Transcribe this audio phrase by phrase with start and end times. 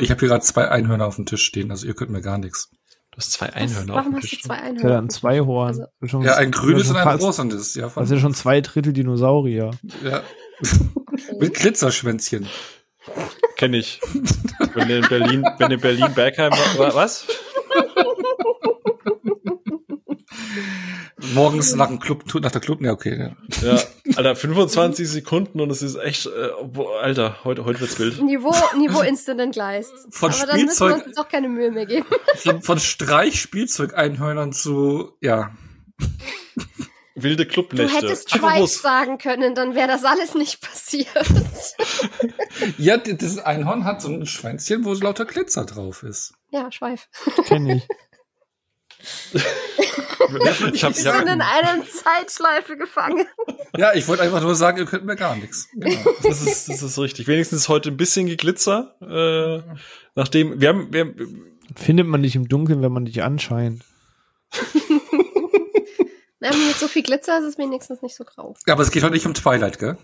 [0.00, 2.38] Ich habe hier gerade zwei Einhörner auf dem Tisch stehen, also ihr könnt mir gar
[2.38, 2.70] nichts.
[3.10, 4.42] Du hast zwei Was, Einhörner auf warum dem hast du Tisch.
[4.44, 4.94] zwei Ja, Einhörner?
[4.94, 5.68] dann zwei Horn.
[5.68, 7.74] Also, Das ist schon- Ja, ein grünes und ein rosanes.
[7.74, 9.70] Ja, Das ist ja schon zwei Drittel Dinosaurier.
[10.04, 10.22] ja.
[11.40, 12.48] Mit Glitzerschwänzchen.
[13.56, 14.00] Kenn ich.
[14.74, 17.26] Wenn du in Berlin, wenn du in Berlin Bergheim war, was?
[21.34, 23.34] Morgens nach dem Club, nach der Club, ja, okay.
[23.62, 23.74] Ja.
[23.74, 23.82] Ja,
[24.18, 28.20] Alter, 25 Sekunden und es ist echt, äh, boah, Alter, heute, heute wird's wild.
[28.20, 29.92] Niveau, Niveau Instant entgleist.
[30.10, 32.06] Von Aber dann müssen wir Spielzeug- uns doch keine Mühe mehr geben.
[32.36, 35.52] Von, von Streichspielzeug-Einhörnern zu, ja.
[37.14, 37.96] Wilde Du Clubnächte.
[37.96, 41.08] hättest Apropos- Schweif sagen können, dann wäre das alles nicht passiert.
[42.76, 46.32] Ja, das Einhorn hat so ein Schwänzchen, wo lauter Glitzer drauf ist.
[46.50, 47.08] ja, Schweif.
[47.46, 47.86] Kenn ich.
[50.72, 53.26] Ich hab, Wir ich sind in einer Zeitschleife gefangen.
[53.76, 55.68] Ja, ich wollte einfach nur sagen, ihr könnt mir gar nichts.
[55.72, 56.10] Genau.
[56.22, 57.26] das ist, das ist richtig.
[57.28, 59.62] Wenigstens heute ein bisschen geglitzer, äh,
[60.14, 61.44] nachdem, wir haben, wir haben,
[61.76, 63.84] Findet man dich im Dunkeln, wenn man dich anscheint.
[66.40, 68.54] Na, mit so viel Glitzer ist es wenigstens nicht so grau.
[68.66, 69.98] Ja, aber es geht heute nicht um Twilight, gell?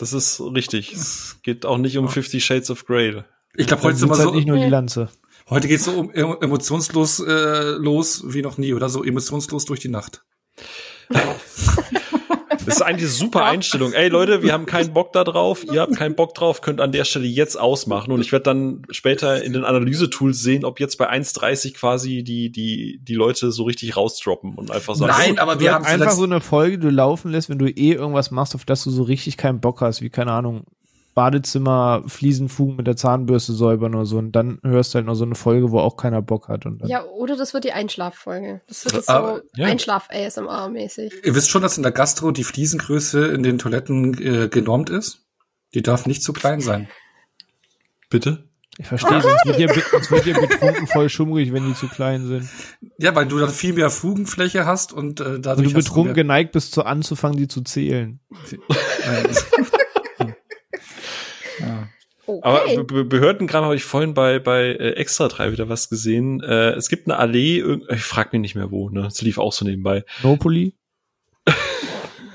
[0.00, 0.92] das ist richtig.
[0.92, 3.22] Es geht auch nicht um Fifty Shades of Grey.
[3.54, 5.08] Ich glaube, heute, sind wir sitzt halt so, nicht nur die Lanze.
[5.50, 9.80] Heute geht's so um emo- emotionslos äh, los wie noch nie oder so emotionslos durch
[9.80, 10.22] die Nacht.
[12.66, 13.94] Das ist eigentlich eine super Einstellung.
[13.94, 15.64] Ey Leute, wir haben keinen Bock da drauf.
[15.72, 18.12] Ihr habt keinen Bock drauf, könnt an der Stelle jetzt ausmachen.
[18.12, 22.52] Und ich werde dann später in den Analysetools sehen, ob jetzt bei 1.30 quasi die,
[22.52, 26.24] die, die Leute so richtig rausdroppen und einfach sagen, Nein, aber wir haben einfach so
[26.24, 29.04] eine Folge, die du laufen lässt, wenn du eh irgendwas machst, auf das du so
[29.04, 30.64] richtig keinen Bock hast, wie, keine Ahnung,
[31.14, 34.18] Badezimmer, Fliesenfugen mit der Zahnbürste säubern oder so.
[34.18, 36.66] Und dann hörst du halt noch so eine Folge, wo auch keiner Bock hat.
[36.66, 38.60] Und dann Ja, oder das wird die Einschlaffolge.
[38.68, 39.66] Das wird Aber- so ja.
[39.66, 41.12] Einschlaf-ASMR-mäßig.
[41.24, 45.24] Ihr wisst schon, dass in der Gastro die Fliesengröße in den Toiletten äh, genormt ist?
[45.74, 46.88] Die darf nicht zu klein sein.
[48.08, 48.44] bitte?
[48.78, 52.26] ich verstehe, es wird dir, es wird dir betrunken voll schummrig, wenn die zu klein
[52.26, 52.48] sind.
[52.98, 56.14] Ja, weil du dann viel mehr Fugenfläche hast und äh, Und dadurch du hast betrunken
[56.14, 58.20] geneigt bist, zu anzufangen, die zu zählen.
[62.42, 62.76] Aber Okay.
[62.76, 66.40] Be Be Behördenkram habe ich vorhin bei, bei äh, Extra 3 wieder was gesehen.
[66.42, 69.06] Äh, es gibt eine Allee, ich frag mich nicht mehr wo, ne?
[69.06, 70.04] Es lief auch so nebenbei.
[70.22, 70.74] Nopoli?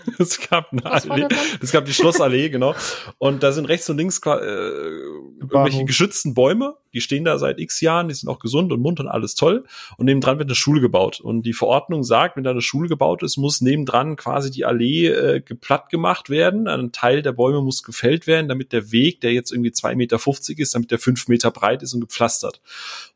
[0.20, 1.28] Es gab eine Was Allee,
[1.62, 2.76] es gab die Schlossallee, genau.
[3.18, 7.82] Und da sind rechts und links äh, irgendwelche geschützten Bäume, die stehen da seit x
[7.82, 9.66] Jahren, die sind auch gesund und munter und alles toll.
[9.98, 11.20] Und nebendran wird eine Schule gebaut.
[11.20, 15.08] Und die Verordnung sagt, wenn da eine Schule gebaut ist, muss nebendran quasi die Allee
[15.08, 16.70] äh, geplatt gemacht werden.
[16.70, 20.62] Ein Teil der Bäume muss gefällt werden, damit der Weg, der jetzt irgendwie 2,50 Meter
[20.62, 22.62] ist, damit der fünf Meter breit ist und gepflastert.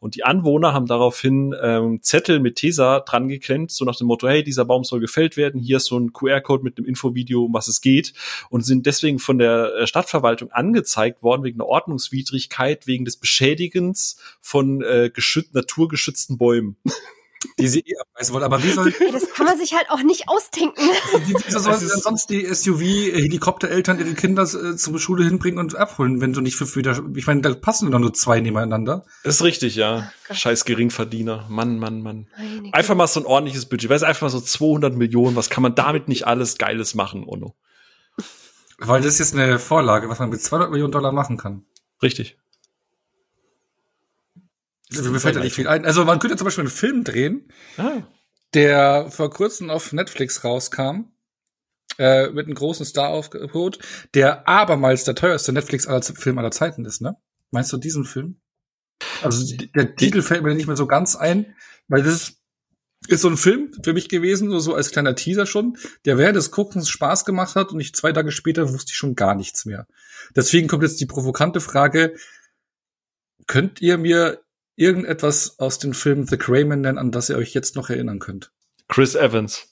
[0.02, 4.28] Und die Anwohner haben daraufhin ähm, Zettel mit Tesa dran geklemmt, so nach dem Motto,
[4.28, 7.54] hey, dieser Baum soll gefällt werden, hier ist so ein QR-Code mit einem Infovideo, um
[7.54, 8.14] was es geht,
[8.50, 14.18] und sind deswegen von der äh, Stadtverwaltung angezeigt worden wegen einer Ordnungswidrigkeit, wegen des Beschädigens
[14.42, 16.78] von äh, geschützt, naturgeschützten Bäumen.
[17.58, 18.44] Die sie eh abreißen wollen.
[18.44, 20.82] Aber wie soll, Ey, das kann man sich halt auch nicht ausdenken.
[21.26, 26.42] wie, sollen sonst die SUV-Helikoptereltern ihre Kinder äh, zur Schule hinbringen und abholen, wenn du
[26.42, 29.06] nicht fünf Meter, ich meine, da passen doch nur zwei nebeneinander.
[29.24, 30.12] Ist richtig, ja.
[30.28, 30.38] Gott.
[30.38, 31.46] Scheiß Geringverdiener.
[31.50, 32.28] Mann, Mann, Mann.
[32.38, 32.74] Meine.
[32.74, 33.90] Einfach mal so ein ordentliches Budget.
[33.90, 35.36] Weißt du, einfach mal so 200 Millionen.
[35.36, 37.56] Was kann man damit nicht alles Geiles machen, Ono?
[38.78, 41.66] Weil das ist jetzt eine Vorlage, was man mit 200 Millionen Dollar machen kann.
[42.02, 42.38] Richtig.
[44.92, 45.86] Mir fällt da nicht viel ein.
[45.86, 48.02] Also man könnte zum Beispiel einen Film drehen, Ah.
[48.54, 51.12] der vor kurzem auf Netflix rauskam,
[52.00, 53.80] äh, mit einem großen Star-Aufgebot,
[54.14, 57.18] der abermals der teuerste Netflix-Film aller Zeiten ist, ne?
[57.52, 58.40] Meinst du diesen Film?
[59.22, 61.56] Also der Titel fällt mir nicht mehr so ganz ein,
[61.88, 62.38] weil das ist,
[63.08, 66.36] ist so ein Film für mich gewesen, nur so als kleiner Teaser schon, der während
[66.36, 69.66] des Guckens Spaß gemacht hat und ich zwei Tage später wusste ich schon gar nichts
[69.66, 69.88] mehr.
[70.36, 72.16] Deswegen kommt jetzt die provokante Frage,
[73.48, 74.42] könnt ihr mir
[74.80, 78.52] irgendetwas aus dem Film The Crayman nennen, an das ihr euch jetzt noch erinnern könnt?
[78.88, 79.68] Chris Evans.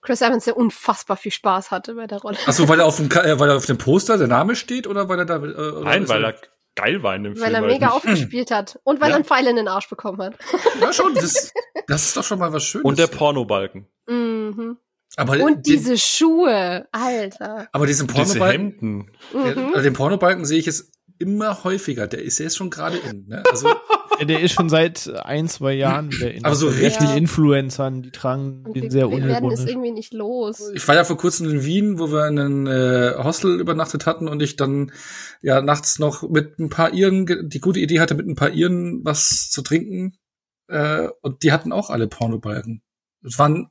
[0.00, 2.36] Chris Evans, der unfassbar viel Spaß hatte bei der Rolle.
[2.46, 5.08] Achso, weil er auf dem, äh, weil er auf dem Poster der Name steht oder
[5.08, 6.34] weil er da, äh, Nein, weil er
[6.74, 7.54] geil war in dem Weil Film.
[7.54, 7.72] er halt.
[7.72, 8.80] mega aufgespielt hat.
[8.82, 9.14] Und weil Ja.
[9.14, 10.34] er einen Pfeil in den Arsch bekommen hat.
[10.80, 11.52] Ja, schon, das,
[11.86, 12.84] das ist doch schon mal was Schönes.
[12.84, 13.86] Und der Pornobalken.
[14.08, 14.78] Mhm.
[15.16, 16.88] aber Und den, diese Schuhe.
[16.90, 17.68] Alter.
[17.70, 19.10] aber diesen Diese Pornobalken, Hemden.
[19.34, 19.82] ja, Mhm.
[19.82, 22.06] den Pornobalken sehe ich jetzt immer häufiger.
[22.06, 23.42] Der ist, der ist schon gerade in, ne?
[23.50, 23.68] Also,
[24.18, 27.18] Ja, der ist schon seit ein, zwei Jahren der in Aber so sehr richtig- viele
[27.18, 29.70] Influencern, die tragen Und den wir, sehr wir werden es unironisch.
[29.70, 30.70] irgendwie nicht los.
[30.74, 34.28] ich war ja vor kurzem in Wien, wo wir in einem äh, Hostel übernachtet hatten
[34.28, 34.92] und ich dann
[35.40, 39.00] ja nachts noch mit ein paar Iren die gute Idee hatte, mit ein paar Iren
[39.04, 40.14] was zu trinken.
[40.68, 42.82] Äh, und die hatten auch alle Pornobalken.
[43.24, 43.70] Es waren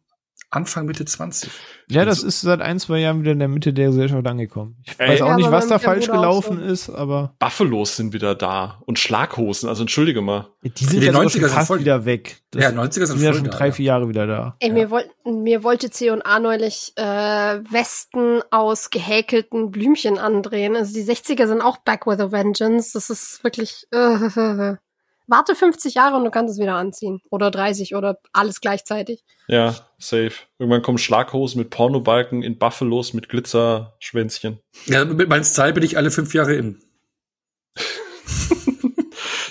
[0.53, 1.49] Anfang Mitte 20.
[1.89, 4.75] Ja, das ist seit ein, zwei Jahren wieder in der Mitte der Gesellschaft angekommen.
[4.85, 5.09] Ich Ey.
[5.09, 8.99] weiß auch Ja, nicht, was da falsch gelaufen ist, aber Buffalos sind wieder da und
[8.99, 10.47] Schlaghosen, also entschuldige mal.
[10.63, 12.41] die sind Die ja sogar 90er schon sind fast voll- wieder weg.
[12.51, 13.71] Das ja, 90er die sind sind ja schon drei, ja.
[13.71, 14.55] vier Jahre wieder da.
[14.59, 14.73] Ey, Ja.
[14.73, 20.75] mir, wollten, mir wollte C&A neulich äh, Westen aus gehäkelten Blümchen andrehen.
[20.75, 22.91] Also die 60er sind auch back with a vengeance.
[22.93, 23.87] Das ist wirklich...
[23.91, 24.75] Äh,
[25.31, 27.21] warte 50 Jahre und du kannst es wieder anziehen.
[27.31, 29.23] Oder 30 oder alles gleichzeitig.
[29.47, 30.33] Ja, safe.
[30.59, 34.59] Irgendwann kommen Schlaghosen mit Pornobalken in Buffalos mit Glitzerschwänzchen.
[34.85, 36.79] Ja, mit meinem Style bin ich alle fünf Jahre in.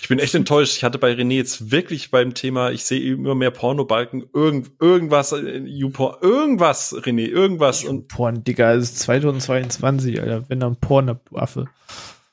[0.03, 0.77] Ich bin echt enttäuscht.
[0.77, 5.31] Ich hatte bei René jetzt wirklich beim Thema, ich sehe immer mehr Pornobalken, irgend, irgendwas,
[5.31, 7.85] äh, YouPorn, irgendwas, René, irgendwas.
[7.85, 10.49] Und Porn, Digga, es ist 2022, Alter.
[10.49, 11.67] Wenn dann Porn, eine Waffe.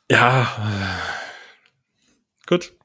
[0.10, 0.48] ja,
[2.48, 2.77] gut.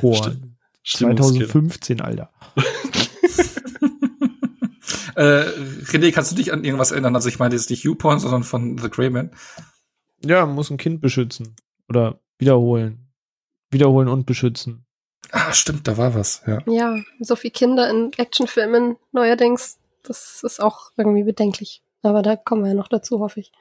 [0.00, 0.56] Porn.
[0.82, 1.48] Stimmungskill.
[1.48, 2.30] 2015, Alter.
[5.16, 5.44] Äh,
[5.82, 7.14] René, kannst du dich an irgendwas erinnern?
[7.14, 9.30] Also ich meine jetzt nicht YouPorn, sondern von The Greyman.
[10.24, 11.56] Ja, man muss ein Kind beschützen.
[11.90, 13.12] Oder wiederholen.
[13.70, 14.86] Wiederholen und beschützen.
[15.30, 16.62] Ah, stimmt, da war was, ja.
[16.66, 19.78] Ja, so viel Kinder in Actionfilmen neuerdings.
[20.02, 21.82] Das ist auch irgendwie bedenklich.
[22.02, 23.52] Aber da kommen wir ja noch dazu, hoffe ich.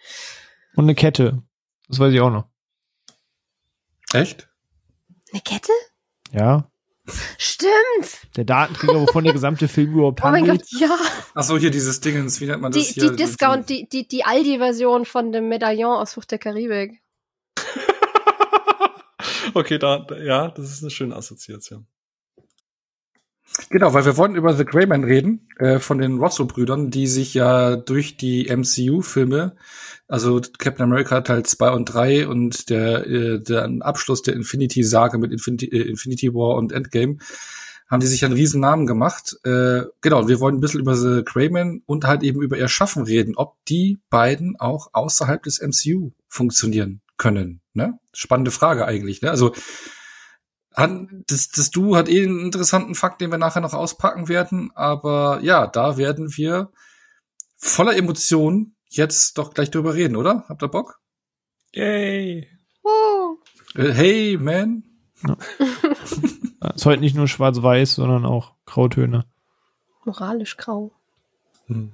[0.75, 1.44] Und eine Kette.
[1.90, 2.46] Das weiß ich auch noch.
[4.13, 4.48] Echt?
[5.31, 5.74] Eine Kette?
[6.31, 6.69] Ja.
[7.37, 8.35] Stimmt!
[8.35, 10.61] Der Datenträger, wovon der gesamte Film überhaupt Oh mein handelt.
[10.71, 10.97] Gott, ja.
[11.33, 13.09] Ach so, hier dieses Dingens, wie nennt man das Die, hier?
[13.09, 17.01] die Discount, die, die, die Aldi-Version von dem Medaillon aus Flucht der Karibik.
[19.53, 21.87] okay, da, ja, das ist eine schöne Assoziation.
[23.69, 27.75] Genau, weil wir wollten über The Greyman reden, äh, von den Rosso-Brüdern, die sich ja
[27.75, 29.56] durch die MCU-Filme,
[30.07, 35.31] also Captain America Teil 2 und 3 und der, äh, der Abschluss der Infinity-Sage mit
[35.31, 37.18] Infinity, äh, Infinity War und Endgame,
[37.90, 39.36] haben die sich einen riesen Namen gemacht.
[39.44, 43.04] Äh, genau, wir wollen ein bisschen über The Greyman und halt eben über ihr Schaffen
[43.04, 47.62] reden, ob die beiden auch außerhalb des MCU funktionieren können.
[47.74, 48.00] Ne?
[48.13, 49.22] Spannende Frage eigentlich.
[49.22, 49.31] Ne?
[49.31, 49.54] Also
[50.79, 50.91] hat,
[51.27, 54.71] das, das Du hat eh einen interessanten Fakt, den wir nachher noch auspacken werden.
[54.75, 56.71] Aber ja, da werden wir
[57.57, 60.45] voller Emotionen jetzt doch gleich drüber reden, oder?
[60.49, 60.99] Habt ihr Bock?
[61.73, 62.47] Yay!
[62.83, 63.37] Uh.
[63.75, 64.83] Äh, hey, man.
[65.27, 65.37] Ja,
[66.73, 69.25] Ist heute nicht nur schwarz-weiß, sondern auch Grautöne.
[70.05, 70.93] Moralisch grau.
[71.67, 71.91] Hm.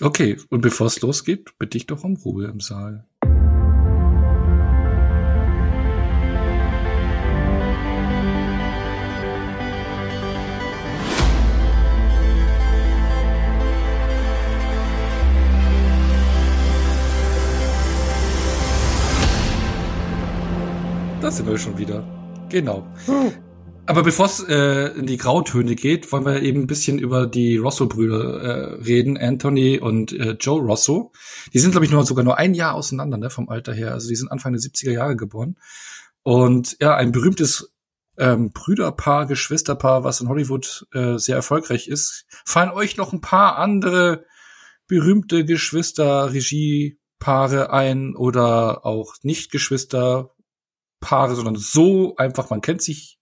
[0.00, 3.06] Okay, und bevor es losgeht, bitte ich doch um Ruhe im Saal.
[21.20, 22.02] Da sind wir schon wieder.
[22.48, 22.86] Genau.
[23.84, 27.58] Aber bevor es äh, in die Grautöne geht, wollen wir eben ein bisschen über die
[27.58, 31.12] Rosso-Brüder äh, reden, Anthony und äh, Joe Rosso.
[31.52, 33.92] Die sind, glaube ich, nur sogar nur ein Jahr auseinander, ne, vom Alter her.
[33.92, 35.58] Also die sind Anfang der 70er Jahre geboren.
[36.22, 37.74] Und ja, ein berühmtes
[38.16, 42.24] ähm, Brüderpaar, Geschwisterpaar, was in Hollywood äh, sehr erfolgreich ist.
[42.46, 44.24] Fallen euch noch ein paar andere
[44.86, 49.50] berühmte Geschwister-Regiepaare ein oder auch nicht
[51.00, 53.18] Geschwisterpaare, sondern so einfach, man kennt sich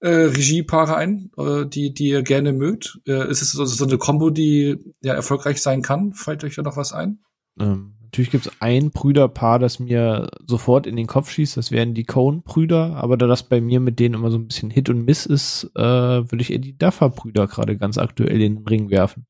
[0.00, 3.00] äh, Regiepaare ein, äh, die, die ihr gerne mögt?
[3.06, 6.12] Äh, ist es so, so eine Combo, die ja erfolgreich sein kann?
[6.12, 7.20] Fällt euch da noch was ein?
[7.58, 11.56] Ähm, natürlich gibt es ein Brüderpaar, das mir sofort in den Kopf schießt.
[11.56, 12.96] Das wären die Cohn-Brüder.
[12.96, 15.70] Aber da das bei mir mit denen immer so ein bisschen Hit und Miss ist,
[15.74, 19.26] äh, würde ich eher die Duffer-Brüder gerade ganz aktuell in den Ring werfen.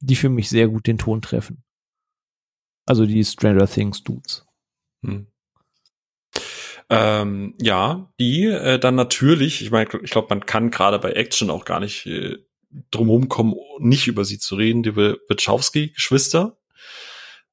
[0.00, 1.62] Die für mich sehr gut den Ton treffen.
[2.86, 4.46] Also die Stranger Things Dudes.
[5.04, 5.26] Hm.
[6.88, 11.50] Ähm, ja, die äh, dann natürlich, ich meine, ich glaube, man kann gerade bei Action
[11.50, 12.36] auch gar nicht äh,
[12.90, 16.58] drumherum kommen, nicht über sie zu reden, die Wachowski-Geschwister,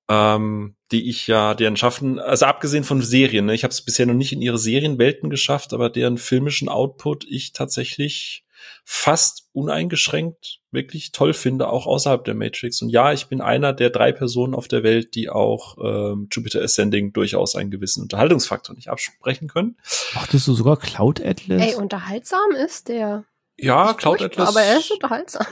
[0.10, 4.06] ähm, die ich ja, deren Schaffen, also abgesehen von Serien, ne, ich habe es bisher
[4.06, 8.43] noch nicht in ihre Serienwelten geschafft, aber deren filmischen Output ich tatsächlich
[8.86, 12.82] fast uneingeschränkt wirklich toll finde, auch außerhalb der Matrix.
[12.82, 16.62] Und ja, ich bin einer der drei Personen auf der Welt, die auch ähm, Jupiter
[16.62, 19.78] Ascending durchaus einen gewissen Unterhaltungsfaktor nicht absprechen können.
[20.16, 21.62] Achtest du sogar Cloud Atlas?
[21.62, 23.26] Ey, unterhaltsam ist der.
[23.56, 24.50] Ja, Ist Cloud Atlas.
[24.50, 25.46] Aber er ist unterhaltsam.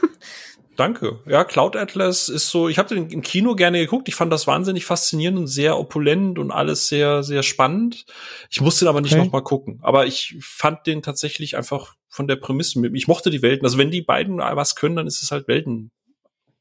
[0.78, 1.20] Danke.
[1.28, 4.08] Ja, Cloud Atlas ist so, ich habe den im Kino gerne geguckt.
[4.08, 8.06] Ich fand das wahnsinnig faszinierend und sehr opulent und alles sehr, sehr spannend.
[8.50, 9.24] Ich musste den aber nicht Okay.
[9.26, 9.80] noch mal gucken.
[9.82, 12.96] Aber ich fand den tatsächlich einfach von der Prämisse mit.
[12.96, 13.66] Ich mochte die Welten.
[13.66, 15.92] Also wenn die beiden was können, dann ist es halt Welten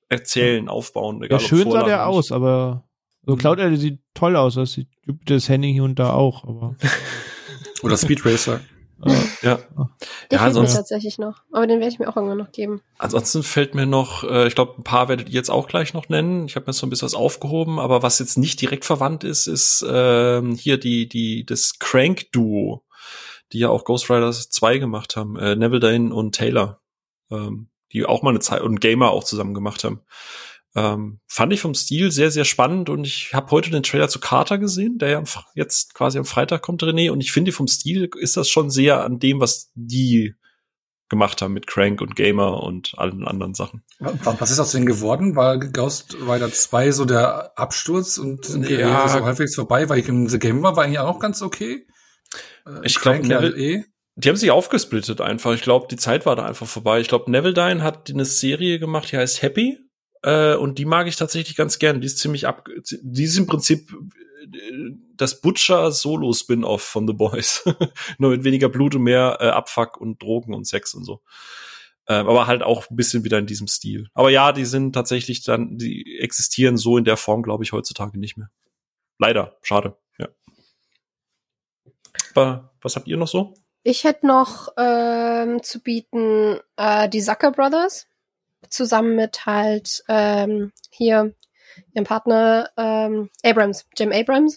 [0.08, 1.18] erzählen, aufbauen.
[1.20, 2.06] ja, Egal, ob schön sah der nicht.
[2.06, 2.84] aus, aber
[3.24, 4.54] so Cloud Atlas sieht toll aus.
[4.56, 6.44] Das sieht Jupiter's Handy hier und da auch.
[6.44, 6.74] Aber
[7.82, 8.60] Oder Speed Racer?
[9.04, 9.56] Äh, Ja.
[9.56, 9.58] Der
[10.32, 11.42] Ja, fehlt mir sonst- tatsächlich noch.
[11.52, 12.82] Aber den werde ich mir auch irgendwann noch geben.
[12.98, 16.08] Ansonsten fällt mir noch, äh, ich glaube, ein paar werdet ihr jetzt auch gleich noch
[16.08, 16.44] nennen.
[16.46, 19.46] Ich habe mir so ein bisschen was aufgehoben, aber was jetzt nicht direkt verwandt ist,
[19.46, 22.84] ist ähm, hier die, die, das Crank-Duo,
[23.52, 26.80] die ja auch Ghost Riders 2 gemacht haben, äh, Neville Dane und Taylor,
[27.30, 30.02] ähm, die auch mal eine Zeit und Gamer auch zusammen gemacht haben.
[30.76, 34.20] Ähm, fand ich vom Stil sehr, sehr spannend und ich habe heute den Trailer zu
[34.20, 35.22] Carter gesehen, der ja
[35.54, 39.02] jetzt quasi am Freitag kommt, René, und ich finde vom Stil ist das schon sehr
[39.04, 40.34] an dem, was die
[41.08, 43.82] gemacht haben mit Crank und Gamer und allen anderen Sachen.
[43.98, 45.34] Was ist aus denen geworden?
[45.34, 49.08] War Ghost Rider 2 so der Absturz und sind Ja.
[49.08, 49.88] So halbwegs vorbei?
[49.88, 51.84] Weil ich im The Game war, war eigentlich auch ganz okay.
[52.64, 53.84] Äh, Ich glaub, Crank ja Neville- eh.
[54.14, 55.52] Die haben sich aufgesplittet einfach.
[55.52, 57.00] Ich glaube, die Zeit war da einfach vorbei.
[57.00, 59.78] Ich glaube, Neville Dine hat eine Serie gemacht, die heißt Happy.
[60.22, 62.00] Äh, und die mag ich tatsächlich ganz gern.
[62.00, 62.68] Die ist ziemlich ab.
[63.02, 67.64] Die ist im Prinzip äh, das Butcher-Solo-Spin-Off von The Boys.
[68.18, 71.22] Nur mit weniger Blut und mehr äh, Abfuck und Drogen und Sex und so.
[72.08, 74.08] Ähm, aber halt auch ein bisschen wieder in diesem Stil.
[74.14, 78.18] Aber ja, die sind tatsächlich dann, die existieren so in der Form, glaube ich, heutzutage
[78.18, 78.50] nicht mehr.
[79.18, 79.56] Leider.
[79.62, 79.96] Schade.
[80.18, 80.28] Ja.
[82.34, 83.54] Aber was habt ihr noch so?
[83.82, 88.06] Ich hätte noch ähm, zu bieten äh, die Zucker Brothers
[88.68, 91.34] zusammen mit halt ähm, hier
[91.94, 94.56] ihrem Partner ähm, Abrams, Jim Abrams,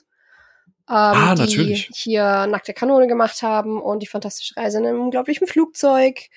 [0.89, 1.89] ähm, Ah, die natürlich.
[1.93, 6.29] hier Nackte Kanone gemacht haben und die fantastische Reise in einem unglaublichen Flugzeug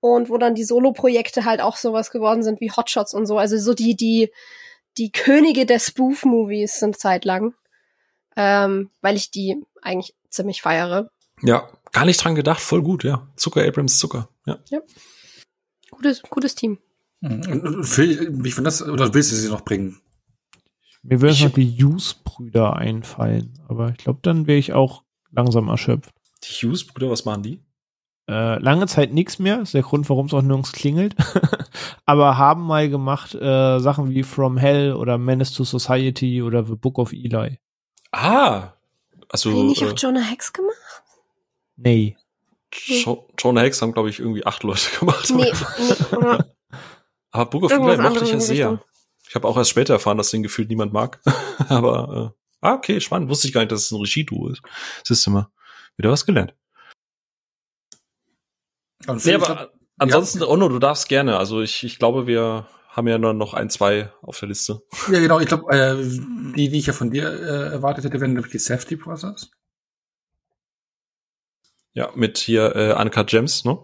[0.00, 3.38] und wo dann die Solo-Projekte halt auch sowas geworden sind wie Hotshots und so.
[3.38, 4.32] Also so die, die,
[4.98, 7.54] die Könige der Spoof-Movies sind zeitlang,
[8.36, 11.10] ähm, weil ich die eigentlich ziemlich feiere.
[11.40, 13.28] Ja, gar nicht dran gedacht, voll gut, ja.
[13.36, 14.58] Zucker, Abrams, Zucker, ja.
[15.90, 16.78] Gutes, gutes Team.
[17.22, 18.10] Und, und, und Phil,
[18.44, 19.98] ich finde das, oder willst du sie noch bringen?
[21.04, 25.02] mir würden noch die Hughes-Brüder einfallen, aber ich glaube, dann wäre ich auch
[25.32, 26.12] langsam erschöpft.
[26.44, 27.60] Die Hughes-Brüder, was machen die?
[28.28, 31.16] Äh, lange Zeit nichts mehr, ist der Grund, warum es auch nirgends klingelt.
[32.06, 36.76] aber haben mal gemacht äh, Sachen wie From Hell oder Menace to Society oder The
[36.76, 37.58] Book of Eli.
[38.12, 38.74] Ah,
[39.28, 40.76] also Haben die nicht äh, auch Jonah Hex gemacht?
[41.76, 42.16] Nee.
[42.72, 45.28] Jo- Jonah Hex haben, glaube ich, irgendwie acht Leute gemacht.
[45.34, 46.38] Nee, nee.
[47.32, 48.70] Aber Book of Eli mochte ich ja sehr.
[48.70, 48.88] Richtung.
[49.28, 51.20] Ich habe auch erst später erfahren, dass den gefühlt niemand mag.
[51.68, 53.28] Aber äh, ah, okay, spannend.
[53.30, 54.62] Wusste ich gar nicht, dass es ein Regie-Duo ist.
[55.04, 55.48] Siehst du mal.
[55.96, 56.54] Wieder was gelernt.
[59.06, 61.36] Und Nee, aber glaub- ansonsten, Onno, du darfst gerne.
[61.38, 64.82] Also ich, ich glaube, wir haben ja nur noch ein, zwei auf der Liste.
[65.10, 65.96] ja, genau, ich glaube, äh,
[66.56, 69.50] die, die ich ja von dir äh, erwartet hätte, wären nämlich die Safety Brothers.
[71.94, 73.78] Ja, mit hier äh, Uncut Gems, ne?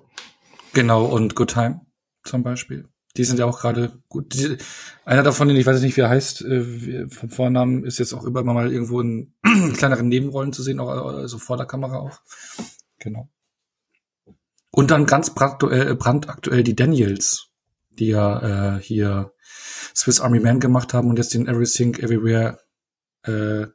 [0.73, 1.81] Genau, und Good Time
[2.25, 2.89] zum Beispiel.
[3.17, 4.35] Die sind ja auch gerade gut.
[4.35, 4.59] Die,
[5.05, 8.25] einer davon, den ich weiß nicht, wie er heißt, äh, vom Vornamen, ist jetzt auch
[8.25, 9.35] immer mal irgendwo in
[9.75, 12.21] kleineren Nebenrollen zu sehen, auch also vor der Kamera auch.
[12.99, 13.29] Genau.
[14.71, 17.49] Und dann ganz brandaktuell, brandaktuell die Daniels,
[17.91, 19.33] die ja äh, hier
[19.97, 22.61] Swiss Army Man gemacht haben und jetzt den Everything Everywhere
[23.25, 23.67] äh,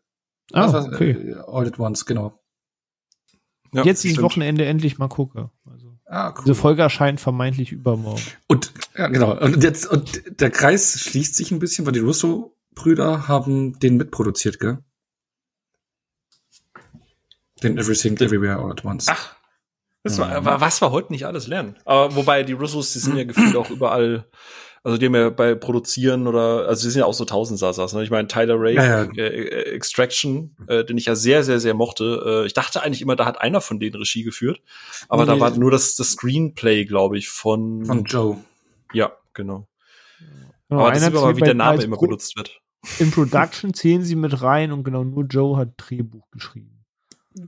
[0.51, 1.11] Ah, was okay.
[1.11, 2.39] Äh, All at Once, genau.
[3.73, 4.21] Ja, Jetzt dieses.
[4.21, 5.49] Wochenende endlich mal gucke.
[5.65, 5.82] Also,
[6.15, 6.43] Ah, cool.
[6.45, 8.21] diese Folge erscheint vermeintlich übermorgen.
[8.47, 9.35] Und ja, genau.
[9.39, 14.59] Und jetzt und der Kreis schließt sich ein bisschen, weil die Russo-Brüder haben den mitproduziert,
[14.59, 14.77] gell?
[17.63, 19.07] Den Everything Everywhere All at Once.
[19.09, 19.35] Ach,
[20.03, 20.45] das war, Mhm.
[20.45, 21.77] war, was wir heute nicht alles lernen.
[21.85, 24.29] Aber wobei die Russos, die sind ja gefühlt auch überall,
[24.83, 27.93] also die haben ja bei Produzieren oder, also die sind ja auch so Tausendsasas.
[27.93, 28.03] Ne?
[28.03, 29.11] Ich meine, Tyler Ray, Ja, ja.
[29.15, 32.43] Äh, äh, Extraction, äh, den ich ja sehr, sehr, sehr mochte.
[32.43, 34.61] Äh, ich dachte eigentlich immer, da hat einer von denen Regie geführt.
[35.07, 38.37] Aber Nee, da war nur das, das Screenplay, glaube ich, von, Von Joe.
[38.91, 39.67] ja, genau.
[40.69, 42.59] Genau, Aber das ist immer, zählt wie der Name immer benutzt wird.
[42.99, 46.72] In Production zählen sie mit rein und genau nur Joe hat Drehbuch geschrieben.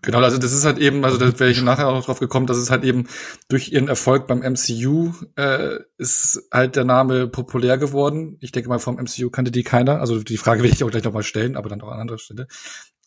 [0.01, 2.57] Genau, also das ist halt eben, also da wäre ich nachher auch drauf gekommen, dass
[2.57, 3.07] es halt eben
[3.49, 8.37] durch ihren Erfolg beim MCU äh, ist halt der Name populär geworden.
[8.41, 9.99] Ich denke mal, vom MCU kannte die keiner.
[9.99, 12.47] Also die Frage will ich auch gleich nochmal stellen, aber dann auch an anderer Stelle.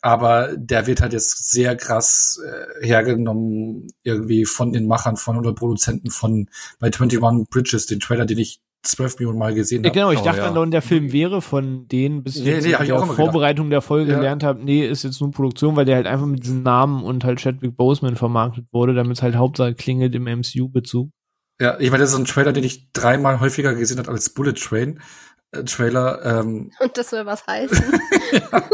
[0.02, 5.54] Aber der wird halt jetzt sehr krass äh, hergenommen, irgendwie von den Machern von oder
[5.54, 9.94] Produzenten von bei 21 Bridges, den Trailer, den ich zwölf Millionen Mal gesehen Ja, habe.
[9.98, 10.48] genau, ich Oh, dachte ja.
[10.48, 13.12] andauernd, der Film wäre von denen, bis ich Nee, jetzt nee, in der auch immer
[13.14, 13.16] gedacht.
[13.16, 14.16] Vorbereitung der Folge Ja.
[14.18, 17.24] gelernt habe, nee, ist jetzt nur Produktion, weil der halt einfach mit diesen Namen und
[17.24, 21.10] halt Chadwick Boseman vermarktet wurde, damit es halt Hauptsache klingelt im MCU-Bezug.
[21.60, 24.52] Ja, ich meine, das ist ein Trailer, den ich dreimal häufiger gesehen habe als Bullet
[24.54, 25.00] Train.
[25.50, 27.82] Äh, Trailer, ähm, Und das soll was heißen.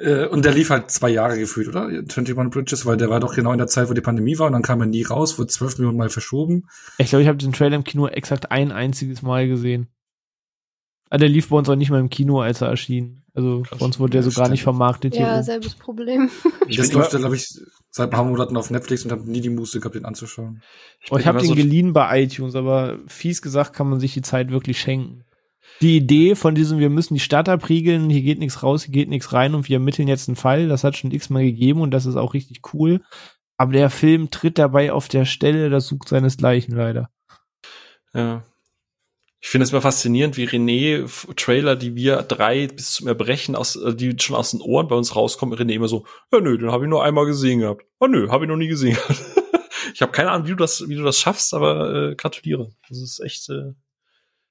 [0.00, 1.86] Äh, und der lief halt zwei Jahre gefühlt, oder?
[1.86, 4.54] 21 Bridges, weil der war doch genau in der Zeit, wo die Pandemie war und
[4.54, 6.68] dann kam er nie raus, wurde zwölf Millionen Mal verschoben.
[6.98, 9.88] Ich glaube, ich habe diesen Trailer im Kino exakt ein einziges Mal gesehen.
[11.10, 13.22] Ah, der lief bei uns auch nicht mal im Kino, als er erschien.
[13.34, 13.78] Also Krass.
[13.78, 15.42] bei uns wurde der so gar nicht vermarktet ja, hier.
[15.42, 16.30] selbes Problem.
[16.68, 17.58] Ich das durfte, glaube ich,
[17.90, 20.62] seit ein paar Monaten auf Netflix und habe nie die Muße gehabt, den anzuschauen.
[21.10, 24.22] Oh, ich habe den so- geliehen bei iTunes, aber fies gesagt kann man sich die
[24.22, 25.24] Zeit wirklich schenken.
[25.80, 29.08] Die Idee von diesem, wir müssen die Stadt abriegeln, hier geht nichts raus, hier geht
[29.08, 32.04] nichts rein und wir ermitteln jetzt einen Fall, das hat schon x-mal gegeben und das
[32.04, 33.00] ist auch richtig cool.
[33.56, 37.10] Aber der Film tritt dabei auf der Stelle, das sucht seinesgleichen leider.
[38.12, 38.42] Ja.
[39.42, 43.76] Ich finde es immer faszinierend, wie René Trailer, die wir drei bis zum Erbrechen aus,
[43.76, 46.70] äh, die schon aus den Ohren bei uns rauskommen, René immer so, ja nö, den
[46.70, 47.86] habe ich nur einmal gesehen gehabt.
[48.00, 49.18] Oh nö, habe ich noch nie gesehen gehabt.
[49.94, 52.70] ich habe keine Ahnung, wie du das, wie du das schaffst, aber äh, gratuliere.
[52.90, 53.72] Das ist echt äh,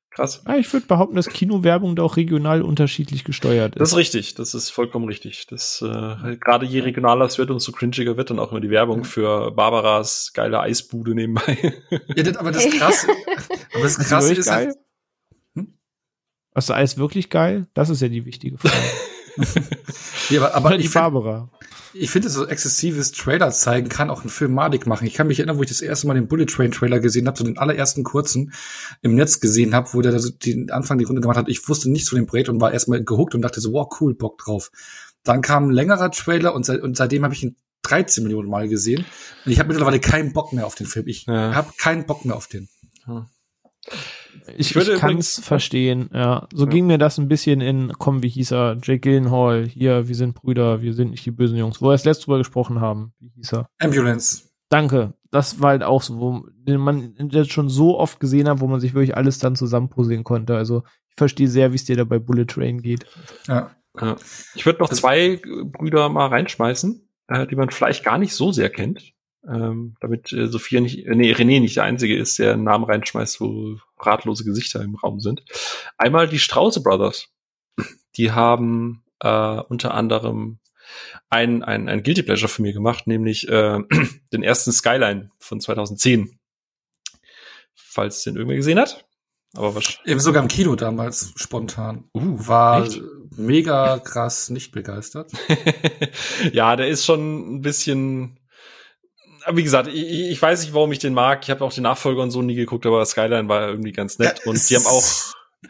[0.10, 0.42] krass.
[0.46, 3.92] Ah, ich würde behaupten, dass Kinowerbung da auch regional unterschiedlich gesteuert Das ist.
[3.94, 5.48] ist richtig, das ist vollkommen richtig.
[5.48, 9.04] Das äh, gerade je regionaler es wird, umso cringiger wird dann auch immer die Werbung
[9.04, 11.74] für Barbaras geile Eisbude nebenbei.
[12.16, 13.08] Ja, das, aber das krasse,
[13.74, 14.76] aber das Ist wirklich ist halt, geil?
[15.56, 15.74] Hm?
[16.54, 17.68] Was ist wirklich geil?
[17.74, 18.76] Das ist ja die wichtige Frage.
[20.30, 21.50] ja, aber, aber ich finde, Barbara.
[21.94, 25.06] ich finde, so exzessives Trailer zeigen kann auch einen Film madig machen.
[25.08, 27.38] Ich kann mich erinnern, wo ich das erste Mal den Bullet Train Trailer gesehen habe,
[27.38, 28.54] so den allerersten kurzen
[29.02, 31.50] im Netz gesehen habe, wo der da so den Anfang die Runde gemacht hat.
[31.50, 34.14] Ich wusste nichts von dem Projekt und war erstmal gehuckt und dachte so, wow, cool,
[34.16, 34.72] Bock drauf.
[35.24, 38.68] Dann kam ein längerer Trailer und, seit, und seitdem habe ich ihn 13 Millionen Mal
[38.70, 39.06] gesehen.
[39.46, 41.08] Und ich habe mittlerweile keinen Bock mehr auf den Film.
[41.08, 41.54] Ich Ja.
[41.56, 42.68] habe keinen Bock mehr auf den.
[44.58, 46.48] Ich, Ich kann übrigens- es verstehen, ja.
[46.54, 46.70] So Ja.
[46.70, 48.78] ging mir das ein bisschen in, komm, wie hieß er?
[48.82, 52.06] Jake Gyllenhaal, hier, wir sind Brüder, wir sind nicht die bösen Jungs, wo wir das
[52.06, 53.14] letzte drüber gesprochen haben.
[53.20, 53.68] Wie hieß er?
[53.80, 54.44] Ambulance.
[54.70, 55.14] Danke.
[55.32, 58.68] Das war halt auch so, wo den man das schon so oft gesehen hat, wo
[58.68, 60.56] man sich wirklich alles dann zusammenpuzzeln konnte.
[60.56, 63.06] Also ich verstehe sehr, wie es dir da bei Bullet Train geht.
[63.48, 63.72] Ja.
[64.00, 64.16] Ja.
[64.56, 68.52] Ich würde noch Das- zwei Brüder mal reinschmeißen, äh, die man vielleicht gar nicht so
[68.52, 69.12] sehr kennt.
[69.48, 72.84] Ähm, damit äh, Sophia nicht, äh, nee, René nicht der Einzige ist, der einen Namen
[72.84, 75.44] reinschmeißt, wo ratlose Gesichter im Raum sind.
[75.98, 77.30] Einmal die Strauße Brothers.
[78.18, 80.60] Die haben äh, unter anderem
[81.30, 83.80] ein, ein, ein Guilty Pleasure für mir gemacht, nämlich äh,
[84.34, 86.38] den ersten Skyline von 2010.
[87.76, 89.06] Falls den irgendwer gesehen hat.
[89.56, 92.06] Aber was, Eben sogar im Kino damals spontan.
[92.14, 93.02] uh, War echt?
[93.36, 95.32] mega krass nicht begeistert.
[96.54, 98.39] ja, der ist schon ein bisschen.
[99.54, 101.42] Wie gesagt, ich, ich weiß nicht, warum ich den mag.
[101.44, 104.42] Ich habe auch den Nachfolger und so nie geguckt, aber Skyline war irgendwie ganz nett.
[104.44, 105.04] Ja, und die haben auch.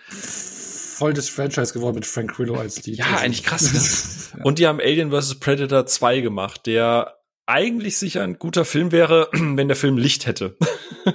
[0.03, 2.93] voll das Franchise geworden mit Frank Grillo als die.
[2.93, 4.43] Ja, eigentlich krass, ja.
[4.43, 5.39] Und die haben Alien vs.
[5.39, 10.57] Predator 2 gemacht, der eigentlich sicher ein guter Film wäre, wenn der Film Licht hätte.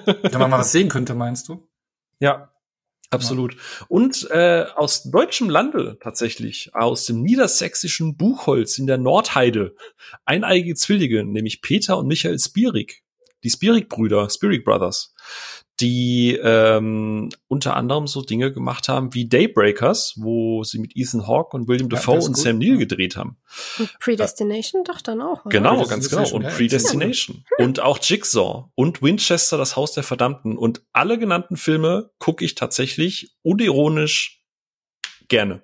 [0.04, 1.68] Wenn man mal was sehen könnte, meinst du?
[2.18, 2.53] Ja,
[3.10, 3.56] absolut.
[3.88, 9.74] Und äh, aus deutschem Lande tatsächlich, aus dem niedersächsischen Buchholz in der Nordheide,
[10.24, 13.02] eineigige Zwillinge, nämlich Peter und Michael Spierig,
[13.42, 15.14] die Spierig-Brüder, Spierig Brothers,
[15.80, 21.56] die ähm, unter anderem so Dinge gemacht haben wie Daybreakers, wo sie mit Ethan Hawke
[21.56, 22.36] und William Ja, Dafoe und gut.
[22.36, 23.38] Sam Neill gedreht haben.
[23.78, 25.44] Und Predestination doch dann auch.
[25.44, 25.50] Oder?
[25.50, 26.36] Genau, Predestination, ganz genau.
[26.36, 27.44] Und ja, Predestination.
[27.58, 30.56] Und auch Jigsaw und Winchester, das Haus der Verdammten.
[30.56, 34.44] Und alle genannten Filme gucke ich tatsächlich unironisch
[35.26, 35.62] gerne.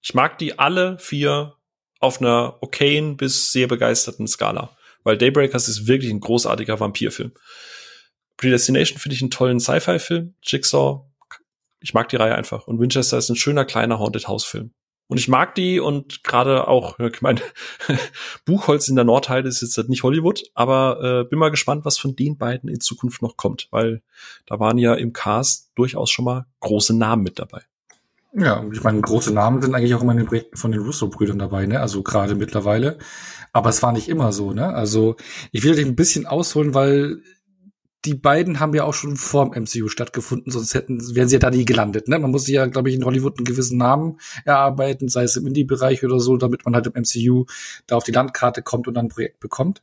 [0.00, 1.54] Ich mag die alle vier
[1.98, 4.76] auf einer okayen bis sehr begeisterten Skala.
[5.02, 7.32] Weil Daybreakers ist wirklich ein großartiger Vampirfilm.
[8.36, 10.34] Predestination finde ich einen tollen Sci-Fi-Film.
[10.42, 11.06] Jigsaw,
[11.80, 12.66] ich mag die Reihe einfach.
[12.66, 14.72] Und Winchester ist ein schöner kleiner Haunted House-Film.
[15.06, 17.40] Und ich mag die und gerade auch, ich meine,
[18.46, 22.16] Buchholz in der Nordheide ist jetzt nicht Hollywood, aber äh, bin mal gespannt, was von
[22.16, 24.02] den beiden in Zukunft noch kommt, weil
[24.46, 27.62] da waren ja im Cast durchaus schon mal große Namen mit dabei.
[28.32, 31.38] Ja, ich meine, große Namen sind eigentlich auch immer in den Projekten von den Russo-Brüdern
[31.38, 31.80] dabei, ne?
[31.80, 32.98] Also gerade mittlerweile.
[33.52, 34.74] Aber es war nicht immer so, ne?
[34.74, 35.16] Also
[35.52, 37.20] ich will dich ein bisschen ausholen, weil
[38.04, 41.38] die beiden haben ja auch schon vor dem MCU stattgefunden, sonst hätten, wären sie ja
[41.38, 42.18] da nie gelandet, ne?
[42.18, 45.46] Man muss sich ja, glaube ich, in Hollywood einen gewissen Namen erarbeiten, sei es im
[45.46, 47.46] Indie-Bereich oder so, damit man halt im MCU
[47.86, 49.82] da auf die Landkarte kommt und dann ein Projekt bekommt.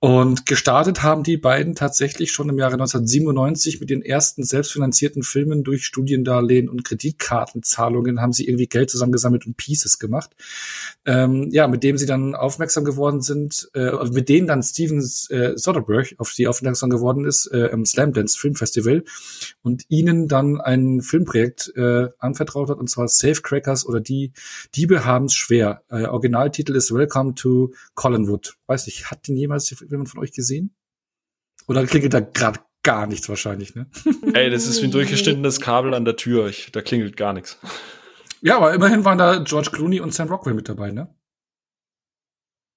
[0.00, 5.64] Und gestartet haben die beiden tatsächlich schon im Jahre 1997 mit den ersten selbstfinanzierten Filmen
[5.64, 10.36] durch Studiendarlehen und Kreditkartenzahlungen haben sie irgendwie Geld zusammengesammelt und Pieces gemacht.
[11.04, 14.98] Ähm, ja, mit dem sie dann aufmerksam geworden sind, äh, mit denen dann Steven
[15.30, 19.02] äh, Soderbergh auf sie aufmerksam geworden ist äh, im Slam Dance Film Festival
[19.62, 24.30] und ihnen dann ein Filmprojekt äh, anvertraut hat und zwar Safe Crackers oder die
[24.76, 25.82] Diebe haben's schwer.
[25.88, 28.54] Äh, Originaltitel ist Welcome to Collinwood.
[28.68, 30.74] Weiß nicht, hat den jemals jemand von euch gesehen?
[31.66, 33.90] Oder klingelt da gerade gar nichts wahrscheinlich, ne?
[34.34, 36.46] Ey, das ist wie ein durchgeschnittenes Kabel an der Tür.
[36.48, 37.58] Ich, da klingelt gar nichts.
[38.40, 41.14] Ja, aber immerhin waren da George Clooney und Sam Rockwell mit dabei, ne?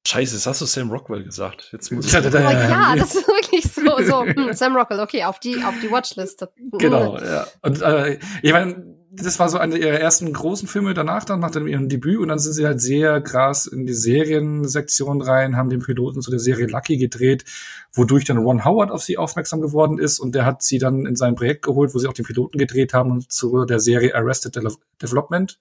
[0.07, 1.69] Scheiße, das hast du Sam Rockwell gesagt.
[1.71, 2.11] Jetzt muss ich.
[2.11, 4.01] Ja, da- da- ja, das ist wirklich so.
[4.03, 6.41] so hm, Sam Rockwell, okay, auf die, auf die Watchlist.
[6.41, 6.71] Hm.
[6.79, 7.45] Genau, ja.
[7.61, 11.53] Und äh, ich meine, das war so eine ihrer ersten großen Filme danach, dann nach
[11.53, 12.19] ihrem Debüt.
[12.19, 16.31] Und dann sind sie halt sehr krass in die Seriensektion rein, haben den Piloten zu
[16.31, 17.43] der Serie Lucky gedreht,
[17.91, 20.19] wodurch dann Ron Howard auf sie aufmerksam geworden ist.
[20.19, 22.93] Und der hat sie dann in sein Projekt geholt, wo sie auch den Piloten gedreht
[22.93, 24.63] haben zu der Serie Arrested De
[25.01, 25.59] Development,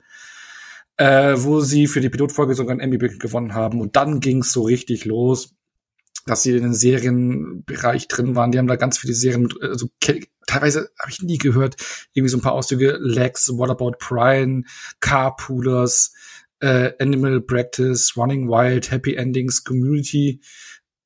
[0.96, 3.80] äh, wo sie für die Pilotfolge sogar einen Emmy gewonnen haben.
[3.80, 5.56] Und dann ging's so richtig los
[6.30, 8.52] dass sie in den Serienbereich drin waren.
[8.52, 9.88] Die haben da ganz viele Serien, also
[10.46, 11.74] teilweise habe ich nie gehört,
[12.12, 14.64] irgendwie so ein paar Auszüge, Lex, What About Brian,
[15.00, 16.12] Carpoolers,
[16.60, 20.40] äh, Animal Practice, Running Wild, Happy Endings, Community.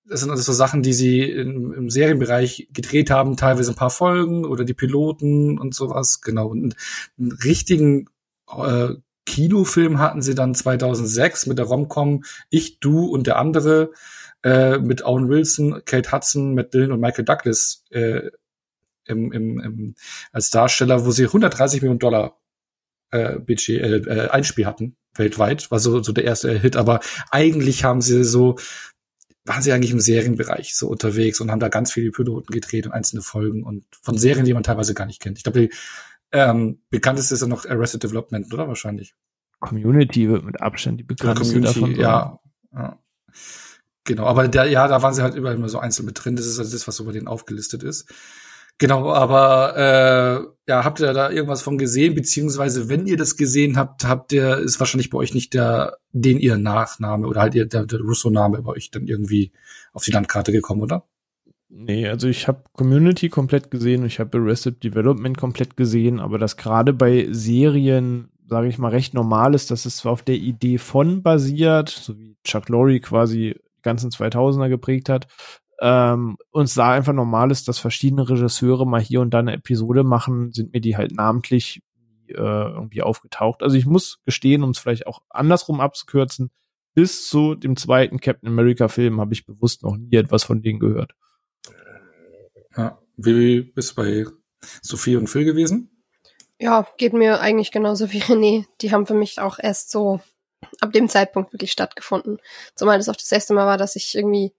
[0.05, 3.89] Das sind also so Sachen, die sie im, im Serienbereich gedreht haben, teilweise ein paar
[3.89, 6.21] Folgen oder die Piloten und sowas.
[6.21, 6.49] Genau.
[6.49, 6.77] Und
[7.19, 8.11] einen richtigen
[8.47, 8.91] äh,
[9.25, 13.93] Kinofilm hatten sie dann 2006 mit der Romcom Ich, Du und der andere
[14.45, 18.31] äh, mit Owen Wilson, Kate Hudson, Matt Dillon und Michael Douglas äh,
[19.07, 19.95] im, im, im,
[20.33, 22.39] als Darsteller, wo sie 130 Millionen Dollar
[23.11, 27.85] äh, Budget, äh, äh, Einspiel hatten weltweit, war so, so der erste Hit, aber eigentlich
[27.85, 28.57] haben sie so,
[29.45, 32.93] waren sie eigentlich im Serienbereich so unterwegs und haben da ganz viele Piloten gedreht und
[32.93, 35.39] einzelne Folgen und von Serien, die man teilweise gar nicht kennt.
[35.39, 35.73] Ich glaube, die
[36.33, 39.15] ähm, bekannteste ist ja noch Arrested Development, oder wahrscheinlich?
[39.61, 41.95] Community wird mit Abstand die bekannteste Community, davon.
[41.95, 42.41] Ja,
[42.73, 42.99] ja.
[44.05, 46.37] Genau, aber der, ja, da waren sie halt überall immer so einzeln mit drin.
[46.37, 48.07] Das ist also das, was so bei denen aufgelistet ist.
[48.79, 52.15] Genau, aber äh, ja, habt ihr da irgendwas von gesehen?
[52.15, 56.39] Beziehungsweise, wenn ihr das gesehen habt, habt ihr, ist wahrscheinlich bei euch nicht der, den
[56.41, 59.53] ihr Nachname oder halt ihr, der, der Russo-Name bei euch dann irgendwie
[59.93, 61.05] auf die Landkarte gekommen, oder?
[61.69, 66.39] Nee, also ich habe Community komplett gesehen und ich habe Arrested Development komplett gesehen, aber
[66.39, 70.37] das gerade bei Serien, sage ich mal, recht normal ist, dass es zwar auf der
[70.37, 75.29] Idee von basiert, so wie Chuck Lorre quasi ganzen 2000er geprägt hat,
[75.81, 80.05] ähm, uns da einfach normal ist, dass verschiedene Regisseure mal hier und da eine Episode
[80.05, 81.83] machen, sind mir die halt namentlich
[82.29, 83.63] äh, irgendwie aufgetaucht.
[83.63, 86.51] Also ich muss gestehen, um es vielleicht auch andersrum abzukürzen,
[86.95, 90.79] bis zu dem zweiten Captain America Film habe ich bewusst noch nie etwas von denen
[90.79, 91.13] gehört.
[92.77, 94.27] Ja, wie bist du bei
[94.81, 95.91] Sophie und Phil gewesen?
[96.59, 98.65] Ja, geht mir eigentlich genauso wie René.
[98.81, 100.21] Die haben für mich auch erst so
[100.81, 102.39] ab dem Zeitpunkt wirklich stattgefunden.
[102.75, 104.53] Zumal das auch das erste Mal war, dass ich irgendwie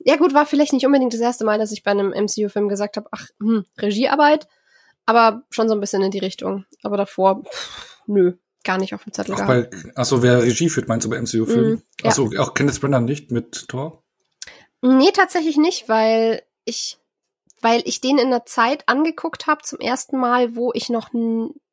[0.00, 2.96] ja gut, war vielleicht nicht unbedingt das erste Mal, dass ich bei einem MCU-Film gesagt
[2.96, 4.48] habe, ach, hm, Regiearbeit,
[5.06, 6.64] aber schon so ein bisschen in die Richtung.
[6.82, 9.70] Aber davor, pff, nö, gar nicht auf dem Zettel gehabt.
[9.70, 11.72] bei, achso, wer Regie führt, meinst du bei MCU-Filmen?
[11.72, 12.10] Mhm, ja.
[12.10, 14.02] Achso, auch Kenneth Branagh nicht mit Thor?
[14.80, 16.98] Nee, tatsächlich nicht, weil ich,
[17.60, 21.12] weil ich den in der Zeit angeguckt habe zum ersten Mal, wo ich noch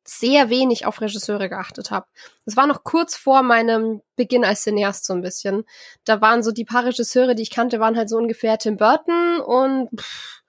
[0.03, 2.07] sehr wenig auf Regisseure geachtet habe.
[2.45, 5.63] Das war noch kurz vor meinem Beginn als Cineast so ein bisschen.
[6.05, 9.39] Da waren so die paar Regisseure, die ich kannte, waren halt so ungefähr Tim Burton
[9.39, 10.40] und pff,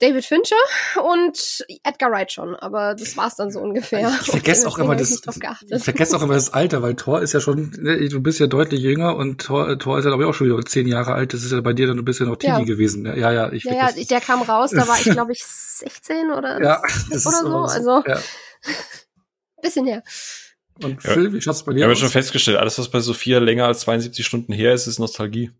[0.00, 0.56] David Fincher
[1.04, 4.10] und Edgar Wright schon, aber das war's dann so ungefähr.
[4.22, 5.70] Ich vergesse auch immer ich das, nicht drauf geachtet.
[5.70, 8.46] ich vergesse auch immer das Alter, weil Thor ist ja schon, ne, du bist ja
[8.46, 11.34] deutlich jünger und Thor, Thor ist ja glaube ich auch schon wieder zehn Jahre alt.
[11.34, 12.64] Das ist ja bei dir dann, du bist ja noch Teenie Ja.
[12.64, 13.04] gewesen.
[13.04, 16.30] Ja, ja, ja ich Ja, ja, der kam raus, da war ich glaube ich 16
[16.30, 17.56] oder ja, das oder ist so,
[17.90, 18.20] also Ja.
[19.62, 20.02] bisschen her.
[20.82, 21.10] Und Ja.
[21.12, 21.98] Phil, wie schaut's bei Ich dir habe aus?
[21.98, 25.50] schon festgestellt, alles, was bei Sophia länger als 72 Stunden her ist, ist Nostalgie.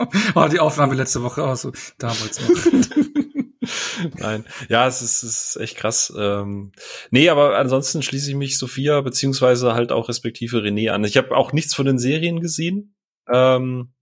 [0.34, 2.48] oh, die Aufnahme letzte Woche auch so damals noch.
[4.18, 4.44] Nein.
[4.68, 6.12] Ja, es ist, es ist echt krass.
[6.16, 6.72] Ähm,
[7.10, 11.04] nee, aber ansonsten schließe ich mich Sophia beziehungsweise halt auch respektive René an.
[11.04, 12.94] Ich habe auch nichts von den Serien gesehen.
[13.30, 13.92] Ähm,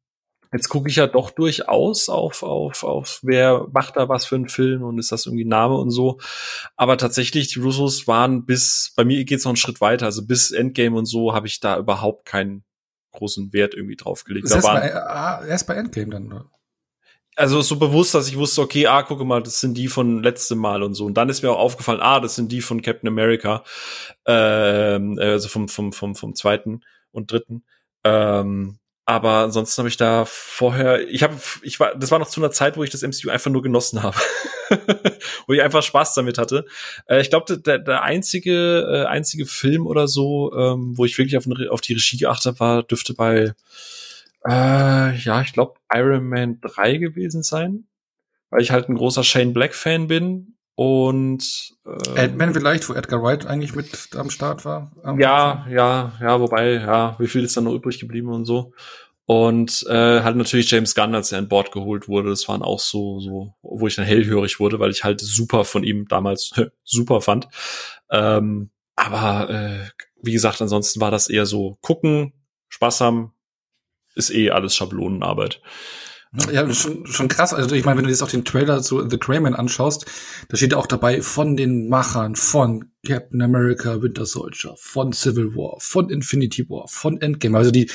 [0.53, 4.49] jetzt gucke ich ja doch durchaus auf, auf, auf, wer macht da was für einen
[4.49, 6.19] Film und ist das irgendwie Name und so.
[6.77, 10.07] Aber tatsächlich, die Russos waren bis, bei mir geht's noch einen Schritt weiter.
[10.07, 12.65] Also bis Endgame und so habe ich da überhaupt keinen
[13.19, 14.47] großen Wert irgendwie drauf gelegt.
[14.47, 16.51] Das Da heißt waren, bei, ah, erst bei Endgame dann, oder?
[17.39, 20.59] also so bewusst, dass ich wusste, okay, ah, gucke mal, das sind die von letztem
[20.59, 21.07] Mal und so.
[21.07, 23.63] Und dann ist mir auch aufgefallen, ah, das sind die von Captain America,
[24.27, 26.81] ähm, also vom, vom, vom, vom zweiten
[27.13, 27.65] und dritten.
[28.03, 28.79] Ähm,
[29.09, 32.51] aber ansonsten habe ich da vorher, ich habe, ich war, das war noch zu einer
[32.51, 34.19] Zeit, wo ich das MCU einfach nur genossen habe,
[35.47, 36.67] wo ich einfach Spaß damit hatte.
[37.09, 41.39] Äh, ich glaube, der, der einzige, äh, einzige Film oder so, ähm, wo ich wirklich
[41.39, 43.55] auf, auf die Regie geachtet war, dürfte bei
[44.47, 47.87] äh, ja, ich glaube Iron Man 3 gewesen sein,
[48.51, 53.21] weil ich halt ein großer Shane Black Fan bin und äh, Ant-Man vielleicht, wo Edgar
[53.21, 54.93] Wright eigentlich mit am Start war?
[55.03, 58.73] Am ja, ja, ja, wobei, ja, wie viel ist dann noch übrig geblieben und so.
[59.27, 62.79] Und äh, halt natürlich James Gunn, als er an Bord geholt wurde, das waren auch
[62.79, 66.53] so, so, wo ich dann hellhörig wurde, weil ich halt super von ihm damals
[66.85, 67.49] super fand.
[68.13, 69.89] Ähm, aber äh,
[70.23, 72.35] wie gesagt, ansonsten war das eher so gucken,
[72.69, 73.33] Spaß haben,
[74.15, 75.61] ist eh alles Schablonenarbeit.
[76.53, 77.55] Ja, schon, schon krass.
[77.55, 80.07] Also ich meine, wenn du jetzt auch den Trailer zu The Crayman anschaust,
[80.49, 85.79] da steht auch dabei von den Machern von Captain America, Winter Soldier, von Civil War,
[85.81, 87.57] von Infinity War, von Endgame.
[87.57, 87.91] Also die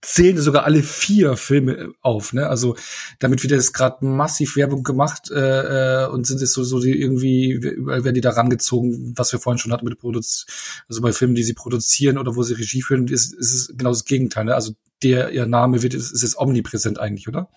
[0.00, 2.48] zählen sogar alle vier Filme auf, ne?
[2.48, 2.76] Also
[3.18, 7.00] damit wird jetzt gerade massiv Werbung gemacht äh, äh, und sind es so, so die
[7.00, 10.46] irgendwie werden die da rangezogen, was wir vorhin schon hatten mit Produz
[10.88, 13.90] also bei Filmen, die sie produzieren oder wo sie Regie führen, ist, ist es genau
[13.90, 14.44] das Gegenteil.
[14.44, 14.54] Ne?
[14.54, 17.50] Also der ihr Name wird ist, ist jetzt omnipräsent eigentlich, oder?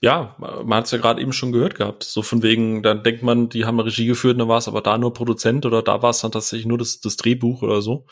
[0.00, 2.02] Ja, man hat es ja gerade eben schon gehört gehabt.
[2.04, 4.98] So von wegen, dann denkt man, die haben Regie geführt, dann war es aber da
[4.98, 8.06] nur Produzent oder da war es dann tatsächlich nur das, das Drehbuch oder so.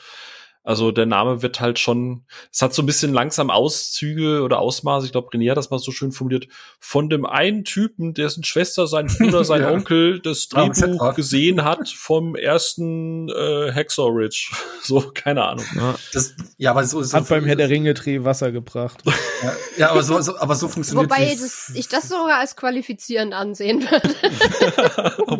[0.65, 5.07] Also der Name wird halt schon, es hat so ein bisschen langsam Auszüge oder Ausmaße,
[5.07, 6.47] ich glaube, René hat das mal so schön formuliert,
[6.79, 9.73] von dem einen Typen, dessen Schwester, sein Bruder, sein ja.
[9.73, 14.53] Onkel das Drehbuch ah, gesehen hat vom ersten äh, Hexor Ridge.
[14.83, 15.65] so, keine Ahnung.
[15.75, 19.03] Ja, das, ja aber so, so Hat beim Herr der Ringe Dreh Wasser gebracht.
[19.43, 23.35] ja, ja, aber so, so, aber so funktioniert Wobei das, ich das sogar als qualifizierend
[23.35, 24.09] ansehen würde.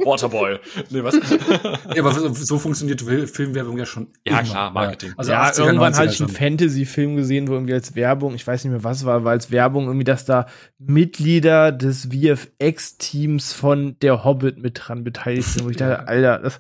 [0.05, 0.59] Waterboy.
[0.91, 1.15] Nee, was?
[1.95, 4.13] ja, aber so, so funktioniert Filmwerbung ja schon.
[4.27, 4.49] Ja, immer.
[4.49, 5.12] klar, Marketing.
[5.17, 8.73] Also ja, irgendwann hatte ich einen Fantasy-Film gesehen, wo irgendwie als Werbung, ich weiß nicht
[8.73, 10.47] mehr was war, weil als Werbung irgendwie, dass da
[10.79, 16.59] Mitglieder des VFX-Teams von Der Hobbit mit dran beteiligt sind, wo ich dachte, Alter, das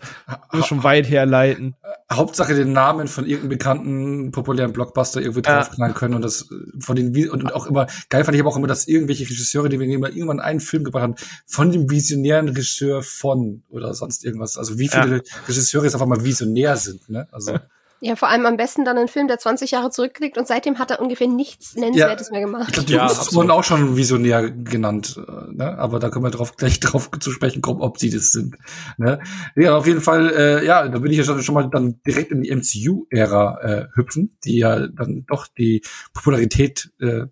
[0.52, 1.74] muss schon weit herleiten.
[2.10, 7.12] Hauptsache den Namen von irgendeinem bekannten populären Blockbuster irgendwie draufknallen können und das von den
[7.30, 10.40] und auch immer geil fand ich aber auch immer, dass irgendwelche Regisseure, die wir irgendwann
[10.40, 11.14] einen Film gebracht haben,
[11.46, 14.56] von dem visionären Regisseur von oder sonst irgendwas.
[14.56, 15.22] Also wie viele ja.
[15.48, 17.28] Regisseure jetzt einfach mal visionär sind, ne?
[17.32, 17.58] Also
[18.04, 20.90] ja, vor allem am besten dann ein Film, der 20 Jahre zurückliegt und seitdem hat
[20.90, 22.64] er ungefähr nichts Nennenswertes ja, mehr gemacht.
[22.66, 25.78] Ich glaube, die ja, Russos wurden auch schon visionär genannt, äh, ne?
[25.78, 28.56] aber da können wir drauf, gleich drauf zu sprechen kommen, ob sie das sind.
[28.98, 29.20] Ne?
[29.54, 32.32] Ja, auf jeden Fall, äh, ja, da bin ich ja schon, schon mal dann direkt
[32.32, 37.26] in die MCU-Ära äh, hüpfen, die ja dann doch die Popularität äh,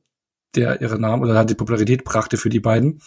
[0.55, 3.01] der ihre Namen oder hat die Popularität brachte für die beiden.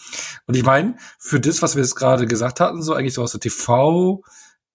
[0.47, 3.31] Und ich meine, für das, was wir jetzt gerade gesagt hatten, so eigentlich so aus
[3.31, 4.21] der TV,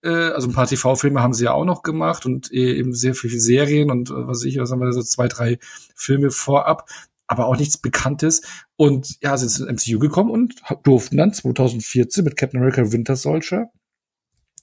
[0.09, 3.41] also ein paar TV-Filme haben sie ja auch noch gemacht und äh, eben sehr viele
[3.41, 5.59] Serien und äh, was weiß ich, was haben wir so zwei, drei
[5.95, 6.89] Filme vorab,
[7.27, 8.43] aber auch nichts Bekanntes.
[8.77, 13.71] Und ja, sind ins MCU gekommen und durften dann 2014 mit Captain America Winter Soldier.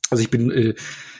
[0.09, 0.75] Also ich bin äh,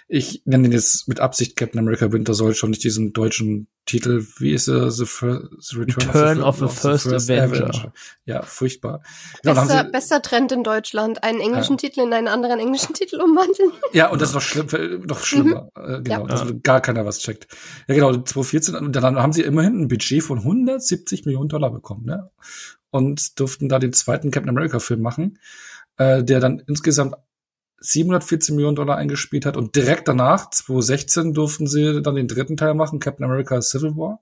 [0.07, 4.25] ich nenne den jetzt mit Absicht Captain America Winter Soldier schon nicht diesen deutschen Titel.
[4.37, 4.91] Wie ist er?
[4.91, 7.69] The, the Return, Return of, the, of the First, first Avenger.
[7.69, 7.93] Avenger.
[8.25, 9.01] Ja, furchtbar.
[9.41, 11.23] Genau, bester, bester Trend in Deutschland.
[11.23, 11.77] Einen englischen ja.
[11.77, 13.71] Titel in einen anderen englischen Titel umwandeln.
[13.93, 14.67] Ja, und das ist noch, schlimm,
[15.07, 15.71] noch schlimmer.
[15.75, 15.93] Mhm.
[15.93, 16.27] Äh, genau, ja.
[16.27, 17.47] dass gar keiner was checkt.
[17.87, 18.75] Ja, genau, 2014.
[18.75, 22.05] Und dann haben sie immerhin ein Budget von 170 Millionen Dollar bekommen.
[22.05, 22.29] Ne?
[22.91, 25.39] Und durften da den zweiten Captain America Film machen,
[25.97, 27.15] äh, der dann insgesamt
[27.79, 32.73] 714 Millionen Dollar eingespielt hat und direkt danach, 2016, durften sie dann den dritten Teil
[32.73, 34.21] machen, Captain America Civil War.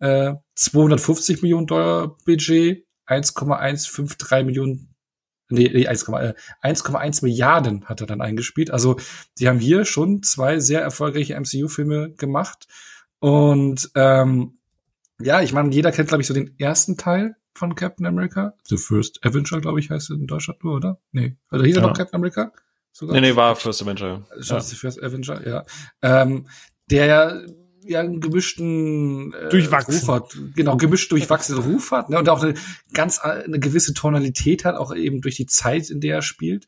[0.00, 4.94] Äh, 250 Millionen Dollar Budget, 1,153 Millionen,
[5.48, 8.70] nee, nee 1,1 äh, Milliarden hat er dann eingespielt.
[8.70, 8.96] Also
[9.38, 12.66] die haben hier schon zwei sehr erfolgreiche MCU-Filme gemacht.
[13.18, 14.58] Und ähm,
[15.20, 18.54] ja, ich meine, jeder kennt, glaube ich, so den ersten Teil von Captain America.
[18.64, 20.98] The First Avenger, glaube ich, heißt es in Deutschland nur, oder?
[21.12, 21.36] Nee.
[21.48, 21.88] Also hieß er ja.
[21.88, 22.52] noch Captain America?
[22.92, 23.14] Sogar.
[23.14, 24.26] Nee, nee, war First Avenger.
[24.40, 24.60] Ja.
[24.60, 25.64] First Avenger, ja.
[26.02, 26.46] Ähm,
[26.90, 27.40] der ja
[27.84, 29.94] ja einen gemischten äh, durchwachsen.
[29.94, 32.54] Ruf hat, genau gemischt durchwachsenen Ruf hat ne, und auch eine
[32.92, 36.66] ganz eine gewisse Tonalität hat, auch eben durch die Zeit, in der er spielt.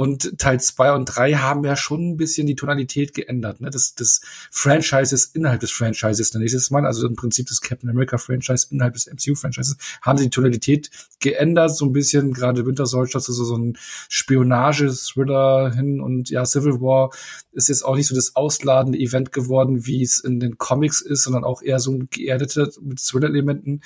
[0.00, 3.68] Und Teil zwei und drei haben ja schon ein bisschen die Tonalität geändert, ne?
[3.68, 7.90] Das, das Franchises innerhalb des Franchises, nenne ich es mal, also im Prinzip das Captain
[7.90, 12.64] America Franchise innerhalb des MCU Franchises, haben sie die Tonalität geändert, so ein bisschen, gerade
[12.64, 13.76] Winter Soldier, also so ein
[14.08, 17.10] Spionage-Thriller hin und ja, Civil War
[17.52, 21.24] ist jetzt auch nicht so das ausladende Event geworden, wie es in den Comics ist,
[21.24, 23.82] sondern auch eher so ein geerdeter mit Thriller-Elementen.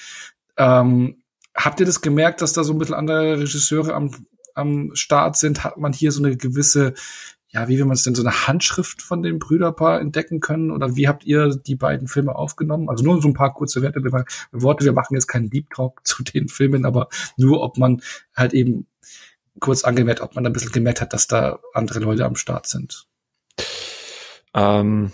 [0.59, 1.25] Ähm,
[1.57, 4.13] habt ihr das gemerkt, dass da so ein bisschen andere Regisseure am
[4.55, 6.95] am Start sind, hat man hier so eine gewisse,
[7.49, 10.71] ja, wie will man es denn, so eine Handschrift von dem Brüderpaar entdecken können?
[10.71, 12.89] Oder wie habt ihr die beiden Filme aufgenommen?
[12.89, 14.03] Also nur so ein paar kurze Werte,
[14.53, 14.85] Worte.
[14.85, 18.03] Wir machen jetzt keinen Deep Talk zu den Filmen, aber nur, ob man
[18.35, 18.87] halt eben
[19.61, 23.07] kurz angemerkt, ob man ein bisschen gemerkt hat, dass da andere Leute am Start sind.
[24.53, 25.13] Ähm,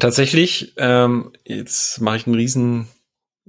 [0.00, 2.88] tatsächlich, ähm, jetzt mache ich einen riesen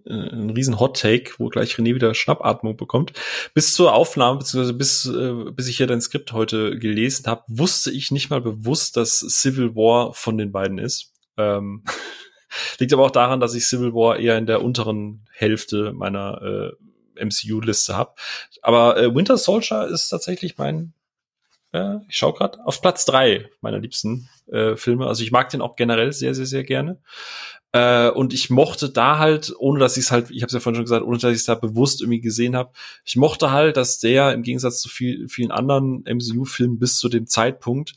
[0.06, 3.14] ein riesen Hot Take, wo gleich René wieder Schnappatmung bekommt.
[3.54, 7.92] Bis zur Aufnahme, beziehungsweise bis, äh, bis ich hier dein Skript heute gelesen habe, wusste
[7.92, 11.14] ich nicht mal bewusst, dass Civil War von den beiden ist.
[11.38, 11.84] Ähm,
[12.80, 16.76] liegt aber auch daran, dass ich Civil War eher in der unteren Hälfte meiner
[17.18, 18.14] äh, MCU-Liste habe.
[18.62, 20.94] Aber äh, Winter Soldier ist tatsächlich mein
[21.74, 25.08] äh, ich schaue gerade auf Platz drei meiner liebsten äh, Filme.
[25.08, 27.02] Also ich mag den auch generell sehr, sehr, sehr gerne.
[27.74, 30.60] Äh, und ich mochte da halt, ohne dass ich es halt, ich habe es ja
[30.60, 32.72] vorhin schon gesagt, ohne dass ich es da bewusst irgendwie gesehen habe,
[33.04, 37.26] ich mochte halt, dass der im Gegensatz zu viel, vielen anderen MCU-Filmen bis zu dem
[37.26, 37.96] Zeitpunkt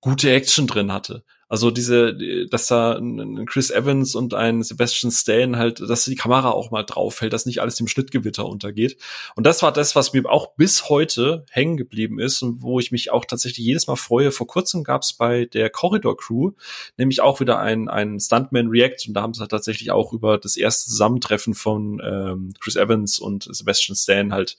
[0.00, 1.24] gute Action drin hatte.
[1.48, 2.14] Also diese,
[2.48, 6.82] dass da ein Chris Evans und ein Sebastian Stan halt, dass die Kamera auch mal
[6.82, 8.98] drauf hält, dass nicht alles dem Schnittgewitter untergeht.
[9.34, 12.92] Und das war das, was mir auch bis heute hängen geblieben ist und wo ich
[12.92, 14.30] mich auch tatsächlich jedes Mal freue.
[14.30, 16.52] Vor kurzem gab es bei der Corridor Crew
[16.98, 20.36] nämlich auch wieder ein, ein Stuntman React und da haben sie halt tatsächlich auch über
[20.36, 24.58] das erste Zusammentreffen von ähm, Chris Evans und Sebastian Stan halt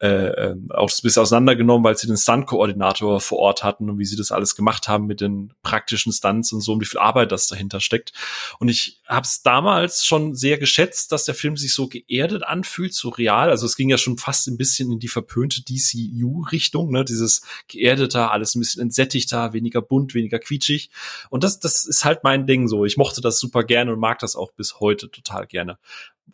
[0.00, 4.04] äh, äh, auch ein bisschen auseinandergenommen, weil sie den Stunt-Koordinator vor Ort hatten und wie
[4.04, 7.00] sie das alles gemacht haben mit den praktischen Stunt Stunts und so und wie viel
[7.00, 8.12] Arbeit das dahinter steckt.
[8.58, 12.94] Und ich habe es damals schon sehr geschätzt, dass der Film sich so geerdet anfühlt,
[12.94, 13.50] so real.
[13.50, 17.04] Also es ging ja schon fast ein bisschen in die verpönte DCU-Richtung, ne?
[17.04, 20.90] Dieses geerdeter, alles ein bisschen entsättigter, weniger bunt, weniger quietschig.
[21.30, 22.84] Und das, das ist halt mein Ding so.
[22.84, 25.78] Ich mochte das super gerne und mag das auch bis heute total gerne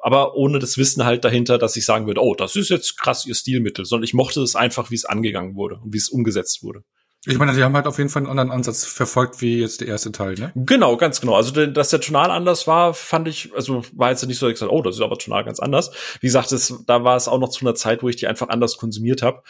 [0.01, 3.25] aber ohne das Wissen halt dahinter, dass ich sagen würde, oh, das ist jetzt krass
[3.25, 6.63] ihr Stilmittel, sondern ich mochte es einfach, wie es angegangen wurde und wie es umgesetzt
[6.63, 6.83] wurde.
[7.27, 9.89] Ich meine, die haben halt auf jeden Fall einen anderen Ansatz verfolgt wie jetzt der
[9.89, 10.53] erste Teil, ne?
[10.55, 11.35] Genau, ganz genau.
[11.35, 14.61] Also, dass der tonal anders war, fand ich, also war jetzt nicht so, dass ich
[14.61, 15.91] gesagt, oh, das ist aber tonal ganz anders.
[16.21, 18.49] Wie gesagt, das, da war es auch noch zu einer Zeit, wo ich die einfach
[18.49, 19.43] anders konsumiert habe.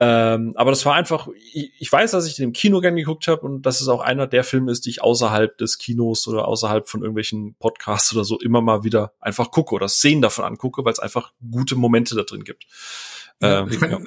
[0.00, 3.28] Ähm, aber das war einfach, ich, ich weiß, dass ich den im Kino gern geguckt
[3.28, 6.48] habe und dass es auch einer der Filme ist, die ich außerhalb des Kinos oder
[6.48, 10.84] außerhalb von irgendwelchen Podcasts oder so immer mal wieder einfach gucke oder Szenen davon angucke,
[10.84, 12.64] weil es einfach gute Momente da drin gibt.
[13.42, 13.98] Ja, ähm, ich mein, ja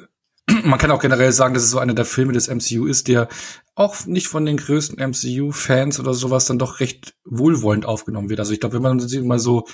[0.63, 3.27] man kann auch generell sagen, dass es so einer der Filme des MCU ist, der
[3.75, 8.39] auch nicht von den größten MCU-Fans oder sowas dann doch recht wohlwollend aufgenommen wird.
[8.39, 9.65] Also ich glaube, wenn man sich mal so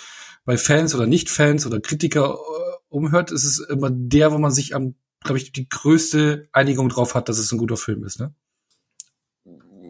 [0.45, 4.75] bei Fans oder Nicht-Fans oder Kritiker äh, umhört, ist es immer der, wo man sich
[4.75, 8.33] am, glaube ich, die größte Einigung drauf hat, dass es ein guter Film ist, ne?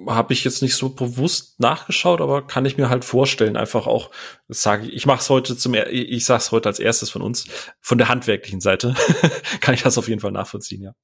[0.08, 4.12] Habe ich jetzt nicht so bewusst nachgeschaut, aber kann ich mir halt vorstellen, einfach auch,
[4.48, 7.48] sage ich, ich mache es heute zum, ich sage es heute als erstes von uns,
[7.82, 8.96] von der handwerklichen Seite,
[9.62, 10.96] kann ich das auf jeden Fall nachvollziehen, ja.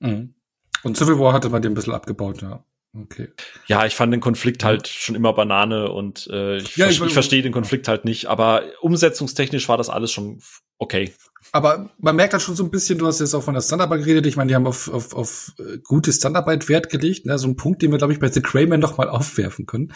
[0.00, 0.34] Mhm.
[0.82, 2.64] Und Civil War hatte man den ein bisschen abgebaut, ja.
[3.02, 3.28] Okay.
[3.66, 7.12] Ja, ich fand den Konflikt halt schon immer Banane und äh, ich, ja, ich, ich
[7.12, 10.40] verstehe den Konflikt halt nicht, aber umsetzungstechnisch war das alles schon
[10.78, 11.12] okay.
[11.56, 14.00] Aber man merkt halt schon so ein bisschen, du hast jetzt auch von der Standarbeit
[14.00, 17.38] geredet, ich meine, die haben auf, auf, auf äh, gute Standarbeit Wert gelegt, ne?
[17.38, 19.94] so ein Punkt, den wir, glaube ich, bei The Crayman noch mal aufwerfen können.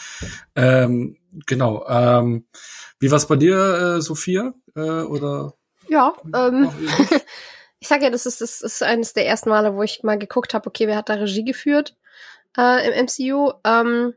[0.56, 1.84] Ähm, genau.
[1.86, 2.46] Ähm,
[2.98, 4.54] wie war's bei dir, äh, Sophia?
[4.74, 5.52] Äh, oder?
[5.86, 6.70] Ja, ähm,
[7.78, 10.54] ich sage ja, das ist, das ist eines der ersten Male, wo ich mal geguckt
[10.54, 11.94] habe, okay, wer hat da Regie geführt
[12.56, 13.52] äh, im MCU?
[13.64, 14.14] Ähm,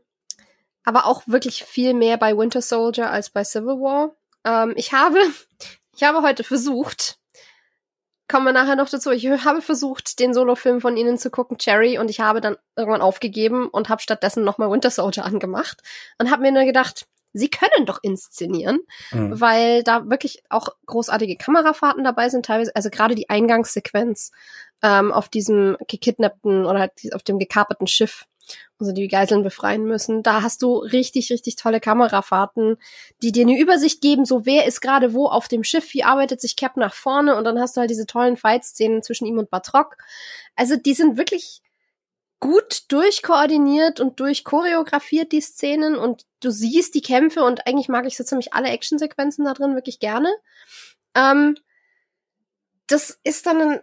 [0.82, 4.16] aber auch wirklich viel mehr bei Winter Soldier als bei Civil War.
[4.46, 5.18] Ähm, ich habe,
[5.94, 7.18] ich habe heute versucht,
[8.28, 9.10] kommen wir nachher noch dazu.
[9.10, 13.02] Ich habe versucht, den Solo-Film von ihnen zu gucken, Cherry, und ich habe dann irgendwann
[13.02, 15.82] aufgegeben und habe stattdessen nochmal Winter Soldier angemacht
[16.18, 19.40] und habe mir nur gedacht, sie können doch inszenieren, mhm.
[19.40, 24.30] weil da wirklich auch großartige Kamerafahrten dabei sind, teilweise, also gerade die Eingangssequenz
[24.82, 28.26] ähm, auf diesem gekidnappten oder auf dem gekaperten Schiff
[28.78, 30.22] also die Geiseln befreien müssen.
[30.22, 32.76] Da hast du richtig, richtig tolle Kamerafahrten,
[33.22, 36.40] die dir eine Übersicht geben, so wer ist gerade wo auf dem Schiff, wie arbeitet
[36.40, 39.50] sich Cap nach vorne und dann hast du halt diese tollen Fight-Szenen zwischen ihm und
[39.50, 39.96] Batrock.
[40.56, 41.62] Also die sind wirklich
[42.40, 48.18] gut durchkoordiniert und durchchoreografiert, die Szenen und du siehst die Kämpfe und eigentlich mag ich
[48.18, 50.28] so ziemlich alle Actionsequenzen da drin wirklich gerne.
[51.14, 51.56] Ähm,
[52.86, 53.80] das ist dann ein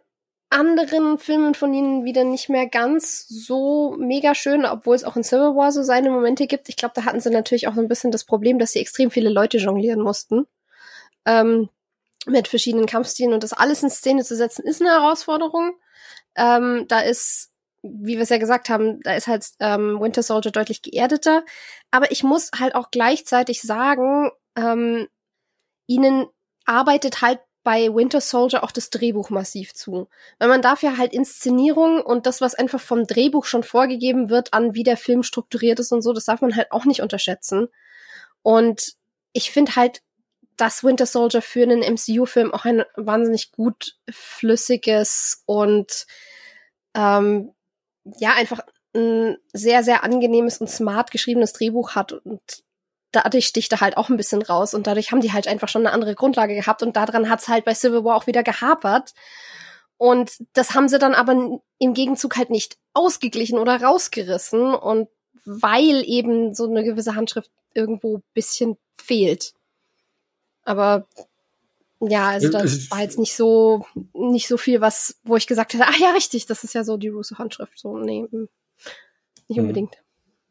[0.51, 5.23] anderen Filmen von ihnen wieder nicht mehr ganz so mega schön, obwohl es auch in
[5.23, 6.69] Civil War so seine Momente gibt.
[6.69, 9.11] Ich glaube, da hatten sie natürlich auch so ein bisschen das Problem, dass sie extrem
[9.11, 10.45] viele Leute jonglieren mussten.
[11.25, 11.69] Ähm,
[12.27, 15.73] mit verschiedenen Kampfstilen und das alles in Szene zu setzen, ist eine Herausforderung.
[16.35, 17.49] Ähm, da ist,
[17.81, 21.43] wie wir es ja gesagt haben, da ist halt ähm, Winter Soldier deutlich geerdeter.
[21.91, 25.07] Aber ich muss halt auch gleichzeitig sagen, ähm,
[25.87, 26.27] ihnen
[26.65, 30.08] arbeitet halt bei Winter Soldier auch das Drehbuch massiv zu.
[30.39, 34.54] Weil man darf ja halt Inszenierung und das, was einfach vom Drehbuch schon vorgegeben wird,
[34.54, 37.67] an wie der Film strukturiert ist und so, das darf man halt auch nicht unterschätzen.
[38.41, 38.93] Und
[39.34, 40.02] ich finde halt,
[40.58, 46.06] dass Winter Soldier für einen MCU-Film auch ein wahnsinnig gut flüssiges und
[46.95, 47.54] ähm,
[48.04, 48.62] ja, einfach
[48.93, 52.13] ein sehr, sehr angenehmes und smart geschriebenes Drehbuch hat.
[52.13, 52.41] Und
[53.12, 55.86] dadurch sticht er halt auch ein bisschen raus und dadurch haben die halt einfach schon
[55.86, 59.13] eine andere Grundlage gehabt und daran hat's halt bei Civil War auch wieder gehapert.
[59.97, 65.09] Und das haben sie dann aber im Gegenzug halt nicht ausgeglichen oder rausgerissen und
[65.45, 69.53] weil eben so eine gewisse Handschrift irgendwo bisschen fehlt.
[70.64, 71.07] Aber
[71.99, 75.86] ja, also da war jetzt nicht so nicht so viel, was wo ich gesagt hätte,
[75.88, 78.49] ach ja, richtig, das ist ja so die Russo Handschrift so nee, hm,
[79.47, 79.66] nicht hm.
[79.66, 79.97] unbedingt.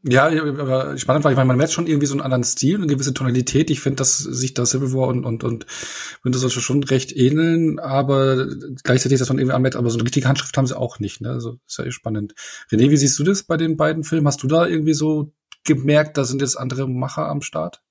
[0.02, 2.86] Ja, aber spannend war, ich meine, man merkt schon irgendwie so einen anderen Stil, eine
[2.86, 3.70] gewisse Tonalität.
[3.70, 5.66] Ich finde, dass sich da Civil War und, und, und
[6.22, 8.46] Winter Soldier schon recht ähneln, aber
[8.82, 11.20] gleichzeitig ist das man irgendwie anmerkt, aber so eine richtige Handschrift haben sie auch nicht,
[11.20, 11.30] ne?
[11.30, 12.34] Also, ist ja eh spannend.
[12.70, 14.26] René, wie siehst du das bei den beiden Filmen?
[14.26, 15.32] Hast du da irgendwie so
[15.64, 17.82] gemerkt, da sind jetzt andere Macher am Start?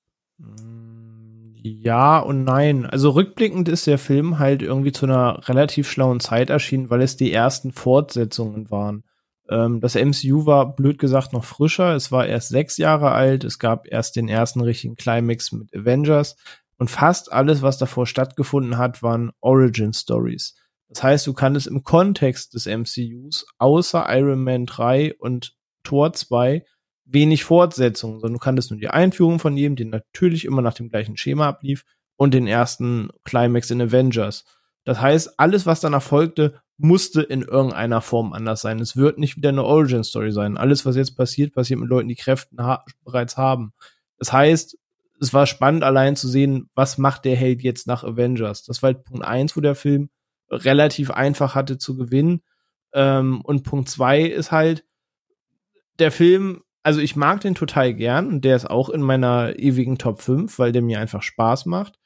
[1.62, 2.86] Ja und nein.
[2.86, 7.16] Also rückblickend ist der Film halt irgendwie zu einer relativ schlauen Zeit erschienen, weil es
[7.16, 9.04] die ersten Fortsetzungen waren.
[9.50, 11.94] Ähm, das MCU war blöd gesagt noch frischer.
[11.94, 13.44] Es war erst sechs Jahre alt.
[13.44, 16.36] Es gab erst den ersten richtigen Climax mit Avengers.
[16.78, 20.54] Und fast alles, was davor stattgefunden hat, waren Origin Stories.
[20.88, 26.64] Das heißt, du kannst im Kontext des MCUs außer Iron Man 3 und Thor 2
[27.04, 30.88] wenig Fortsetzungen, sondern du kanntest nur die Einführung von jedem, die natürlich immer nach dem
[30.88, 31.84] gleichen Schema ablief
[32.16, 34.44] und den ersten Climax in Avengers.
[34.84, 38.80] Das heißt, alles, was danach folgte, musste in irgendeiner Form anders sein.
[38.80, 40.56] Es wird nicht wieder eine Origin-Story sein.
[40.56, 43.72] Alles, was jetzt passiert, passiert mit Leuten, die Kräfte ha bereits haben.
[44.18, 44.78] Das heißt,
[45.20, 48.64] es war spannend allein zu sehen, was macht der Held jetzt nach Avengers.
[48.64, 50.08] Das war halt Punkt eins, wo der Film
[50.50, 52.40] relativ einfach hatte zu gewinnen.
[52.92, 54.84] Ähm, und Punkt zwei ist halt,
[55.98, 59.98] der Film, also ich mag den total gern und der ist auch in meiner ewigen
[59.98, 61.98] Top 5, weil der mir einfach Spaß macht.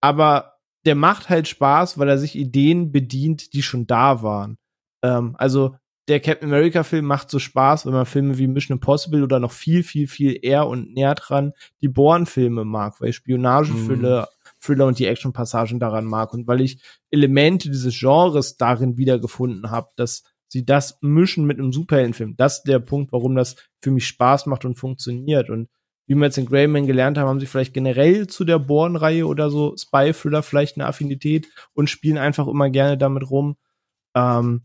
[0.00, 0.51] Aber
[0.84, 4.58] der macht halt Spaß, weil er sich Ideen bedient, die schon da waren.
[5.02, 5.76] Ähm, also
[6.08, 9.52] der Captain America Film macht so Spaß, wenn man Filme wie Mission Impossible oder noch
[9.52, 14.42] viel, viel, viel eher und näher dran die Bourne-Filme mag, weil ich Spionage-Thriller mm.
[14.62, 16.80] Thriller und die Action-Passagen daran mag und weil ich
[17.10, 22.36] Elemente dieses Genres darin wiedergefunden habe, dass sie das mischen mit einem Superheldenfilm.
[22.36, 25.50] Das ist der Punkt, warum das für mich Spaß macht und funktioniert.
[25.50, 25.68] Und
[26.06, 29.50] wie wir jetzt in Greyman gelernt haben, haben sie vielleicht generell zu der Born-Reihe oder
[29.50, 33.56] so Spy-Thriller vielleicht eine Affinität und spielen einfach immer gerne damit rum.
[34.14, 34.62] Ähm,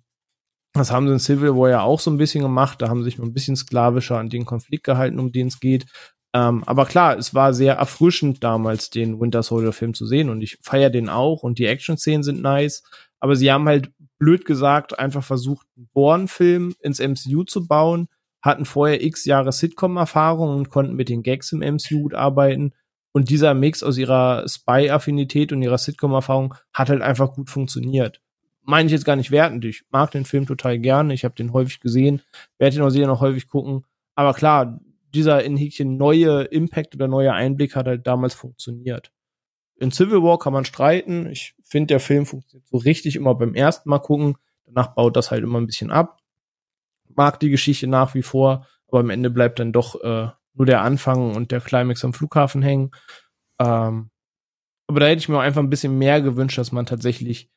[0.74, 2.82] das haben sie in Civil War ja auch so ein bisschen gemacht.
[2.82, 5.60] Da haben sie sich nur ein bisschen sklavischer an den Konflikt gehalten, um den es
[5.60, 5.86] geht.
[6.34, 10.42] Ähm, aber klar, es war sehr erfrischend damals, den Winter Soldier Film zu sehen und
[10.42, 12.84] ich feiere den auch und die Action-Szenen sind nice.
[13.20, 18.08] Aber sie haben halt blöd gesagt einfach versucht, einen Born-Film ins MCU zu bauen,
[18.48, 22.74] hatten vorher x Jahre Sitcom-Erfahrung und konnten mit den Gags im MCU gut arbeiten.
[23.12, 28.22] Und dieser Mix aus ihrer Spy-Affinität und ihrer Sitcom-Erfahrung hat halt einfach gut funktioniert.
[28.64, 29.64] Meine ich jetzt gar nicht wertend.
[29.66, 31.14] Ich mag den Film total gerne.
[31.14, 32.22] Ich habe den häufig gesehen,
[32.58, 33.86] werde den auch sicher noch häufig gucken.
[34.16, 34.80] Aber klar,
[35.14, 39.12] dieser in Häkchen neue Impact oder neue Einblick hat halt damals funktioniert.
[39.80, 41.28] In Civil War kann man streiten.
[41.28, 44.36] Ich finde, der Film funktioniert so richtig immer beim ersten Mal gucken.
[44.66, 46.18] Danach baut das halt immer ein bisschen ab
[47.18, 50.82] mag die Geschichte nach wie vor, aber am Ende bleibt dann doch äh, nur der
[50.82, 52.92] Anfang und der Climax am Flughafen hängen.
[53.60, 54.10] Ähm,
[54.88, 57.50] aber da hätte ich mir auch einfach ein bisschen mehr gewünscht, dass man tatsächlich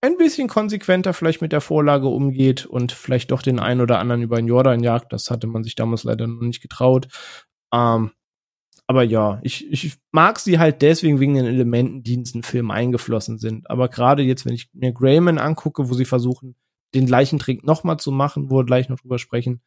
[0.00, 4.22] ein bisschen konsequenter vielleicht mit der Vorlage umgeht und vielleicht doch den einen oder anderen
[4.22, 5.12] über den Jordan jagt.
[5.12, 7.08] Das hatte man sich damals leider noch nicht getraut.
[7.74, 8.12] Ähm,
[8.86, 12.70] aber ja, ich, ich mag sie halt deswegen wegen den Elementen, die in diesen Film
[12.70, 13.68] eingeflossen sind.
[13.68, 16.54] Aber gerade jetzt, wenn ich mir Grayman angucke, wo sie versuchen,
[16.94, 19.60] den gleichen Trick nochmal zu machen, wo wir gleich noch drüber sprechen.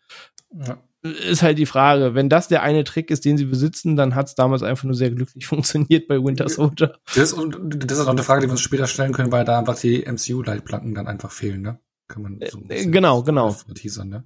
[0.53, 0.77] Ja.
[1.03, 4.27] Ist halt die Frage, wenn das der eine Trick ist, den sie besitzen, dann hat
[4.27, 6.97] es damals einfach nur sehr glücklich funktioniert bei Winter Soldier.
[7.15, 7.57] Das, und
[7.89, 10.05] das ist auch eine Frage, die wir uns später stellen können, weil da einfach die
[10.05, 11.79] MCU-Leitplanken dann einfach fehlen, ne?
[12.11, 13.55] Kann man so äh, genau genau.
[13.73, 14.25] teasern, ne?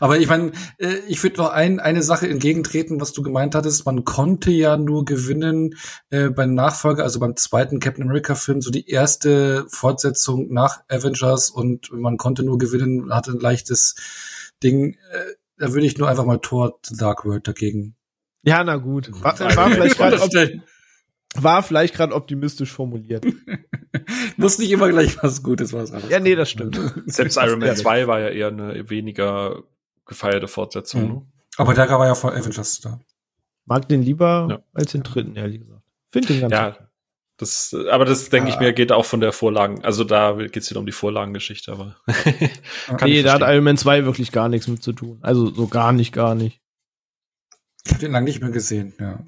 [0.00, 3.86] aber ich meine äh, ich würde noch ein, eine Sache entgegentreten was du gemeint hattest.
[3.86, 5.74] Man konnte ja nur gewinnen
[6.10, 11.50] äh, beim Nachfolger also beim zweiten Captain America Film so die erste Fortsetzung nach Avengers.
[11.50, 13.94] Und man konnte nur gewinnen hatte ein leichtes
[14.62, 14.94] Ding.
[15.12, 17.94] Äh, da würde ich nur einfach mal Thor The Dark World dagegen
[18.42, 19.10] ja na gut.
[19.22, 20.20] War, war vielleicht gerade
[21.34, 23.26] war vielleicht gerade optimistisch formuliert.
[24.36, 26.10] Muss nicht immer gleich was Gutes was anderes.
[26.10, 26.80] Ja, nee, das stimmt.
[27.06, 29.62] Selbst Iron Man 2 war ja eher eine weniger
[30.06, 31.08] gefeierte Fortsetzung.
[31.08, 31.22] Mhm.
[31.56, 33.00] Aber der war ja vor Avengers da.
[33.66, 34.62] Mag den lieber ja.
[34.72, 35.82] als den dritten, ehrlich gesagt.
[36.10, 36.80] Finde den ganz Ja, gut.
[37.36, 38.54] das, aber das denke ah.
[38.54, 39.84] ich mir geht auch von der Vorlagen.
[39.84, 41.96] Also da geht es wieder um die Vorlagengeschichte, aber.
[43.02, 45.18] nee, da hat Iron Man 2 wirklich gar nichts mit zu tun.
[45.20, 46.62] Also so gar nicht, gar nicht.
[47.84, 49.24] Ich habe den lange nicht mehr gesehen, ja.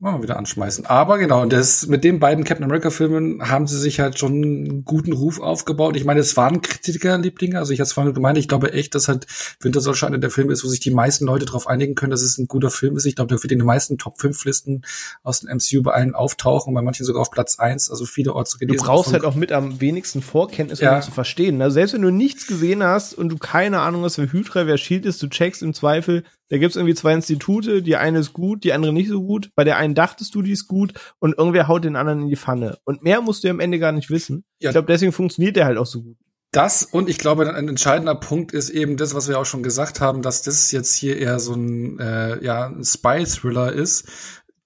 [0.00, 0.86] Mal wieder anschmeißen.
[0.86, 4.84] Aber genau, das, mit den beiden Captain America Filmen haben sie sich halt schon einen
[4.84, 5.96] guten Ruf aufgebaut.
[5.96, 7.58] Ich meine, es waren Kritikerlieblinge.
[7.58, 9.26] Also ich hatte es vorhin gemeint, ich glaube echt, dass halt
[9.60, 12.22] Winter Soldier einer der Filme ist, wo sich die meisten Leute darauf einigen können, dass
[12.22, 13.06] es ein guter Film ist.
[13.06, 14.82] Ich glaube, der wird in den meisten Top 5 Listen
[15.22, 17.88] aus dem MCU bei allen auftauchen, bei manchen sogar auf Platz 1.
[17.88, 21.00] Also viele Orte Du brauchst halt auch mit am wenigsten Vorkenntnis, um ja.
[21.00, 21.62] zu verstehen.
[21.62, 24.76] Also selbst wenn du nichts gesehen hast und du keine Ahnung hast, wer Hydra, wer
[24.76, 28.64] Shield ist, du checkst im Zweifel, da gibt's irgendwie zwei Institute, die eine ist gut,
[28.64, 29.50] die andere nicht so gut.
[29.54, 32.36] Bei der einen dachtest du, die ist gut und irgendwer haut den anderen in die
[32.36, 32.78] Pfanne.
[32.84, 34.44] Und mehr musst du ja am Ende gar nicht wissen.
[34.58, 34.70] Ja.
[34.70, 36.16] Ich glaube, deswegen funktioniert der halt auch so gut.
[36.52, 40.00] Das und ich glaube, ein entscheidender Punkt ist eben das, was wir auch schon gesagt
[40.00, 44.04] haben, dass das jetzt hier eher so ein, äh, ja, ein Spy-Thriller ist,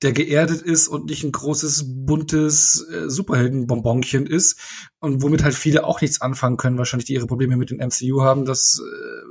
[0.03, 4.61] der geerdet ist und nicht ein großes, buntes äh, Superheldenbonbonchen ist
[5.01, 8.23] und womit halt viele auch nichts anfangen können, wahrscheinlich die ihre Probleme mit dem MCU
[8.23, 9.23] haben, dass äh,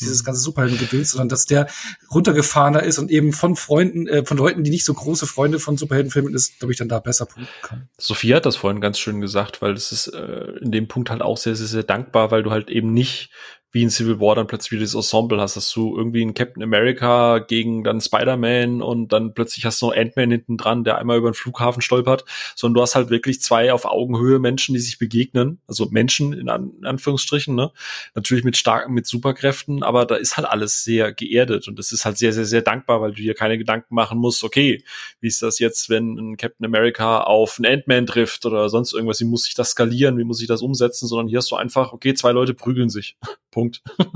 [0.00, 1.68] dieses ganze Superheldengedöns, sondern dass der
[2.12, 5.76] runtergefahrener ist und eben von Freunden, äh, von Leuten, die nicht so große Freunde von
[5.76, 7.88] Superheldenfilmen ist, glaube ich, dann da besser punkten kann.
[7.98, 11.22] Sophie hat das vorhin ganz schön gesagt, weil es ist äh, in dem Punkt halt
[11.22, 13.30] auch sehr, sehr, sehr dankbar, weil du halt eben nicht
[13.72, 16.62] wie in Civil War dann plötzlich wieder das Ensemble hast, dass du irgendwie einen Captain
[16.62, 21.18] America gegen dann Spider-Man und dann plötzlich hast du noch Ant-Man hinten dran, der einmal
[21.18, 22.24] über den Flughafen stolpert,
[22.56, 26.48] sondern du hast halt wirklich zwei auf Augenhöhe Menschen, die sich begegnen, also Menschen in,
[26.48, 27.70] An in Anführungsstrichen, ne?
[28.14, 32.04] Natürlich mit starken, mit Superkräften, aber da ist halt alles sehr geerdet und das ist
[32.04, 34.82] halt sehr, sehr, sehr dankbar, weil du dir keine Gedanken machen musst, okay,
[35.20, 39.20] wie ist das jetzt, wenn ein Captain America auf einen Ant-Man trifft oder sonst irgendwas,
[39.20, 41.92] wie muss ich das skalieren, wie muss ich das umsetzen, sondern hier hast du einfach,
[41.92, 43.16] okay, zwei Leute prügeln sich.
[43.60, 43.82] Punkt.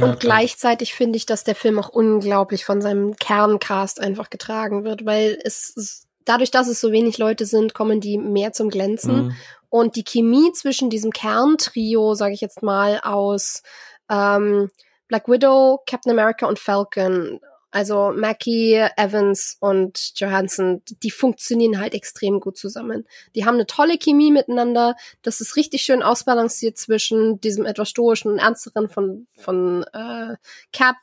[0.00, 4.84] Und ja, gleichzeitig finde ich, dass der Film auch unglaublich von seinem Kerncast einfach getragen
[4.84, 9.26] wird, weil es dadurch, dass es so wenig Leute sind, kommen die mehr zum Glänzen.
[9.26, 9.36] Mhm.
[9.68, 13.62] Und die Chemie zwischen diesem Kerntrio, sage ich jetzt mal, aus
[14.10, 14.70] ähm,
[15.08, 17.40] Black Widow, Captain America und Falcon
[17.70, 23.06] also Mackie, Evans und Johansson, die funktionieren halt extrem gut zusammen.
[23.34, 24.96] Die haben eine tolle Chemie miteinander.
[25.22, 30.36] Das ist richtig schön ausbalanciert zwischen diesem etwas stoischen und ernsteren von, von äh,
[30.72, 30.96] Cap,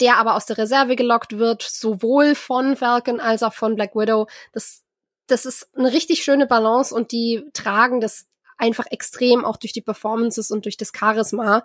[0.00, 4.28] der aber aus der Reserve gelockt wird, sowohl von Falcon als auch von Black Widow.
[4.52, 4.82] Das,
[5.26, 8.26] das ist eine richtig schöne Balance und die tragen das
[8.56, 11.64] einfach extrem auch durch die Performances und durch das Charisma.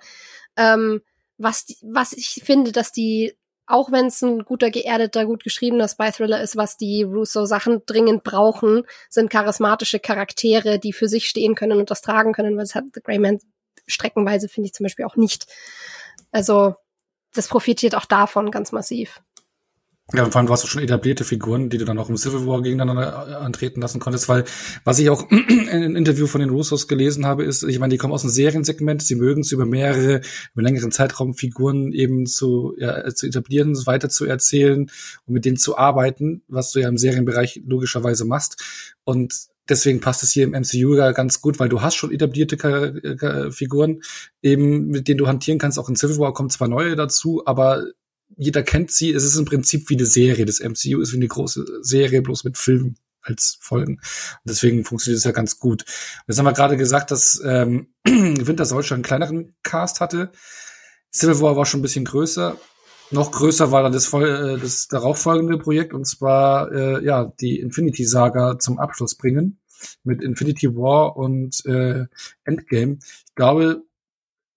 [0.58, 1.02] Ähm,
[1.38, 3.36] was, was ich finde, dass die
[3.68, 8.84] auch wenn es ein guter, geerdeter, gut geschriebener Spy-Thriller ist, was die Russo-Sachen dringend brauchen,
[9.10, 12.86] sind charismatische Charaktere, die für sich stehen können und das tragen können, weil es hat
[12.94, 13.40] The Grey Man
[13.88, 15.48] streckenweise, finde ich zum Beispiel auch nicht.
[16.32, 16.76] Also,
[17.34, 19.22] das profitiert auch davon ganz massiv.
[20.14, 22.18] Ja, und vor allem du hast du schon etablierte Figuren, die du dann auch im
[22.18, 24.44] Civil War gegeneinander äh, antreten lassen konntest, weil
[24.84, 27.98] was ich auch in einem Interview von den Russos gelesen habe, ist, ich meine, die
[27.98, 30.22] kommen aus einem Seriensegment, sie mögen es über mehrere,
[30.54, 34.92] über längeren Zeitraum Figuren eben zu, ja, zu etablieren, weiter zu erzählen
[35.26, 38.64] und mit denen zu arbeiten, was du ja im Serienbereich logischerweise machst.
[39.06, 39.34] Und
[39.68, 44.02] deswegen passt es hier im MCU ja ganz gut, weil du hast schon etablierte Figuren,
[44.44, 45.80] eben mit denen du hantieren kannst.
[45.80, 47.86] Auch in Civil War kommen zwar neue dazu, aber
[48.38, 49.12] jeder kennt sie.
[49.12, 50.46] Es ist im Prinzip wie eine Serie.
[50.46, 54.00] Das MCU ist wie eine große Serie, bloß mit Filmen als Folgen.
[54.44, 55.86] Deswegen funktioniert es ja ganz gut.
[56.28, 60.32] Jetzt haben wir gerade gesagt, dass ähm, Winter Soldier einen kleineren Cast hatte.
[61.12, 62.58] Civil War war schon ein bisschen größer.
[63.12, 67.60] Noch größer war dann das, äh, das darauf folgende Projekt, und zwar äh, ja die
[67.60, 69.60] Infinity Saga zum Abschluss bringen
[70.04, 72.06] mit Infinity War und äh,
[72.44, 72.98] Endgame.
[73.02, 73.84] Ich glaube,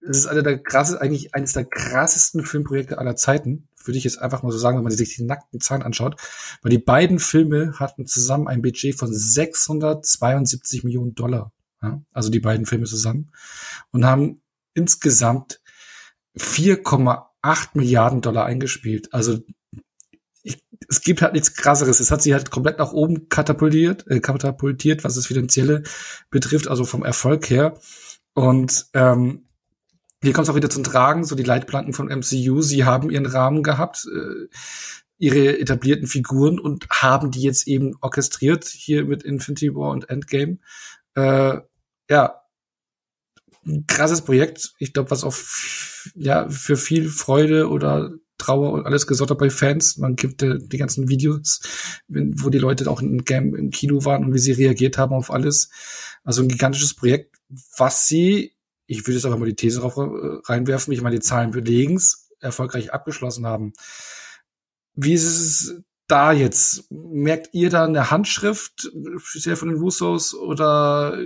[0.08, 3.68] es ist einer der krasse, eigentlich eines der krassesten Filmprojekte aller Zeiten.
[3.84, 6.16] Würde ich jetzt einfach mal so sagen, wenn man sich die nackten Zahlen anschaut.
[6.62, 11.52] Weil die beiden Filme hatten zusammen ein Budget von 672 Millionen Dollar.
[11.82, 12.02] Ja?
[12.12, 13.30] Also die beiden Filme zusammen.
[13.90, 14.40] Und haben
[14.74, 15.60] insgesamt
[16.38, 19.12] 4,8 Milliarden Dollar eingespielt.
[19.12, 19.40] Also
[20.42, 22.00] ich, es gibt halt nichts krasseres.
[22.00, 25.82] Es hat sie halt komplett nach oben katapultiert, äh, katapultiert, was das Finanzielle
[26.30, 27.78] betrifft, also vom Erfolg her.
[28.34, 29.47] Und ähm,
[30.22, 32.60] hier kommt es auch wieder zum Tragen, so die Leitplanken von MCU.
[32.60, 34.48] Sie haben ihren Rahmen gehabt, äh,
[35.18, 40.58] ihre etablierten Figuren und haben die jetzt eben orchestriert hier mit Infinity War und Endgame.
[41.14, 41.58] Äh,
[42.10, 42.40] ja,
[43.66, 44.72] ein krasses Projekt.
[44.78, 45.34] Ich glaube, was auch
[46.14, 49.98] ja für viel Freude oder Trauer und alles gesorgt hat bei Fans.
[49.98, 51.60] Man gibt äh, die ganzen Videos,
[52.08, 55.30] wo die Leute auch in Game im Kino waren und wie sie reagiert haben auf
[55.30, 55.70] alles.
[56.24, 57.36] Also ein gigantisches Projekt,
[57.76, 58.54] was sie
[58.88, 62.30] ich würde jetzt einfach mal die These drauf äh, reinwerfen, ich meine, die Zahlen belegen's,
[62.40, 63.74] erfolgreich abgeschlossen haben.
[64.94, 66.90] Wie ist es da jetzt?
[66.90, 71.18] Merkt ihr da eine Handschrift, speziell von den Russos, oder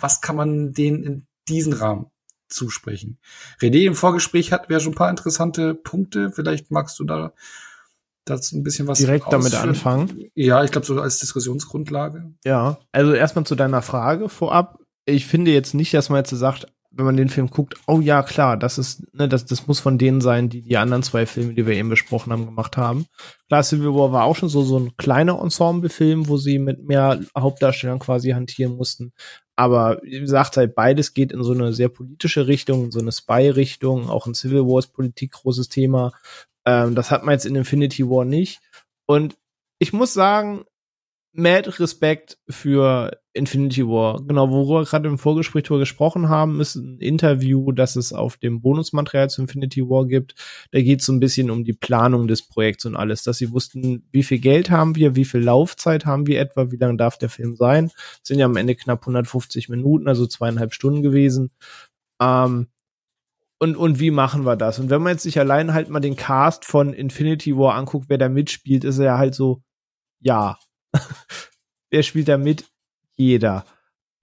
[0.00, 2.06] was kann man denen in diesen Rahmen
[2.48, 3.18] zusprechen?
[3.60, 6.32] René im Vorgespräch hatten wir schon ein paar interessante Punkte.
[6.32, 7.34] Vielleicht magst du da
[8.24, 10.30] dazu ein bisschen was direkt damit anfangen.
[10.34, 12.32] Ja, ich glaube so als Diskussionsgrundlage.
[12.44, 14.80] Ja, also erstmal zu deiner Frage vorab.
[15.04, 16.66] Ich finde jetzt nicht, dass man jetzt sagt,
[16.96, 19.98] wenn man den Film guckt, oh ja, klar, das ist, ne, das, das muss von
[19.98, 23.06] denen sein, die die anderen zwei Filme, die wir eben besprochen haben, gemacht haben.
[23.48, 27.20] Klar, Civil War war auch schon so, so ein kleiner Ensemble-Film, wo sie mit mehr
[27.36, 29.12] Hauptdarstellern quasi hantieren mussten.
[29.56, 33.12] Aber wie gesagt, halt beides geht in so eine sehr politische Richtung, in so eine
[33.12, 34.08] Spy-Richtung.
[34.08, 36.12] Auch in Civil War ist Politik großes Thema.
[36.64, 38.60] Ähm, das hat man jetzt in Infinity War nicht.
[39.06, 39.36] Und
[39.78, 40.64] ich muss sagen,
[41.32, 44.22] mad Respekt für Infinity War.
[44.26, 48.36] Genau, worüber wir gerade im Vorgespräch drüber gesprochen haben, ist ein Interview, das es auf
[48.36, 50.34] dem Bonusmaterial zu Infinity War gibt.
[50.72, 53.52] Da geht es so ein bisschen um die Planung des Projekts und alles, dass sie
[53.52, 57.18] wussten, wie viel Geld haben wir, wie viel Laufzeit haben wir etwa, wie lang darf
[57.18, 57.88] der Film sein.
[57.88, 61.50] Das sind ja am Ende knapp 150 Minuten, also zweieinhalb Stunden gewesen.
[62.20, 62.68] Ähm,
[63.58, 64.78] und, und wie machen wir das?
[64.78, 68.18] Und wenn man jetzt sich allein halt mal den Cast von Infinity War anguckt, wer
[68.18, 69.62] da mitspielt, ist er ja halt so,
[70.20, 70.58] ja.
[71.90, 72.66] wer spielt da mit?
[73.16, 73.64] Jeder.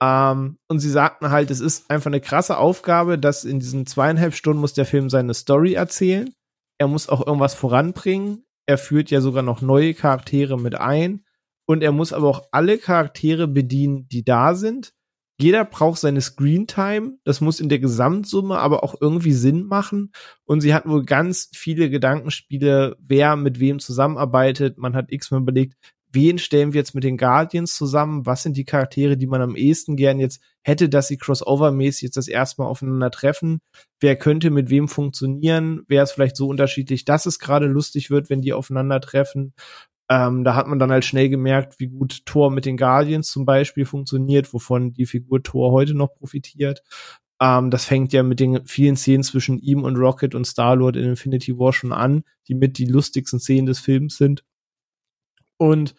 [0.02, 4.34] Ähm, und sie sagten halt, es ist einfach eine krasse Aufgabe, dass in diesen zweieinhalb
[4.34, 6.32] Stunden muss der Film seine Story erzählen.
[6.78, 8.44] Er muss auch irgendwas voranbringen.
[8.66, 11.24] Er führt ja sogar noch neue Charaktere mit ein.
[11.66, 14.94] Und er muss aber auch alle Charaktere bedienen, die da sind
[15.38, 17.18] jeder braucht seine Screentime.
[17.24, 20.12] Das muss in der Gesamtsumme aber auch irgendwie Sinn machen.
[20.44, 24.78] Und sie hat wohl ganz viele Gedankenspiele, wer mit wem zusammenarbeitet.
[24.78, 25.74] Man hat x-mal überlegt,
[26.14, 28.26] wen stellen wir jetzt mit den Guardians zusammen?
[28.26, 32.16] Was sind die Charaktere, die man am ehesten gern jetzt hätte, dass sie crossover-mäßig jetzt
[32.16, 33.60] das erste Mal aufeinander treffen?
[34.00, 35.82] Wer könnte mit wem funktionieren?
[35.88, 39.54] Wer ist vielleicht so unterschiedlich, dass es gerade lustig wird, wenn die aufeinandertreffen?
[40.10, 43.46] Ähm, da hat man dann halt schnell gemerkt, wie gut Thor mit den Guardians zum
[43.46, 46.82] Beispiel funktioniert, wovon die Figur Thor heute noch profitiert.
[47.40, 51.04] Ähm, das fängt ja mit den vielen Szenen zwischen ihm und Rocket und Star-Lord in
[51.04, 54.44] Infinity War schon an, die mit die lustigsten Szenen des Films sind.
[55.56, 55.94] Und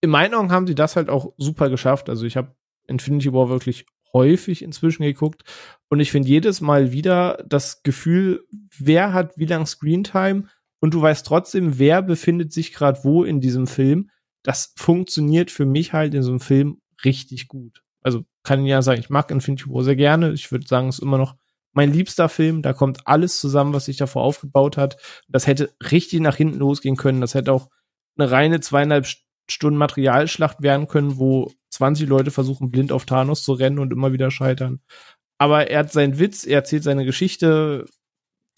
[0.00, 2.08] in meinen Augen haben sie das halt auch super geschafft.
[2.08, 2.54] Also ich habe
[2.86, 5.42] Infinity War wirklich häufig inzwischen geguckt
[5.88, 8.44] und ich finde jedes Mal wieder das Gefühl,
[8.76, 10.48] wer hat wie lang Screentime
[10.80, 14.10] und du weißt trotzdem, wer befindet sich gerade wo in diesem Film.
[14.42, 17.82] Das funktioniert für mich halt in so einem Film richtig gut.
[18.02, 20.32] Also kann ich ja sagen, ich mag Infinity War sehr gerne.
[20.32, 21.36] Ich würde sagen, es ist immer noch
[21.72, 22.62] mein liebster Film.
[22.62, 24.96] Da kommt alles zusammen, was sich davor aufgebaut hat.
[25.28, 27.20] Das hätte richtig nach hinten losgehen können.
[27.20, 27.68] Das hätte auch
[28.20, 29.06] eine reine zweieinhalb
[29.48, 34.12] Stunden Materialschlacht werden können, wo 20 Leute versuchen, blind auf Thanos zu rennen und immer
[34.12, 34.80] wieder scheitern.
[35.38, 37.86] Aber er hat seinen Witz, er erzählt seine Geschichte,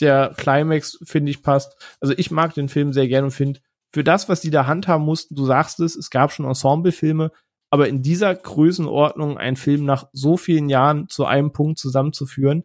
[0.00, 1.76] der Climax, finde ich, passt.
[2.00, 3.60] Also ich mag den Film sehr gerne und finde,
[3.92, 7.30] für das, was die da handhaben mussten, du sagst es, es gab schon Ensemblefilme,
[7.70, 12.64] aber in dieser Größenordnung einen Film nach so vielen Jahren zu einem Punkt zusammenzuführen,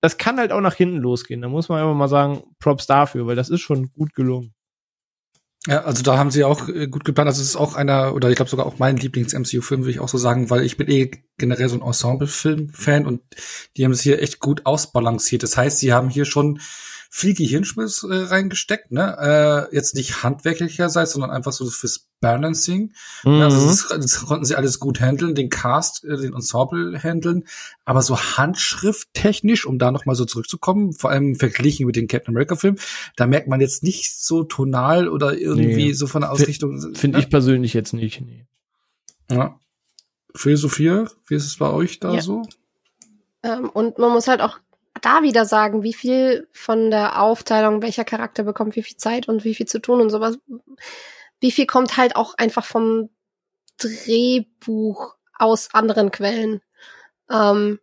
[0.00, 1.40] das kann halt auch nach hinten losgehen.
[1.40, 4.54] Da muss man einfach mal sagen, Props dafür, weil das ist schon gut gelungen.
[5.66, 7.28] Ja, also da haben sie auch äh, gut geplant.
[7.28, 10.08] Also es ist auch einer, oder ich glaube sogar auch mein Lieblings-MCU-Film, würde ich auch
[10.08, 13.22] so sagen, weil ich bin eh generell so ein Ensemble-Film-Fan und
[13.76, 15.42] die haben es hier echt gut ausbalanciert.
[15.42, 16.60] Das heißt, sie haben hier schon
[17.16, 19.68] viel Gehirnschmiss äh, reingesteckt, ne?
[19.70, 22.92] Äh, jetzt nicht handwerklicherseits, sondern einfach so fürs Balancing.
[23.22, 23.40] Mhm.
[23.40, 27.44] Also das, das, konnten sie alles gut handeln, den Cast, äh, den Ensemble handeln,
[27.84, 32.56] aber so handschrifttechnisch, um da nochmal so zurückzukommen, vor allem verglichen mit den Captain America
[32.56, 32.78] Film,
[33.14, 35.92] da merkt man jetzt nicht so tonal oder irgendwie nee.
[35.92, 36.96] so von der Ausrichtung.
[36.96, 37.22] Finde ne?
[37.22, 38.44] ich persönlich jetzt nicht, nee.
[39.30, 39.60] Ja.
[40.34, 42.20] Sophia, wie ist es bei euch da ja.
[42.20, 42.42] so?
[43.44, 44.58] Ähm, und man muss halt auch
[45.00, 49.44] da wieder sagen, wie viel von der Aufteilung, welcher Charakter bekommt wie viel Zeit und
[49.44, 50.38] wie viel zu tun und sowas.
[51.40, 53.10] Wie viel kommt halt auch einfach vom
[53.78, 56.62] Drehbuch aus anderen Quellen.
[57.30, 57.80] Ähm,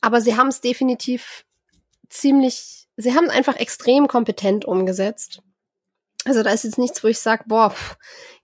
[0.00, 1.44] aber sie haben es definitiv
[2.08, 5.42] ziemlich, sie haben einfach extrem kompetent umgesetzt.
[6.24, 7.96] Also da ist jetzt nichts, wo ich sage, boah, pff,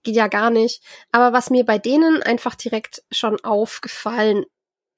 [0.03, 0.83] geht ja gar nicht.
[1.11, 4.45] Aber was mir bei denen einfach direkt schon aufgefallen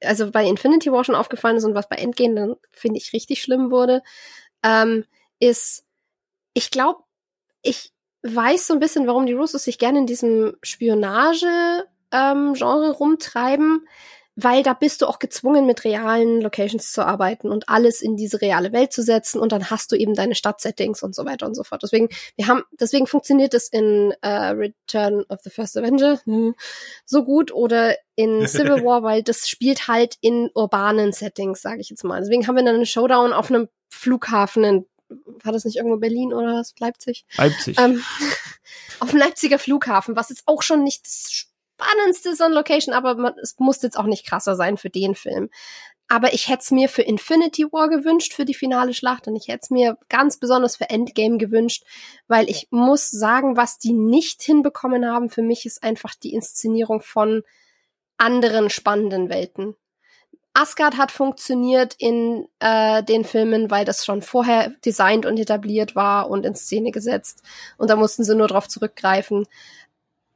[0.05, 3.41] also bei Infinity War schon aufgefallen ist und was bei Endgame dann, finde ich, richtig
[3.41, 4.03] schlimm wurde,
[4.63, 5.05] ähm,
[5.39, 5.85] ist,
[6.53, 7.01] ich glaube,
[7.61, 7.91] ich
[8.23, 13.87] weiß so ein bisschen, warum die Russos sich gerne in diesem Spionage-Genre ähm, rumtreiben,
[14.35, 18.41] weil da bist du auch gezwungen, mit realen Locations zu arbeiten und alles in diese
[18.41, 21.55] reale Welt zu setzen und dann hast du eben deine Stadtsettings und so weiter und
[21.55, 21.83] so fort.
[21.83, 26.55] Deswegen, wir haben, deswegen funktioniert es in äh, Return of the First Avenger hm,
[27.05, 31.89] so gut oder in Civil War, weil das spielt halt in urbanen Settings, sage ich
[31.89, 32.19] jetzt mal.
[32.19, 34.85] Deswegen haben wir dann einen Showdown auf einem Flughafen in
[35.43, 36.73] war das nicht irgendwo Berlin oder was?
[36.79, 37.25] Leipzig?
[37.37, 37.77] Leipzig.
[37.79, 38.03] Ähm,
[38.99, 41.05] auf dem Leipziger Flughafen, was jetzt auch schon nicht
[41.75, 45.49] spannendste so Location, aber man, es muss jetzt auch nicht krasser sein für den Film.
[46.09, 49.27] Aber ich hätte es mir für Infinity War gewünscht, für die finale Schlacht.
[49.27, 51.85] Und ich hätte es mir ganz besonders für Endgame gewünscht,
[52.27, 57.01] weil ich muss sagen, was die nicht hinbekommen haben, für mich ist einfach die Inszenierung
[57.01, 57.43] von
[58.17, 59.75] anderen spannenden Welten.
[60.55, 66.29] Asgard hat funktioniert in äh, den Filmen, weil das schon vorher designt und etabliert war
[66.29, 67.41] und in Szene gesetzt.
[67.77, 69.47] Und da mussten sie nur drauf zurückgreifen.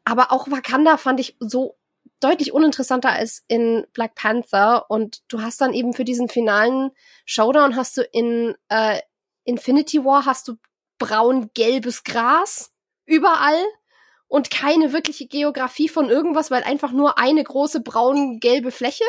[0.07, 1.77] Aber auch Wakanda fand ich so
[2.21, 4.89] deutlich uninteressanter als in Black Panther.
[4.89, 6.91] Und du hast dann eben für diesen finalen
[7.25, 9.01] Showdown hast du in äh,
[9.43, 10.55] Infinity War hast du
[10.97, 12.71] braun-gelbes Gras
[13.05, 13.61] überall.
[14.29, 19.05] und keine wirkliche Geografie von irgendwas, weil einfach nur eine große braun-gelbe Fläche.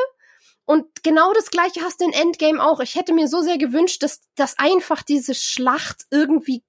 [0.65, 2.81] Und genau das gleiche hast du in Endgame auch.
[2.81, 6.65] Ich hätte mir so sehr gewünscht, dass, dass einfach diese Schlacht irgendwie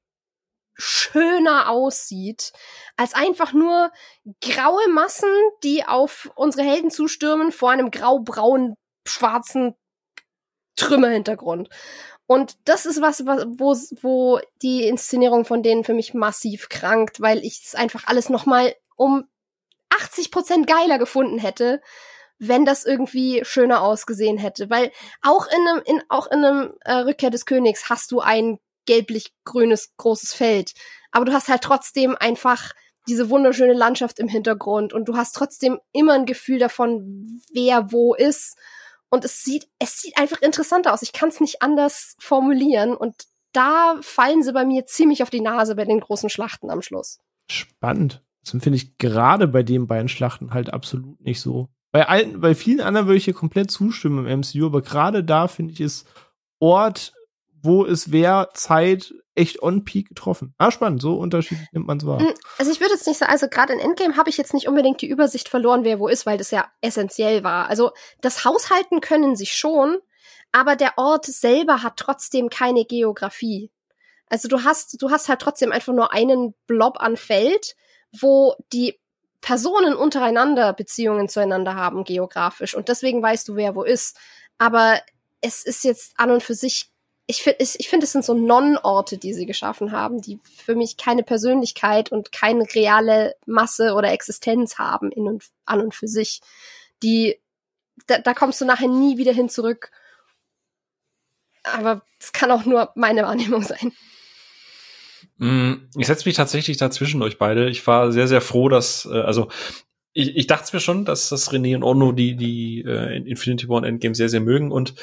[0.80, 2.54] schöner aussieht,
[2.96, 3.92] als einfach nur
[4.42, 5.30] graue Massen,
[5.64, 8.76] die auf unsere Helden zustürmen vor einem grau-braun
[9.06, 9.76] schwarzen
[10.76, 11.70] Trümmerhintergrund.
[12.26, 17.40] Und das ist was, wo, wo die Inszenierung von denen für mich massiv krankt, weil
[17.40, 19.26] ich es einfach alles nochmal um
[19.90, 21.82] 80 Prozent geiler gefunden hätte,
[22.38, 24.70] wenn das irgendwie schöner ausgesehen hätte.
[24.70, 28.60] Weil auch in einem, in, auch in einem äh, Rückkehr des Königs hast du ein
[28.86, 30.74] gelblich-grünes großes Feld.
[31.12, 32.74] Aber du hast halt trotzdem einfach
[33.08, 38.14] diese wunderschöne Landschaft im Hintergrund und du hast trotzdem immer ein Gefühl davon, wer wo
[38.14, 38.58] ist.
[39.10, 41.02] Und es sieht, es sieht einfach interessanter aus.
[41.02, 42.96] Ich kann es nicht anders formulieren.
[42.96, 43.16] Und
[43.54, 47.20] da fallen sie bei mir ziemlich auf die Nase bei den großen Schlachten am Schluss.
[47.50, 48.24] Spannend.
[48.44, 51.70] Das finde ich gerade bei den beiden Schlachten halt absolut nicht so.
[51.92, 55.48] Bei allen, bei vielen anderen würde ich hier komplett zustimmen im MCU, aber gerade da
[55.48, 56.06] finde ich es
[56.60, 57.14] Ort,
[57.62, 60.54] wo es wer Zeit echt on peak getroffen.
[60.58, 62.20] Ah, spannend, so unterschiedlich nimmt man es wahr.
[62.20, 64.68] Hm, also ich würde jetzt nicht sagen, also gerade in Endgame habe ich jetzt nicht
[64.68, 67.70] unbedingt die Übersicht verloren, wer wo ist, weil das ja essentiell war.
[67.70, 67.92] Also
[68.22, 69.98] das Haushalten können sie schon,
[70.52, 73.72] aber der Ort selber hat trotzdem keine Geografie.
[74.28, 77.76] Also du hast, du hast halt trotzdem einfach nur einen Blob an Feld,
[78.20, 79.00] wo die
[79.42, 82.76] Personen untereinander Beziehungen zueinander haben, geografisch.
[82.76, 84.18] Und deswegen weißt du, wer wo ist.
[84.58, 85.00] Aber
[85.42, 86.92] es ist jetzt an und für sich
[87.30, 90.74] ich finde, ich, ich finde, es sind so Non-Orte, die sie geschaffen haben, die für
[90.74, 96.08] mich keine Persönlichkeit und keine reale Masse oder Existenz haben in und an und für
[96.08, 96.42] sich.
[97.04, 97.38] Die,
[98.08, 99.92] da, da kommst du nachher nie wieder hin zurück.
[101.62, 103.92] Aber es kann auch nur meine Wahrnehmung sein.
[105.38, 107.70] Mm, ich setze mich tatsächlich dazwischen euch beide.
[107.70, 109.50] Ich war sehr, sehr froh, dass, äh, also
[110.14, 113.78] ich, ich dachte mir schon, dass das René und Ono die, die äh, Infinity War
[113.78, 114.96] und Endgame sehr, sehr mögen und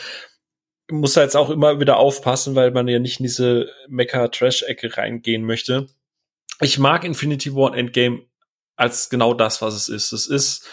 [0.91, 5.45] muss da jetzt auch immer wieder aufpassen, weil man ja nicht in diese Mecha-Trash-Ecke reingehen
[5.45, 5.89] möchte.
[6.61, 8.23] Ich mag Infinity War und Endgame
[8.77, 10.13] als genau das, was es ist.
[10.13, 10.69] Es ist,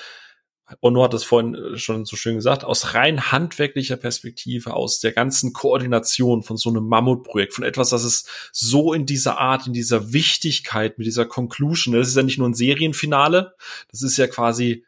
[0.81, 5.13] Ono hat es vorhin äh, schon so schön gesagt, aus rein handwerklicher Perspektive, aus der
[5.13, 9.73] ganzen Koordination von so einem Mammutprojekt, von etwas, das es so in dieser Art, in
[9.73, 13.55] dieser Wichtigkeit, mit dieser Conclusion, das ist ja nicht nur ein Serienfinale,
[13.91, 14.85] das ist ja quasi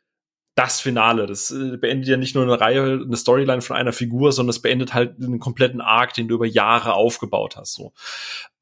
[0.56, 1.26] das Finale.
[1.28, 4.62] Das äh, beendet ja nicht nur eine Reihe, eine Storyline von einer Figur, sondern es
[4.62, 7.74] beendet halt einen kompletten Arc, den du über Jahre aufgebaut hast.
[7.74, 7.93] So.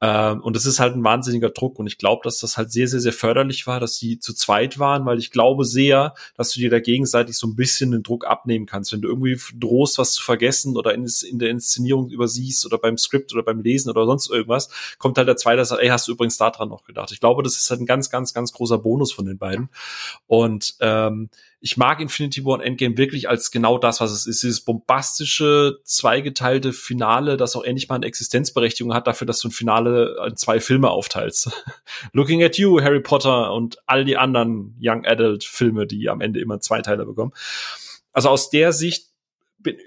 [0.04, 1.80] Ähm, und das ist halt ein wahnsinniger Druck.
[1.80, 4.78] Und ich glaube, dass das halt sehr, sehr, sehr förderlich war, dass sie zu zweit
[4.78, 8.28] waren, weil ich glaube sehr, dass du dir da gegenseitig so ein bisschen den Druck
[8.28, 8.92] abnehmen kannst.
[8.92, 12.98] Wenn du irgendwie drohst, was zu vergessen oder in, in der Inszenierung übersiehst oder beim
[12.98, 16.06] Skript oder beim Lesen oder sonst irgendwas, kommt halt der Zweite, der sagt, ey, hast
[16.10, 17.14] du übrigens da dran noch gedacht.
[17.14, 19.70] Ich glaube, das ist halt ein ganz, ganz, ganz großer Bonus von den beiden.
[20.28, 21.30] Und ähm,
[21.66, 24.44] ich mag Infinity War und Endgame wirklich als genau das, was es ist.
[24.44, 29.52] Dieses bombastische, zweigeteilte Finale, das auch endlich mal eine Existenzberechtigung hat dafür, dass du ein
[29.52, 29.93] Finale
[30.28, 31.52] in zwei Filme aufteilst.
[32.14, 36.40] Looking at You, Harry Potter und all die anderen Young Adult Filme, die am Ende
[36.40, 37.34] immer zwei Teile bekommen.
[38.12, 39.08] Also aus der Sicht
[39.58, 39.78] bin,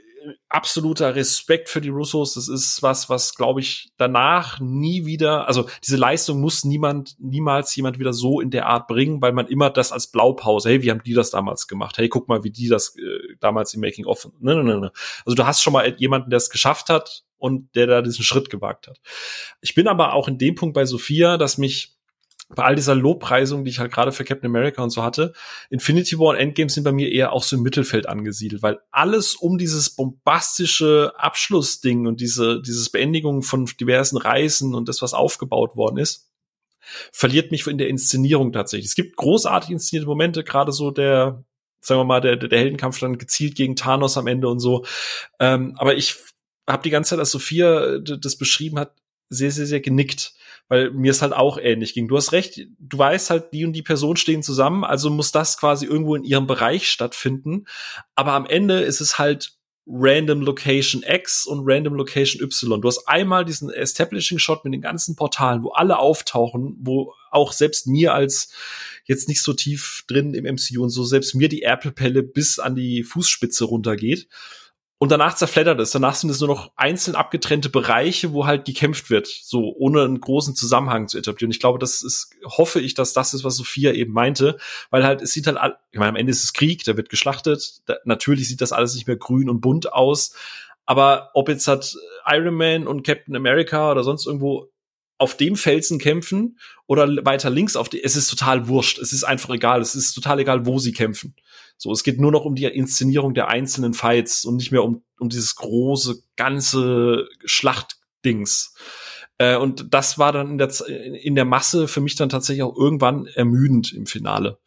[0.48, 2.34] absoluter Respekt für die Russos.
[2.34, 7.74] Das ist was, was glaube ich danach nie wieder, also diese Leistung muss niemand, niemals
[7.76, 10.90] jemand wieder so in der Art bringen, weil man immer das als Blaupause, hey, wie
[10.90, 11.98] haben die das damals gemacht?
[11.98, 14.28] Hey, guck mal, wie die das äh, damals im Making of.
[14.40, 14.92] Ne, ne, ne, ne.
[15.24, 18.50] Also du hast schon mal jemanden, der es geschafft hat und der da diesen Schritt
[18.50, 18.98] gewagt hat.
[19.60, 21.96] Ich bin aber auch in dem Punkt bei Sophia, dass mich
[22.48, 25.32] bei all dieser Lobpreisung, die ich halt gerade für Captain America und so hatte,
[25.68, 29.34] Infinity War und Endgame sind bei mir eher auch so im Mittelfeld angesiedelt, weil alles
[29.34, 35.74] um dieses bombastische Abschlussding und diese, dieses Beendigung von diversen Reisen und das, was aufgebaut
[35.74, 36.30] worden ist,
[37.12, 38.86] verliert mich in der Inszenierung tatsächlich.
[38.86, 41.44] Es gibt großartig inszenierte Momente, gerade so der,
[41.80, 44.84] sagen wir mal, der, der Heldenkampf dann gezielt gegen Thanos am Ende und so.
[45.40, 46.14] Ähm, aber ich
[46.66, 48.94] habe die ganze Zeit, als Sophia das beschrieben hat,
[49.28, 50.34] sehr, sehr, sehr genickt
[50.68, 52.08] weil mir es halt auch ähnlich ging.
[52.08, 55.58] Du hast recht, du weißt halt, die und die Person stehen zusammen, also muss das
[55.58, 57.66] quasi irgendwo in ihrem Bereich stattfinden.
[58.14, 59.52] Aber am Ende ist es halt
[59.88, 62.80] Random Location X und Random Location Y.
[62.80, 67.52] Du hast einmal diesen Establishing Shot mit den ganzen Portalen, wo alle auftauchen, wo auch
[67.52, 68.52] selbst mir als
[69.04, 72.74] jetzt nicht so tief drin im MCU und so, selbst mir die Erpelpelle bis an
[72.74, 74.26] die Fußspitze runtergeht.
[74.98, 75.90] Und danach zerfleddert es.
[75.90, 80.20] Danach sind es nur noch einzeln abgetrennte Bereiche, wo halt gekämpft wird, so ohne einen
[80.20, 81.50] großen Zusammenhang zu etablieren.
[81.50, 84.56] Ich glaube, das ist, hoffe ich, dass das ist, was Sophia eben meinte,
[84.88, 85.58] weil halt es sieht halt,
[85.90, 87.82] ich meine, am Ende ist es Krieg, da wird geschlachtet.
[87.84, 90.34] Da, natürlich sieht das alles nicht mehr grün und bunt aus,
[90.86, 91.94] aber ob jetzt hat
[92.26, 94.70] Iron Man und Captain America oder sonst irgendwo
[95.18, 98.98] auf dem Felsen kämpfen oder weiter links auf die, es ist total wurscht.
[98.98, 99.80] Es ist einfach egal.
[99.80, 101.34] Es ist total egal, wo sie kämpfen.
[101.78, 105.02] So, es geht nur noch um die Inszenierung der einzelnen Fights und nicht mehr um,
[105.18, 108.74] um dieses große, ganze Schlachtdings.
[109.38, 112.76] Äh, und das war dann in der, in der Masse für mich dann tatsächlich auch
[112.76, 114.58] irgendwann ermüdend im Finale.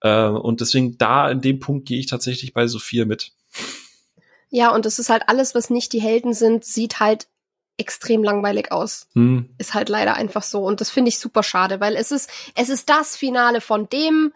[0.00, 3.32] Äh, und deswegen da in dem Punkt gehe ich tatsächlich bei Sophia mit.
[4.48, 7.26] Ja, und es ist halt alles, was nicht die Helden sind, sieht halt
[7.78, 9.08] extrem langweilig aus.
[9.14, 9.50] Hm.
[9.58, 10.64] Ist halt leider einfach so.
[10.64, 14.32] Und das finde ich super schade, weil es ist, es ist das Finale von dem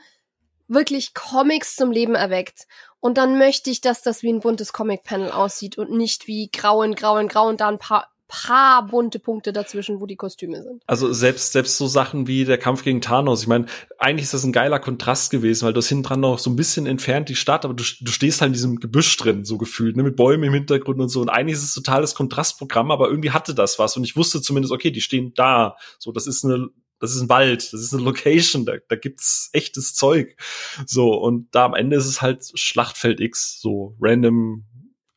[0.68, 2.66] wirklich Comics zum Leben erweckt.
[3.00, 6.82] Und dann möchte ich, dass das wie ein buntes Comic-Panel aussieht und nicht wie grau
[6.82, 10.62] in grau in grau und da ein paar paar bunte Punkte dazwischen, wo die Kostüme
[10.62, 10.82] sind.
[10.86, 13.42] Also selbst selbst so Sachen wie der Kampf gegen Thanos.
[13.42, 13.66] Ich meine,
[13.98, 16.56] eigentlich ist das ein geiler Kontrast gewesen, weil du hast hinten dran noch so ein
[16.56, 19.96] bisschen entfernt die Stadt, aber du, du stehst halt in diesem Gebüsch drin, so gefühlt,
[19.96, 21.20] ne, mit Bäumen im Hintergrund und so.
[21.20, 23.96] Und eigentlich ist es totales Kontrastprogramm, aber irgendwie hatte das was.
[23.96, 25.76] Und ich wusste zumindest, okay, die stehen da.
[25.98, 26.68] So, das ist eine
[27.00, 30.36] das ist ein Wald, das ist eine Location, da, da gibt's echtes Zeug.
[30.84, 34.66] So, und da am Ende ist es halt Schlachtfeld X, so random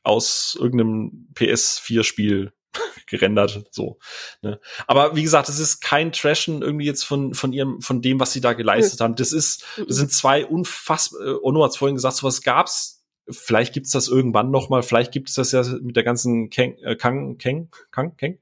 [0.01, 2.53] aus irgendeinem PS4-Spiel
[3.07, 3.97] gerendert, so.
[4.41, 4.59] Ne?
[4.87, 8.33] Aber wie gesagt, es ist kein Trashen irgendwie jetzt von von ihrem von dem, was
[8.33, 9.03] sie da geleistet mhm.
[9.03, 9.15] haben.
[9.15, 11.21] Das ist, das sind zwei unfassbar.
[11.21, 13.01] Äh, Ono hat vorhin gesagt, sowas gab's.
[13.29, 14.83] Vielleicht gibt's das irgendwann noch mal.
[14.83, 18.37] Vielleicht gibt es das ja mit der ganzen Kang, äh, Kang, Kang, Kang, Kang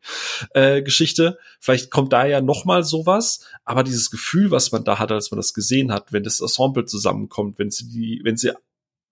[0.55, 1.37] äh, Geschichte.
[1.59, 3.45] Vielleicht kommt da ja noch mal sowas.
[3.63, 6.85] Aber dieses Gefühl, was man da hat, als man das gesehen hat, wenn das Ensemble
[6.85, 8.53] zusammenkommt, wenn sie die, wenn sie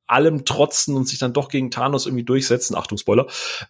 [0.08, 2.76] allem trotzen und sich dann doch gegen Thanos irgendwie durchsetzen.
[2.76, 3.28] Achtung Spoiler.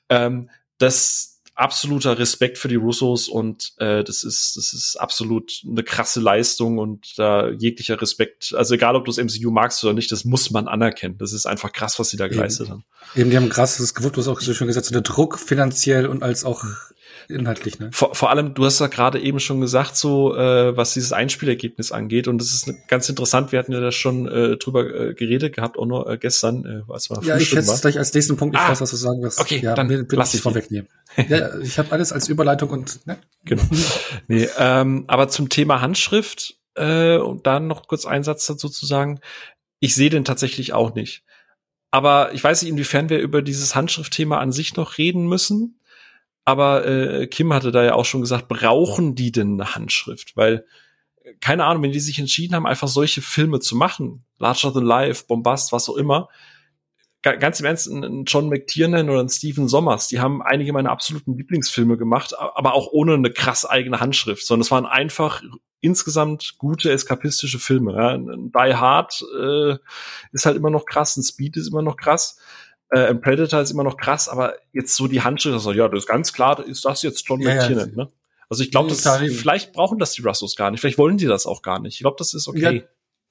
[0.07, 1.28] Ähm, das
[1.59, 6.77] absoluter Respekt für die Russos und äh, das ist das ist absolut eine krasse Leistung
[6.77, 8.53] und da jeglicher Respekt.
[8.55, 11.17] Also egal, ob du das MCU magst oder nicht, das muss man anerkennen.
[11.17, 12.71] Das ist einfach krass, was sie da geleistet Eben.
[12.71, 12.85] haben.
[13.15, 16.07] Eben, die haben krasses gewuppt, du hast auch so schön gesagt, so der Druck finanziell
[16.07, 16.63] und als auch
[17.27, 17.89] inhaltlich, ne?
[17.91, 21.91] Vor, vor allem, du hast ja gerade eben schon gesagt, so äh, was dieses Einspielergebnis
[21.91, 23.51] angeht, und das ist ganz interessant.
[23.51, 26.81] Wir hatten ja da schon äh, drüber äh, geredet gehabt, auch nur äh, gestern, äh,
[26.87, 28.95] was war Ja, ich hätte es gleich als nächsten Punkt, ich ah, weiß, was du
[28.95, 29.39] sagen wirst.
[29.39, 30.89] Okay, ja, dann bitte, lass ich vorwegnehmen.
[31.27, 33.17] ja, ich habe alles als Überleitung und ne?
[33.45, 33.63] Genau.
[34.27, 38.85] nee, ähm, aber zum Thema Handschrift äh, und dann noch kurz einen Satz dazu zu
[38.85, 39.19] sagen.
[39.79, 41.23] Ich sehe den tatsächlich auch nicht.
[41.91, 45.78] Aber ich weiß nicht, inwiefern wir über dieses Handschriftthema an sich noch reden müssen.
[46.49, 50.35] Aber äh, Kim hatte da ja auch schon gesagt, brauchen die denn eine Handschrift?
[50.35, 50.65] Weil,
[51.41, 55.25] keine Ahnung, wenn die sich entschieden haben, einfach solche Filme zu machen, Larger Than Life,
[55.27, 56.27] Bombast, was auch immer,
[57.21, 61.37] ganz im Ernst, ein John McTiernan oder ein Steven Sommers, die haben einige meiner absoluten
[61.37, 65.43] Lieblingsfilme gemacht, aber auch ohne eine krass eigene Handschrift, sondern es waren einfach
[65.81, 67.93] insgesamt gute eskapistische Filme.
[67.93, 68.09] Ja.
[68.15, 69.75] Ein Die Hard äh,
[70.31, 72.39] ist halt immer noch krass, ein Speed ist immer noch krass.
[72.91, 76.07] Äh, Predator ist immer noch krass, aber jetzt so die Handschrift, also, ja, das ist
[76.07, 78.03] ganz klar, ist das jetzt John ja, McTiernan, ja.
[78.05, 78.11] ne?
[78.49, 81.61] Also ich glaube, vielleicht brauchen das die Russos gar nicht, vielleicht wollen die das auch
[81.61, 81.93] gar nicht.
[81.93, 82.77] Ich glaube, das ist okay.
[82.77, 82.81] Ja,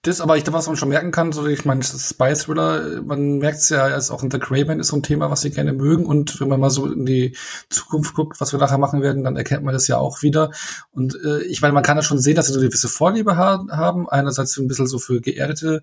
[0.03, 3.59] das, aber ich, was man schon merken kann, so ich meine, Spy Thriller, man merkt
[3.59, 6.07] es ja, als auch in The Craven ist so ein Thema, was sie gerne mögen.
[6.07, 7.37] Und wenn man mal so in die
[7.69, 10.53] Zukunft guckt, was wir nachher machen werden, dann erkennt man das ja auch wieder.
[10.93, 13.37] Und äh, ich meine, man kann ja schon sehen, dass sie so eine gewisse Vorliebe
[13.37, 14.09] ha haben.
[14.09, 15.83] Einerseits ein bisschen so für geerdete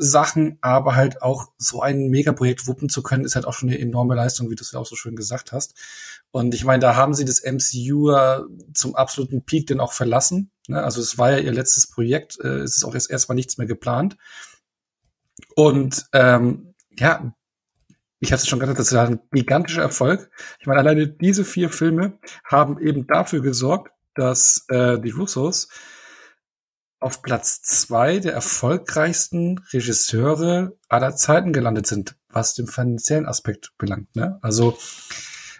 [0.00, 3.78] Sachen, aber halt auch so ein Megaprojekt wuppen zu können, ist halt auch schon eine
[3.78, 5.74] enorme Leistung, wie du es ja auch so schön gesagt hast.
[6.30, 8.14] Und ich meine, da haben sie das MCU
[8.74, 10.50] zum absoluten Peak denn auch verlassen.
[10.68, 10.82] Ne?
[10.82, 13.66] Also es war ja ihr letztes Projekt, äh, es ist auch jetzt erstmal nichts mehr
[13.66, 14.16] geplant.
[15.56, 17.32] Und ähm, ja,
[18.20, 20.30] ich es schon gesagt, das war ein gigantischer Erfolg.
[20.60, 25.68] Ich meine, alleine diese vier Filme haben eben dafür gesorgt, dass äh, die Russos
[27.00, 34.14] auf Platz zwei der erfolgreichsten Regisseure aller Zeiten gelandet sind, was den finanziellen Aspekt belangt.
[34.16, 34.38] Ne?
[34.42, 34.76] Also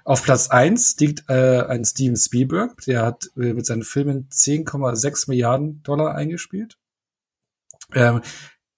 [0.05, 5.29] auf Platz eins liegt äh, ein Steven Spielberg, der hat äh, mit seinen Filmen 10,6
[5.29, 6.79] Milliarden Dollar eingespielt.
[7.95, 8.23] Ähm,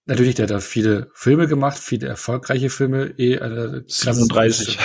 [0.07, 3.15] natürlich, der hat da viele Filme gemacht, viele erfolgreiche Filme.
[3.17, 4.79] Eh, äh, 37.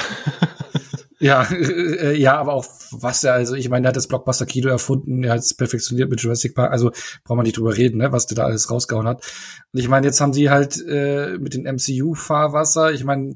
[1.19, 4.69] Ja, äh, ja, aber auch was er, also ich meine, er hat das Blockbuster Kino
[4.69, 6.91] erfunden, er hat es perfektioniert mit Jurassic Park, also
[7.23, 9.23] braucht man nicht drüber reden, ne, was der da alles rausgehauen hat.
[9.71, 13.35] Und ich meine, jetzt haben sie halt äh, mit dem MCU-Fahrwasser, ich meine,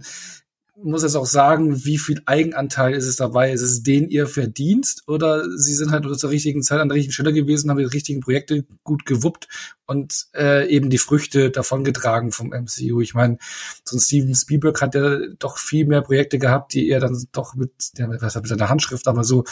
[0.84, 3.52] muss jetzt auch sagen, wie viel Eigenanteil ist es dabei?
[3.52, 7.14] Ist es den ihr Verdienst oder sie sind halt zur richtigen Zeit an der richtigen
[7.14, 9.48] Stelle gewesen, haben die richtigen Projekte gut gewuppt
[9.86, 13.02] und äh, eben die Früchte davongetragen vom MCU.
[13.02, 13.38] Ich meine,
[13.84, 17.56] so ein Steven Spielberg hat ja doch viel mehr Projekte gehabt, die er dann doch
[17.56, 19.44] mit, ja, was mit seiner Handschrift, aber so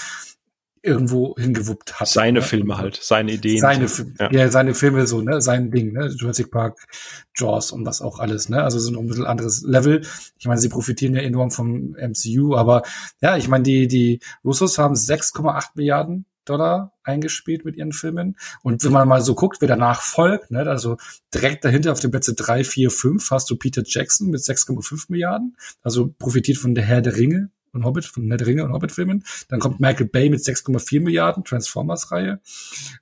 [0.88, 2.08] irgendwo hingewuppt hat.
[2.08, 2.46] Seine ne?
[2.46, 3.60] Filme halt, seine Ideen.
[3.60, 3.88] Seine,
[4.20, 4.32] ja.
[4.32, 4.50] ja.
[4.50, 6.88] seine Filme so, ne, sein Ding, ne, Jurassic Park,
[7.36, 10.02] Jaws und was auch alles, ne, also so ein bisschen anderes Level.
[10.40, 12.84] Ich meine, sie profitieren ja enorm vom MCU, aber
[13.22, 18.38] ja, ich meine, die, die Russos haben 6,8 Milliarden Dollar eingespielt mit ihren Filmen.
[18.64, 20.98] Und wenn man mal so guckt, wer danach folgt, ne, also
[21.34, 25.58] direkt dahinter auf den Plätze 3, 4, 5 hast du Peter Jackson mit 6,5 Milliarden,
[25.84, 29.24] also profitiert von der Herr der Ringe und Hobbit, von Ned Ringe und Hobbit-Filmen.
[29.50, 32.40] Dann kommt Michael Bay mit 6,4 Milliarden, Transformers-Reihe.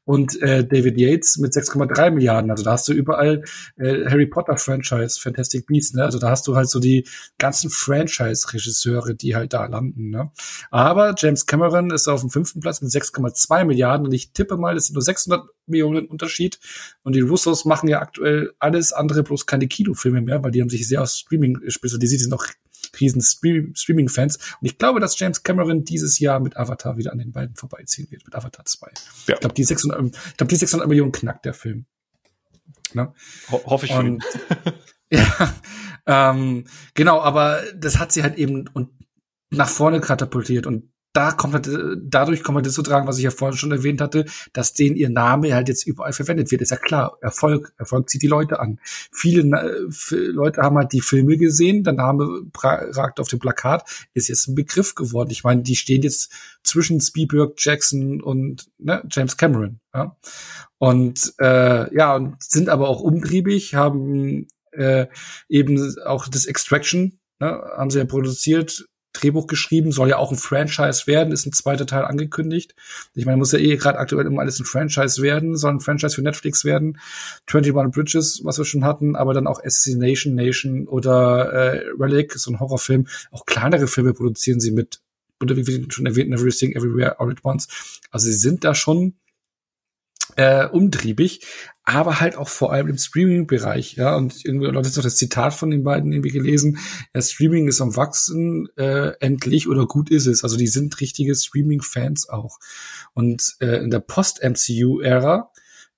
[0.04, 2.52] Und äh, David Yates mit 6,3 Milliarden.
[2.52, 3.44] Also da hast du überall
[3.78, 6.04] äh, Harry Potter-Franchise, Fantastic Beasts, ne?
[6.04, 7.08] Also da hast du halt so die
[7.38, 10.32] ganzen Franchise-Regisseure, die halt da landen, ne?
[10.72, 14.76] Aber James Cameron ist auf dem fünften Platz mit 6,2 Milliarden und ich tippe mal,
[14.76, 16.60] das sind nur 600 Millionen Unterschied.
[17.04, 20.70] Und die Russos machen ja aktuell alles andere, bloß keine Kinofilme mehr, weil die haben
[20.70, 22.46] sich sehr auf Streaming spezialisiert, die sind auch
[23.00, 24.38] riesen Streaming-Fans.
[24.38, 28.10] Und ich glaube, dass James Cameron dieses Jahr mit Avatar wieder an den beiden vorbeiziehen
[28.12, 28.88] wird, mit Avatar 2.
[29.28, 29.34] Ja.
[29.36, 31.86] Ich glaube, die 600, ich glaube, die 600 Millionen knackt der Film.
[32.94, 33.14] Ne?
[33.52, 34.20] Ho hoffe ich für ihn.
[35.10, 35.54] ja,
[36.06, 38.90] ähm, genau, aber das hat sie halt eben und
[39.50, 41.70] nach vorne katapultiert und da kommt halt,
[42.04, 44.98] dadurch kommt halt das zu tragen, was ich ja vorhin schon erwähnt hatte, dass denen
[44.98, 46.62] ihr Name halt jetzt überall verwendet wird.
[46.62, 48.80] Ist ja klar, Erfolg, Erfolg zieht die Leute an.
[49.12, 49.42] Viele
[50.12, 54.56] Leute haben halt die Filme gesehen, der Name ragt auf dem Plakat, ist jetzt ein
[54.56, 55.32] Begriff geworden.
[55.32, 56.32] Ich meine, die stehen jetzt
[56.64, 59.80] zwischen Spielberg, Jackson und ne, James Cameron.
[59.94, 60.18] Ja?
[60.78, 65.08] Und äh, ja, und sind aber auch umtriebig, haben äh,
[65.48, 67.48] eben auch das Extraction, ne,
[67.78, 68.86] haben sie ja produziert,
[69.16, 72.76] Drehbuch geschrieben, soll ja auch ein Franchise werden, ist ein zweiter Teil angekündigt.
[73.14, 76.16] Ich meine, muss ja eh gerade aktuell immer alles ein Franchise werden, soll ein Franchise
[76.16, 77.00] für Netflix werden.
[77.48, 82.52] 21 Bridges, was wir schon hatten, aber dann auch Assassination Nation oder äh, Relic, so
[82.52, 83.08] ein Horrorfilm.
[83.32, 85.00] Auch kleinere Filme produzieren sie mit.
[85.42, 87.68] Oder wie schon erwähnt, Everything Everywhere All at Once.
[88.12, 89.16] Also sie sind da schon
[90.36, 91.46] äh, umtriebig,
[91.84, 94.16] aber halt auch vor allem im Streaming-Bereich, ja.
[94.16, 96.80] Und irgendwie Leute noch das Zitat von den beiden irgendwie gelesen.
[97.14, 100.44] Ja, Streaming ist am wachsen, äh, endlich oder gut ist es.
[100.44, 102.58] Also die sind richtige Streaming-Fans auch.
[103.14, 105.52] Und äh, in der Post-MCU-Ära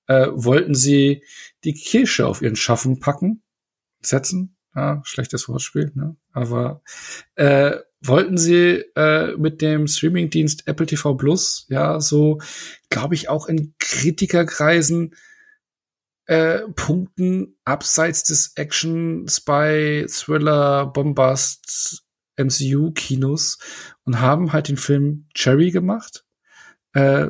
[0.07, 1.23] äh, wollten sie
[1.63, 3.41] die Kirsche auf ihren Schaffen packen,
[4.01, 4.56] setzen.
[4.77, 6.15] Ja, schlechtes Wortspiel, ne?
[6.33, 6.83] Aber
[7.33, 12.39] äh, wollten sie äh, mit dem Streamingdienst Apple TV Plus, ja, so,
[12.91, 15.15] glaube ich, auch in Kritikerkreisen
[16.27, 22.03] äh, Punkten abseits des Action, Spy, Thriller, Bombast,
[22.35, 23.57] MCU-Kinos
[24.03, 26.23] und haben halt den Film Cherry gemacht.
[26.93, 27.29] Äh,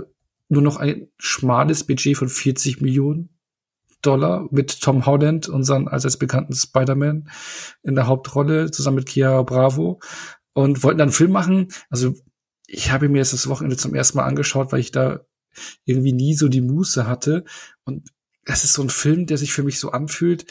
[0.49, 3.36] nur noch ein schmales Budget von 40 Millionen
[4.07, 7.29] Dollar mit Tom Holland, unseren als bekannten Spider-Man
[7.83, 9.99] in der Hauptrolle, zusammen mit Kia Bravo
[10.53, 11.67] und wollten dann einen Film machen.
[11.89, 12.15] Also
[12.67, 15.21] ich habe mir jetzt das Wochenende zum ersten Mal angeschaut, weil ich da
[15.85, 17.43] irgendwie nie so die Muße hatte.
[17.83, 18.09] Und
[18.45, 20.45] das ist so ein Film, der sich für mich so anfühlt.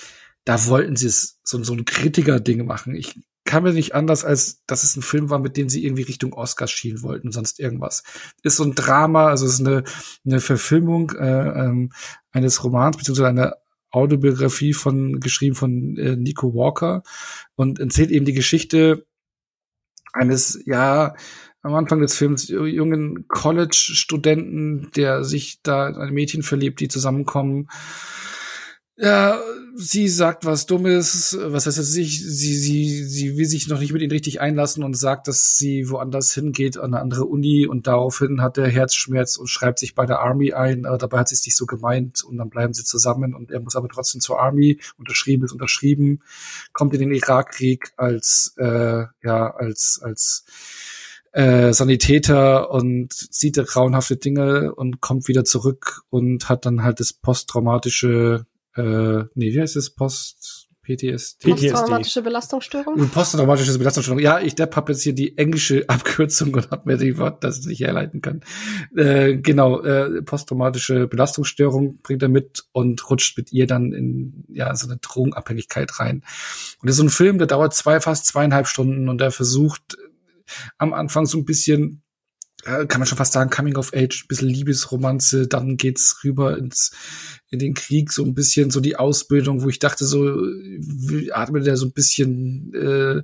[0.44, 2.94] Da wollten sie es so, so ein Kritiker-Ding machen.
[2.94, 6.02] Ich kann mir nicht anders, als dass es ein Film war, mit dem sie irgendwie
[6.02, 8.02] Richtung Oscars schielen wollten, sonst irgendwas.
[8.42, 9.84] Ist so ein Drama, also ist eine,
[10.26, 11.92] eine Verfilmung äh, ähm,
[12.32, 13.56] eines Romans, beziehungsweise einer
[13.90, 17.02] Autobiografie von, geschrieben von äh, Nico Walker
[17.54, 19.06] und erzählt eben die Geschichte
[20.12, 21.14] eines, ja,
[21.62, 27.68] am Anfang des Films jungen College-Studenten, der sich da in ein Mädchen verliebt, die zusammenkommen.
[28.98, 29.38] Ja,
[29.74, 33.92] sie sagt was Dummes, was heißt das sich, sie, sie, sie will sich noch nicht
[33.92, 37.86] mit ihm richtig einlassen und sagt, dass sie woanders hingeht, an eine andere Uni und
[37.86, 41.34] daraufhin hat er Herzschmerz und schreibt sich bei der Army ein, aber dabei hat sie
[41.34, 44.40] es nicht so gemeint und dann bleiben sie zusammen und er muss aber trotzdem zur
[44.40, 46.22] Army, unterschrieben ist unterschrieben,
[46.72, 50.46] kommt in den Irakkrieg als, äh, ja, als, als,
[51.32, 57.12] äh, Sanitäter und sieht grauenhafte Dinge und kommt wieder zurück und hat dann halt das
[57.12, 58.46] posttraumatische
[58.76, 59.90] äh, nee, wie heißt es?
[59.90, 61.50] Post PTSD.
[61.50, 63.08] Posttraumatische Belastungsstörung?
[63.08, 64.20] Posttraumatische Belastungsstörung.
[64.22, 67.64] Ja, ich Depp habe jetzt hier die englische Abkürzung und habe mir die Wort, das
[67.64, 68.42] nicht herleiten kann.
[68.96, 74.74] Äh, genau, äh, posttraumatische Belastungsstörung bringt er mit und rutscht mit ihr dann in ja
[74.76, 76.22] so eine Drogenabhängigkeit rein.
[76.80, 79.96] Und das ist so ein Film, der dauert zwei, fast zweieinhalb Stunden und er versucht
[80.78, 82.02] am Anfang so ein bisschen
[82.66, 86.58] äh, kann man schon fast sagen, Coming of Age, ein bisschen Liebesromanze, dann geht's rüber
[86.58, 86.92] ins,
[87.50, 90.36] in den Krieg, so ein bisschen so die Ausbildung, wo ich dachte, so
[91.32, 93.22] atmet der so ein bisschen äh,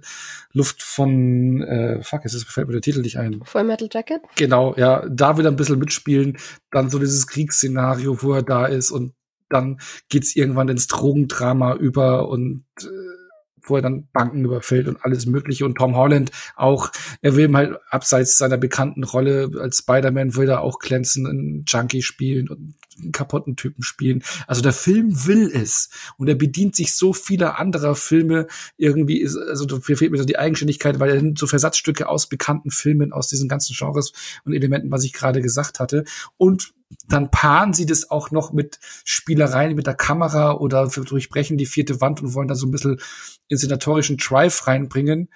[0.53, 3.43] Luft von äh, fuck, jetzt fällt mir der Titel nicht ein.
[3.45, 4.23] Full Metal Jacket?
[4.37, 6.39] Genau, ja, da wieder ein bisschen mitspielen,
[6.71, 9.13] dann so dieses Kriegsszenario, wo er da ist und
[9.49, 13.22] dann geht's irgendwann ins Drogendrama über und äh,
[13.65, 15.65] wo er dann Banken überfällt und alles Mögliche.
[15.65, 16.91] Und Tom Holland auch,
[17.21, 22.03] er will mal abseits seiner bekannten Rolle als Spider-Man will er auch glänzen, einen Junkie
[22.03, 24.23] spielen und einen kaputten Typen spielen.
[24.47, 25.91] Also der Film will es.
[26.17, 28.47] Und er bedient sich so vieler anderer Filme.
[28.77, 32.29] Irgendwie ist, also da fehlt mir so die Eigenständigkeit, weil er nimmt so Versatzstücke aus
[32.29, 34.13] bekannten Filmen, aus diesen ganzen Genres
[34.45, 36.05] und Elementen, was ich gerade gesagt hatte.
[36.37, 36.75] Und
[37.09, 42.01] dann paaren sie das auch noch mit Spielereien mit der Kamera oder durchbrechen die vierte
[42.01, 43.01] Wand und wollen da so ein bisschen
[43.49, 45.29] inszenatorischen Drive reinbringen.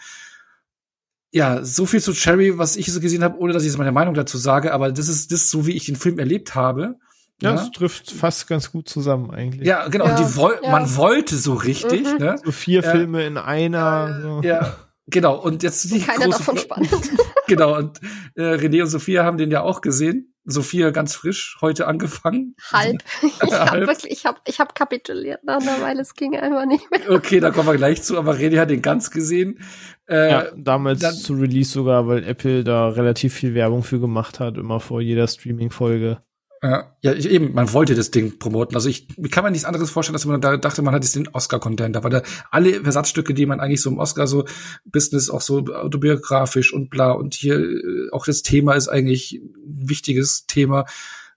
[1.32, 3.92] Ja, so viel zu Cherry, was ich so gesehen habe, ohne dass ich jetzt meine
[3.92, 6.96] Meinung dazu sage, aber das ist das, so wie ich den Film erlebt habe.
[7.42, 9.66] Ja, es trifft fast ganz gut zusammen eigentlich.
[9.66, 10.06] Ja, genau.
[10.06, 10.70] Ja, die woll ja.
[10.70, 12.18] man wollte so richtig, Mhm.
[12.18, 12.36] ne?
[12.42, 12.90] So vier Ja.
[12.90, 14.20] Filme in einer.
[14.22, 14.40] So.
[14.42, 14.74] Ja,
[15.06, 15.36] genau.
[15.40, 16.90] Und jetzt die Keiner große davon spannend.
[17.48, 17.76] Genau.
[17.76, 18.00] Und
[18.34, 20.34] äh, René und Sophia haben den ja auch gesehen.
[20.48, 22.56] Sophia ganz frisch heute angefangen.
[22.72, 23.02] Halb.
[23.22, 26.90] Ich habe wirklich, ich habe ich hab kapituliert nach einer Weile, es ging einfach nicht
[26.90, 27.08] mehr.
[27.08, 28.18] Okay, da kommen wir gleich zu.
[28.18, 29.60] Aber René hat den ganz gesehen.
[30.08, 34.40] Äh, Ja, damals dann- zu Release sogar, weil Apple da relativ viel Werbung für gemacht
[34.40, 36.20] hat, immer vor jeder Streaming-Folge.
[36.62, 38.74] Ja, ja, ich- eben, man wollte das Ding promoten.
[38.76, 41.14] Also ich, ich kann mir nichts anderes vorstellen, dass man da dachte, man hat jetzt
[41.14, 44.44] den Oscar-Contender, weil da alle Versatzstücke, die man eigentlich so im Oscar so
[44.84, 49.88] Business auch so autobiografisch und bla und hier äh, auch das Thema ist eigentlich ein
[49.88, 50.86] wichtiges Thema.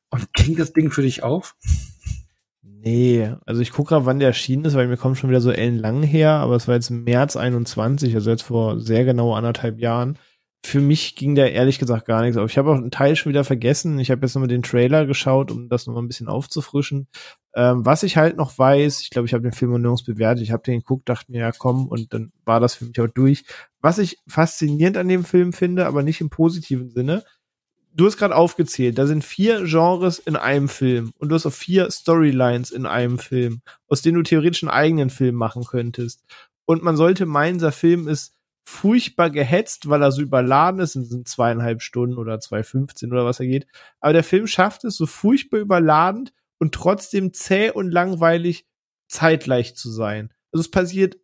[0.10, 1.56] Und ging das Ding für dich auf?
[2.64, 5.52] Nee, also ich gucke gerade, wann der erschienen ist, weil mir kommt schon wieder so
[5.52, 10.18] ellenlang her, aber es war jetzt März 21, also jetzt vor sehr genau anderthalb Jahren.
[10.66, 12.52] Für mich ging da ehrlich gesagt gar nichts auf.
[12.52, 13.98] Ich habe auch einen Teil schon wieder vergessen.
[14.00, 17.08] Ich habe jetzt nochmal den Trailer geschaut, um das nochmal ein bisschen aufzufrischen.
[17.56, 20.44] Ähm, was ich halt noch weiß, ich glaube, ich habe den Film nirgends bewertet.
[20.44, 23.08] Ich habe den geguckt, dachte mir, ja komm, und dann war das für mich auch
[23.08, 23.46] durch.
[23.82, 27.24] Was ich faszinierend an dem Film finde, aber nicht im positiven Sinne,
[27.94, 31.54] du hast gerade aufgezählt, da sind vier Genres in einem Film und du hast auch
[31.54, 36.24] vier Storylines in einem Film, aus denen du theoretisch einen eigenen Film machen könntest.
[36.66, 38.36] Und man sollte meinen, dieser Film ist
[38.70, 43.48] furchtbar gehetzt, weil er so überladen ist, sind zweieinhalb Stunden oder 2,15 oder was er
[43.48, 43.68] geht.
[44.00, 48.68] Aber der Film schafft es so furchtbar überladend und trotzdem zäh und langweilig
[49.08, 50.34] zeitgleich zu sein.
[50.52, 51.18] Also es passiert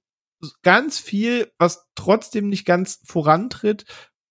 [0.63, 3.85] ganz viel, was trotzdem nicht ganz vorantritt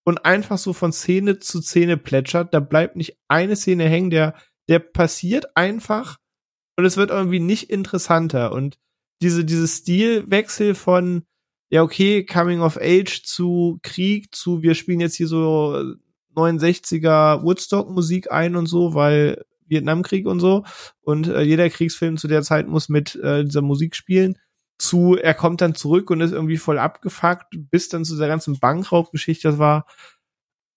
[0.05, 2.53] und einfach so von Szene zu Szene plätschert.
[2.53, 4.35] Da bleibt nicht eine Szene hängen, der,
[4.69, 6.19] der passiert einfach
[6.77, 8.53] und es wird irgendwie nicht interessanter.
[8.53, 8.79] Und
[9.23, 11.25] diese, diese Stilwechsel von,
[11.71, 15.95] ja, okay, Coming of Age zu Krieg, zu wir spielen jetzt hier so
[16.35, 20.65] 69er Woodstock-Musik ein und so, weil Vietnamkrieg und so.
[21.01, 24.39] Und äh, jeder Kriegsfilm zu der Zeit muss mit äh, dieser Musik spielen
[24.79, 28.59] zu, er kommt dann zurück und ist irgendwie voll abgefuckt, bis dann zu der ganzen
[28.59, 29.87] Bankraubgeschichte, das war,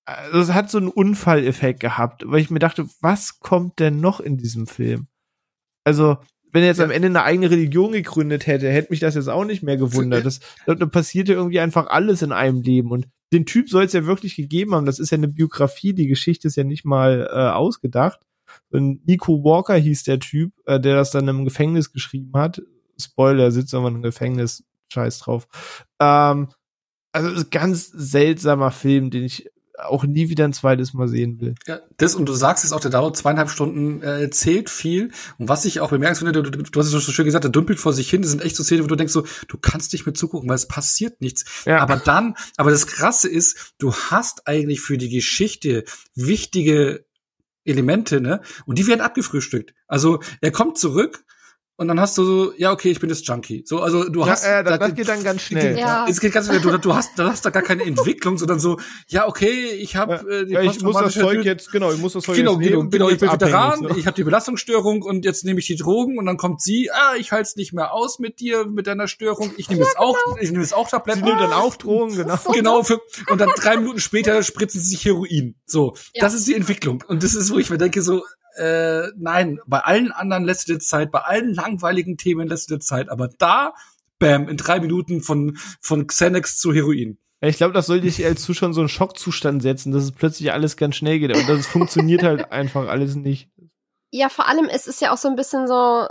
[0.06, 4.20] also es hat so einen Unfalleffekt gehabt, weil ich mir dachte, was kommt denn noch
[4.20, 5.08] in diesem Film?
[5.84, 6.18] Also,
[6.52, 6.86] wenn er jetzt Ja.
[6.86, 10.26] am Ende eine eigene Religion gegründet hätte, hätte mich das jetzt auch nicht mehr gewundert.
[10.26, 13.93] Das, da, da passierte irgendwie einfach alles in einem Leben und den Typ soll es
[13.93, 14.86] ja wirklich gegeben haben.
[14.86, 18.22] Das ist ja eine Biografie, die Geschichte ist ja nicht mal äh, ausgedacht.
[18.70, 22.62] Und Nico Walker hieß der Typ, äh, der das dann im Gefängnis geschrieben hat.
[23.00, 25.48] Spoiler, sitzt irgendwann im Gefängnis, scheiß drauf.
[26.00, 26.48] Ähm,
[27.12, 31.55] also ganz seltsamer Film, den ich auch nie wieder ein zweites Mal sehen will.
[31.67, 35.11] Ja, das und du sagst es auch, der dauert zweieinhalb Stunden, äh, zählt viel.
[35.38, 37.80] Und was ich auch bemerkenswert finde, du, du, hast es so schön gesagt, der dümpelt
[37.80, 38.21] vor sich hin.
[38.21, 40.55] Das sind echt so Szenen, wo du denkst so, du kannst nicht mehr zugucken, weil
[40.55, 41.45] es passiert nichts.
[41.65, 41.80] Ja.
[41.80, 45.84] Aber dann, aber das Krasse ist, du hast eigentlich für die Geschichte
[46.15, 47.05] wichtige
[47.63, 48.41] Elemente, ne?
[48.65, 49.73] Und die werden abgefrühstückt.
[49.88, 51.25] Also er kommt zurück
[51.78, 53.63] und dann hast du so, ja okay, ich bin das Junkie.
[53.65, 55.78] So, also du hast, ja, äh, das, da- das geht dann ganz schnell.
[55.78, 56.05] Ja.
[56.09, 56.59] es geht ganz schnell.
[56.59, 60.15] Du, du hast, du hast da gar keine Entwicklung, sondern so, ja okay, ich habe
[60.30, 62.67] äh, die Ja, ich muss das Zeug jetzt, genau, ich muss das Zeug Genau, jetzt
[62.67, 63.09] genau, nehmen, genau.
[63.09, 63.89] Ich bin jetzt Veteran, so.
[63.95, 67.15] ich habe die Belastungsstörung und jetzt nehme ich die Drogen und dann kommt sie, ah,
[67.17, 69.51] ich halte es nicht mehr aus mit dir, mit deiner Störung.
[69.57, 71.23] Ich nehme jetzt auch, ich nehme jetzt auch Sie Tabletten.
[71.23, 72.38] nimmt dann auch Drogen, genau.
[72.38, 72.99] So Genau, für,
[73.30, 75.55] und dann drei Minuten später spritzen sie sich Heroin.
[75.65, 76.23] So, Ja.
[76.23, 77.03] das ist die Entwicklung.
[77.07, 78.23] Und das ist, wo ich mir denke, so,
[78.58, 82.76] äh, nein, bei allen anderen lässt du dir Zeit, bei allen langweiligen Themen lässt du
[82.76, 83.74] dir Zeit, aber da,
[84.20, 87.18] bam, in drei Minuten von, von Xanax zu Heroin.
[87.39, 90.76] Ich glaube, das sollte ich als Zuschauer so einen Schockzustand setzen, dass es plötzlich alles
[90.76, 91.36] ganz schnell geht.
[91.36, 93.49] Und das funktioniert halt einfach alles nicht.
[94.10, 96.08] Ja, vor allem, es ist ja auch so ein bisschen so,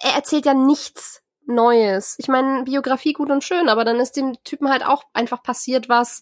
[0.00, 2.16] er erzählt ja nichts Neues.
[2.18, 5.88] Ich meine, Biografie gut und schön, aber dann ist dem Typen halt auch einfach passiert,
[5.88, 6.20] was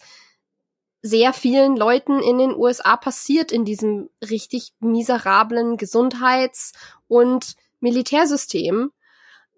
[1.07, 6.73] sehr vielen Leuten in den USA passiert in diesem richtig miserablen Gesundheits-
[7.09, 8.91] und Militärsystem,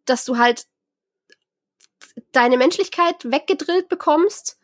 [0.04, 0.66] dass du halt
[2.32, 4.58] deine Menschlichkeit weggedrillt bekommst,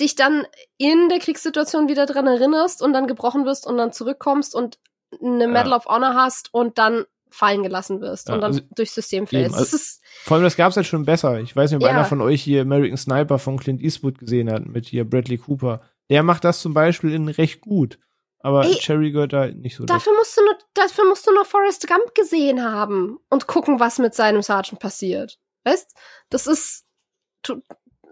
[0.00, 0.46] dich dann
[0.76, 4.78] in der Kriegssituation wieder dran erinnerst und dann gebrochen wirst und dann zurückkommst und
[5.22, 5.48] eine Ja.
[5.48, 9.26] Medal of Honor hast und dann fallen gelassen wirst Ja, und dann also- durchs System
[9.26, 9.56] fällst.
[9.56, 9.76] also-
[10.24, 11.40] Vor allem, das gab's halt schon besser.
[11.40, 11.88] Ich weiß nicht, ob Ja.
[11.90, 15.80] einer von euch hier American Sniper von Clint Eastwood gesehen hat, mit hier Bradley Cooper.
[16.10, 17.98] Der macht das zum Beispiel in recht gut.
[18.40, 19.94] Aber Ey, Cherry gehört da nicht so dazu.
[19.98, 23.98] dafür musst du nur, dafür musst du nur Forrest Gump gesehen haben und gucken, was
[23.98, 25.38] mit seinem Sergeant passiert.
[25.64, 25.94] Weißt?
[26.28, 26.84] Das ist,
[27.42, 27.62] du,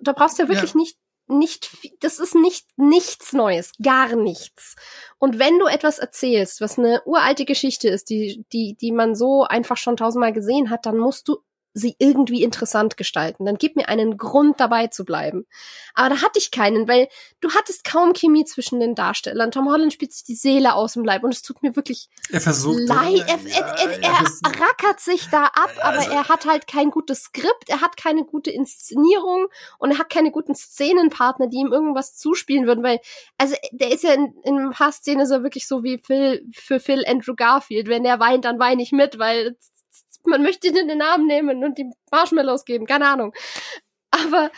[0.00, 0.96] da brauchst du ja wirklich nicht,
[1.28, 3.72] nicht, viel- das ist nicht, nichts Neues.
[3.82, 4.74] Gar nichts.
[5.18, 9.44] Und wenn du etwas erzählst, was eine uralte Geschichte ist, die, die, die man so
[9.44, 11.38] einfach schon tausendmal gesehen hat, dann musst du
[11.74, 13.46] sie irgendwie interessant gestalten.
[13.46, 15.46] Dann gib mir einen Grund dabei zu bleiben.
[15.94, 17.08] Aber da hatte ich keinen, weil
[17.40, 19.50] du hattest kaum Chemie zwischen den Darstellern.
[19.50, 22.40] Tom Holland spielt sich die Seele aus dem Leib und es tut mir wirklich Er
[22.40, 22.80] versucht.
[22.80, 23.24] leid.
[23.26, 27.22] Er, er, er, er rackert sich da ab, aber Also- er hat halt kein gutes
[27.24, 29.46] Skript, er hat keine gute Inszenierung
[29.78, 33.00] und er hat keine guten Szenenpartner, die ihm irgendwas zuspielen würden, weil,
[33.38, 36.80] also der ist ja in, in ein paar Szenen so wirklich so wie Phil, für
[36.80, 37.88] Phil Andrew Garfield.
[37.88, 39.56] Wenn der weint, dann weine ich mit, weil
[40.24, 43.34] man möchte ihn in den Arm nehmen und ihm Marshmallows geben, keine Ahnung.
[44.10, 44.50] Aber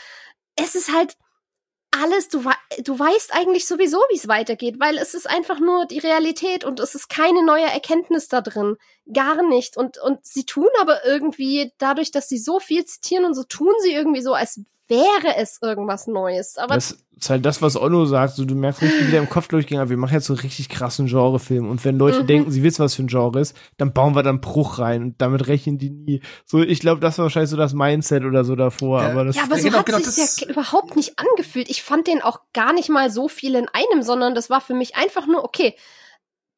[0.57, 1.17] es ist halt
[2.03, 2.43] alles, du,
[2.83, 6.81] du weißt eigentlich sowieso, wie es weitergeht, weil es ist einfach nur die Realität und
[6.81, 8.77] es ist keine neue Erkenntnis da drin.
[9.13, 9.77] Gar nicht.
[9.77, 13.73] Und, und sie tun aber irgendwie, dadurch, dass sie so viel zitieren und so, tun
[13.81, 16.57] sie irgendwie so, als wäre es irgendwas Neues.
[16.59, 18.35] Aber Das ist halt das, was Onno sagt.
[18.35, 20.69] So, du merkst richtig wieder im Kopf durchgehen, aber wir machen jetzt so einen richtig
[20.69, 21.69] krassen Genrefilm.
[21.71, 22.27] Und wenn Leute Mhm.
[22.27, 25.23] denken, sie wissen, was für ein Genre ist, dann bauen wir dann Bruch rein und
[25.23, 26.21] damit rechnen die nie.
[26.45, 29.03] So, ich glaube, das war wahrscheinlich so das Mindset oder so davor.
[29.03, 29.11] Ja.
[29.11, 31.71] aber das, Ja, aber Ja, so genau, hat genau, sich das- ja überhaupt nicht angefühlt.
[31.71, 34.75] Ich fand den auch gar nicht mal so viel in einem, sondern das war für
[34.75, 35.75] mich einfach nur, okay,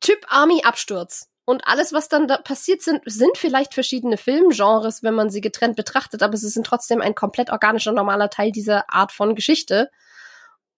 [0.00, 1.28] Typ Army Absturz.
[1.46, 5.76] Und alles, was dann da passiert sind, sind vielleicht verschiedene Filmgenres, wenn man sie getrennt
[5.76, 9.88] betrachtet, aber sie sind trotzdem ein komplett organischer, normaler Teil dieser Art von Geschichte.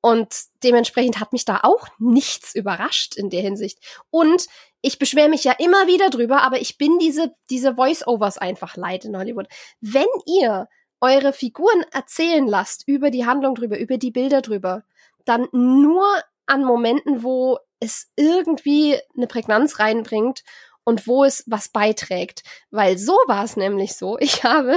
[0.03, 0.29] Und
[0.63, 3.79] dementsprechend hat mich da auch nichts überrascht in der Hinsicht.
[4.11, 4.47] Und
[4.83, 9.07] ich beschwere mich ja immer wieder drüber, aber ich bin diese, diese Voice-Overs einfach leid
[9.07, 9.49] in Hollywood.
[9.81, 10.69] Wenn ihr
[11.01, 14.85] eure Figuren erzählen lasst über die Handlung drüber, über die Bilder drüber,
[15.25, 16.07] dann nur
[16.47, 20.43] an Momenten, wo es irgendwie eine Prägnanz reinbringt
[20.85, 22.43] und wo es was beiträgt.
[22.71, 24.19] Weil so war es nämlich so.
[24.19, 24.77] Ich habe,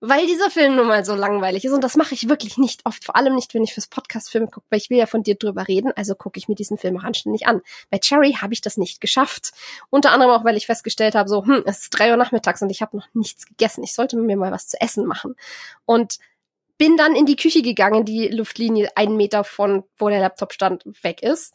[0.00, 3.04] weil dieser Film nun mal so langweilig ist, und das mache ich wirklich nicht oft,
[3.04, 5.66] vor allem nicht, wenn ich fürs Podcast-Film gucke, weil ich will ja von dir drüber
[5.66, 7.62] reden, also gucke ich mir diesen Film auch anständig an.
[7.90, 9.52] Bei Cherry habe ich das nicht geschafft.
[9.90, 12.70] Unter anderem auch, weil ich festgestellt habe, so, hm, es ist drei Uhr nachmittags und
[12.70, 13.82] ich habe noch nichts gegessen.
[13.82, 15.34] Ich sollte mir mal was zu essen machen.
[15.84, 16.18] Und
[16.78, 20.84] bin dann in die Küche gegangen, die Luftlinie einen Meter von, wo der Laptop stand,
[21.02, 21.52] weg ist.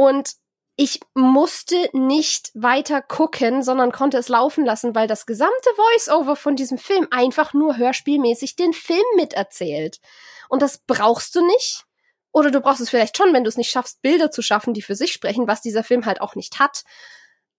[0.00, 0.36] Und
[0.76, 6.56] ich musste nicht weiter gucken, sondern konnte es laufen lassen, weil das gesamte Voice-Over von
[6.56, 10.00] diesem Film einfach nur hörspielmäßig den Film miterzählt.
[10.48, 11.84] Und das brauchst du nicht.
[12.32, 14.80] Oder du brauchst es vielleicht schon, wenn du es nicht schaffst, Bilder zu schaffen, die
[14.80, 16.84] für sich sprechen, was dieser Film halt auch nicht hat.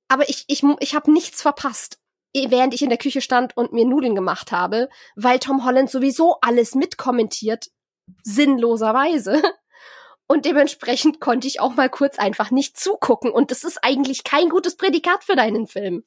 [0.07, 1.99] Aber ich, ich, ich habe nichts verpasst,
[2.33, 5.91] eh, während ich in der Küche stand und mir Nudeln gemacht habe, weil Tom Holland
[5.91, 7.69] sowieso alles mitkommentiert,
[8.23, 9.43] sinnloserweise.
[10.31, 13.31] Und dementsprechend konnte ich auch mal kurz einfach nicht zugucken.
[13.31, 16.03] Und das ist eigentlich kein gutes Prädikat für deinen Film.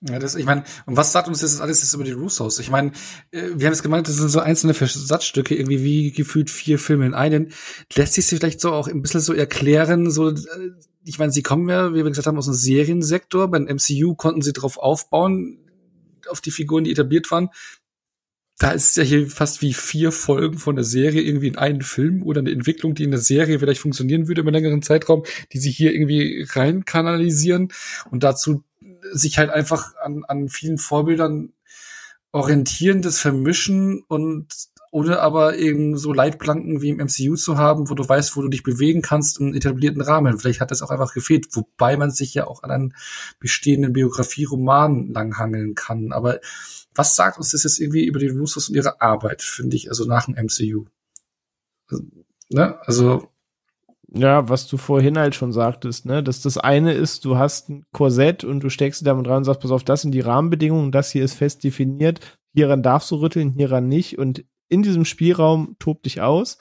[0.00, 2.58] Ja, das, ich meine, und was sagt uns das alles jetzt über die Russos?
[2.58, 2.92] Ich meine,
[3.30, 7.04] äh, wir haben es gemeint, das sind so einzelne Versatzstücke, irgendwie wie gefühlt vier Filme
[7.04, 7.52] in einen.
[7.94, 10.36] Lässt sich vielleicht so auch ein bisschen so erklären, so, äh,
[11.04, 13.50] ich meine, sie kommen ja, wie wir gesagt haben, aus dem Seriensektor.
[13.50, 15.58] Beim MCU konnten sie drauf aufbauen,
[16.30, 17.50] auf die Figuren, die etabliert waren.
[18.58, 21.82] Da ist es ja hier fast wie vier Folgen von der Serie irgendwie in einen
[21.82, 25.24] Film oder eine Entwicklung, die in der Serie vielleicht funktionieren würde über einen längeren Zeitraum,
[25.52, 27.72] die sie hier irgendwie rein kanalisieren
[28.10, 28.64] und dazu
[29.12, 31.52] sich halt einfach an, an vielen Vorbildern
[32.32, 34.46] orientieren, das vermischen und
[34.90, 38.48] ohne aber eben so Leitplanken wie im MCU zu haben, wo du weißt, wo du
[38.48, 40.38] dich bewegen kannst im etablierten Rahmen.
[40.38, 42.94] Vielleicht hat das auch einfach gefehlt, wobei man sich ja auch an einen
[43.38, 46.12] bestehenden Biografie-Roman langhangeln kann.
[46.12, 46.40] Aber
[46.98, 50.04] was sagt uns das jetzt irgendwie über die Russos und ihre Arbeit, finde ich, also
[50.04, 50.84] nach dem MCU?
[51.88, 52.04] Also,
[52.50, 52.78] ne?
[52.82, 53.28] Also,
[54.12, 57.84] Ja, was du vorhin halt schon sagtest, ne, dass das eine ist, du hast ein
[57.92, 61.10] Korsett und du steckst damit dran und sagst, pass auf, das sind die Rahmenbedingungen, das
[61.10, 62.20] hier ist fest definiert,
[62.54, 66.58] hieran darfst du rütteln, hieran nicht und in diesem Spielraum tob dich aus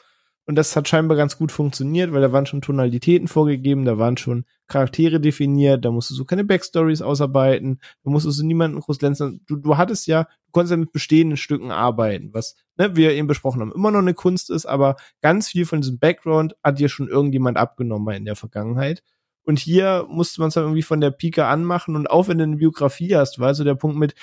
[0.47, 4.15] und das hat scheinbar ganz gut funktioniert, weil da waren schon Tonalitäten vorgegeben, da waren
[4.15, 9.41] schon Charaktere definiert, da musstest du keine Backstories ausarbeiten, da musstest du niemanden groß glänzen.
[9.45, 13.27] Du, du hattest ja, du konntest ja mit bestehenden Stücken arbeiten, was ne, wir eben
[13.27, 16.87] besprochen haben, immer noch eine Kunst ist, aber ganz viel von diesem Background hat dir
[16.87, 19.03] schon irgendjemand abgenommen in der Vergangenheit.
[19.43, 22.45] Und hier musste man es dann irgendwie von der Pike anmachen und auch wenn du
[22.45, 24.15] eine Biografie hast, war so der Punkt mit,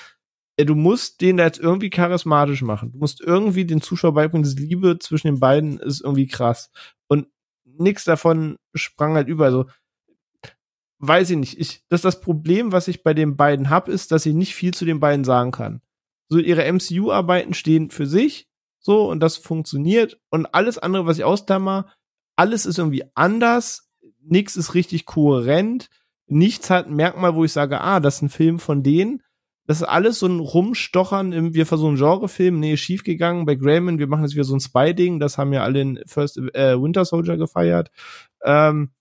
[0.57, 2.93] du musst den da jetzt irgendwie charismatisch machen.
[2.93, 6.71] Du musst irgendwie den Zuschauer beibringen, diese Liebe zwischen den beiden ist irgendwie krass.
[7.07, 7.27] Und
[7.65, 9.45] nix davon sprang halt über.
[9.45, 9.65] Also
[10.99, 11.59] weiß ich nicht.
[11.59, 14.73] Ich, das das Problem, was ich bei den beiden hab, ist, dass ich nicht viel
[14.73, 15.81] zu den beiden sagen kann.
[16.29, 18.47] So, ihre MCU-Arbeiten stehen für sich,
[18.79, 20.19] so, und das funktioniert.
[20.29, 21.87] Und alles andere, was ich ausdammer,
[22.35, 23.89] alles ist irgendwie anders.
[24.21, 25.89] Nichts ist richtig kohärent.
[26.27, 29.21] Nichts hat ein Merkmal, wo ich sage, ah, das ist ein Film von denen.
[29.67, 34.07] Das ist alles so ein Rumstochern im, wir versuchen Genrefilm, nee, schiefgegangen bei Grayman, wir
[34.07, 37.37] machen jetzt wieder so ein Spy-Ding, das haben ja alle in First äh, Winter Soldier
[37.37, 37.89] gefeiert.
[38.43, 38.91] Ähm,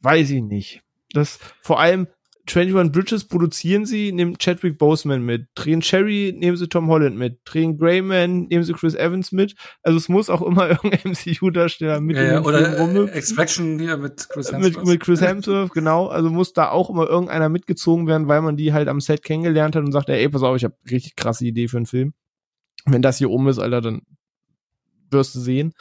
[0.00, 0.82] weiß ich nicht.
[1.12, 2.08] Das vor allem
[2.56, 7.40] 21 Bridges produzieren sie, nehmen Chadwick Boseman mit, drehen Cherry, nehmen sie Tom Holland mit,
[7.44, 9.54] drehen Greyman, nehmen sie Chris Evans mit.
[9.82, 13.10] Also es muss auch immer irgendein MCU-Darsteller mit Ja, ja, den oder Film äh.
[13.10, 14.76] Extraction hier mit Chris Hemsworth.
[14.76, 16.08] mit, mit Chris Hemsworth, genau.
[16.08, 19.76] Also muss da auch immer irgendeiner mitgezogen werden, weil man die halt am Set kennengelernt
[19.76, 22.14] hat und sagt, ey, pass auf, ich habe richtig krasse Idee für einen Film.
[22.86, 24.02] Wenn das hier oben ist, Alter, dann
[25.10, 25.72] wirst du sehen.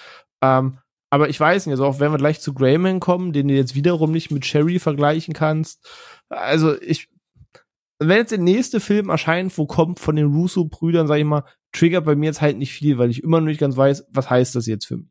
[0.42, 0.80] Ähm,
[1.10, 3.76] aber ich weiß nicht, also auch wenn wir gleich zu Greyman kommen, den du jetzt
[3.76, 5.88] wiederum nicht mit Cherry vergleichen kannst.
[6.30, 7.10] Also ich,
[8.00, 12.06] wenn jetzt der nächste Film erscheint, wo kommt von den Russo-Brüdern, sag ich mal, triggert
[12.06, 14.56] bei mir jetzt halt nicht viel, weil ich immer noch nicht ganz weiß, was heißt
[14.56, 15.10] das jetzt für mich.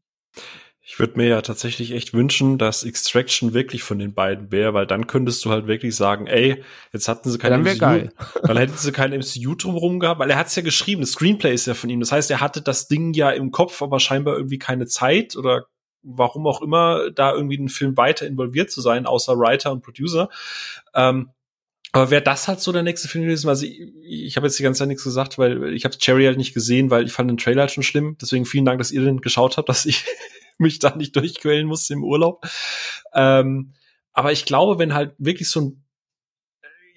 [0.90, 4.86] Ich würde mir ja tatsächlich echt wünschen, dass Extraction wirklich von den beiden wäre, weil
[4.86, 6.64] dann könntest du halt wirklich sagen, ey,
[6.94, 8.12] jetzt hatten sie kein MCU, geil.
[8.42, 11.66] dann hätten sie kein MCU drumherum gehabt, weil er hat's ja geschrieben, das Screenplay ist
[11.66, 12.00] ja von ihm.
[12.00, 15.66] Das heißt, er hatte das Ding ja im Kopf, aber scheinbar irgendwie keine Zeit oder
[16.02, 19.82] warum auch immer, da irgendwie in den Film weiter involviert zu sein, außer Writer und
[19.82, 20.28] Producer.
[20.94, 21.30] Ähm,
[21.92, 23.48] aber wäre das halt so der nächste Film gewesen?
[23.48, 26.36] Also ich, ich habe jetzt die ganze Zeit nichts gesagt, weil ich habe Cherry halt
[26.36, 28.16] nicht gesehen, weil ich fand den Trailer halt schon schlimm.
[28.20, 30.04] Deswegen vielen Dank, dass ihr den geschaut habt, dass ich
[30.58, 32.44] mich da nicht durchquälen musste im Urlaub.
[33.14, 33.72] Ähm,
[34.12, 35.84] aber ich glaube, wenn halt wirklich so ein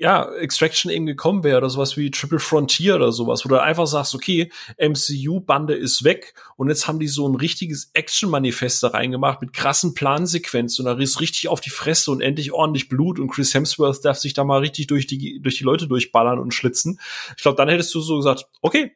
[0.01, 3.85] ja, Extraction eben gekommen wäre oder sowas wie Triple Frontier oder sowas, wo du einfach
[3.85, 9.41] sagst, okay, MCU-Bande ist weg und jetzt haben die so ein richtiges Action-Manifest da reingemacht
[9.41, 13.29] mit krassen Plansequenzen und da ist richtig auf die Fresse und endlich ordentlich Blut und
[13.29, 16.99] Chris Hemsworth darf sich da mal richtig durch die, durch die Leute durchballern und schlitzen.
[17.37, 18.93] Ich glaube, dann hättest du so gesagt, okay,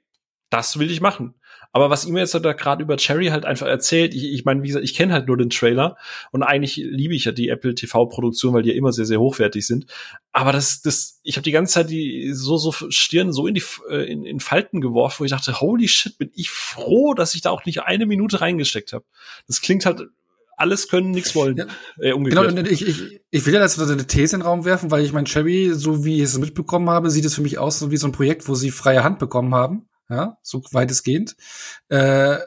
[0.49, 1.36] das will ich machen.
[1.76, 4.68] Aber was ihm jetzt da gerade über Cherry halt einfach erzählt, ich, ich meine, wie
[4.68, 5.98] gesagt, ich kenne halt nur den Trailer
[6.32, 9.68] und eigentlich liebe ich ja die Apple TV-Produktion, weil die ja immer sehr, sehr hochwertig
[9.68, 9.86] sind.
[10.32, 13.64] Aber das, das, ich habe die ganze Zeit die so, so Stirn so in die
[13.90, 17.42] äh, in, in Falten geworfen, wo ich dachte, holy shit, bin ich froh, dass ich
[17.42, 19.04] da auch nicht eine Minute reingesteckt habe.
[19.46, 20.04] Das klingt halt
[20.56, 21.58] alles können, nichts wollen.
[21.58, 21.66] Ja.
[22.00, 22.56] Äh, umgekehrt.
[22.56, 25.12] Genau, ich, ich, ich will ja jetzt eine These in den Raum werfen, weil ich
[25.12, 27.98] mein Cherry, so wie ich es mitbekommen habe, sieht es für mich aus so wie
[27.98, 29.90] so ein Projekt, wo sie freie Hand bekommen haben.
[30.10, 31.36] Ja, so weitestgehend.
[31.90, 32.38] Äh,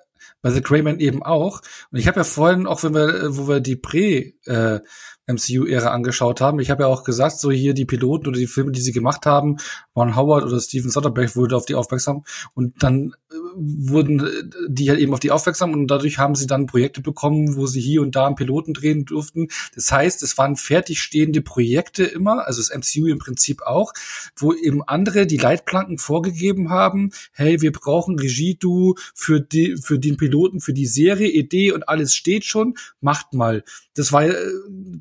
[0.42, 1.60] bei The Greyman eben auch.
[1.90, 4.80] Und ich habe ja vorhin, auch wenn wir, äh, wo wir die Prä äh,
[5.26, 8.80] angeschaut haben, ich habe ja auch gesagt, so hier die Piloten oder die Filme, die
[8.80, 9.58] sie gemacht haben,
[9.94, 12.24] Ron Howard oder Steven Soderbergh wurde auf die aufmerksam
[12.54, 14.30] und dann äh, wurden äh,
[14.68, 17.80] die halt eben auf die aufmerksam und dadurch haben sie dann Projekte bekommen, wo sie
[17.80, 19.48] hier und da einen Piloten drehen durften.
[19.74, 23.92] Das heißt, es waren fertigstehende Projekte immer, also das MCU im Prinzip auch,
[24.36, 30.16] wo eben andere die Leitplanken vorgegeben haben, hey, wir brauchen Regie-Du für die, für den
[30.16, 33.64] Piloten, für die Serie, Idee und alles steht schon, macht mal.
[33.94, 34.34] Das war, äh,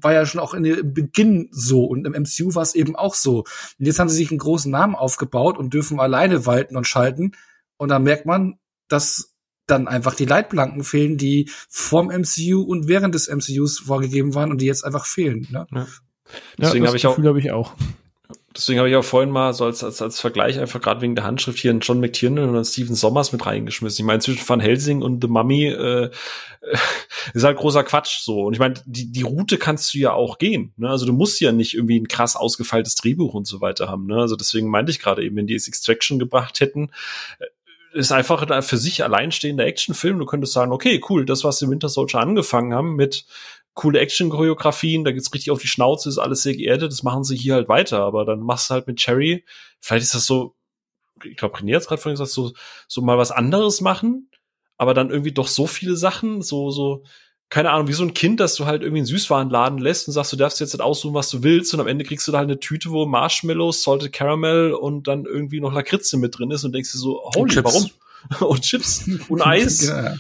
[0.02, 3.40] war ja schon auch in Beginn so und im MCU war es eben auch so.
[3.80, 7.34] Und jetzt haben sie sich einen großen Namen aufgebaut und dürfen alleine walten und schalten.
[7.78, 9.36] Und dann merkt man, dass
[9.68, 14.62] dann einfach die Leitplanken fehlen, die vorm MCU und während des MCUs vorgegeben waren und
[14.62, 15.48] die jetzt einfach fehlen.
[15.52, 15.68] Ne?
[16.58, 17.74] Deswegen das habe ich auch Gefühl habe ich auch.
[18.58, 21.26] Deswegen habe ich auch vorhin mal so als, als, als Vergleich einfach gerade wegen der
[21.26, 24.04] Handschrift hier einen John McTiernan und einen Steven Sommers mit reingeschmissen.
[24.04, 26.10] Ich meine, zwischen Van Helsing und The Mummy äh,
[27.36, 28.46] ist halt großer Quatsch so.
[28.46, 30.74] Und ich meine, die, die Route kannst du ja auch gehen.
[30.76, 30.90] Ne?
[30.90, 34.08] Also du musst ja nicht irgendwie ein krass ausgefeiltes Drehbuch und so weiter haben.
[34.08, 34.18] Ne?
[34.18, 36.90] Also deswegen meinte ich gerade eben, wenn die es Extraction gebracht hätten,
[37.38, 37.46] äh,
[37.94, 40.20] ist einfach ein für sich alleinstehender Actionfilm.
[40.20, 43.26] Du könntest sagen, okay, cool, das, was die Winter Soldier angefangen haben mit
[43.78, 47.38] coole Action-Choreografien, da geht's richtig auf die Schnauze, ist alles sehr geerdet, das machen sie
[47.38, 49.46] hier halt weiter, aber dann machst du halt mit Cherry,
[49.80, 50.56] vielleicht ist das so,
[51.24, 52.54] ich glaube, René hat gerade vorhin gesagt, so,
[52.88, 54.32] so mal was anderes machen,
[54.78, 57.04] aber dann irgendwie doch so viele Sachen, so, so,
[57.50, 60.34] keine Ahnung, wie so ein Kind, dass du halt irgendwie einen Süßwarenladen lässt und sagst,
[60.34, 62.50] du darfst jetzt halt aussuchen, was du willst und am Ende kriegst du da halt
[62.50, 66.74] eine Tüte, wo Marshmallows, Salted Caramel und dann irgendwie noch Lakritze mit drin ist und
[66.74, 67.90] denkst dir so, holy, warum?
[68.42, 69.88] und Chips und Eis.
[69.88, 70.16] Ja.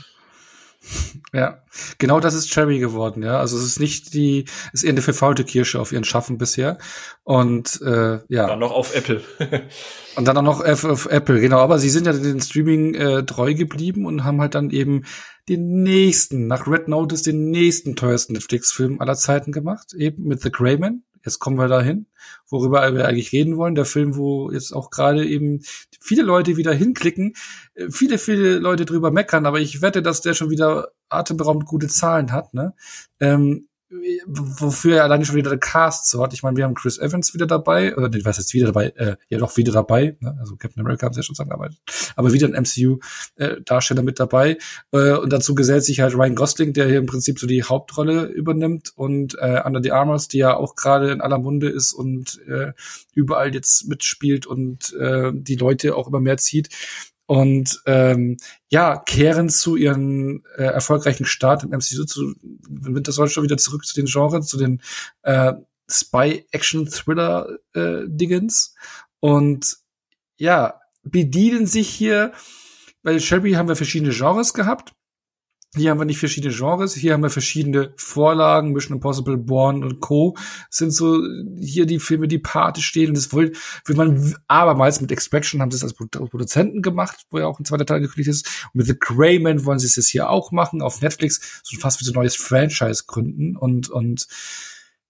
[1.34, 1.62] Ja,
[1.98, 3.40] genau das ist Cherry geworden, ja.
[3.40, 6.78] Also es ist nicht die, es ist eher eine verfaulte Kirsche auf ihren Schaffen bisher.
[7.24, 8.48] Und äh, ja.
[8.48, 9.22] Dann noch auf Apple.
[10.16, 11.60] Und dann auch noch auf, auf Apple, genau.
[11.60, 15.04] Aber sie sind ja den Streaming äh, treu geblieben und haben halt dann eben
[15.50, 20.52] den nächsten, nach Red Notice, den nächsten teuersten Netflix-Film aller Zeiten gemacht, eben mit The
[20.52, 21.04] Greyman.
[21.24, 22.06] Jetzt kommen wir dahin,
[22.48, 23.76] worüber wir eigentlich reden wollen.
[23.76, 25.62] Der Film, wo jetzt auch gerade eben
[26.00, 27.34] viele Leute wieder hinklicken,
[27.76, 31.88] äh, viele, viele Leute drüber meckern, aber ich wette, dass der schon wieder atemberaubend gute
[31.88, 32.54] Zahlen hat.
[32.54, 32.74] Ne?
[33.20, 33.68] Ähm,
[34.26, 36.34] wofür er alleine schon wieder der Cast so hat.
[36.34, 39.16] Ich meine, wir haben Chris Evans wieder dabei, oder nee, was jetzt wieder dabei, äh,
[39.30, 40.36] ja doch wieder dabei, ne?
[40.40, 41.80] also Captain America haben sie ja schon zusammengearbeitet,
[42.16, 44.58] aber wieder ein MCU-Darsteller äh, mit dabei.
[44.92, 48.26] Äh, und dazu gesellt sich halt Ryan Gosling, der hier im Prinzip so die Hauptrolle
[48.26, 52.42] übernimmt und äh, Under the Armors, die ja auch gerade in aller Munde ist und
[52.48, 52.74] äh,
[53.14, 56.70] überall jetzt mitspielt und äh, die Leute auch immer mehr zieht
[57.28, 58.38] und ähm,
[58.70, 63.94] ja, kehren zu ihren äh, erfolgreichen Start im MCU zu Winter Soldier wieder zurück zu
[63.94, 64.82] den Genres, zu den
[65.24, 65.54] äh,
[65.90, 68.74] Spy-Action-Thriller-Dingens.
[68.74, 68.78] Äh,
[69.20, 69.78] und
[70.38, 72.32] ja, bedienen sich hier,
[73.04, 74.94] bei Shelby haben wir verschiedene Genres gehabt.
[75.76, 80.00] Hier haben wir nicht verschiedene Genres, hier haben wir verschiedene Vorlagen, Mission Impossible, Born und
[80.00, 80.38] Co.
[80.70, 81.22] sind so
[81.60, 83.10] hier die Filme, die Pate stehen.
[83.10, 83.54] Und das will,
[83.86, 87.66] will man abermals mit Extraction haben sie es als Produzenten gemacht, wo ja auch ein
[87.66, 88.48] zweiter Teil gekündigt ist.
[88.74, 92.00] Und mit The Greyman wollen sie es jetzt hier auch machen, auf Netflix, so fast
[92.00, 94.28] wie so ein neues Franchise gründen und, und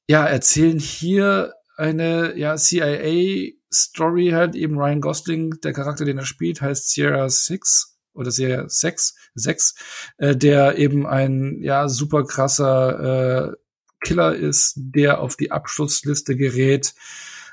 [0.08, 6.62] ja, erzählen hier eine ja, CIA-Story halt, eben Ryan Gosling, der Charakter, den er spielt,
[6.62, 9.76] heißt Sierra Six oder Serie 6, 6
[10.18, 13.56] äh, der eben ein ja super krasser äh,
[14.00, 16.94] Killer ist, der auf die Abschlussliste gerät,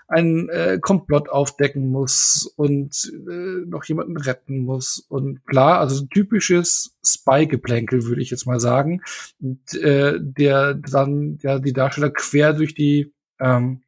[0.08, 6.94] ein äh, Komplott aufdecken muss und äh, noch jemanden retten muss und klar, also typisches
[7.04, 9.00] Spy-Geplänkel würde ich jetzt mal sagen,
[9.40, 13.83] und, äh, der dann ja die Darsteller quer durch die ähm,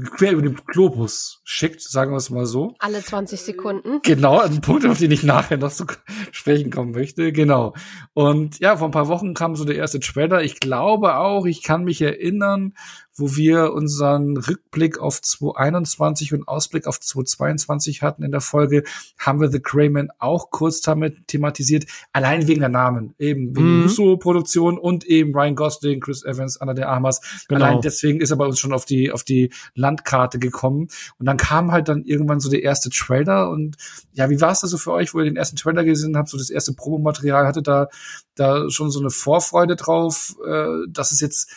[0.00, 2.74] quer über den Globus schickt, sagen wir es mal so.
[2.78, 4.00] Alle 20 Sekunden.
[4.02, 5.86] Genau, ein Punkt, auf den ich nachher noch zu
[6.32, 7.32] sprechen kommen möchte.
[7.32, 7.74] Genau.
[8.14, 10.42] Und ja, vor ein paar Wochen kam so der erste Trailer.
[10.42, 12.74] Ich glaube auch, ich kann mich erinnern,
[13.16, 18.84] wo wir unseren Rückblick auf 2021 und Ausblick auf 2022 hatten in der Folge,
[19.18, 23.82] haben wir The Crayman auch kurz damit thematisiert, allein wegen der Namen, eben wegen mhm.
[23.84, 27.44] Russo-Produktion und eben Ryan Gosling, Chris Evans, Anna de Armas.
[27.48, 27.64] Genau.
[27.64, 30.88] Allein deswegen ist er bei uns schon auf die, auf die Landkarte gekommen.
[31.18, 33.76] Und dann kam halt dann irgendwann so der erste Trailer und
[34.12, 36.28] ja, wie war es da so für euch, wo ihr den ersten Trailer gesehen habt,
[36.28, 37.88] so das erste Promomaterial, hatte da,
[38.34, 41.50] da schon so eine Vorfreude drauf, äh, dass es jetzt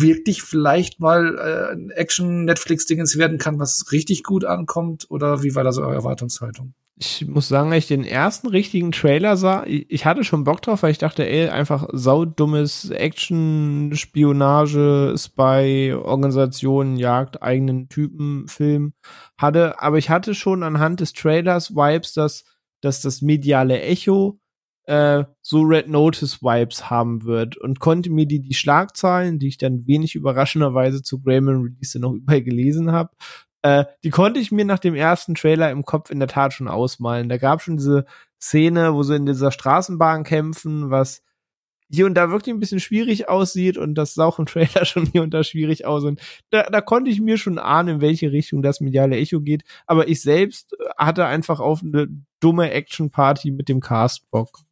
[0.00, 5.06] wirklich vielleicht mal äh, ein Action-Netflix-Dingens werden kann, was richtig gut ankommt?
[5.08, 6.74] Oder wie war da so eure Erwartungshaltung?
[6.98, 10.82] Ich muss sagen, als ich den ersten richtigen Trailer sah, ich hatte schon Bock drauf,
[10.82, 18.94] weil ich dachte, ey, einfach saudummes Action, Spionage, Spy, Organisation, Jagd, eigenen Typen, Film
[19.36, 19.78] hatte.
[19.82, 22.44] Aber ich hatte schon anhand des Trailers Vibes, dass,
[22.80, 24.40] dass das mediale Echo
[24.86, 29.58] äh, so Red Notice Vibes haben wird und konnte mir die die Schlagzahlen, die ich
[29.58, 33.10] dann wenig überraschenderweise zu Grayman Release noch überall gelesen habe,
[33.62, 36.68] äh, die konnte ich mir nach dem ersten Trailer im Kopf in der Tat schon
[36.68, 37.28] ausmalen.
[37.28, 38.06] Da gab schon diese
[38.40, 41.22] Szene, wo sie in dieser Straßenbahn kämpfen, was
[41.88, 45.06] hier und da wirklich ein bisschen schwierig aussieht und das sah auch im Trailer schon
[45.06, 48.32] hier und da schwierig aus und da, da konnte ich mir schon ahnen, in welche
[48.32, 52.08] Richtung das mediale Echo geht, aber ich selbst hatte einfach auf eine
[52.40, 54.65] dumme Action-Party mit dem Cast Bock.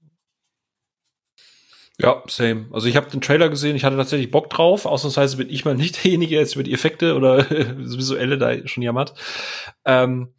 [2.01, 2.67] Ja, same.
[2.73, 4.85] Also ich habe den Trailer gesehen, ich hatte tatsächlich Bock drauf.
[4.85, 8.67] Ausnahmsweise bin ich mal nicht derjenige, der jetzt über die Effekte oder das Visuelle da
[8.67, 9.15] schon jammert.
[9.85, 10.35] Ähm,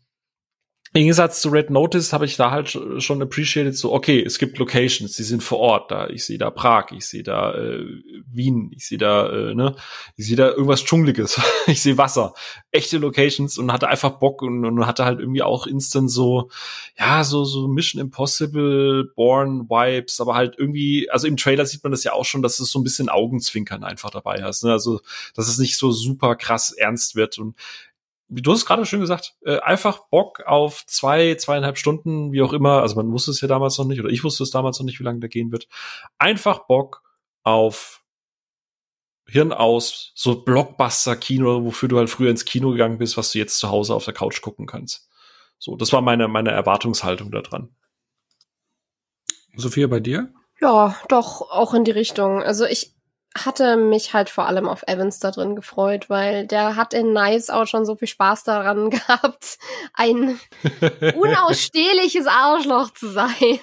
[0.95, 4.57] im Gegensatz zu Red Notice habe ich da halt schon appreciated, so, okay, es gibt
[4.59, 6.07] Locations, die sind vor Ort da.
[6.07, 7.85] Ich sehe da Prag, ich sehe da äh,
[8.31, 9.75] Wien, ich sehe da, äh, ne,
[10.15, 12.33] ich sehe da irgendwas Dschungeliges, ich sehe Wasser.
[12.71, 16.49] Echte Locations und hatte einfach Bock und, und hatte halt irgendwie auch instant so,
[16.97, 21.91] ja, so, so Mission Impossible, Born Vibes, aber halt irgendwie, also im Trailer sieht man
[21.91, 24.63] das ja auch schon, dass es so ein bisschen Augenzwinkern einfach dabei hast.
[24.63, 24.71] Ne?
[24.71, 25.01] Also,
[25.35, 27.37] dass es nicht so super krass ernst wird.
[27.37, 27.55] Und
[28.29, 32.81] du hast gerade schön gesagt, äh, einfach Bock auf zwei, zweieinhalb Stunden, wie auch immer.
[32.81, 34.99] Also man wusste es ja damals noch nicht, oder ich wusste es damals noch nicht,
[34.99, 35.67] wie lange der gehen wird.
[36.17, 37.03] Einfach Bock
[37.43, 38.03] auf
[39.27, 43.57] Hirn aus, so Blockbuster-Kino, wofür du halt früher ins Kino gegangen bist, was du jetzt
[43.57, 45.09] zu Hause auf der Couch gucken kannst.
[45.57, 47.75] So, das war meine, meine Erwartungshaltung da dran.
[49.55, 50.33] Sophia, bei dir?
[50.61, 52.43] Ja, doch, auch in die Richtung.
[52.43, 52.94] Also ich,
[53.35, 57.49] hatte mich halt vor allem auf Evans da drin gefreut, weil der hat in Knives
[57.49, 59.57] auch schon so viel Spaß daran gehabt,
[59.93, 60.39] ein
[61.15, 63.59] unausstehliches Arschloch zu sein.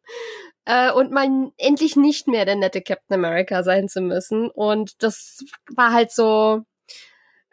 [0.64, 4.50] äh, und mal endlich nicht mehr der nette Captain America sein zu müssen.
[4.50, 6.62] Und das war halt so,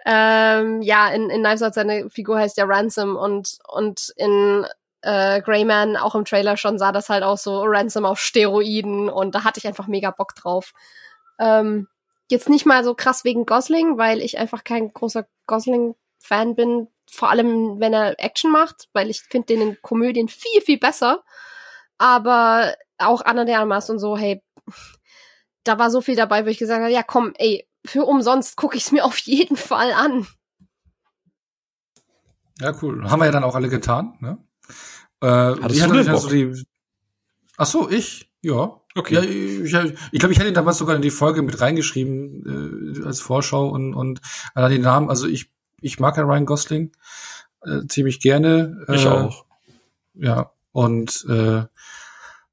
[0.06, 4.68] ähm, ja, in, in Knives Out seine Figur heißt ja Ransom und, und in
[5.02, 9.34] äh, Greyman auch im Trailer schon sah das halt auch so Ransom auf Steroiden und
[9.34, 10.74] da hatte ich einfach mega Bock drauf.
[11.40, 11.88] Ähm,
[12.30, 17.30] jetzt nicht mal so krass wegen Gosling, weil ich einfach kein großer Gosling-Fan bin, vor
[17.30, 21.24] allem wenn er Action macht, weil ich finde den in Komödien viel, viel besser.
[21.98, 24.42] Aber auch Anna de Armas und so, hey,
[25.64, 28.78] da war so viel dabei, wo ich gesagt habe, ja komm, ey, für umsonst gucke
[28.78, 30.28] ich es mir auf jeden Fall an.
[32.60, 33.10] Ja, cool.
[33.10, 34.38] Haben wir ja dann auch alle getan, ne?
[35.22, 36.30] Äh, Hattest du denn Bock?
[36.30, 36.66] die,
[37.58, 38.32] Ach so, ich?
[38.42, 38.82] Ja.
[38.98, 39.14] Okay.
[39.14, 43.00] Ja, ich glaube, ich, glaub, ich hätte ihn damals sogar in die Folge mit reingeschrieben,
[43.02, 44.22] äh, als Vorschau und, und
[44.56, 45.10] äh, den Namen.
[45.10, 45.52] Also ich,
[45.82, 46.92] ich mag ja Ryan Gosling
[47.66, 48.86] äh, ziemlich gerne.
[48.94, 49.46] Ich äh, auch.
[50.14, 51.64] Ja, und äh,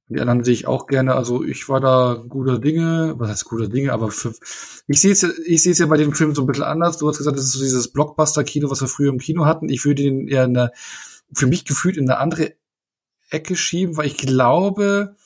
[0.08, 1.14] die anderen sehe ich auch gerne.
[1.14, 4.34] Also ich war da guter Dinge, was heißt guter Dinge, aber für,
[4.88, 6.98] ich sehe es ich sehe es ja bei dem Film so ein bisschen anders.
[6.98, 9.68] Du hast gesagt, das ist so dieses Blockbuster-Kino, was wir früher im Kino hatten.
[9.68, 10.72] Ich würde ihn eher in eine,
[11.32, 12.54] für mich gefühlt in eine andere
[13.30, 15.16] Ecke schieben, weil ich glaube,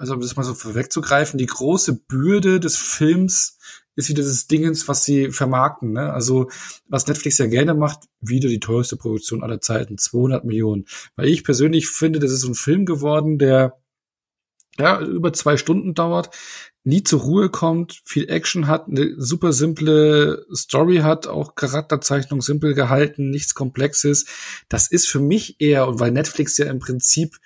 [0.00, 3.58] also um das mal so vorwegzugreifen, die große Bürde des Films
[3.96, 5.92] ist wieder das Dingens, was sie vermarkten.
[5.92, 6.10] Ne?
[6.10, 6.48] Also
[6.88, 10.86] was Netflix ja gerne macht, wieder die teuerste Produktion aller Zeiten, 200 Millionen.
[11.16, 13.78] Weil ich persönlich finde, das ist so ein Film geworden, der
[14.78, 16.30] ja, über zwei Stunden dauert,
[16.82, 22.72] nie zur Ruhe kommt, viel Action hat, eine super simple Story hat, auch Charakterzeichnung simpel
[22.72, 24.24] gehalten, nichts Komplexes.
[24.70, 27.36] Das ist für mich eher, und weil Netflix ja im Prinzip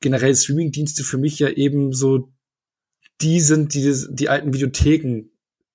[0.00, 2.32] generell Streamingdienste für mich ja eben so
[3.20, 5.30] die sind, die die alten Videotheken,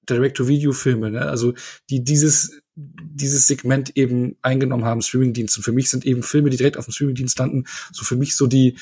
[0.09, 1.21] Direct-to-Video-Filme, ne?
[1.21, 1.53] also
[1.89, 5.59] die dieses dieses Segment eben eingenommen haben, Streamingdienste.
[5.59, 8.35] Und für mich sind eben Filme, die direkt auf dem Streamingdienst landen, so für mich
[8.35, 8.77] so die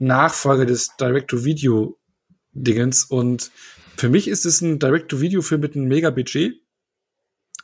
[0.00, 3.04] Nachfolger des Direct-to-Video-Dingens.
[3.04, 3.52] Und
[3.96, 6.60] für mich ist es ein Direct-to-Video-Film mit einem Mega-Budget.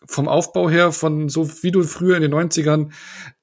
[0.07, 2.91] Vom Aufbau her, von so wie du früher in den 90ern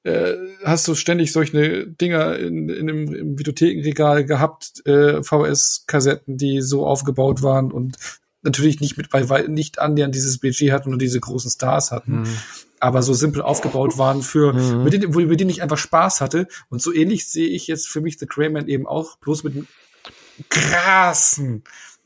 [0.04, 0.34] äh,
[0.64, 6.86] hast du ständig solche Dinger in, in einem, im Videothekenregal gehabt, äh, VS-Kassetten, die so
[6.86, 7.96] aufgebaut waren und
[8.42, 12.22] natürlich nicht mit, weil, weil nicht annähernd dieses Budget hatten und diese großen Stars hatten,
[12.22, 12.36] Mhm.
[12.80, 14.82] aber so simpel aufgebaut waren für, Mhm.
[14.82, 16.48] mit denen, wo, mit denen ich einfach Spaß hatte.
[16.68, 19.66] Und so ähnlich sehe ich jetzt für mich The Greyman eben auch, bloß mit einem
[20.48, 21.62] krassen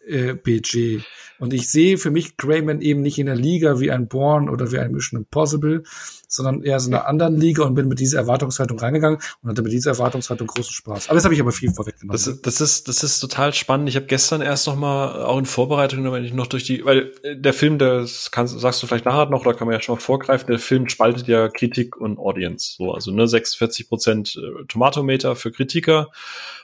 [0.06, 1.04] äh, Budget.
[1.38, 4.72] Und ich sehe für mich Greyman eben nicht in der Liga wie ein Born oder
[4.72, 5.82] wie ein Mission Impossible,
[6.28, 9.62] sondern eher so in einer anderen Liga und bin mit dieser Erwartungshaltung reingegangen und hatte
[9.62, 11.08] mit dieser Erwartungshaltung großen Spaß.
[11.08, 12.12] Aber jetzt habe ich aber viel vorweggenommen.
[12.12, 13.88] Das, das ist das ist total spannend.
[13.88, 17.52] Ich habe gestern erst noch mal auch in Vorbereitung, noch durch die, weil äh, der
[17.52, 20.46] Film, das kannst, sagst du vielleicht nachher noch, da kann man ja schon mal vorgreifen.
[20.48, 26.10] Der Film spaltet ja Kritik und Audience, so also ne 46 Prozent Tomatometer für Kritiker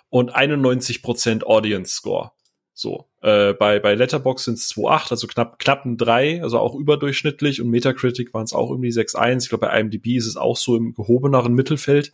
[0.08, 2.32] und 91 Prozent Audience Score.
[2.74, 6.74] So äh, bei bei Letterbox sind es 2,8, also knapp knapp ein 3, also auch
[6.74, 9.42] überdurchschnittlich und Metacritic waren es auch irgendwie 6,1.
[9.42, 12.10] Ich glaube bei IMDb ist es auch so im gehobeneren Mittelfeld.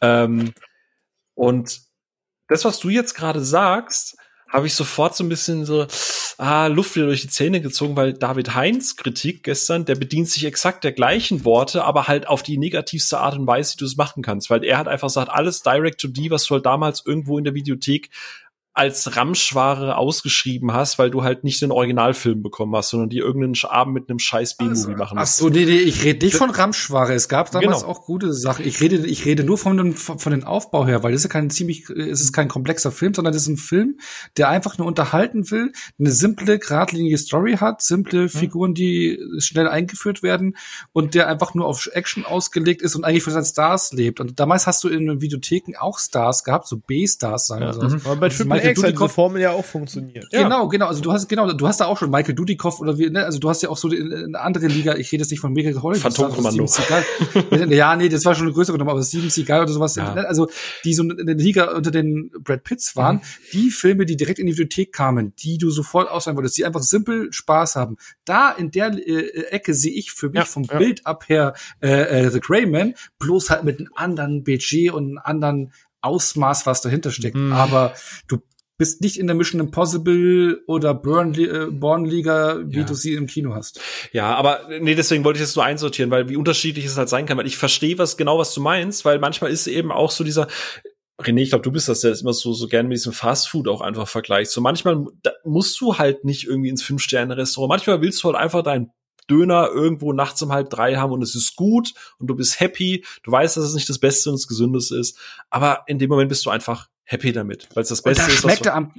[0.00, 0.52] Ähm,
[1.34, 1.80] und
[2.48, 4.16] das, was du jetzt gerade sagst,
[4.48, 5.86] habe ich sofort so ein bisschen so
[6.38, 10.44] ah, Luft wieder durch die Zähne gezogen, weil David Heinz Kritik gestern, der bedient sich
[10.44, 13.96] exakt der gleichen Worte, aber halt auf die negativste Art und Weise, wie du es
[13.96, 17.04] machen kannst, weil er hat einfach gesagt, alles Direct to D, was du halt damals
[17.06, 18.10] irgendwo in der Videothek
[18.74, 23.54] als Ramschware ausgeschrieben hast, weil du halt nicht den Originalfilm bekommen hast, sondern die irgendeinen
[23.70, 25.36] Abend mit einem scheiß B-Movie machen Ach musst.
[25.36, 27.12] so, nee, nee, ich rede nicht von Ramschware.
[27.12, 27.92] Es gab damals Genau.
[27.92, 28.66] auch gute Sachen.
[28.66, 31.30] Ich rede, ich rede nur von dem, von, den Aufbau her, weil das ist ja
[31.30, 33.98] kein ziemlich, es ist kein komplexer Film, sondern das ist ein Film,
[34.38, 40.22] der einfach nur unterhalten will, eine simple, geradlinige Story hat, simple Figuren, die schnell eingeführt
[40.22, 40.56] werden
[40.92, 44.18] und der einfach nur auf Action ausgelegt ist und eigentlich für seine Stars lebt.
[44.18, 48.10] Und damals hast du in den Videotheken auch Stars gehabt, so B-Stars, sagen wir so.
[48.10, 48.30] Aber
[48.62, 50.26] Michael X hat diese Dudikoff- Formel ja auch funktioniert.
[50.32, 50.42] Ja.
[50.44, 50.86] Genau, genau.
[50.86, 53.24] Also du hast genau, du hast da auch schon Michael Dudikoff oder wie, ne?
[53.24, 54.96] Also du hast ja auch so in, in eine andere Liga.
[54.96, 56.02] Ich rede jetzt nicht von Mega Hollywood.
[56.02, 56.66] Phantomkommando.
[57.68, 59.94] Ja, nee, das war schon eine größere Nummer, aber Steven Seagal oder sowas.
[59.96, 60.14] Ja.
[60.14, 60.26] ne?
[60.28, 60.48] Also
[60.84, 63.20] die so in der Liga unter den Brad Pitts waren,
[63.52, 66.82] die Filme, die direkt in die Bibliothek kamen, die du sofort ausleihen wolltest, die einfach
[66.82, 67.96] simpel Spaß haben.
[68.24, 70.78] Da in der äh, Ecke sehe ich für mich Ja, vom ja.
[70.78, 75.20] Bild ab her äh, äh, The Greyman, bloß halt mit einem anderen Budget und einem
[75.22, 77.36] anderen Ausmaß, was dahinter steckt.
[77.36, 77.52] Mhm.
[77.52, 77.94] Aber
[78.26, 78.38] du
[78.82, 82.84] bist nicht in der Mission Impossible oder Burn, äh, Born Liga, wie Ja.
[82.84, 83.80] du sie im Kino hast.
[84.10, 87.24] Ja, aber nee, deswegen wollte ich das so einsortieren, weil wie unterschiedlich es halt sein
[87.26, 90.24] kann, weil ich verstehe was genau, was du meinst, weil manchmal ist eben auch so
[90.24, 90.48] dieser
[91.20, 93.68] René, ich glaube, du bist das, der das immer so, so gerne mit diesem Fastfood
[93.68, 94.50] auch einfach vergleicht.
[94.50, 95.04] So manchmal
[95.44, 97.68] musst du halt nicht irgendwie ins Fünf-Sterne-Restaurant.
[97.68, 98.90] Manchmal willst du halt einfach deinen
[99.30, 103.04] Döner irgendwo nachts um halb drei haben und es ist gut und du bist happy.
[103.22, 105.16] Du weißt, dass es nicht das Beste und das Gesündeste ist,
[105.50, 108.32] aber in dem Moment bist du einfach happy damit, weil es das Und Beste da
[108.32, 108.40] ist.
[108.40, 108.92] schmeckt was am,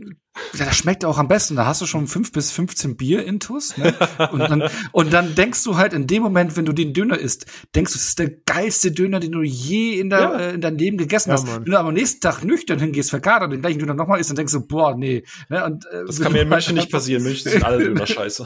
[0.58, 1.56] das schmeckt er auch am besten.
[1.56, 3.94] Da hast du schon fünf bis 15 Bier intus, ne?
[4.32, 7.46] Und dann, und dann denkst du halt in dem Moment, wenn du den Döner isst,
[7.76, 10.38] denkst du, das ist der geilste Döner, den du je in, der, Ja.
[10.40, 11.46] äh, in deinem Leben gegessen Ja, hast.
[11.48, 11.66] Mann.
[11.66, 14.38] Wenn du aber am nächsten Tag nüchtern hingehst, verkadert, den gleichen Döner nochmal isst, dann
[14.38, 15.24] denkst du, boah, nee.
[15.50, 15.64] Ne?
[15.66, 17.24] Und, äh, das kann mir in München nicht passieren.
[17.24, 18.46] München sind alle Döner scheiße.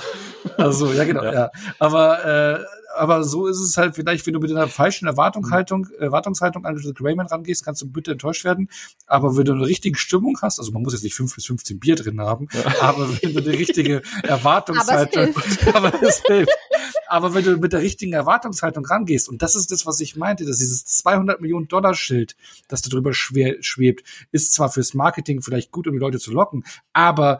[0.57, 1.33] Also, ja, genau, Ja.
[1.33, 1.51] ja.
[1.79, 2.63] Aber äh,
[2.97, 6.93] aber so ist es halt vielleicht, wenn du mit einer falschen Erwartungshaltung, Erwartungshaltung an The
[6.93, 8.69] Greyman rangehst, kannst du bitte enttäuscht werden.
[9.05, 11.79] Aber wenn du eine richtige Stimmung hast, also man muss jetzt nicht fünf bis 15
[11.79, 12.81] Bier drin haben, ja.
[12.81, 15.35] aber wenn du eine richtige Erwartungshaltung,
[15.73, 16.51] aber es hilft.
[17.07, 20.45] aber wenn du mit der richtigen Erwartungshaltung rangehst, und das ist das, was ich meinte,
[20.45, 22.35] dass dieses 200 Millionen Dollar Schild,
[22.67, 26.65] das da drüber schwebt, ist zwar fürs Marketing vielleicht gut, um die Leute zu locken,
[26.93, 27.39] aber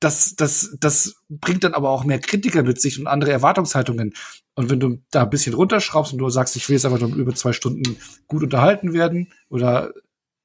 [0.00, 4.14] das, das, das bringt dann aber auch mehr Kritiker mit sich und andere Erwartungshaltungen.
[4.54, 7.14] Und wenn du da ein bisschen runterschraubst und du sagst, ich will jetzt einfach nur
[7.14, 9.92] über zwei Stunden gut unterhalten werden, oder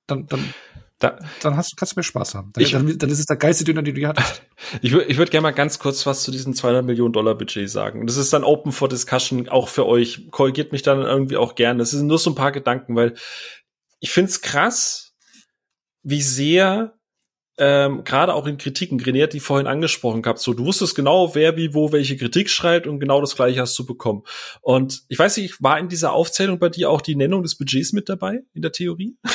[0.07, 0.53] dann, dann,
[0.99, 2.52] da, dann hast, kannst du mehr Spaß haben.
[2.53, 4.44] Dann, ich, dann, dann ist es der geilste Döner, den du hattest.
[4.82, 7.69] ich würde ich würd gerne mal ganz kurz was zu diesem 200 Millionen Dollar Budget
[7.69, 8.06] sagen.
[8.07, 10.30] Das ist dann open for discussion, auch für euch.
[10.32, 11.80] Korrigiert mich dann irgendwie auch gerne.
[11.80, 13.15] Das sind nur so ein paar Gedanken, weil
[14.02, 15.14] ich find's krass,
[16.03, 16.94] wie sehr
[17.57, 21.36] ähm, gerade auch in Kritiken, René hat die vorhin angesprochen gehabt, so du wusstest genau,
[21.36, 24.23] wer wie wo welche Kritik schreibt und genau das gleiche hast du bekommen.
[24.61, 27.94] Und ich weiß nicht, war in dieser Aufzählung bei dir auch die Nennung des Budgets
[27.94, 29.18] mit dabei in der Theorie?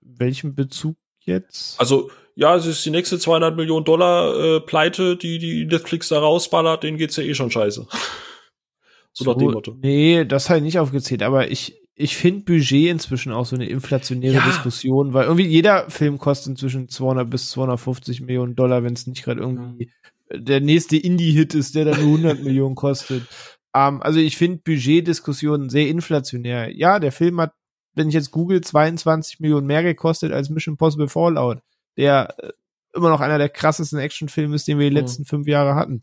[0.00, 1.78] Welchen Bezug jetzt?
[1.78, 6.18] Also ja, es ist die nächste 200 Millionen Dollar äh, Pleite, die die Netflix da
[6.18, 7.86] rausballert, denen geht's ja eh schon scheiße.
[7.90, 7.92] so,
[9.24, 9.76] so nach dem Motto.
[9.82, 14.36] Nee, das halt nicht aufgezählt, aber ich ich finde Budget inzwischen auch so eine inflationäre
[14.36, 14.46] ja.
[14.46, 19.24] Diskussion, weil irgendwie jeder Film kostet inzwischen 200 bis 250 Millionen Dollar, wenn es nicht
[19.24, 19.90] gerade irgendwie
[20.30, 23.22] der nächste Indie-Hit ist, der dann nur 100 Millionen kostet.
[23.72, 26.74] Um, ähm, also ich finde Budgetdiskussionen sehr inflationär.
[26.76, 27.52] Ja, der Film hat,
[27.94, 31.60] wenn ich jetzt google, 22 Millionen mehr gekostet als Mission Impossible Fallout,
[31.96, 32.52] der äh,
[32.94, 35.00] immer noch einer der krassesten Actionfilme ist, den wir die mhm.
[35.00, 36.02] letzten fünf Jahre hatten.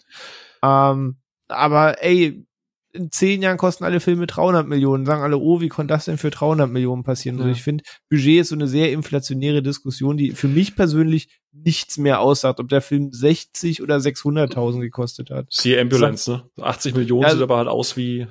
[0.62, 1.18] Um, ähm,
[1.50, 2.48] aber ey,
[2.94, 5.06] in zehn Jahren kosten alle Filme 300 Millionen.
[5.06, 7.36] Sagen alle, oh, wie konnte das denn für 300 Millionen passieren?
[7.38, 7.50] Also ja.
[7.50, 11.98] Also ich finde, Budget ist so eine sehr inflationäre Diskussion, die für mich persönlich nichts
[11.98, 15.48] mehr aussagt, ob der Film 60 oder 600.000 gekostet hat.
[15.50, 16.64] Siehe Ambulance, ne?
[16.64, 18.28] 80 Millionen ja, sieht aber halt aus wie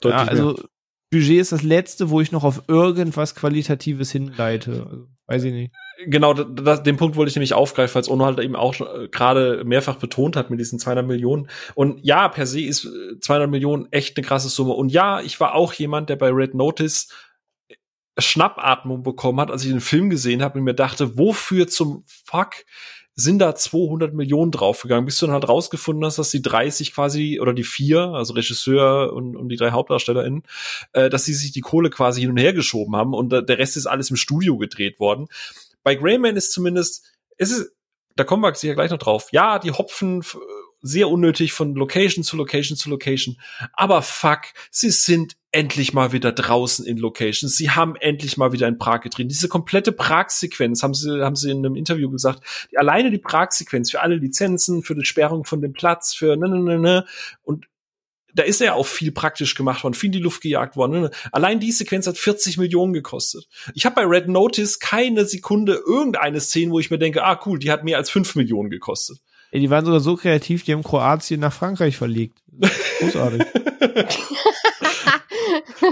[0.00, 0.64] deutlich ja, also mehr.
[1.12, 4.86] Budget ist das letzte, wo ich noch auf irgendwas Qualitatives hinleite.
[4.90, 5.72] Also, weiß ich nicht
[6.06, 9.08] genau, das, den Punkt wollte ich nämlich aufgreifen, weil es Ono halt eben auch äh,
[9.08, 11.48] gerade mehrfach betont hat mit diesen 200 Millionen.
[11.74, 12.88] Und ja, per se ist
[13.20, 14.72] 200 äh, Millionen echt eine krasse Summe.
[14.72, 17.08] Und ja, ich war auch jemand, der bei Red Notice
[17.68, 17.74] äh,
[18.18, 22.64] Schnappatmung bekommen hat, als ich den Film gesehen habe und mir dachte, wofür zum Fuck
[23.14, 27.40] sind da 200 Millionen draufgegangen, bis du dann halt rausgefunden hast, dass die 30 quasi
[27.40, 30.44] oder die vier, also Regisseur und, und die drei HauptdarstellerInnen,
[30.92, 33.58] äh, dass sie sich die Kohle quasi hin und her geschoben haben und äh, der
[33.58, 35.26] Rest ist alles im Studio gedreht worden.
[35.82, 37.04] Bei Greyman ist zumindest,
[37.36, 37.72] ist es,
[38.16, 39.28] da kommen wir sicher gleich noch drauf.
[39.32, 40.22] Ja, die hopfen
[40.82, 43.38] sehr unnötig von Location zu Location zu Location.
[43.72, 44.40] Aber fuck,
[44.70, 47.56] sie sind endlich mal wieder draußen in Locations.
[47.56, 49.30] Sie haben endlich mal wieder in Prag gedreht.
[49.30, 52.42] Diese komplette Prag-Sequenz, haben sie, haben sie in einem Interview gesagt,
[52.72, 56.48] die, alleine die Prag-Sequenz für alle Lizenzen, für die Sperrung von dem Platz, für ne,
[56.48, 57.04] ne, ne, ne.
[57.42, 57.66] Und
[58.34, 61.02] da ist ja auch viel praktisch gemacht worden, viel in die Luft gejagt worden.
[61.02, 61.10] Ne?
[61.32, 63.46] Allein die Sequenz hat 40 Millionen gekostet.
[63.74, 67.58] Ich habe bei Red Notice keine Sekunde irgendeine Szene, wo ich mir denke, ah cool,
[67.58, 69.18] die hat mehr als 5 Millionen gekostet.
[69.50, 72.38] Ey, die waren sogar so kreativ, die haben Kroatien nach Frankreich verlegt.
[73.00, 73.42] Großartig.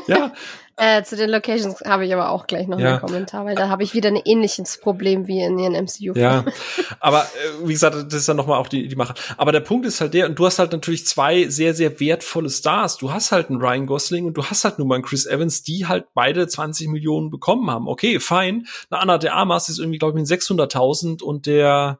[0.07, 0.33] ja,
[0.77, 2.93] äh, zu den Locations habe ich aber auch gleich noch ja.
[2.93, 6.19] einen Kommentar, weil da habe ich wieder ein ähnliches Problem wie in ihren MCU.
[6.19, 6.45] Ja,
[7.01, 9.15] aber äh, wie gesagt, das ist dann nochmal auch die, die Mache.
[9.37, 12.51] Aber der Punkt ist halt der, und du hast halt natürlich zwei sehr, sehr wertvolle
[12.51, 12.97] Stars.
[12.97, 15.63] Du hast halt einen Ryan Gosling und du hast halt nur mal einen Chris Evans,
[15.63, 17.89] die halt beide 20 Millionen bekommen haben.
[17.89, 18.67] Okay, fein.
[18.91, 21.99] Eine Anna de Armas ist irgendwie, glaube ich, mit 600.000 und der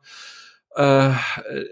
[0.81, 1.15] äh,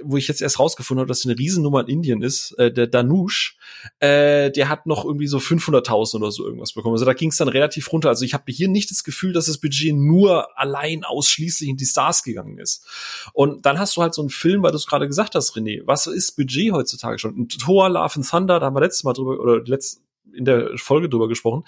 [0.02, 3.56] wo ich jetzt erst rausgefunden habe, dass eine Riesennummer in Indien ist, äh, der Danush,
[4.00, 6.92] äh, der hat noch irgendwie so 500.000 oder so irgendwas bekommen.
[6.92, 8.10] Also da ging es dann relativ runter.
[8.10, 11.86] Also ich habe hier nicht das Gefühl, dass das Budget nur allein ausschließlich in die
[11.86, 12.86] Stars gegangen ist.
[13.32, 15.80] Und dann hast du halt so einen Film, weil du es gerade gesagt hast, René,
[15.86, 17.34] was ist Budget heutzutage schon?
[17.34, 20.02] Und Thor, Love and Thunder, da haben wir letztes Mal drüber, oder letzt,
[20.34, 21.64] in der Folge drüber gesprochen,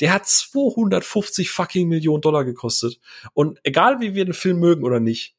[0.00, 3.00] der hat 250 fucking Millionen Dollar gekostet.
[3.32, 5.34] Und egal wie wir den Film mögen oder nicht,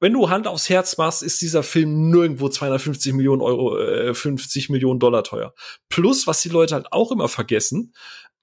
[0.00, 4.68] wenn du Hand aufs Herz machst, ist dieser Film nirgendwo 250 Millionen Euro, äh, 50
[4.70, 5.54] Millionen Dollar teuer.
[5.88, 7.92] Plus, was die Leute halt auch immer vergessen,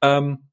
[0.02, 0.50] ähm,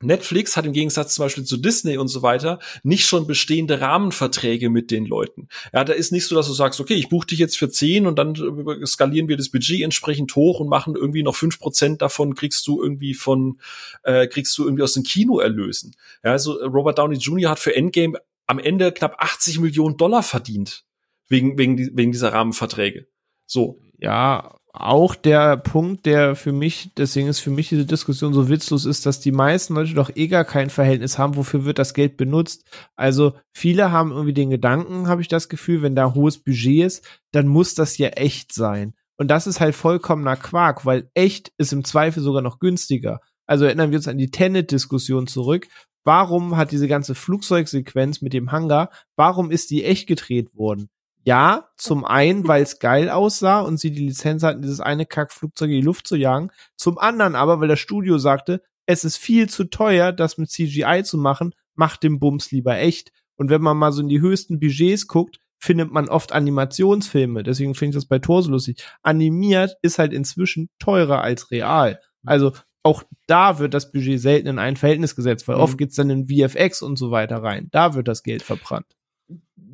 [0.00, 4.70] Netflix hat im Gegensatz zum Beispiel zu Disney und so weiter nicht schon bestehende Rahmenverträge
[4.70, 5.48] mit den Leuten.
[5.72, 8.06] Ja, da ist nicht so, dass du sagst, okay, ich buche dich jetzt für 10
[8.06, 12.00] und dann äh, skalieren wir das Budget entsprechend hoch und machen irgendwie noch fünf Prozent
[12.00, 13.60] davon kriegst du irgendwie von,
[14.04, 15.96] äh, kriegst du irgendwie aus dem Kino erlösen.
[16.22, 17.50] Ja, also Robert Downey Jr.
[17.50, 20.84] hat für Endgame am Ende knapp 80 Millionen Dollar verdient.
[21.28, 23.06] Wegen, wegen, wegen dieser Rahmenverträge.
[23.46, 23.80] So.
[23.98, 28.84] Ja, auch der Punkt, der für mich, deswegen ist für mich diese Diskussion so witzlos
[28.84, 32.16] ist, dass die meisten Leute doch eh gar kein Verhältnis haben, wofür wird das Geld
[32.16, 32.64] benutzt.
[32.94, 37.04] Also viele haben irgendwie den Gedanken, habe ich das Gefühl, wenn da hohes Budget ist,
[37.32, 38.94] dann muss das ja echt sein.
[39.16, 43.20] Und das ist halt vollkommener Quark, weil echt ist im Zweifel sogar noch günstiger.
[43.46, 45.66] Also erinnern wir uns an die Tenet-Diskussion zurück.
[46.08, 50.88] Warum hat diese ganze Flugzeugsequenz mit dem Hangar, warum ist die echt gedreht worden?
[51.22, 55.68] Ja, zum einen, weil es geil aussah und sie die Lizenz hatten, dieses eine Kackflugzeug
[55.68, 56.50] in die Luft zu jagen.
[56.78, 61.02] Zum anderen aber, weil das Studio sagte, es ist viel zu teuer, das mit CGI
[61.04, 63.12] zu machen, macht den Bums lieber echt.
[63.36, 67.42] Und wenn man mal so in die höchsten Budgets guckt, findet man oft Animationsfilme.
[67.42, 68.82] Deswegen finde ich das bei Tor so lustig.
[69.02, 72.00] Animiert ist halt inzwischen teurer als real.
[72.24, 75.62] Also auch da wird das Budget selten in ein Verhältnis gesetzt, weil mhm.
[75.62, 77.68] oft geht's dann in VFX und so weiter rein.
[77.70, 78.86] Da wird das Geld verbrannt.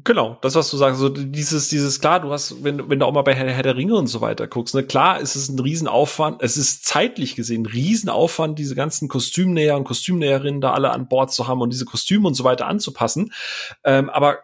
[0.07, 3.13] Genau, das, was du sagst, so dieses, dieses, klar, du hast, wenn, wenn du auch
[3.13, 5.59] mal bei Herr, Herr der Ringe und so weiter guckst, ne, klar ist es ein
[5.59, 11.09] Riesenaufwand, es ist zeitlich gesehen ein Riesenaufwand, diese ganzen Kostümnäher und Kostümnäherinnen da alle an
[11.09, 13.33] Bord zu haben und diese Kostüme und so weiter anzupassen.
[13.83, 14.41] Ähm, aber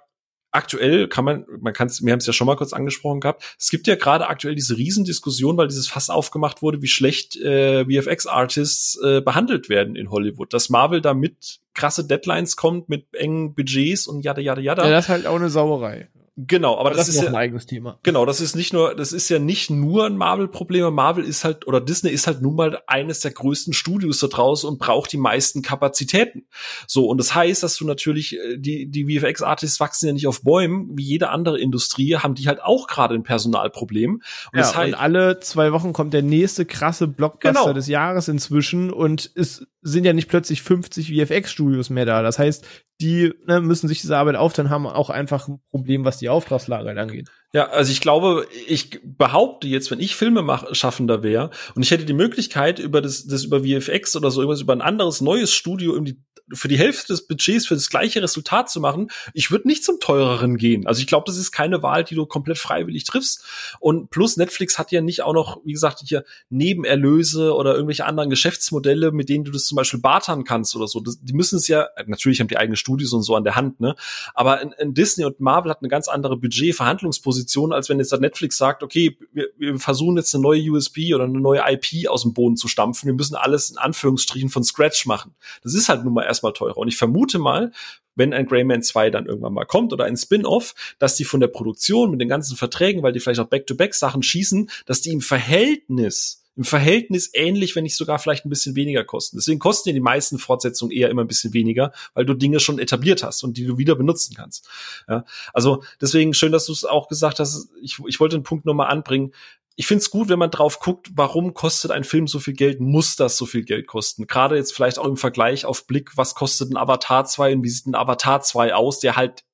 [0.52, 3.70] aktuell kann man, man kann wir haben es ja schon mal kurz angesprochen gehabt, es
[3.70, 9.00] gibt ja gerade aktuell diese Riesendiskussion, weil dieses Fass aufgemacht wurde, wie schlecht äh, VFX-Artists
[9.02, 10.52] äh, behandelt werden in Hollywood.
[10.52, 14.84] Dass Marvel da mit krasse Deadlines kommt, mit engen Budgets und jada jada jada.
[14.84, 16.08] Ja, das ist halt auch eine Sauerei.
[16.46, 17.98] Genau, aber, aber das, das, ist ja ein eigenes Thema.
[18.02, 20.92] Genau, das ist nicht nur, das ist ja nicht nur ein Marvel-Problem.
[20.94, 24.68] Marvel ist halt oder Disney ist halt nun mal eines der größten Studios da draußen
[24.68, 26.46] und braucht die meisten Kapazitäten.
[26.86, 30.42] So und das heißt, dass du natürlich äh, die die VFX-Artists wachsen ja nicht auf
[30.42, 34.14] Bäumen wie jede andere Industrie, haben die halt auch gerade ein Personalproblem.
[34.14, 34.22] Und,
[34.52, 37.72] ja, das heißt, und alle zwei Wochen kommt der nächste krasse Blockbuster genau.
[37.72, 42.22] des Jahres inzwischen und es sind ja nicht plötzlich 50 VFX-Studios mehr da.
[42.22, 42.66] Das heißt,
[43.00, 46.98] die ne, müssen sich diese Arbeit aufteilen, haben auch einfach ein Problem, was die Auftragslage
[47.00, 47.30] angeht.
[47.52, 52.12] Ja, also ich glaube, ich behaupte jetzt, wenn ich Filmeschaffender wäre und ich hätte die
[52.12, 56.16] Möglichkeit, über das, das über VFX oder so irgendwas über ein anderes neues Studio irgendwie
[56.52, 60.00] für die Hälfte des Budgets für das gleiche Resultat zu machen, ich würde nicht zum
[60.00, 60.86] teureren gehen.
[60.86, 63.44] Also ich glaube, das ist keine Wahl, die du komplett freiwillig triffst.
[63.78, 68.30] Und plus Netflix hat ja nicht auch noch, wie gesagt, hier Nebenerlöse oder irgendwelche anderen
[68.30, 71.00] Geschäftsmodelle, mit denen du das zum Beispiel bartern kannst oder so.
[71.00, 73.80] Das, die müssen es ja, natürlich haben die eigene Studios und so an der Hand,
[73.80, 73.94] ne?
[74.34, 78.12] Aber in, in Disney und Marvel hat eine ganz andere Budget-Verhandlungsposition Position, als wenn jetzt
[78.20, 82.22] Netflix sagt, okay, wir, wir versuchen jetzt eine neue USB oder eine neue IP aus
[82.22, 83.06] dem Boden zu stampfen.
[83.06, 85.34] Wir müssen alles in Anführungsstrichen von Scratch machen.
[85.62, 86.76] Das ist halt nun mal erstmal teurer.
[86.76, 87.72] Und ich vermute mal,
[88.14, 91.48] wenn ein Greyman 2 dann irgendwann mal kommt oder ein Spin-off, dass die von der
[91.48, 96.42] Produktion mit den ganzen Verträgen, weil die vielleicht auch Back-to-Back-Sachen schießen, dass die im Verhältnis
[96.60, 99.38] im Verhältnis ähnlich, wenn nicht sogar vielleicht ein bisschen weniger kosten.
[99.38, 102.78] Deswegen kosten ja die meisten Fortsetzungen eher immer ein bisschen weniger, weil du Dinge schon
[102.78, 104.68] etabliert hast und die du wieder benutzen kannst.
[105.08, 105.24] Ja,
[105.54, 107.70] also deswegen schön, dass du es auch gesagt hast.
[107.80, 109.32] Ich, ich wollte den Punkt nochmal anbringen.
[109.76, 112.78] Ich finde es gut, wenn man drauf guckt, warum kostet ein Film so viel Geld,
[112.78, 114.26] muss das so viel Geld kosten.
[114.26, 117.70] Gerade jetzt vielleicht auch im Vergleich auf Blick, was kostet ein Avatar 2 und wie
[117.70, 119.44] sieht ein Avatar 2 aus, der halt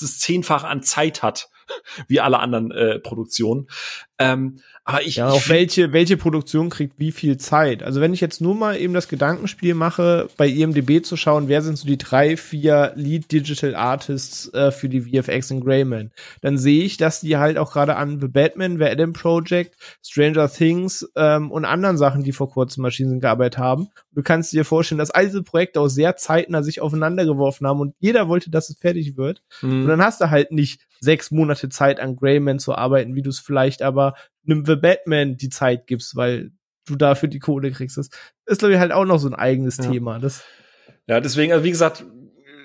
[0.00, 1.48] das Zehnfache an Zeit hat,
[2.08, 3.68] wie alle anderen äh, Produktionen.
[4.18, 7.82] Ähm, aber ich, ja, auch welche, welche Produktion kriegt wie viel Zeit?
[7.82, 11.60] Also wenn ich jetzt nur mal eben das Gedankenspiel mache, bei IMDB zu schauen, wer
[11.60, 16.56] sind so die drei, vier Lead Digital Artists äh, für die VFX in Greyman, dann
[16.56, 19.74] sehe ich, dass die halt auch gerade an The Batman, The Adam Project,
[20.04, 23.88] Stranger Things ähm, und anderen Sachen, die vor kurzem Maschinen gearbeitet haben.
[24.12, 27.80] Du kannst dir vorstellen, dass all diese Projekte auch sehr zeitnah sich aufeinander geworfen haben
[27.80, 29.42] und jeder wollte, dass es fertig wird.
[29.62, 29.82] Mhm.
[29.82, 33.30] Und dann hast du halt nicht sechs Monate Zeit an Greyman zu arbeiten, wie du
[33.30, 34.05] es vielleicht aber
[34.46, 36.52] einem The Batman die Zeit gibst, weil
[36.86, 37.96] du dafür die Kohle kriegst.
[37.96, 38.08] Das
[38.46, 39.90] ist, glaube ich, halt auch noch so ein eigenes ja.
[39.90, 40.18] Thema.
[40.18, 40.42] Das
[41.06, 42.04] ja, deswegen, also wie gesagt,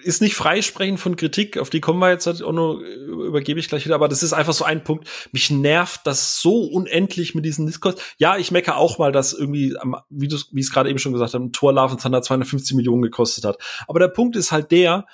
[0.03, 3.69] ist nicht freisprechen von Kritik, auf die kommen wir jetzt halt auch nur, übergebe ich
[3.69, 5.07] gleich wieder, aber das ist einfach so ein Punkt.
[5.31, 8.01] Mich nervt das so unendlich mit diesen Discord.
[8.17, 9.75] Ja, ich mecke auch mal, dass irgendwie,
[10.09, 13.03] wie du, wie ich es gerade eben schon gesagt habe, Tor Love Thunder 250 Millionen
[13.03, 13.57] gekostet hat.
[13.87, 15.05] Aber der Punkt ist halt der,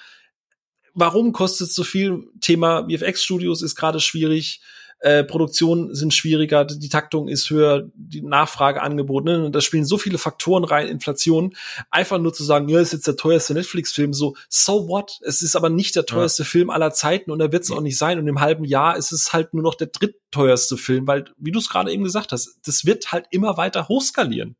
[0.93, 2.23] warum kostet es so viel?
[2.39, 4.61] Thema VFX-Studios ist gerade schwierig
[4.99, 9.51] äh, Produktionen sind schwieriger, die Taktung ist höher, die Nachfrageangebot, ne?
[9.51, 11.55] da spielen so viele Faktoren rein, Inflation.
[11.91, 15.19] Einfach nur zu sagen, ja, ist jetzt der teuerste Netflix-Film, so, so what?
[15.21, 16.49] Es ist aber nicht der teuerste ja.
[16.49, 18.17] Film aller Zeiten und er wird es auch nicht sein.
[18.17, 21.59] Und im halben Jahr ist es halt nur noch der drittteuerste Film, weil, wie du
[21.59, 24.55] es gerade eben gesagt hast, das wird halt immer weiter hochskalieren.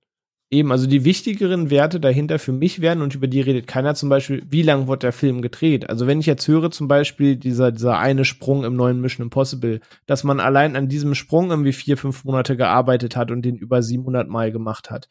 [0.50, 4.08] Eben, also die wichtigeren Werte dahinter für mich werden, und über die redet keiner zum
[4.08, 5.90] Beispiel, wie lang wird der Film gedreht?
[5.90, 9.82] Also wenn ich jetzt höre zum Beispiel dieser, dieser eine Sprung im neuen Mission Impossible,
[10.06, 13.82] dass man allein an diesem Sprung irgendwie vier, fünf Monate gearbeitet hat und den über
[13.82, 15.10] 700 Mal gemacht hat.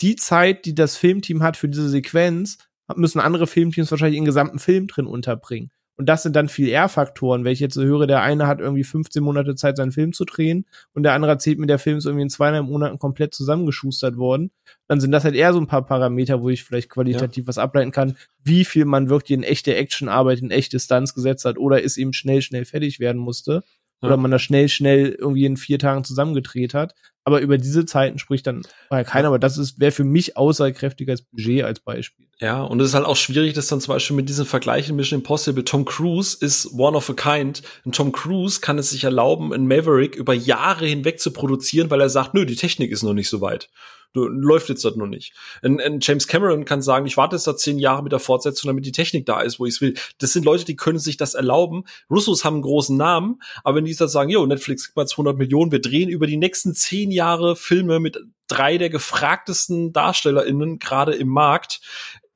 [0.00, 2.56] Die Zeit, die das Filmteam hat für diese Sequenz,
[2.96, 5.70] müssen andere Filmteams wahrscheinlich in gesamten Film drin unterbringen.
[6.00, 7.44] Und das sind dann viel eher Faktoren.
[7.44, 10.24] Wenn ich jetzt so höre, der eine hat irgendwie 15 Monate Zeit, seinen Film zu
[10.24, 10.64] drehen
[10.94, 14.50] und der andere erzählt mir, der Film ist irgendwie in zweieinhalb Monaten komplett zusammengeschustert worden,
[14.88, 17.48] dann sind das halt eher so ein paar Parameter, wo ich vielleicht qualitativ ja.
[17.48, 21.58] was ableiten kann, wie viel man wirklich in echte Actionarbeit, in echte Stunts gesetzt hat
[21.58, 23.62] oder es eben schnell, schnell fertig werden musste.
[24.02, 26.94] Oder man das schnell, schnell irgendwie in vier Tagen zusammengedreht hat.
[27.24, 31.22] Aber über diese Zeiten spricht dann vorher keiner, aber das ist, wäre für mich aussagekräftiges
[31.22, 32.26] Budget als Beispiel.
[32.40, 35.20] Ja, und es ist halt auch schwierig, dass dann zum Beispiel mit diesen Vergleichen Mission
[35.20, 37.62] Impossible, Tom Cruise ist one of a kind.
[37.84, 42.00] Und Tom Cruise kann es sich erlauben, in Maverick über Jahre hinweg zu produzieren, weil
[42.00, 43.68] er sagt, nö, die Technik ist noch nicht so weit.
[44.12, 45.34] Du, läuft jetzt das noch nicht.
[45.62, 48.68] Ein, ein James Cameron kann sagen, ich warte jetzt da zehn Jahre mit der Fortsetzung,
[48.68, 49.94] damit die Technik da ist, wo ich es will.
[50.18, 51.84] Das sind Leute, die können sich das erlauben.
[52.10, 55.38] Russos haben einen großen Namen, aber wenn die jetzt sagen, jo, Netflix gibt mal 200
[55.38, 58.18] Millionen, wir drehen über die nächsten zehn Jahre Filme mit
[58.48, 61.80] drei der gefragtesten DarstellerInnen gerade im Markt.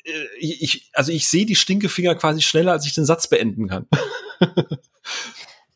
[0.04, 3.88] Äh, ich, also ich sehe die Stinkefinger quasi schneller, als ich den Satz beenden kann.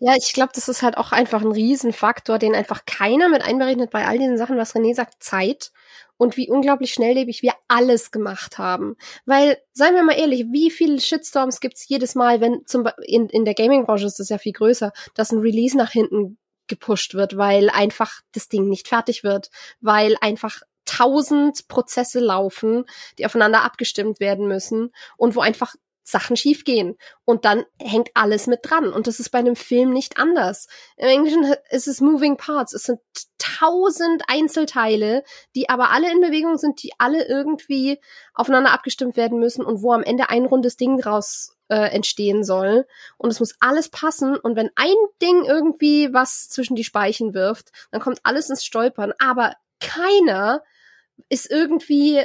[0.00, 3.90] Ja, ich glaube, das ist halt auch einfach ein Riesenfaktor, den einfach keiner mit einberechnet
[3.90, 5.72] bei all diesen Sachen, was René sagt, Zeit
[6.18, 8.96] und wie unglaublich schnelllebig wir alles gemacht haben.
[9.24, 13.46] Weil, seien wir mal ehrlich, wie viele Shitstorms gibt's jedes Mal, wenn zum in, in
[13.46, 16.36] der Gaming-Branche ist das ja viel größer, dass ein Release nach hinten
[16.66, 19.48] gepusht wird, weil einfach das Ding nicht fertig wird,
[19.80, 22.84] weil einfach tausend Prozesse laufen,
[23.18, 25.74] die aufeinander abgestimmt werden müssen und wo einfach
[26.10, 26.96] Sachen schiefgehen.
[27.24, 28.92] Und dann hängt alles mit dran.
[28.92, 30.68] Und das ist bei einem Film nicht anders.
[30.96, 32.72] Im Englischen ist es Moving Parts.
[32.72, 33.00] Es sind
[33.38, 35.22] tausend Einzelteile,
[35.54, 38.00] die aber alle in Bewegung sind, die alle irgendwie
[38.34, 42.86] aufeinander abgestimmt werden müssen und wo am Ende ein rundes Ding draus äh, entstehen soll.
[43.16, 44.36] Und es muss alles passen.
[44.36, 49.12] Und wenn ein Ding irgendwie was zwischen die Speichen wirft, dann kommt alles ins Stolpern.
[49.18, 50.62] Aber keiner
[51.28, 52.24] ist irgendwie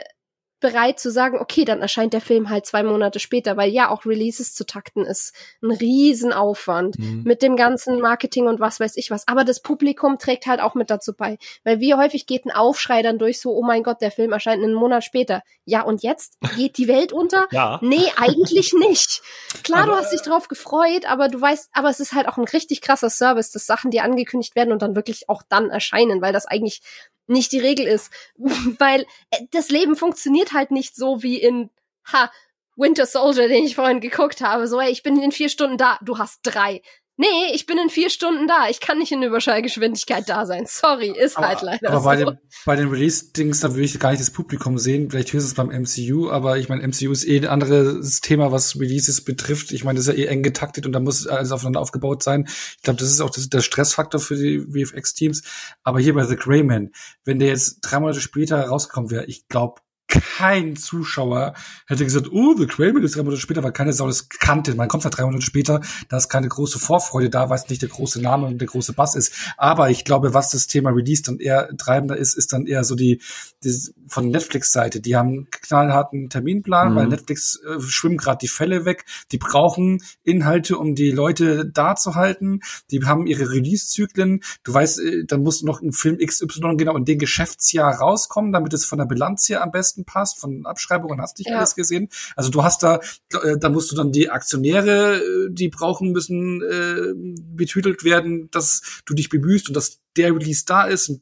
[0.64, 4.06] bereit zu sagen, okay, dann erscheint der Film halt zwei Monate später, weil ja auch
[4.06, 7.24] Releases zu takten ist ein Riesenaufwand mhm.
[7.26, 9.28] mit dem ganzen Marketing und was weiß ich was.
[9.28, 13.02] Aber das Publikum trägt halt auch mit dazu bei, weil wie häufig geht ein Aufschrei
[13.02, 15.44] dann durch so, oh mein Gott, der Film erscheint einen Monat später.
[15.66, 17.48] Ja, und jetzt geht die Welt unter?
[17.52, 17.80] ja.
[17.82, 19.22] Nee, eigentlich nicht.
[19.66, 22.38] Klar, aber, du hast dich drauf gefreut, aber du weißt, aber es ist halt auch
[22.38, 26.22] ein richtig krasser Service, dass Sachen dir angekündigt werden und dann wirklich auch dann erscheinen,
[26.22, 26.82] weil das eigentlich
[27.28, 28.12] nicht die Regel ist.
[28.38, 31.70] Weil äh, das Leben funktioniert halt nicht so wie in
[32.12, 32.32] ha,
[32.76, 34.68] Winter Soldier, den ich vorhin geguckt habe.
[34.68, 36.82] So, ey, ich bin in vier Stunden da, du hast drei.
[37.16, 38.70] Nee, ich bin in vier Stunden da.
[38.70, 40.64] Ich kann nicht in Überschallgeschwindigkeit da sein.
[40.66, 42.06] Sorry, ist aber, halt leider aber so.
[42.06, 45.12] bei den, bei den Release-Dings, da würde ich gar nicht das Publikum sehen.
[45.12, 49.24] Vielleicht höchstens beim MCU, aber ich meine, MCU ist eh ein anderes Thema, was Releases
[49.24, 49.72] betrifft.
[49.74, 52.46] Ich meine, das ist ja eh eng getaktet und da muss alles aufeinander aufgebaut sein.
[52.48, 55.44] Ich glaube, das ist auch das, der Stressfaktor für die VFX-Teams.
[55.84, 56.94] Aber hier bei The Greyman,
[57.26, 59.83] wenn der jetzt drei Monate später rausgekommen wäre, ich glaube,
[60.14, 61.54] kein Zuschauer
[61.88, 64.76] hätte gesagt, oh, The Craven ist drei Monate später, weil keine Sau das kannte.
[64.76, 67.82] Man kommt halt drei Monate später, da ist keine große Vorfreude da, weil es nicht
[67.82, 69.34] der große Name und der große Bass ist.
[69.58, 72.96] Aber ich glaube, was das Thema Release dann eher treibender ist, ist dann eher so
[72.96, 73.22] die,
[73.64, 73.74] die
[74.08, 75.02] von Netflix-Seite.
[75.02, 76.96] Die haben einen knallharten Terminplan, mhm.
[76.96, 79.06] weil Netflix äh, schwimmen gerade die Fälle weg.
[79.32, 82.60] Die brauchen Inhalte, um die Leute da zu halten.
[82.92, 84.42] Die haben ihre Release-Zyklen.
[84.64, 88.74] Du weißt, äh, dann muss noch ein Film XY genau in den Geschäftsjahr rauskommen, damit
[88.74, 91.58] es von der Bilanz hier am besten besten passt, von Abschreibungen hast dich ja.
[91.58, 92.10] alles gesehen.
[92.36, 93.00] Also du hast da,
[93.44, 97.14] äh, da musst du dann die Aktionäre, äh, die brauchen müssen, äh,
[97.56, 101.22] betütelt werden, dass du dich bemühst und dass der Release da ist und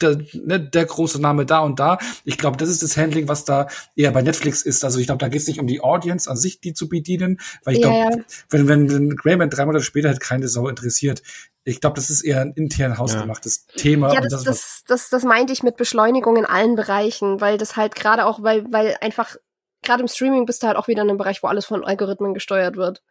[0.00, 1.98] der, ne, der große Name da und da.
[2.24, 4.84] Ich glaube, das ist das Handling, was da eher bei Netflix ist.
[4.84, 7.40] Also ich glaube, da geht es nicht um die Audience an sich, die zu bedienen,
[7.64, 11.22] weil ich glaube, ja, wenn, wenn, wenn Greyman drei Monate später halt keine Sau interessiert,
[11.64, 13.82] ich glaube, das ist eher ein intern hausgemachtes ja.
[13.82, 14.12] Thema.
[14.12, 17.76] Ja, das, das, das, das, das meinte ich mit Beschleunigung in allen Bereichen, weil das
[17.76, 19.36] halt gerade auch, weil, weil einfach,
[19.82, 22.34] gerade im Streaming bist du halt auch wieder in einem Bereich, wo alles von Algorithmen
[22.34, 23.02] gesteuert wird.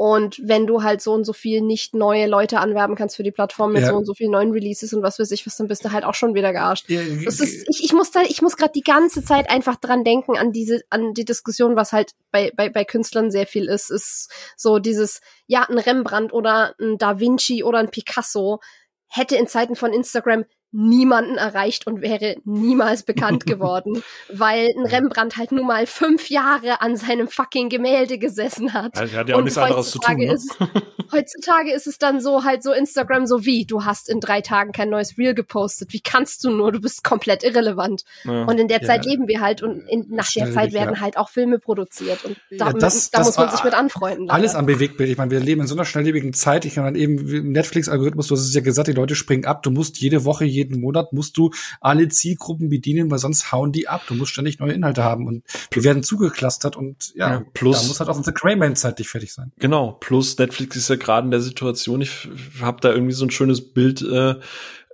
[0.00, 3.32] Und wenn du halt so und so viel nicht neue Leute anwerben kannst für die
[3.32, 3.88] Plattform mit ja.
[3.88, 6.04] so und so vielen neuen Releases und was weiß ich was, dann bist du halt
[6.04, 6.88] auch schon wieder gearscht.
[6.88, 10.04] Ja, das ist, ich, ich muss da, ich muss gerade die ganze Zeit einfach dran
[10.04, 13.90] denken an diese, an die Diskussion, was halt bei, bei, bei Künstlern sehr viel ist,
[13.90, 18.60] ist so dieses, ja, ein Rembrandt oder ein Da Vinci oder ein Picasso
[19.08, 25.36] hätte in Zeiten von Instagram niemanden erreicht und wäre niemals bekannt geworden, weil ein Rembrandt
[25.36, 28.98] halt nun mal fünf Jahre an seinem fucking Gemälde gesessen hat.
[28.98, 30.16] Also, er hat ja auch nichts anderes zu tun.
[30.16, 30.32] Ne?
[30.32, 30.56] Ist,
[31.12, 34.72] heutzutage ist es dann so halt so Instagram so wie, du hast in drei Tagen
[34.72, 35.92] kein neues Reel gepostet.
[35.92, 36.72] Wie kannst du nur?
[36.72, 38.04] Du bist komplett irrelevant.
[38.24, 38.44] Ja.
[38.44, 39.12] Und in der Zeit ja.
[39.12, 41.00] leben wir halt und in, nach der Zeit werden ja.
[41.00, 44.26] halt auch Filme produziert und da, das, da das muss man sich mit anfreunden.
[44.26, 44.34] Leider.
[44.34, 45.10] Alles am Bewegtbild.
[45.10, 46.64] Ich meine, wir leben in so einer schnelllebigen Zeit.
[46.64, 49.62] Ich meine eben Netflix-Algorithmus, du hast es ja gesagt, die Leute springen ab.
[49.62, 53.88] Du musst jede Woche jeden Monat musst du alle Zielgruppen bedienen, weil sonst hauen die
[53.88, 54.02] ab.
[54.06, 57.88] Du musst ständig neue Inhalte haben und wir werden zugeklustert und ja, ja plus, da
[57.88, 59.52] muss halt auch unsere Crayman zeitlich fertig sein.
[59.58, 62.28] Genau, plus Netflix ist ja gerade in der Situation, ich
[62.60, 64.34] habe da irgendwie so ein schönes Bild äh,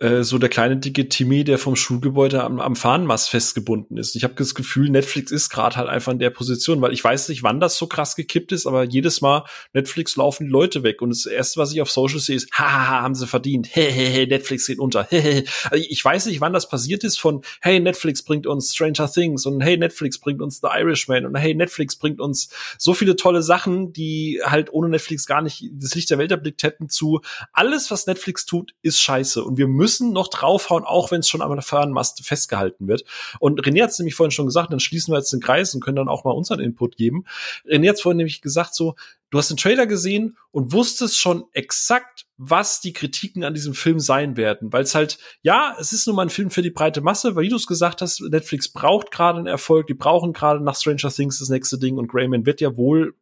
[0.05, 4.15] äh, so der kleine dicke Timmy, der vom Schulgebäude am, am Fahnenmast festgebunden ist.
[4.17, 7.31] Ich habe das Gefühl, Netflix ist gerade halt einfach in der Position, weil ich weiß
[7.31, 11.01] nicht, wann das so krass gekippt ist, aber jedes Mal Netflix laufen die Leute weg
[11.01, 14.67] und das erste, was ich auf Social sehe, ist, haha, haben sie verdient, hehehe, Netflix
[14.67, 15.45] geht unter, hehehe.
[15.71, 19.47] Also ich weiß nicht, wann das passiert ist von, hey, Netflix bringt uns Stranger Things
[19.47, 23.43] und hey, Netflix bringt uns The Irishman und hey, Netflix bringt uns so viele tolle
[23.43, 27.23] Sachen, die halt ohne Netflix gar nicht das Licht der Welt erblickt hätten zu,
[27.55, 31.43] alles, was Netflix tut, ist scheiße und wir müssen noch draufhauen, auch wenn es schon
[31.43, 33.05] am Fernmast festgehalten wird.
[33.39, 35.83] Und René hat es nämlich vorhin schon gesagt, dann schließen wir jetzt den Kreis und
[35.83, 37.25] können dann auch mal unseren Input geben.
[37.67, 38.95] René hat vorhin nämlich gesagt so,
[39.31, 43.99] du hast den Trailer gesehen und wusstest schon exakt, was die Kritiken an diesem Film
[43.99, 47.01] sein werden, weil es halt, ja, es ist nun mal ein Film für die breite
[47.01, 50.77] Masse, weil du es gesagt hast, Netflix braucht gerade einen Erfolg, die brauchen gerade nach
[50.77, 53.15] Stranger Things das nächste Ding und Greyman wird ja wohl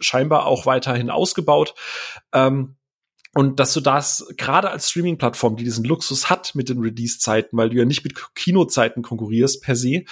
[0.00, 1.74] scheinbar auch weiterhin ausgebaut.
[2.32, 2.76] Ähm,
[3.34, 7.70] und dass du das gerade als Streaming-Plattform, die diesen Luxus hat mit den Release-Zeiten, weil
[7.70, 10.04] du ja nicht mit Kinozeiten konkurrierst per se,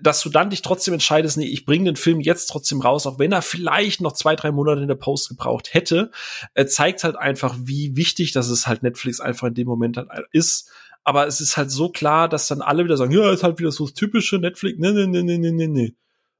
[0.00, 3.18] dass du dann dich trotzdem entscheidest, nee, ich bringe den Film jetzt trotzdem raus, auch
[3.18, 6.10] wenn er vielleicht noch zwei, drei Monate in der Post gebraucht hätte,
[6.54, 10.10] äh, zeigt halt einfach, wie wichtig das ist halt Netflix einfach in dem Moment halt
[10.32, 10.70] ist.
[11.04, 13.70] Aber es ist halt so klar, dass dann alle wieder sagen, ja, ist halt wieder
[13.70, 15.94] so das typische Netflix, ne, ne, ne, ne, ne, ne, ne.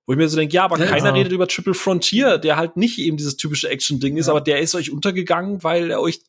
[0.07, 1.13] Wo ich mir so denke, ja, aber ja, keiner ja.
[1.13, 4.75] redet über Triple Frontier, der halt nicht eben dieses typische Action-Ding ist, aber der ist
[4.77, 6.21] euch untergegangen, weil er euch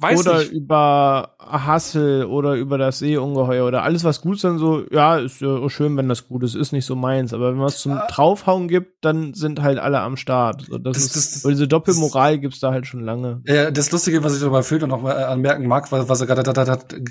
[0.00, 0.52] weiß oder nicht.
[0.52, 5.40] über Hassel oder über das Seeungeheuer oder alles, was gut ist, dann so, ja, ist
[5.40, 7.32] ja schön, wenn das gut ist, ist nicht so meins.
[7.32, 8.06] Aber wenn man es zum ja.
[8.06, 10.66] Draufhauen gibt, dann sind halt alle am Start.
[10.68, 13.42] So, das, das ist, das, weil diese Doppelmoral gibt's da halt schon lange.
[13.46, 16.42] Ja, das Lustige, was ich dabei Filter noch mal anmerken mag, was, was er gerade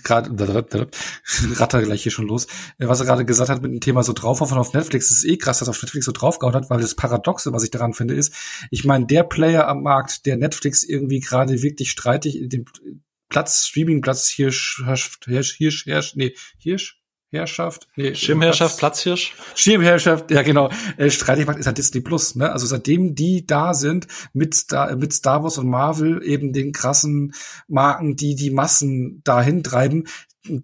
[0.03, 0.31] gerade
[1.59, 2.47] ratter gleich hier schon los,
[2.77, 5.59] was er gerade gesagt hat mit dem Thema so draufhauen auf Netflix, ist eh krass,
[5.59, 8.33] dass er auf Netflix so draufgehauen hat, weil das Paradoxe, was ich daran finde, ist,
[8.71, 12.65] ich meine, der Player am Markt, der Netflix irgendwie gerade wirklich streitig dem
[13.29, 19.35] Platz, Streaming-Platz, Hirsch, Hirsch, Hirsch, Hirsch, nee, Hirsch, Herrschaft, nee, Schirmherrschaft, Platz, Platzhirsch.
[19.53, 20.69] Schirmherrschaft, ja genau.
[20.95, 22.53] Äh, streitig macht ist ja Disney Plus, ne?
[22.53, 27.33] Also seitdem die da sind mit Star, mit Star Wars und Marvel eben den krassen
[27.67, 30.05] Marken, die die Massen dahin treiben,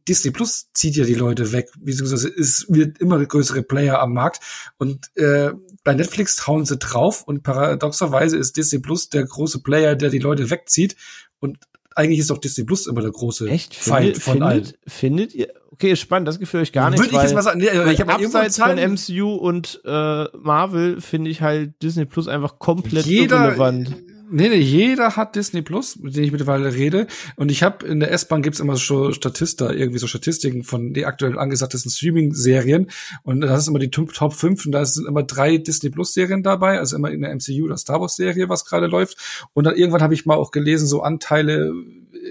[0.07, 4.40] Disney Plus zieht ja die Leute weg, beziehungsweise es wird immer größere Player am Markt
[4.77, 5.52] und äh,
[5.84, 10.19] bei Netflix hauen sie drauf und paradoxerweise ist Disney Plus der große Player, der die
[10.19, 10.95] Leute wegzieht
[11.40, 11.57] und
[11.95, 13.76] eigentlich ist doch Disney Plus immer der große Echt?
[13.76, 14.74] Feind von findet, allen.
[14.88, 15.53] Findet ihr?
[15.72, 16.99] Okay, spannend, das Gefühl ich gar nicht.
[16.99, 21.32] Würde ich jetzt mal sagen, nee, ich habe abseits von MCU und äh, Marvel finde
[21.32, 23.95] ich halt Disney Plus einfach komplett Jeder, irrelevant.
[24.30, 27.08] Nee, nee, jeder hat Disney Plus, mit dem ich mittlerweile rede.
[27.36, 31.06] Und ich habe in der S-Bahn gibt's immer so Statista, irgendwie so Statistiken von den
[31.06, 32.90] aktuell angesagtesten Streaming-Serien.
[33.24, 36.80] Und das ist immer die Top 5 und da sind immer drei Disney Plus-Serien dabei,
[36.80, 39.45] also immer in der MCU oder Star Wars-Serie, was gerade läuft.
[39.54, 41.74] Und dann irgendwann habe ich mal auch gelesen, so Anteile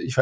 [0.05, 0.16] ich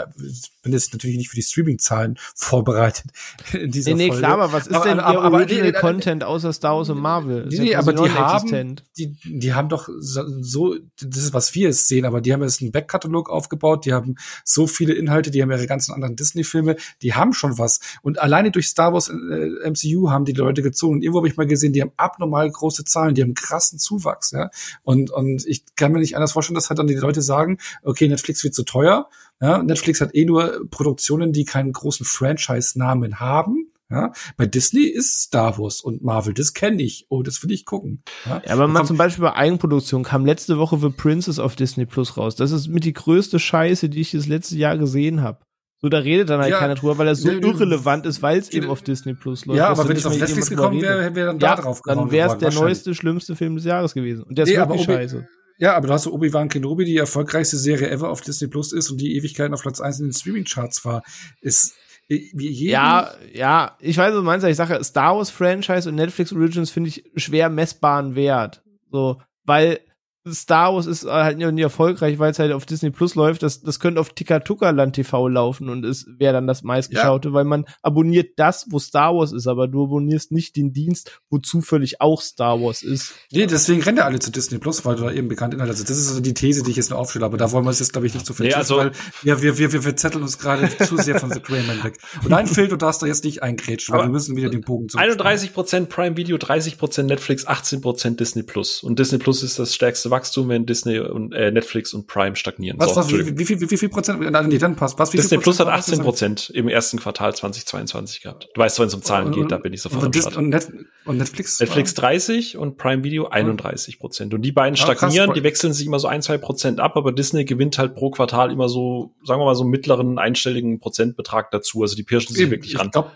[0.62, 3.06] bin jetzt natürlich nicht für die Streaming-Zahlen vorbereitet
[3.52, 4.22] in dieser nee, nee, Folge.
[4.22, 6.90] klar, aber was ist aber, denn aber, ihr aber, Original nee, Content außer Star Wars
[6.90, 7.46] und Marvel?
[7.48, 11.88] Nee, nee aber die haben, die, die haben doch so, das ist, was wir jetzt
[11.88, 15.50] sehen, aber die haben jetzt einen Backkatalog aufgebaut, die haben so viele Inhalte, die haben
[15.50, 17.80] ihre ganzen anderen Disney-Filme, die haben schon was.
[18.02, 20.96] Und alleine durch Star Wars äh, MCU haben die Leute gezogen.
[20.96, 24.32] Und irgendwo habe ich mal gesehen, die haben abnormal große Zahlen, die haben krassen Zuwachs,
[24.32, 24.50] ja.
[24.82, 28.08] Und, und ich kann mir nicht anders vorstellen, dass halt dann die Leute sagen, okay,
[28.08, 29.08] Netflix wird zu teuer,
[29.40, 33.66] ja, Netflix hat eh nur Produktionen, die keinen großen Franchise-Namen haben.
[33.92, 37.06] Ja, bei Disney ist Star Wars und Marvel, das kenne ich.
[37.08, 38.04] Oh, das will ich gucken.
[38.24, 41.86] Ja, ja aber mal zum Beispiel bei Eigenproduktion kam letzte Woche The Princess auf Disney
[41.86, 42.36] Plus raus.
[42.36, 45.40] Das ist mit die größte Scheiße, die ich das letzte Jahr gesehen habe.
[45.82, 48.50] So, da redet dann halt ja, keiner drüber, weil er so irrelevant ist, weil es
[48.50, 49.58] eben auf Disney Plus läuft.
[49.58, 52.04] Ja, aber wenn es auf Netflix gekommen wäre, wäre dann da drauf gekommen.
[52.04, 54.22] Dann wäre es der neueste, schlimmste Film des Jahres gewesen.
[54.22, 55.26] Und der ist nee, wirklich scheiße.
[55.60, 58.90] Ja, aber du hast so Obi-Wan Kenobi, die erfolgreichste Serie ever auf Disney Plus ist
[58.90, 61.02] und die Ewigkeiten auf Platz 1 in den Streaming-Charts war.
[61.42, 61.74] Ist
[62.08, 66.32] wie ja, ja, ich weiß, was du meinst, ich sage, Star Wars Franchise und Netflix
[66.32, 68.64] Originals finde ich schwer messbaren Wert.
[68.90, 69.80] So, weil
[70.28, 73.42] Star Wars ist halt nicht erfolgreich, weil es halt auf Disney Plus läuft.
[73.42, 77.34] Das, das könnte auf Tikatuka-Land TV laufen und es wäre dann das meistgeschaute, ja.
[77.34, 81.38] weil man abonniert das, wo Star Wars ist, aber du abonnierst nicht den Dienst, wo
[81.38, 83.14] zufällig auch Star Wars ist.
[83.32, 85.88] Nee, deswegen rennen ja alle zu Disney Plus, weil du da eben bekannt Inhalte hast.
[85.88, 87.78] Das ist also die These, die ich jetzt nur aufstelle, aber da wollen wir uns
[87.78, 88.92] jetzt, glaube ich, nicht zu vertiefen, nee, also weil
[89.22, 91.98] ja, wir, wir, wir verzetteln uns gerade zu sehr von The Greyman weg.
[92.22, 94.88] Und nein, Phil, du darfst da jetzt nicht eingrätschen, weil wir müssen wieder den Bogen
[94.88, 98.82] 31% Prime Video, 30% Netflix, 18% Disney Plus.
[98.82, 102.78] Und Disney Plus ist das stärkste Wachstum, wenn Disney und äh, Netflix und Prime stagnieren.
[102.78, 105.12] Was, So, was, wie, wie, viel, wie, wie viel Prozent, nein, nee, dann passt, was,
[105.12, 105.88] wie Disney Plus hat war das?
[105.88, 108.48] 18 Prozent im ersten Quartal 2022 gehabt.
[108.54, 110.48] Du weißt, wenn es um Zahlen Und- geht, da bin ich sofort und, am und,
[110.50, 110.68] Net,
[111.04, 111.60] und Netflix?
[111.60, 114.34] Netflix 30 und Prime Video 31 Prozent.
[114.34, 117.44] Und die beiden stagnieren, die wechseln sich immer so ein, zwei Prozent ab, aber Disney
[117.44, 121.82] gewinnt halt pro Quartal immer so, sagen wir mal, so einen mittleren einstelligen Prozentbetrag dazu.
[121.82, 122.90] Also die pirschen sich wirklich ich ran.
[122.90, 123.12] Glaub,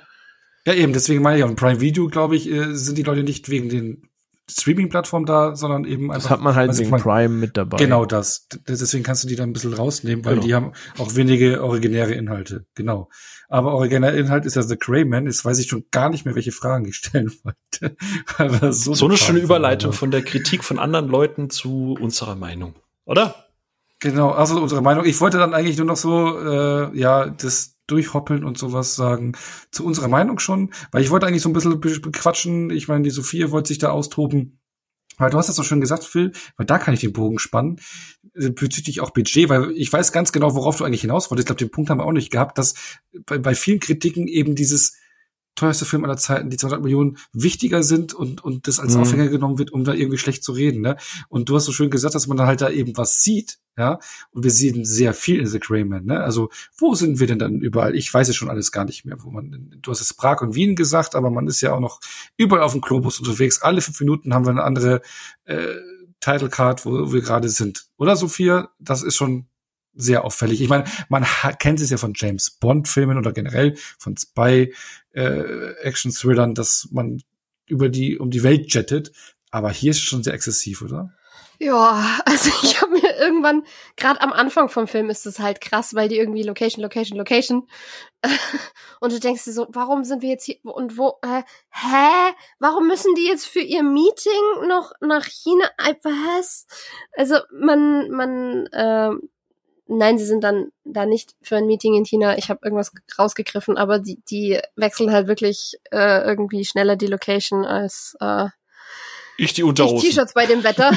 [0.66, 3.50] ja, eben, deswegen meine ich, auf Prime Video, glaube ich, äh, sind die Leute nicht
[3.50, 4.08] wegen den
[4.50, 6.22] Streaming-Plattformen da, sondern eben einfach.
[6.24, 7.76] Das hat man halt wegen mein- Prime mit dabei.
[7.78, 8.46] Genau das.
[8.68, 10.46] Deswegen kannst du die dann ein bisschen rausnehmen, weil Genau.
[10.46, 12.66] die haben auch wenige originäre Inhalte.
[12.74, 13.08] Genau.
[13.48, 15.26] Aber originärer Inhalt ist ja The Greyman.
[15.26, 17.96] Jetzt weiß ich schon gar nicht mehr, welche Fragen ich stellen wollte.
[18.38, 19.96] Weil das So eine schöne Überleitung waren.
[19.98, 22.74] von der Kritik von anderen Leuten zu unserer Meinung.
[23.06, 23.34] Oder?
[24.00, 25.04] Genau, also unsere Meinung.
[25.06, 29.32] Ich wollte dann eigentlich nur noch so, äh, ja, das durchhoppeln und sowas sagen.
[29.70, 32.70] Zu unserer Meinung schon, weil ich wollte eigentlich so ein bisschen bequatschen.
[32.70, 34.60] Ich meine, die Sophia wollte sich da austoben.
[35.16, 37.80] Aber du hast das so schön gesagt, Phil, weil da kann ich den Bogen spannen,
[38.34, 41.44] äh, bezüglich auch Budget, weil ich weiß ganz genau, worauf du eigentlich hinaus wolltest.
[41.44, 42.74] Ich glaube, den Punkt haben wir auch nicht gehabt, dass
[43.26, 44.96] bei, bei vielen Kritiken eben dieses
[45.54, 49.00] teuerste Film aller Zeiten, die 200 Millionen, wichtiger sind und, und das als Mhm.
[49.00, 50.80] Aufhänger genommen wird, um da irgendwie schlecht zu reden.
[50.80, 50.96] Ne?
[51.28, 53.98] Und du hast so schön gesagt, dass man dann halt da eben was sieht, ja,
[54.30, 56.20] und wir sehen sehr viel in The Greyman, ne?
[56.20, 57.96] Also, wo sind wir denn dann überall?
[57.96, 60.54] Ich weiß es schon alles gar nicht mehr, wo man, du hast es Prag und
[60.54, 61.98] Wien gesagt, aber man ist ja auch noch
[62.36, 63.62] überall auf dem Globus unterwegs.
[63.62, 65.02] Alle fünf Minuten haben wir eine andere
[65.44, 65.74] äh,
[66.20, 67.86] Title Card, wo wir gerade sind.
[67.96, 68.70] Oder, Sophia?
[68.78, 69.46] Das ist schon
[69.94, 70.60] sehr auffällig.
[70.60, 71.26] Ich meine, man
[71.58, 74.74] kennt es ja von James Bond Filmen oder generell von Spy
[75.12, 77.22] äh, Action Thrillern, dass man
[77.66, 79.12] über die um die Welt jettet,
[79.50, 81.14] aber hier ist es schon sehr exzessiv, oder?
[81.58, 83.64] Ja, also ich habe mir irgendwann,
[83.96, 87.68] gerade am Anfang vom Film ist es halt krass, weil die irgendwie Location, Location, Location.
[89.00, 92.34] Und du denkst dir so, warum sind wir jetzt hier und wo, äh, hä?
[92.58, 95.68] Warum müssen die jetzt für ihr Meeting noch nach China?
[95.76, 96.66] Äh, Was?
[97.12, 99.10] Also man, man, äh,
[99.86, 102.36] nein, sie sind dann da nicht für ein Meeting in China.
[102.38, 107.64] Ich habe irgendwas rausgegriffen, aber die, die wechseln halt wirklich äh, irgendwie schneller die Location
[107.64, 108.46] als äh,
[109.36, 110.08] Ich die ich Unterhosen.
[110.08, 110.92] T-Shirts bei dem Wetter.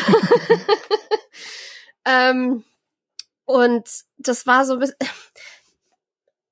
[2.05, 2.63] ähm,
[3.45, 3.87] und
[4.17, 4.97] das war so ein bisschen.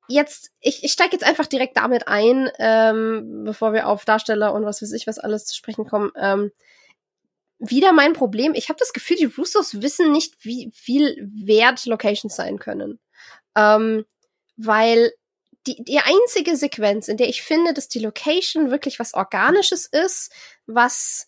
[0.07, 4.63] Jetzt, ich, ich steige jetzt einfach direkt damit ein, ähm, bevor wir auf Darsteller und
[4.63, 6.11] was weiß ich was alles zu sprechen kommen.
[6.15, 6.51] Ähm,
[7.59, 8.53] wieder mein Problem.
[8.53, 12.99] Ich habe das Gefühl, die Russos wissen nicht, wie viel wert Locations sein können.
[13.55, 14.05] Ähm,
[14.57, 15.13] weil
[15.67, 20.31] die, die einzige Sequenz, in der ich finde, dass die Location wirklich was Organisches ist,
[20.67, 21.25] was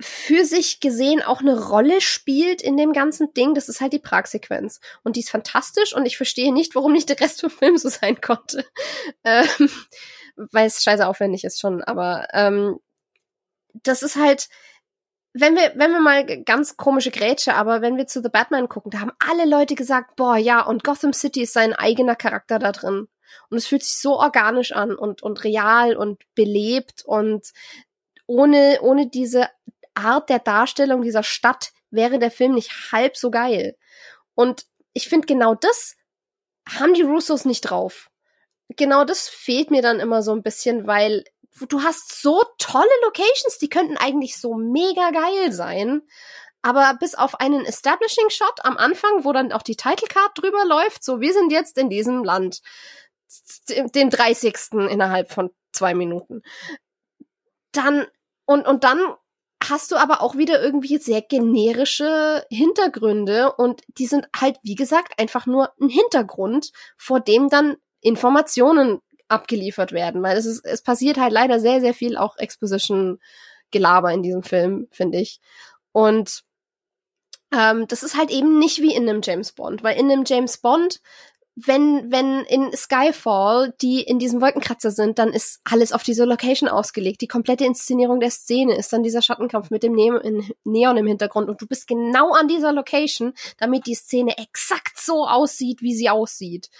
[0.00, 4.00] für sich gesehen auch eine Rolle spielt in dem ganzen Ding, das ist halt die
[4.00, 4.80] Prag-Sequenz.
[5.02, 7.88] Und die ist fantastisch und ich verstehe nicht, warum nicht der Rest vom Film so
[7.88, 8.64] sein konnte.
[9.24, 9.70] Ähm,
[10.36, 12.78] weil es scheiße aufwendig ist schon, aber ähm,
[13.82, 14.48] das ist halt,
[15.36, 18.92] wenn wir, wenn wir mal ganz komische Grätsche, aber wenn wir zu The Batman gucken,
[18.92, 22.70] da haben alle Leute gesagt, boah, ja, und Gotham City ist sein eigener Charakter da
[22.70, 23.08] drin.
[23.50, 27.52] Und es fühlt sich so organisch an und, und real und belebt und
[28.26, 29.48] ohne, ohne diese
[29.94, 33.76] Art der Darstellung dieser Stadt wäre der Film nicht halb so geil.
[34.36, 35.96] Und ich finde, genau das
[36.68, 38.08] haben die Russos nicht drauf.
[38.76, 41.24] Genau das fehlt mir dann immer so ein bisschen, weil
[41.68, 46.02] du hast so tolle Locations, die könnten eigentlich so mega geil sein.
[46.62, 50.64] Aber bis auf einen Establishing Shot am Anfang, wo dann auch die Title Card drüber
[50.64, 52.62] läuft, so wir sind jetzt in diesem Land,
[53.68, 54.54] dem 30.
[54.88, 56.42] innerhalb von zwei Minuten.
[57.72, 58.06] Dann,
[58.46, 59.14] und, und dann
[59.62, 65.18] hast du aber auch wieder irgendwie sehr generische Hintergründe und die sind halt, wie gesagt,
[65.18, 69.00] einfach nur ein Hintergrund, vor dem dann Informationen
[69.34, 74.22] abgeliefert werden, weil es ist, es passiert halt leider sehr, sehr viel auch Exposition-Gelaber in
[74.22, 75.40] diesem Film, finde ich.
[75.92, 76.44] Und
[77.52, 80.58] ähm, das ist halt eben nicht wie in einem James Bond, weil in einem James
[80.58, 81.00] Bond
[81.56, 86.68] wenn, wenn in Skyfall die in diesem Wolkenkratzer sind, dann ist alles auf diese Location
[86.68, 87.20] ausgelegt.
[87.20, 91.48] Die komplette Inszenierung der Szene ist dann dieser Schattenkampf mit dem ne Neon im Hintergrund
[91.48, 96.10] und du bist genau an dieser Location, damit die Szene exakt so aussieht, wie sie
[96.10, 96.70] aussieht.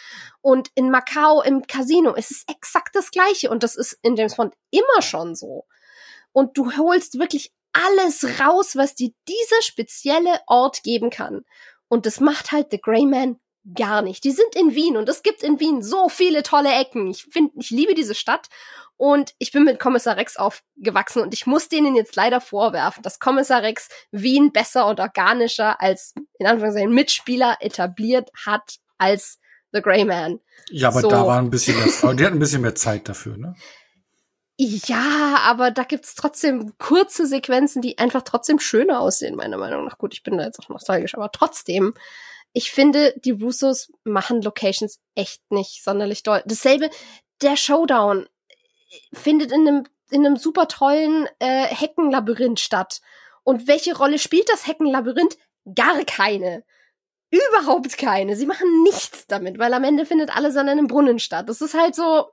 [0.40, 4.34] Und in Macau im Casino ist es exakt das gleiche und das ist in James
[4.34, 5.66] Bond immer schon so.
[6.32, 11.44] Und du holst wirklich alles raus, was dir dieser spezielle Ort geben kann.
[11.86, 13.38] Und das macht halt The Grey Man
[13.72, 14.24] gar nicht.
[14.24, 17.08] Die sind in Wien und es gibt in Wien so viele tolle Ecken.
[17.10, 18.48] Ich finde, ich liebe diese Stadt
[18.96, 23.18] und ich bin mit Kommissar Rex aufgewachsen und ich muss denen jetzt leider vorwerfen, dass
[23.18, 29.38] Kommissar Rex Wien besser und organischer als in Anführungszeichen Mitspieler etabliert hat als
[29.72, 30.40] The Grey Man.
[30.70, 31.08] Ja, aber So.
[31.08, 33.54] da war ein bisschen mehr, die hatten ein bisschen mehr Zeit dafür, ne?
[34.56, 39.98] Ja, aber da gibt's trotzdem kurze Sequenzen, die einfach trotzdem schöner aussehen, meiner Meinung nach.
[39.98, 41.94] Gut, ich bin da jetzt auch nostalgisch, aber trotzdem.
[42.54, 46.42] Ich finde, die Russos machen Locations echt nicht sonderlich doll.
[46.46, 46.88] Dasselbe,
[47.42, 48.28] der Showdown
[49.12, 53.00] findet in einem, in einem super tollen äh, Heckenlabyrinth statt.
[53.42, 55.36] Und welche Rolle spielt das Heckenlabyrinth?
[55.74, 56.64] Gar keine.
[57.30, 58.36] Überhaupt keine.
[58.36, 61.48] Sie machen nichts damit, weil am Ende findet alles an einem Brunnen statt.
[61.48, 62.28] Das ist halt so,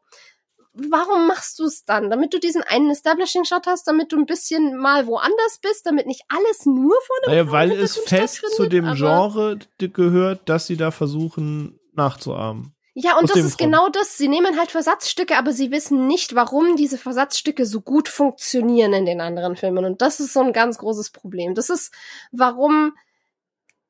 [0.74, 2.10] warum machst du es dann?
[2.10, 6.08] Damit du diesen einen Establishing Shot hast, damit du ein bisschen mal woanders bist, damit
[6.08, 10.78] nicht alles nur vor dem naja, weil es fest zu dem Genre gehört, dass sie
[10.78, 12.74] da versuchen nachzuahmen.
[12.94, 13.72] Ja, und Aus das ist Grund.
[13.72, 14.18] genau das.
[14.18, 19.06] Sie nehmen halt Versatzstücke, aber sie wissen nicht, warum diese Versatzstücke so gut funktionieren in
[19.06, 19.86] den anderen Filmen.
[19.86, 21.56] Und das ist so ein ganz großes Problem.
[21.56, 21.94] Das ist,
[22.32, 22.94] warum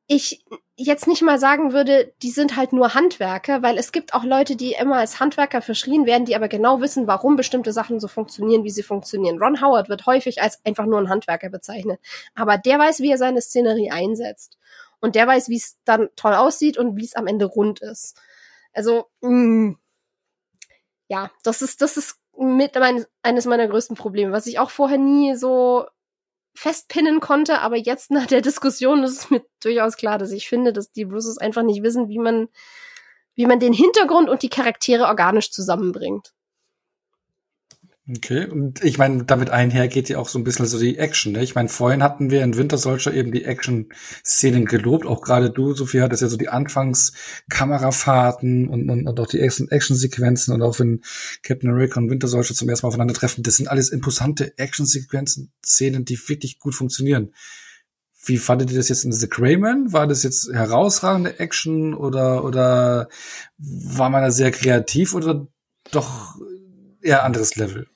[0.07, 0.43] ich
[0.75, 4.55] jetzt nicht mal sagen würde, die sind halt nur Handwerker, weil es gibt auch Leute,
[4.55, 8.63] die immer als Handwerker verschrien werden, die aber genau wissen, warum bestimmte Sachen so funktionieren,
[8.63, 9.41] wie sie funktionieren.
[9.41, 11.99] Ron Howard wird häufig als einfach nur ein Handwerker bezeichnet,
[12.35, 14.57] aber der weiß, wie er seine Szenerie einsetzt
[14.99, 18.17] und der weiß, wie es dann toll aussieht und wie es am Ende rund ist.
[18.73, 19.77] Also mh, mm,
[21.09, 24.97] ja, das ist das ist mit mein, eines meiner größten Probleme, was ich auch vorher
[24.97, 25.85] nie so
[26.53, 30.73] festpinnen konnte, aber jetzt nach der Diskussion ist es mir durchaus klar, dass ich finde,
[30.73, 32.49] dass die Bruces einfach nicht wissen, wie man,
[33.35, 36.33] wie man den Hintergrund und die Charaktere organisch zusammenbringt.
[38.17, 41.31] Okay, und ich meine, damit einher geht ja auch so ein bisschen so die Action.
[41.31, 41.43] Ne?
[41.43, 45.05] Ich meine, vorhin hatten wir in Winter Soldier eben die Action-Szenen gelobt.
[45.05, 50.53] Auch gerade du, Sophie, hattest ja so die Anfangs-Kamerafahrten und, und, und auch die Action-Sequenzen
[50.53, 51.03] und auch wenn
[51.41, 56.03] Captain America und Winter Soldier zum ersten Mal aufeinandertreffen, das sind alles imposante Action-Sequenzen, Szenen,
[56.03, 57.33] die wirklich gut funktionieren.
[58.25, 59.93] Wie fandet ihr das jetzt in The Greyman?
[59.93, 63.07] War das jetzt herausragende Action oder, oder
[63.57, 65.47] war man da sehr kreativ oder
[65.91, 66.35] doch
[67.01, 67.87] eher anderes Level?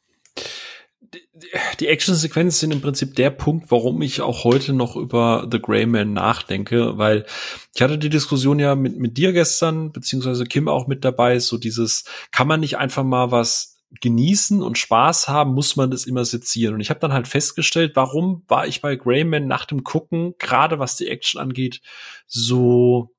[1.80, 5.86] Die Actionsequenzen sind im Prinzip der Punkt, warum ich auch heute noch über The Grey
[5.86, 7.26] Man nachdenke, weil
[7.74, 11.58] ich hatte die Diskussion ja mit, mit dir gestern, beziehungsweise Kim auch mit dabei, so
[11.58, 16.26] dieses, kann man nicht einfach mal was genießen und Spaß haben, muss man das immer
[16.26, 16.76] sezieren.
[16.76, 20.80] Und ich habe dann halt festgestellt, warum war ich bei Greyman nach dem Gucken, gerade
[20.80, 21.82] was die Action angeht,
[22.28, 23.16] so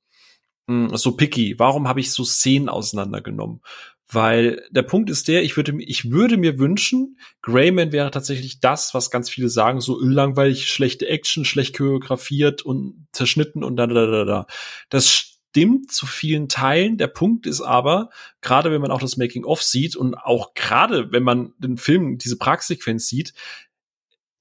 [0.69, 1.59] hm, so picky.
[1.59, 3.61] Warum habe ich so Szenen auseinandergenommen?
[4.09, 8.95] Weil der Punkt ist der, ich würde, ich würde mir wünschen, Greyman wäre tatsächlich das,
[8.95, 14.07] was ganz viele sagen, so langweilig, schlechte Action, schlecht choreografiert und zerschnitten und da, da,
[14.07, 14.47] da, da.
[14.91, 16.99] Das stimmt zu vielen Teilen.
[16.99, 18.11] Der Punkt ist aber,
[18.43, 22.37] gerade wenn man auch das Making-of sieht und auch gerade wenn man den Film, diese
[22.37, 23.33] Praxsequenz sieht,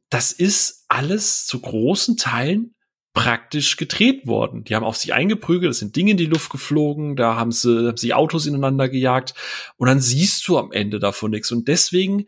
[0.10, 2.76] das ist alles zu großen Teilen
[3.16, 4.66] praktisch gedreht worden.
[4.66, 7.88] Die haben auf sich eingeprügelt, es sind Dinge in die Luft geflogen, da haben sie,
[7.88, 9.34] haben sie Autos ineinander gejagt
[9.78, 11.52] und dann siehst du am Ende davon nichts.
[11.52, 12.28] Und deswegen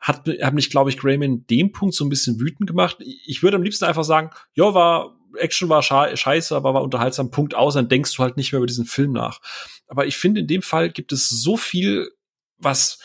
[0.00, 2.98] hat, hat mich, glaube ich, Grayman dem Punkt so ein bisschen wütend gemacht.
[3.24, 7.54] Ich würde am liebsten einfach sagen, ja, war, Action war scheiße, aber war unterhaltsam, Punkt
[7.54, 9.40] aus, dann denkst du halt nicht mehr über diesen Film nach.
[9.86, 12.10] Aber ich finde, in dem Fall gibt es so viel,
[12.58, 12.98] was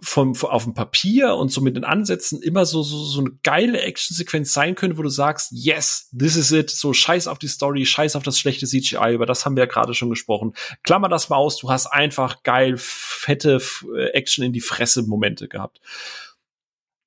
[0.00, 3.80] vom, auf dem Papier und so mit den Ansätzen immer so, so, so eine geile
[3.80, 7.86] Actionsequenz sein könnte, wo du sagst, yes, this is it, so scheiß auf die Story,
[7.86, 10.52] scheiß auf das schlechte CGI, über das haben wir ja gerade schon gesprochen.
[10.82, 13.60] Klammer das mal aus, du hast einfach geil, fette
[13.96, 15.80] äh, Action in die Fresse Momente gehabt.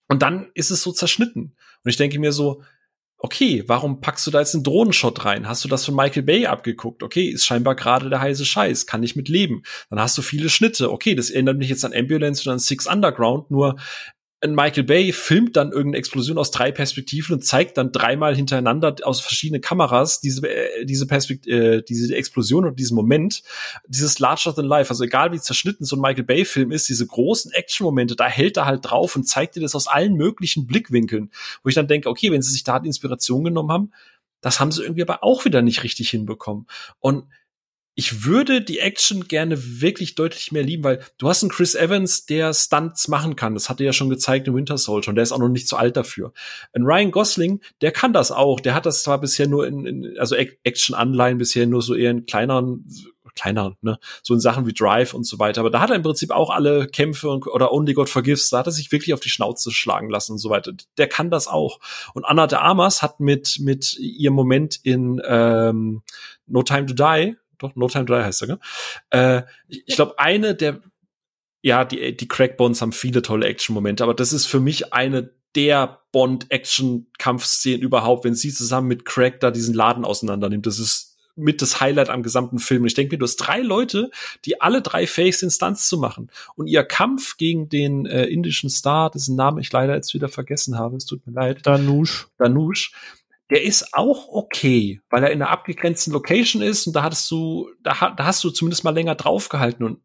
[0.08, 1.56] Und dann ist es so zerschnitten.
[1.84, 2.64] Und ich denke mir so,
[3.20, 5.48] okay, warum packst du da jetzt einen Drohnenshot rein?
[5.48, 7.04] Hast du das von Michael Bay abgeguckt?
[7.04, 9.64] Okay, ist scheinbar gerade der heiße Scheiß, kann ich mit leben.
[9.90, 10.92] Dann hast du viele Schnitte.
[10.92, 13.76] Okay, das erinnert mich jetzt an Ambulance oder an Six Underground, nur
[14.42, 18.96] ein Michael Bay filmt dann irgendeine Explosion aus drei Perspektiven und zeigt dann dreimal hintereinander
[19.04, 23.44] aus verschiedenen Kameras diese äh, diese Perspekt äh, diese Explosion und diesen Moment,
[23.88, 24.90] dieses larger than life.
[24.90, 28.28] Also egal wie zerschnitten so ein Michael Bay Film ist, diese großen Action Momente, da
[28.28, 31.32] hält er halt drauf und zeigt dir das aus allen möglichen Blickwinkeln,
[31.64, 33.92] wo ich dann denke, okay, wenn sie sich da Inspiration genommen haben,
[34.40, 36.66] das haben sie irgendwie aber auch wieder nicht richtig hinbekommen.
[37.00, 37.26] Und
[37.96, 42.26] ich würde die Action gerne wirklich deutlich mehr lieben, weil du hast einen Chris Evans,
[42.26, 43.56] der Stunts machen kann.
[43.56, 45.68] Das hat er ja schon gezeigt im Winter Soldier und der ist auch noch nicht
[45.68, 46.32] zu alt dafür.
[46.74, 48.60] Ein Ryan Gosling, der kann das auch.
[48.62, 52.26] Der hat das zwar bisher nur in, in also Action-Anleihen bisher nur so eher in
[52.26, 52.86] kleineren
[53.36, 55.62] kleiner, ne, so in Sachen wie Drive und so weiter.
[55.62, 58.60] Aber da hat er im Prinzip auch alle Kämpfe und, oder Only God Forgives, da
[58.60, 60.74] hat er sich wirklich auf die Schnauze schlagen lassen und so weiter.
[60.98, 61.80] Der kann das auch.
[62.14, 66.02] Und Anna de Armas hat mit, mit ihrem Moment in ähm,
[66.48, 68.60] No Time to Die, doch, No Time to Die heißt er, gell?
[69.12, 70.82] Äh, ich ich glaube, eine der,
[71.62, 76.02] ja, die, die Crackbones haben viele tolle Action-Momente, aber das ist für mich eine der
[76.12, 80.66] Bond-Action-Kampfszenen überhaupt, wenn sie zusammen mit Crack da diesen Laden auseinander nimmt.
[80.66, 81.10] Das ist
[81.40, 82.82] mit das Highlight am gesamten Film.
[82.82, 84.12] Und ich denke mir, du hast drei Leute,
[84.46, 86.30] die alle drei fähig sind, Stunts zu machen.
[86.56, 90.78] Und ihr Kampf gegen den äh, indischen Star, dessen Namen ich leider jetzt wieder vergessen
[90.78, 91.66] habe, es tut mir leid.
[91.66, 92.28] Danush.
[92.38, 92.92] Danush,
[93.50, 97.70] der ist auch okay, weil er in einer abgegrenzten Location ist und da hattest du,
[97.82, 99.86] da, da hast du zumindest mal länger draufgehalten.
[99.86, 100.02] Und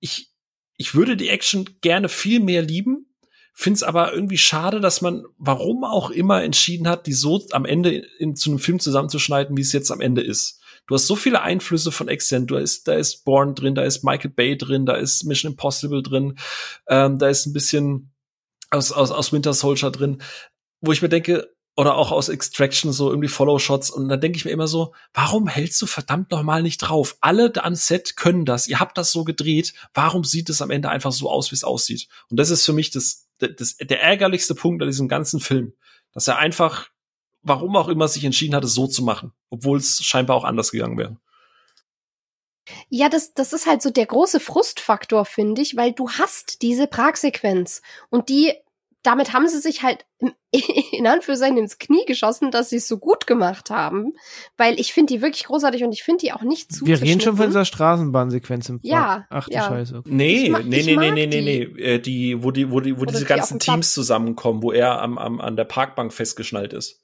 [0.00, 0.32] ich,
[0.76, 3.14] ich würde die Action gerne viel mehr lieben,
[3.56, 8.04] Find's aber irgendwie schade, dass man, warum auch immer, entschieden hat, die so am Ende
[8.18, 10.60] in, zu einem Film zusammenzuschneiden, wie es jetzt am Ende ist.
[10.88, 12.48] Du hast so viele Einflüsse von extern.
[12.48, 16.02] Du ist, da ist Bourne drin, da ist Michael Bay drin, da ist Mission Impossible
[16.02, 16.36] drin,
[16.88, 18.12] ähm, da ist ein bisschen
[18.70, 20.20] aus, aus, aus Winter Soldier drin,
[20.80, 24.44] wo ich mir denke, oder auch aus Extraction so irgendwie Follow-Shots und dann denke ich
[24.44, 27.16] mir immer so, warum hältst du verdammt nochmal nicht drauf?
[27.20, 30.88] Alle am Set können das, ihr habt das so gedreht, warum sieht es am Ende
[30.88, 32.08] einfach so aus, wie es aussieht?
[32.30, 35.72] Und das ist für mich das, das, der ärgerlichste Punkt an diesem ganzen Film,
[36.12, 36.90] dass er einfach,
[37.42, 40.96] warum auch immer, sich entschieden hatte, so zu machen, obwohl es scheinbar auch anders gegangen
[40.96, 41.16] wäre.
[42.88, 46.86] Ja, das, das ist halt so der große Frustfaktor, finde ich, weil du hast diese
[46.86, 48.54] Pragsequenz und die
[49.04, 50.04] damit haben sie sich halt
[50.92, 54.14] in Anführungszeichen ins Knie geschossen, dass sie es so gut gemacht haben,
[54.56, 57.20] weil ich finde die wirklich großartig und ich finde die auch nicht zu Wir reden
[57.20, 58.90] schon von dieser Straßenbahnsequenz im Park.
[58.90, 59.26] Ja.
[59.30, 59.68] Ach du ja.
[59.68, 60.02] Scheiße.
[60.06, 61.42] Nee, mag- nee, nee, nee, mag nee, nee, die.
[61.42, 63.58] nee, äh, die, wo die, wo die, wo Oder diese die ganzen.
[63.58, 67.03] Teams zusammenkommen, wo er am, am, an der Parkbank festgeschnallt ist.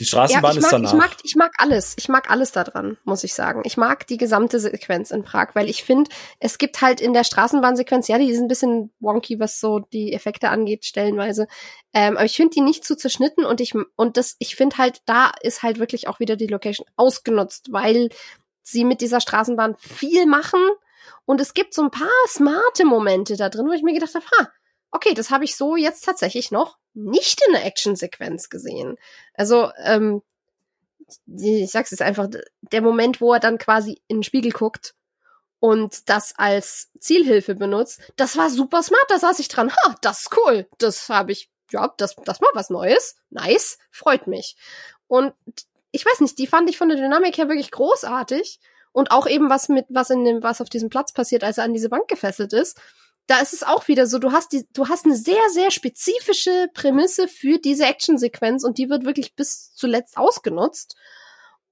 [0.00, 0.92] Die Ja, Straßenbahn ich ist mag, danach.
[0.92, 1.94] ich mag, ich mag alles.
[1.98, 3.62] Ich mag alles daran, muss ich sagen.
[3.64, 7.24] Ich mag die gesamte Sequenz in Prag, weil ich finde, es gibt halt in der
[7.24, 11.48] Straßenbahnsequenz, ja, die ist ein bisschen wonky, was so die Effekte angeht, stellenweise.
[11.92, 15.02] Ähm, aber ich finde die nicht zu zerschnitten und ich, und das, ich finde halt,
[15.06, 18.10] da ist halt wirklich auch wieder die Location ausgenutzt, weil
[18.62, 20.60] sie mit dieser Straßenbahn viel machen
[21.24, 24.24] und es gibt so ein paar smarte Momente da drin, wo ich mir gedacht habe,
[24.38, 24.48] ha,
[24.90, 28.96] okay, das habe ich so jetzt tatsächlich noch nicht in der Actionsequenz gesehen.
[29.34, 30.22] Also, ähm,
[31.26, 32.28] ich sag's jetzt einfach,
[32.60, 34.94] der Moment, wo er dann quasi in den Spiegel guckt
[35.60, 40.22] und das als Zielhilfe benutzt, das war super smart, da saß ich dran, ha, das
[40.22, 44.56] ist cool, das habe ich, ja, das, das war was Neues, nice, freut mich.
[45.06, 45.32] Und
[45.90, 48.60] ich weiß nicht, die fand ich von der Dynamik her wirklich großartig.
[48.92, 51.64] Und auch eben was mit, was in dem, was auf diesem Platz passiert, als er
[51.64, 52.80] an diese Bank gefesselt ist,
[53.28, 56.68] da ist es auch wieder so, du hast die, du hast eine sehr, sehr spezifische
[56.72, 60.96] Prämisse für diese Actionsequenz und die wird wirklich bis zuletzt ausgenutzt.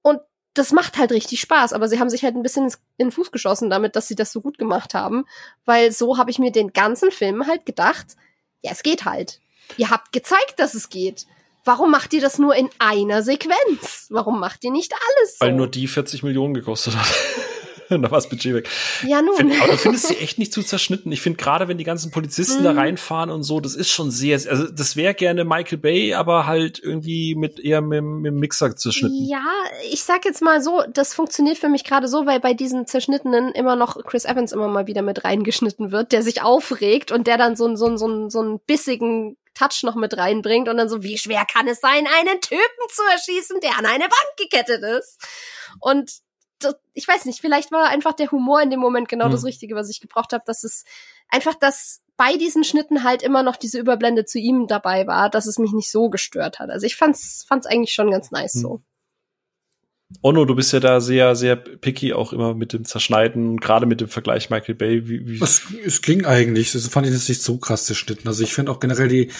[0.03, 0.19] Und
[0.53, 2.65] das macht halt richtig Spaß, aber sie haben sich halt ein bisschen
[2.97, 5.25] in den Fuß geschossen damit, dass sie das so gut gemacht haben,
[5.65, 8.15] weil so habe ich mir den ganzen Film halt gedacht,
[8.61, 9.39] ja, es geht halt.
[9.77, 11.25] Ihr habt gezeigt, dass es geht.
[11.65, 14.07] Warum macht ihr das nur in einer Sequenz?
[14.09, 15.45] Warum macht ihr nicht alles so?
[15.45, 17.07] Weil nur die 40 Millionen gekostet hat.
[17.89, 18.69] da war das Budget weg.
[19.07, 19.35] ja, nun.
[19.35, 21.11] Find, aber du findest sie echt nicht zu zerschnitten.
[21.11, 22.79] Ich finde gerade, wenn die ganzen Polizisten da Mhm.
[22.79, 26.79] reinfahren und so, das ist schon sehr, also das wäre gerne Michael Bay, aber halt
[26.83, 29.25] irgendwie mit eher mit, mit dem Mixer zerschnitten.
[29.27, 29.43] Ja,
[29.91, 33.51] ich sag jetzt mal so, das funktioniert für mich gerade so, weil bei diesen zerschnittenen
[33.53, 37.37] immer noch Chris Evans immer mal wieder mit reingeschnitten wird, der sich aufregt und der
[37.37, 40.87] dann so, einen- so, so, einen- so einen bissigen Touch noch mit reinbringt und dann
[40.87, 42.59] so, wie schwer kann es sein, einen Typen
[42.93, 45.17] zu erschießen, der an eine Wand gekettet ist?
[45.79, 46.11] Und
[46.59, 49.31] das, ich weiß nicht, vielleicht war einfach der Humor in dem Moment genau Hm.
[49.31, 50.83] das Richtige, was ich gebraucht habe, dass es
[51.29, 55.45] einfach, dass bei diesen Schnitten halt immer noch diese Überblende zu ihm dabei war, dass
[55.45, 56.69] es mich nicht so gestört hat.
[56.69, 58.61] Also ich fand's, fand's eigentlich schon ganz nice Hm.
[58.61, 58.81] so.
[60.21, 63.99] Onno, du bist ja da sehr, sehr picky auch immer mit dem Zerschneiden, gerade mit
[63.99, 65.09] dem Vergleich Michael Bay.
[65.09, 66.71] Wie, wie, Es, es ging eigentlich.
[66.71, 68.25] Das fand ich jetzt nicht so krass zerschnitten.
[68.27, 69.31] Also ich finde auch generell die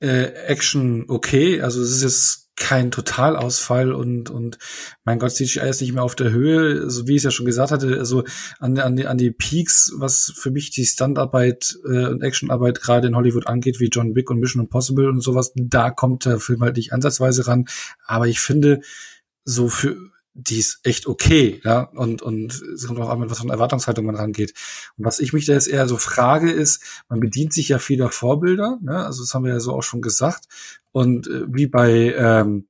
[0.00, 1.62] äh, Action okay.
[1.62, 4.58] Also es ist jetzt kein Totalausfall und und
[5.04, 7.46] mein Gott, CGI ist nicht mehr auf der Höhe, also wie ich es ja schon
[7.46, 8.22] gesagt hatte, also
[8.60, 13.08] an, an, die, an die Peaks, was für mich die Standarbeit äh, und Actionarbeit gerade
[13.08, 16.60] in Hollywood angeht, wie John Wick und Mission Impossible und sowas, da kommt der Film
[16.60, 17.64] halt nicht ansatzweise ran.
[18.06, 18.80] Aber ich finde,
[19.44, 19.96] so für
[20.48, 24.06] die ist echt okay, ja, und, und es kommt auch an, mit was eine Erwartungshaltung
[24.06, 24.54] man rangeht.
[24.96, 28.10] Und was ich mich da jetzt eher so frage, ist, man bedient sich ja vieler
[28.10, 29.04] Vorbilder, ne?
[29.04, 30.46] also das haben wir ja so auch schon gesagt,
[30.92, 32.68] und äh, wie bei ähm,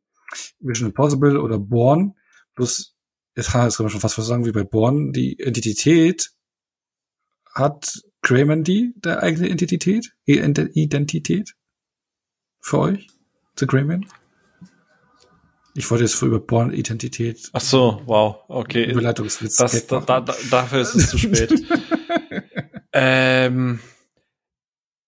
[0.61, 2.15] Mission Impossible oder Born,
[2.55, 2.95] bloß,
[3.37, 6.33] jetzt kann man schon fast was sagen, wie bei Born, die Identität
[7.55, 11.55] hat Crayman die, der eigene Identität, Identität
[12.61, 13.09] für euch,
[13.59, 14.07] The Crayman?
[15.75, 17.51] Ich wollte jetzt über Born-Identität.
[17.53, 18.91] Ach so, wow, okay.
[18.91, 19.57] Überleitungswitz.
[19.57, 21.53] Das, da, da, dafür ist es zu spät.
[22.93, 23.81] ähm,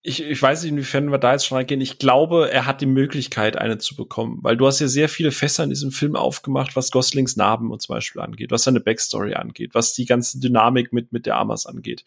[0.04, 1.80] ich, ich weiß nicht, inwiefern wir da jetzt schon reingehen.
[1.80, 5.30] Ich glaube, er hat die Möglichkeit, eine zu bekommen, weil du hast ja sehr viele
[5.30, 9.34] Fässer in diesem Film aufgemacht, was Goslings Narben und zum Beispiel angeht, was seine Backstory
[9.34, 12.04] angeht, was die ganze Dynamik mit, mit der Amas angeht,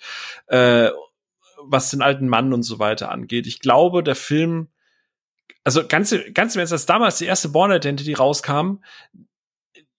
[0.48, 0.90] äh,
[1.64, 3.48] was den alten Mann und so weiter angeht.
[3.48, 4.68] Ich glaube, der Film,
[5.66, 8.78] also ganz, ganz im Ernst, als damals die erste Born Identity rauskam,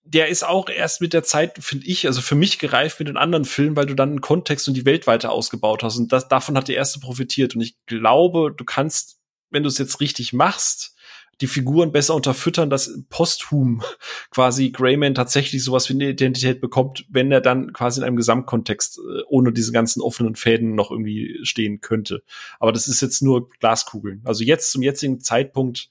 [0.03, 3.17] der ist auch erst mit der Zeit, finde ich, also für mich gereift mit den
[3.17, 5.97] anderen Filmen, weil du dann einen Kontext und die Welt weiter ausgebaut hast.
[5.97, 7.53] Und das, davon hat der erste profitiert.
[7.53, 9.19] Und ich glaube, du kannst,
[9.49, 10.95] wenn du es jetzt richtig machst,
[11.41, 13.83] die Figuren besser unterfüttern, dass posthum
[14.31, 18.97] quasi Greyman tatsächlich sowas wie eine Identität bekommt, wenn er dann quasi in einem Gesamtkontext
[18.99, 22.23] äh, ohne diese ganzen offenen Fäden noch irgendwie stehen könnte.
[22.59, 24.21] Aber das ist jetzt nur Glaskugeln.
[24.25, 25.89] Also jetzt zum jetzigen Zeitpunkt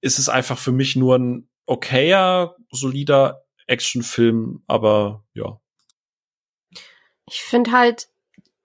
[0.00, 5.60] ist es einfach für mich nur ein okayer, solider Actionfilm, aber ja.
[7.26, 8.08] Ich finde halt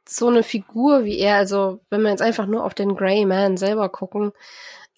[0.07, 3.57] so eine Figur wie er, also wenn wir jetzt einfach nur auf den Grey Man
[3.57, 4.33] selber gucken,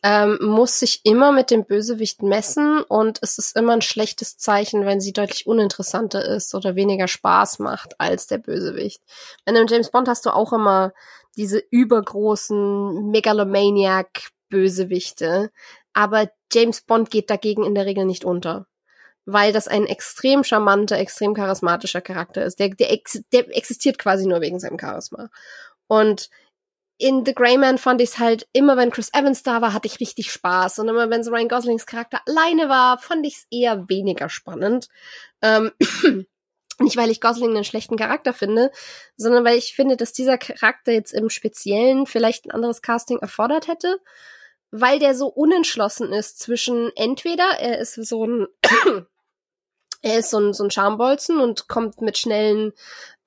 [0.04, 4.84] ähm, muss sich immer mit dem Bösewicht messen und es ist immer ein schlechtes Zeichen,
[4.86, 9.04] wenn sie deutlich uninteressanter ist oder weniger Spaß macht als der Bösewicht.
[9.46, 10.92] Wenn im James Bond hast du auch immer
[11.36, 15.52] diese übergroßen Megalomaniac-Bösewichte,
[15.94, 18.66] aber James Bond geht dagegen in der Regel nicht unter.
[19.26, 22.58] Weil das ein extrem charmanter, extrem charismatischer Charakter ist.
[22.60, 25.30] Der, der, ex, der existiert quasi nur wegen seinem Charisma.
[25.86, 26.32] Und
[27.02, 29.88] in The Grey Man fand ich es halt, immer wenn Chris Evans da war, hatte
[29.88, 30.80] ich richtig Spaß.
[30.80, 34.88] Und immer wenn so Ryan Goslings Charakter alleine war, fand ich es eher weniger spannend.
[35.42, 35.72] Ähm,
[36.80, 38.72] nicht, weil ich Gosling einen schlechten Charakter finde,
[39.18, 43.68] sondern weil ich finde, dass dieser Charakter jetzt im Speziellen vielleicht ein anderes Casting erfordert
[43.68, 44.00] hätte,
[44.70, 48.48] weil der so unentschlossen ist zwischen entweder er ist so ein
[50.02, 52.74] er ist so ein, so ein Schambolzen und kommt mit schnellen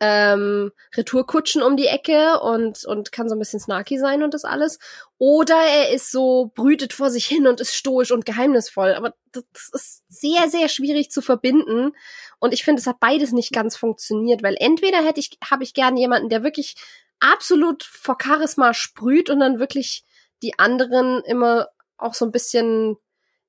[0.01, 4.45] ähm, Retourkutschen um die Ecke und, und kann so ein bisschen snarky sein und das
[4.45, 4.81] alles.
[5.19, 8.95] Oder er ist so, brütet vor sich hin und ist stoisch und geheimnisvoll.
[8.95, 11.93] Aber das ist sehr, sehr schwierig zu verbinden.
[12.41, 15.75] Und ich finde, es hat beides nicht ganz funktioniert, weil entweder hätte ich, habe ich
[15.75, 16.75] gern jemanden, der wirklich
[17.21, 20.05] absolut vor Charisma sprüht und dann wirklich
[20.43, 22.97] die anderen immer auch so ein bisschen,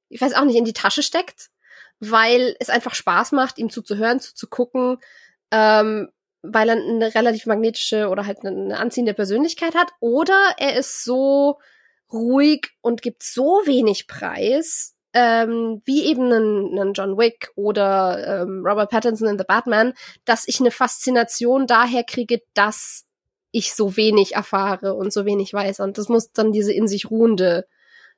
[0.10, 1.50] ich weiß auch nicht, in die Tasche steckt
[2.00, 4.98] weil es einfach Spaß macht, ihm zuzuhören, zuzugucken,
[5.52, 6.10] ähm,
[6.42, 9.92] weil er eine relativ magnetische oder halt eine anziehende Persönlichkeit hat.
[10.00, 11.60] Oder er ist so
[12.12, 18.92] ruhig und gibt so wenig Preis, ähm, wie eben einen John Wick oder ähm, Robert
[18.92, 19.94] Pattinson in The Batman,
[20.26, 23.06] dass ich eine Faszination daher kriege, dass
[23.52, 25.80] ich so wenig erfahre und so wenig weiß.
[25.80, 27.66] Und das muss dann diese in sich ruhende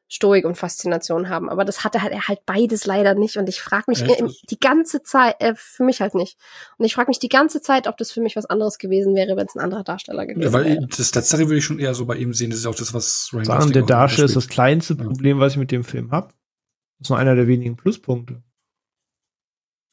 [0.10, 1.50] Stoik und Faszination haben.
[1.50, 3.38] Aber das hatte halt er halt beides leider nicht.
[3.38, 4.16] Und ich frage mich ja,
[4.50, 6.38] die ganze Zeit, äh, für mich halt nicht.
[6.78, 9.36] Und ich frage mich die ganze Zeit, ob das für mich was anderes gewesen wäre,
[9.36, 10.88] wenn es ein anderer Darsteller gewesen ja, weil wäre.
[10.88, 12.52] Das Letztere würde ich schon eher so bei ihm sehen.
[12.52, 15.58] Das ist auch das, was Ryan Sagen, der Darsteller ist das kleinste Problem, was ich
[15.58, 16.30] mit dem Film habe.
[17.00, 18.42] Das ist nur einer der wenigen Pluspunkte.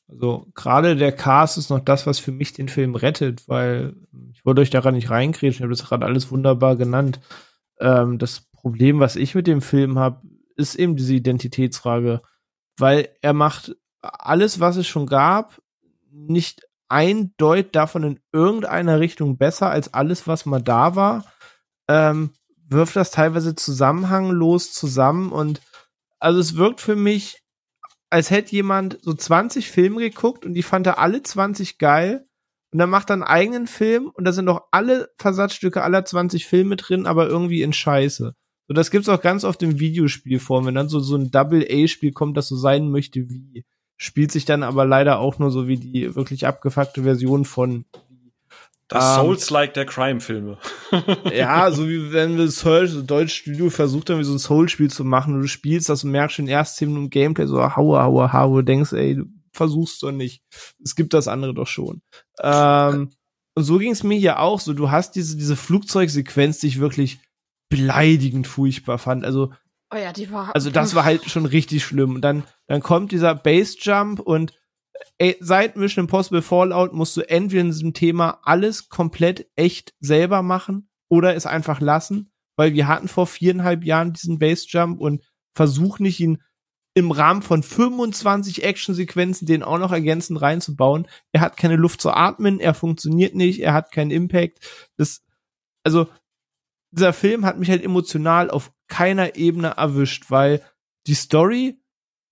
[0.08, 3.94] Also gerade der Cast ist noch das, was für mich den Film rettet, weil
[4.32, 7.20] ich wollte euch daran nicht reinkriegen, ich habe das gerade alles wunderbar genannt.
[7.80, 10.22] Ähm, das Problem, was ich mit dem Film habe,
[10.56, 12.22] ist eben diese Identitätsfrage,
[12.78, 15.60] weil er macht alles, was es schon gab,
[16.10, 21.26] nicht eindeutig davon in irgendeiner Richtung besser als alles, was mal da war,
[21.88, 22.30] ähm,
[22.66, 25.60] wirft das teilweise zusammenhanglos zusammen und
[26.18, 27.42] also es wirkt für mich,
[28.08, 32.26] als hätte jemand so 20 Filme geguckt und die fand er alle 20 geil.
[32.72, 36.46] Und dann macht er einen eigenen Film und da sind noch alle Versatzstücke aller 20
[36.46, 38.34] Filme drin, aber irgendwie in Scheiße.
[38.66, 42.36] So, das gibt's auch ganz oft im Videospielform, wenn dann so, so ein Double-A-Spiel kommt,
[42.36, 43.64] das so sein möchte wie.
[43.96, 47.84] Spielt sich dann aber leider auch nur so wie die wirklich abgefuckte Version von
[48.88, 50.58] das ähm, Souls-like der Crime-Filme.
[51.32, 54.90] ja, so wie wenn wir Soul, so Deutsch Studio versucht haben, wie so ein Soul-Spiel
[54.90, 58.02] zu machen und du spielst das und merkst schon ersten 10 Minuten Gameplay so, haue,
[58.02, 60.42] haue, haue, denkst, ey, du versuchst doch nicht.
[60.82, 62.02] Es gibt das andere doch schon.
[62.40, 63.10] Ähm,
[63.54, 64.74] und so ging's mir hier auch so.
[64.74, 67.20] Du hast diese, diese Flugzeugsequenz, die ich wirklich
[67.74, 69.24] beleidigend furchtbar fand.
[69.24, 69.52] Also,
[69.92, 70.54] oh ja, die war.
[70.54, 72.14] Also, das war halt schon richtig schlimm.
[72.16, 74.52] Und dann, dann kommt dieser Base-Jump und
[75.18, 80.42] ey, seit Mission Impossible Fallout musst du entweder in diesem Thema alles komplett echt selber
[80.42, 85.24] machen oder es einfach lassen, weil wir hatten vor viereinhalb Jahren diesen Base-Jump und
[85.56, 86.40] versuch nicht ihn
[86.96, 91.08] im Rahmen von 25 Actionsequenzen den auch noch ergänzend reinzubauen.
[91.32, 94.60] Er hat keine Luft zu atmen, er funktioniert nicht, er hat keinen Impact.
[94.96, 95.24] Das,
[95.82, 96.06] also
[96.94, 100.62] dieser Film hat mich halt emotional auf keiner Ebene erwischt, weil
[101.06, 101.78] die Story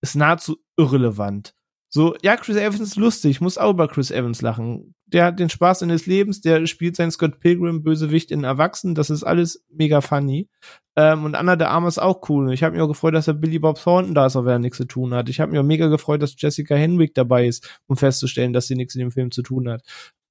[0.01, 1.53] ist nahezu irrelevant.
[1.89, 4.95] So, ja, Chris Evans ist lustig, muss auch über Chris Evans lachen.
[5.05, 9.11] Der hat den Spaß seines Lebens, der spielt seinen Scott Pilgrim Bösewicht in Erwachsenen, das
[9.11, 10.49] ist alles mega funny.
[10.95, 12.51] Ähm, und Anna der Arme ist auch cool.
[12.51, 14.59] Ich habe mich auch gefreut, dass er Billy Bob Thornton da ist, auch wenn er
[14.59, 15.29] nichts zu tun hat.
[15.29, 18.75] Ich habe mich auch mega gefreut, dass Jessica Henwick dabei ist, um festzustellen, dass sie
[18.75, 19.83] nichts in dem Film zu tun hat.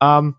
[0.02, 0.34] Ähm,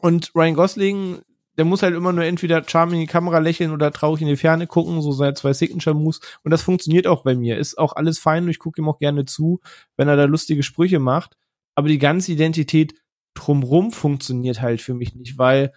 [0.00, 1.20] und Ryan Gosling
[1.58, 4.36] der muss halt immer nur entweder charming in die Kamera lächeln oder traurig in die
[4.36, 6.20] Ferne gucken, so seine zwei Signature-Moves.
[6.44, 7.58] Und das funktioniert auch bei mir.
[7.58, 9.60] Ist auch alles fein und ich gucke ihm auch gerne zu,
[9.96, 11.36] wenn er da lustige Sprüche macht.
[11.74, 12.94] Aber die ganze Identität
[13.34, 15.72] drumrum funktioniert halt für mich nicht, weil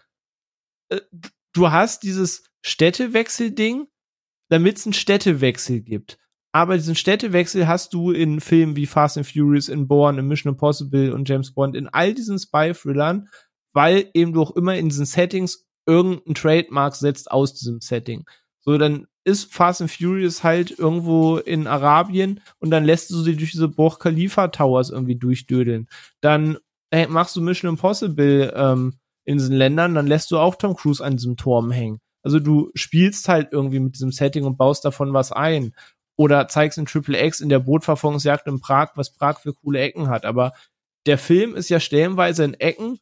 [0.90, 1.02] äh,
[1.54, 3.88] du hast dieses Städtewechsel-Ding,
[4.50, 6.18] damit es einen Städtewechsel gibt.
[6.54, 10.54] Aber diesen Städtewechsel hast du in Filmen wie Fast and Furious, in Bourne, in Mission
[10.54, 13.28] Impossible und James Bond, in all diesen Spy-Thrillern,
[13.74, 18.26] weil eben du auch immer in diesen Settings irgendein Trademark setzt aus diesem Setting.
[18.62, 23.36] So, dann ist Fast and Furious halt irgendwo in Arabien und dann lässt du sie
[23.36, 25.88] durch diese Burj Khalifa Towers irgendwie durchdödeln.
[26.22, 26.58] Dann
[26.92, 28.94] hey, machst du Mission Impossible ähm,
[29.26, 32.00] in diesen Ländern, dann lässt du auch Tom Cruise an diesem Turm hängen.
[32.24, 35.76] Also du spielst halt irgendwie mit diesem Setting und baust davon was ein.
[36.18, 40.08] Oder zeigst in Triple X in der Bootverfolgungsjagd in Prag, was Prag für coole Ecken
[40.08, 40.24] hat.
[40.24, 40.54] Aber
[41.06, 43.00] der Film ist ja stellenweise in Ecken,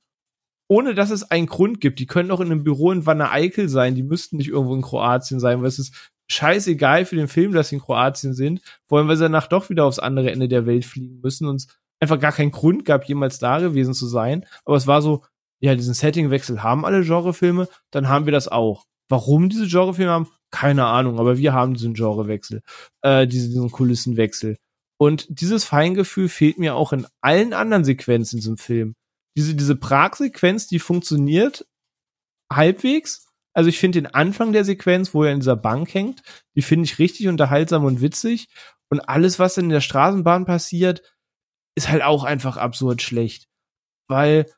[0.67, 1.99] ohne dass es einen Grund gibt.
[1.99, 4.81] Die können auch in einem Büro in Wanne Eickel sein, die müssten nicht irgendwo in
[4.81, 8.97] Kroatien sein, weil es ist scheißegal für den Film, dass sie in Kroatien sind, vor
[8.97, 11.67] allem weil sie danach doch wieder aufs andere Ende der Welt fliegen müssen und es
[11.99, 14.45] einfach gar keinen Grund gab, jemals da gewesen zu sein.
[14.65, 15.23] Aber es war so,
[15.59, 18.85] ja, diesen Settingwechsel haben alle Genrefilme, dann haben wir das auch.
[19.09, 22.61] Warum diese Genrefilme haben, keine Ahnung, aber wir haben diesen Genrewechsel,
[23.01, 24.57] äh, diesen, diesen Kulissenwechsel.
[24.97, 28.95] Und dieses Feingefühl fehlt mir auch in allen anderen Sequenzen in diesem Film
[29.35, 31.65] diese, diese Prag-Sequenz, die funktioniert
[32.51, 33.27] halbwegs.
[33.53, 36.23] Also ich finde den Anfang der Sequenz, wo er in dieser Bank hängt,
[36.55, 38.47] die finde ich richtig unterhaltsam und witzig.
[38.89, 41.01] Und alles, was in der Straßenbahn passiert,
[41.75, 43.47] ist halt auch einfach absurd schlecht.
[44.07, 44.51] Weil,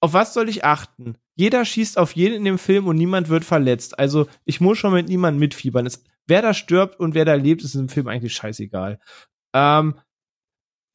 [0.00, 1.16] auf was soll ich achten?
[1.36, 3.98] Jeder schießt auf jeden in dem Film und niemand wird verletzt.
[3.98, 5.86] Also ich muss schon mit niemandem mitfiebern.
[5.86, 9.00] Es, wer da stirbt und wer da lebt, ist im Film eigentlich scheißegal.
[9.52, 9.98] Ähm,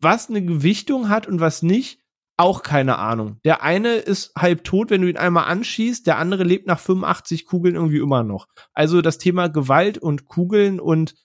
[0.02, 2.00] was eine Gewichtung hat und was nicht,
[2.40, 3.40] auch keine Ahnung.
[3.44, 7.46] Der eine ist halb tot, wenn du ihn einmal anschießt, der andere lebt nach 85
[7.46, 8.48] Kugeln irgendwie immer noch.
[8.74, 11.16] Also das Thema Gewalt und Kugeln und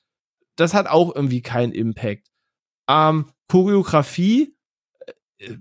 [0.56, 2.28] das hat auch irgendwie keinen Impact.
[2.88, 4.56] Ähm, Choreografie
[5.38, 5.56] äh,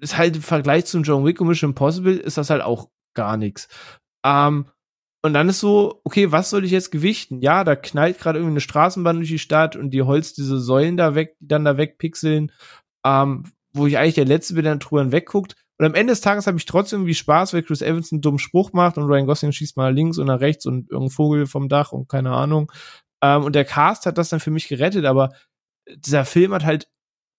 [0.00, 3.36] ist halt im Vergleich zum John Wick und Mission Impossible ist das halt auch gar
[3.36, 3.68] nichts.
[4.24, 4.66] Ähm,
[5.24, 7.40] und dann ist so, okay, was soll ich jetzt gewichten?
[7.40, 10.96] Ja, da knallt gerade irgendwie eine Straßenbahn durch die Stadt und die holzt diese Säulen
[10.96, 12.50] da weg, die dann da wegpixeln.
[13.06, 15.56] Ähm, wo ich eigentlich der Letzte bin, der drüber wegguckt.
[15.78, 18.38] Und am Ende des Tages habe ich trotzdem irgendwie Spaß, weil Chris Evans einen dummen
[18.38, 21.68] Spruch macht und Ryan Gosling schießt mal links und nach rechts und irgendein Vogel vom
[21.68, 22.70] Dach und keine Ahnung.
[23.22, 25.32] Ähm, und der Cast hat das dann für mich gerettet, aber
[25.88, 26.88] dieser Film hat halt,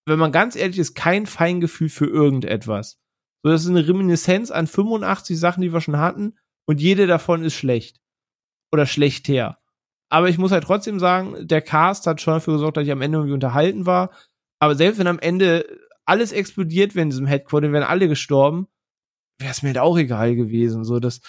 [0.05, 2.99] wenn man ganz ehrlich ist, kein Feingefühl für irgendetwas.
[3.43, 6.37] So, das ist eine Reminiszenz an 85 Sachen, die wir schon hatten
[6.67, 8.01] und jede davon ist schlecht.
[8.71, 9.59] Oder schlechter.
[10.09, 13.01] Aber ich muss halt trotzdem sagen, der Cast hat schon dafür gesorgt, dass ich am
[13.01, 14.11] Ende irgendwie unterhalten war.
[14.59, 15.65] Aber selbst wenn am Ende
[16.05, 18.67] alles explodiert wäre in diesem Headquarter, wären alle gestorben,
[19.39, 20.83] wäre es mir halt auch egal gewesen.
[20.83, 21.21] So, das,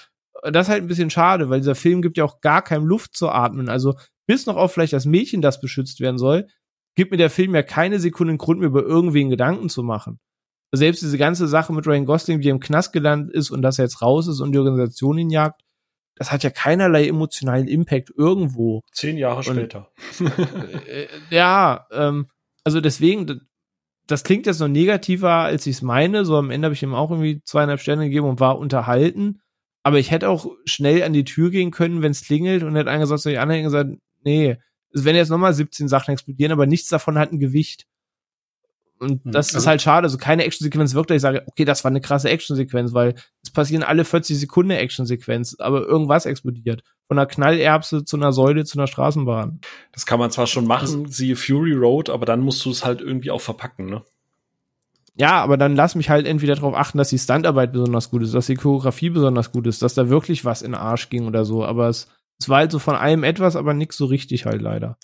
[0.43, 3.17] das ist halt ein bisschen schade, weil dieser Film gibt ja auch gar keinem Luft
[3.17, 3.69] zu atmen.
[3.69, 3.95] Also,
[4.27, 6.49] bis noch auf vielleicht das Mädchen, das beschützt werden soll,
[6.97, 10.21] gibt mir der Film ja keine Sekunde Grund, mir über irgendwen Gedanken zu machen.
[10.73, 13.79] Selbst diese ganze Sache mit Ryan Gosling, wie er im Knast gelandet ist und dass
[13.79, 15.61] er jetzt raus ist und die Organisation ihn jagt,
[16.17, 18.83] das hat ja keinerlei emotionalen Impact irgendwo.
[18.93, 19.91] Zehn Jahre und, später.
[20.89, 22.29] äh, ja, ähm,
[22.65, 23.47] also deswegen,
[24.07, 26.25] das klingt jetzt noch negativer, als ich es meine.
[26.25, 29.41] So am Ende habe ich ihm auch irgendwie zweieinhalb Sterne gegeben und war unterhalten.
[29.83, 32.91] Aber ich hätte auch schnell an die Tür gehen können, wenn es klingelt und hätte
[32.91, 33.91] angesagt, so die anderen gesagt,
[34.25, 34.57] nee,
[34.93, 37.87] es werden jetzt nochmal 17 Sachen explodieren, aber nichts davon hat ein Gewicht.
[39.05, 40.07] Und hm, das also, ist halt schade.
[40.07, 43.83] Also keine Actionsequenz wirkt, ich sage, okay, das war eine krasse Actionsequenz, weil es passieren
[43.83, 46.83] alle 40 Sekunden Actionsequenz, aber irgendwas explodiert.
[47.07, 49.61] Von einer Knallerbse zu einer Säule zu einer Straßenbahn.
[49.93, 53.01] Das kann man zwar schon machen, siehe Fury Road, aber dann musst du es halt
[53.01, 54.03] irgendwie auch verpacken, ne?
[55.17, 58.35] Ja, aber dann lass mich halt entweder darauf achten, dass die Standarbeit besonders gut ist,
[58.35, 61.45] dass die Choreografie besonders gut ist, dass da wirklich was in den Arsch ging oder
[61.45, 61.65] so.
[61.65, 62.09] Aber es,
[62.41, 64.99] es war halt so von allem etwas, aber nix so richtig halt leider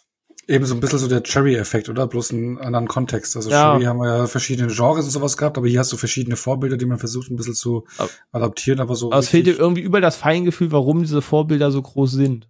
[0.50, 2.06] eben so ein bisschen so der Cherry-Effekt, oder?
[2.06, 3.36] Bloß in einem anderen Kontext.
[3.36, 3.72] Also ja.
[3.72, 6.76] Cherry haben wir ja verschiedene Genres und sowas gehabt, aber hier hast du verschiedene Vorbilder,
[6.76, 9.12] die man versucht ein bisschen zu aber, adaptieren, aber so.
[9.12, 12.48] Aber es fehlt dir irgendwie über das Feingefühl, warum diese Vorbilder so groß sind.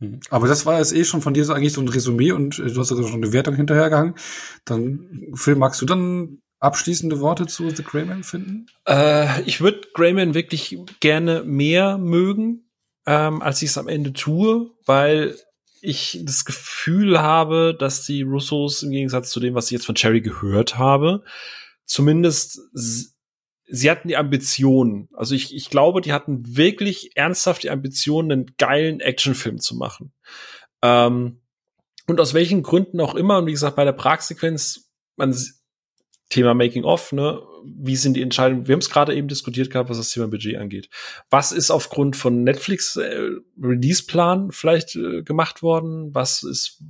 [0.00, 0.20] Hm.
[0.30, 2.72] Aber das war jetzt eh schon von dir so eigentlich so ein Resümee und äh,
[2.72, 4.14] du hast sogar schon eine Wertung hinterhergehangen.
[4.64, 8.66] Dann, Phil, magst du dann abschließende Worte zu The Greyman finden?
[8.88, 12.70] Äh, ich würde Greyman wirklich gerne mehr mögen,
[13.06, 15.36] ähm, als ich es am Ende tue, weil
[15.82, 19.96] ich das Gefühl habe, dass die Russos im Gegensatz zu dem, was ich jetzt von
[19.96, 21.24] Cherry gehört habe,
[21.84, 25.08] zumindest sie hatten die Ambition.
[25.12, 30.12] Also ich, ich glaube, die hatten wirklich ernsthaft die Ambition, einen geilen Actionfilm zu machen.
[30.82, 31.40] Ähm,
[32.06, 35.36] und aus welchen Gründen auch immer, und wie gesagt, bei der Prag-Sequenz, man
[36.28, 38.66] Thema Making of, ne, wie sind die Entscheidungen?
[38.66, 40.88] Wir haben es gerade eben diskutiert gehabt, was das Thema Budget angeht.
[41.30, 43.30] Was ist aufgrund von Netflix äh,
[43.60, 46.14] Release-Plan vielleicht äh, gemacht worden?
[46.14, 46.82] Was ist,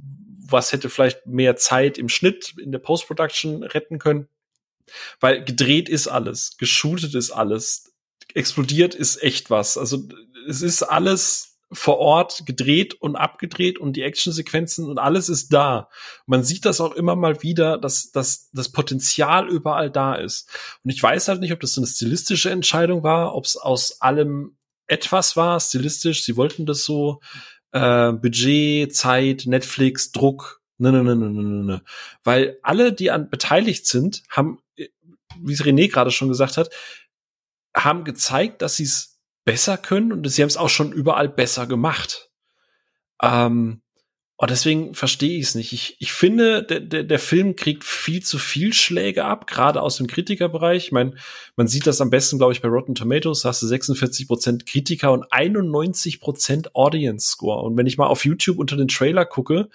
[0.47, 4.29] was hätte vielleicht mehr Zeit im Schnitt, in der Post-Production retten können?
[5.21, 7.93] Weil gedreht ist alles, geshootet ist alles,
[8.35, 9.79] explodiert ist echt was.
[9.79, 10.09] Also
[10.49, 15.89] es ist alles vor Ort gedreht und abgedreht und die Actionsequenzen und alles ist da.
[16.27, 20.49] Man sieht das auch immer mal wieder, dass, dass das Potenzial überall da ist.
[20.85, 24.57] Und ich weiß halt nicht, ob das eine stilistische Entscheidung war, ob es aus allem
[24.87, 26.25] etwas war, stilistisch.
[26.25, 27.21] Sie wollten das so.
[27.73, 30.61] Äh, Budget, Zeit, Netflix, Druck.
[30.77, 31.65] Ne, ne, ne, ne, ne, ne.
[31.65, 31.83] ne.
[32.23, 36.71] Weil alle, die an beteiligt sind, haben, wie René gerade schon gesagt hat,
[37.75, 39.12] haben gezeigt, dass sie es
[39.45, 42.31] besser können und sie haben es auch schon überall besser gemacht.
[43.23, 43.83] Ähm,
[44.37, 45.73] und deswegen verstehe ich es nicht.
[45.73, 49.99] Ich, ich finde, der, der, der Film kriegt viel zu viel Schläge ab, gerade aus
[49.99, 50.87] dem Kritikerbereich.
[50.87, 51.15] Ich meine,
[51.55, 53.43] man sieht das am besten, glaube ich, bei Rotten Tomatoes.
[53.43, 57.63] Da hast du 46 Prozent Kritiker und 91 Prozent Audience Score.
[57.63, 59.69] Und wenn ich mal auf YouTube unter den Trailer gucke,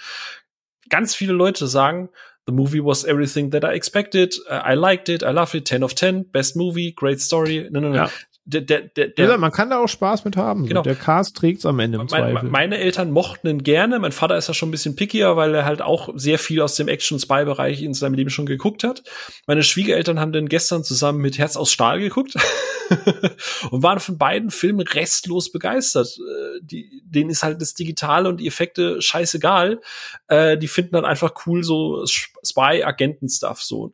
[0.90, 2.10] ganz viele Leute sagen,
[2.46, 4.40] The movie was everything that I expected.
[4.50, 5.22] I liked it.
[5.22, 5.66] I loved it.
[5.66, 6.32] 10 of 10.
[6.32, 6.94] Best movie.
[6.94, 7.68] Great story.
[7.70, 7.96] No, no, no.
[7.96, 8.10] Ja
[8.50, 10.68] der, der, der, der man kann da auch Spaß mit haben.
[10.68, 10.82] Genau.
[10.82, 12.50] Der Cast trägt's am Ende im Zweifel.
[12.50, 14.00] Meine Eltern mochten ihn gerne.
[14.00, 16.76] Mein Vater ist ja schon ein bisschen pickier, weil er halt auch sehr viel aus
[16.76, 19.04] dem Action-Spy-Bereich in seinem Leben schon geguckt hat.
[19.48, 22.36] Meine Schwiegereltern haben den gestern zusammen mit Herz aus Stahl geguckt
[23.70, 26.18] und waren von beiden Filmen restlos begeistert.
[26.18, 29.82] Äh, die, denen ist halt das Digitale und die Effekte scheißegal.
[30.30, 33.92] Äh, die finden dann einfach cool so Spy-Agenten-Stuff so.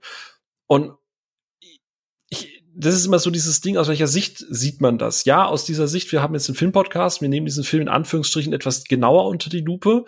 [0.67, 0.93] Und
[2.75, 5.25] das ist immer so dieses Ding, aus welcher Sicht sieht man das?
[5.25, 8.53] Ja, aus dieser Sicht, wir haben jetzt einen Filmpodcast, wir nehmen diesen Film in Anführungsstrichen
[8.53, 10.05] etwas genauer unter die Lupe.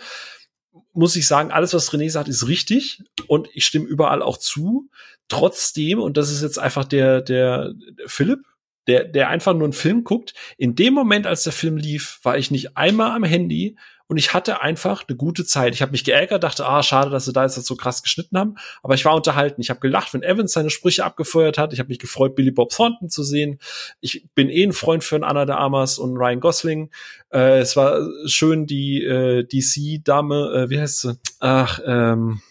[0.93, 4.89] Muss ich sagen, alles, was René sagt, ist richtig und ich stimme überall auch zu.
[5.27, 7.73] Trotzdem, und das ist jetzt einfach der, der,
[8.05, 8.39] Philipp,
[8.87, 10.33] der, der einfach nur einen Film guckt.
[10.57, 14.33] In dem Moment, als der Film lief, war ich nicht einmal am Handy und ich
[14.33, 15.73] hatte einfach eine gute Zeit.
[15.73, 18.55] Ich habe mich geärgert, dachte, ah, schade, dass sie da jetzt so krass geschnitten haben,
[18.83, 19.61] aber ich war unterhalten.
[19.61, 21.73] Ich habe gelacht, wenn Evans seine Sprüche abgefeuert hat.
[21.73, 23.59] Ich habe mich gefreut, Billy Bob Thornton zu sehen.
[24.01, 26.91] Ich bin eh ein Freund für Anna de Amas und Ryan Gosling.
[27.31, 31.19] Äh, es war schön, die äh, DC-Dame, äh, wie heißt sie?
[31.39, 32.41] Ach, ähm,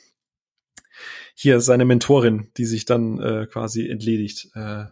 [1.34, 4.48] hier seine Mentorin, die sich dann äh, quasi entledigt.
[4.54, 4.86] Äh,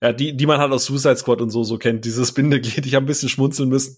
[0.00, 2.04] ja, die, die man halt aus Suicide Squad und so so kennt.
[2.04, 3.96] Dieses Bindeglied, ich habe ein bisschen schmunzeln müssen.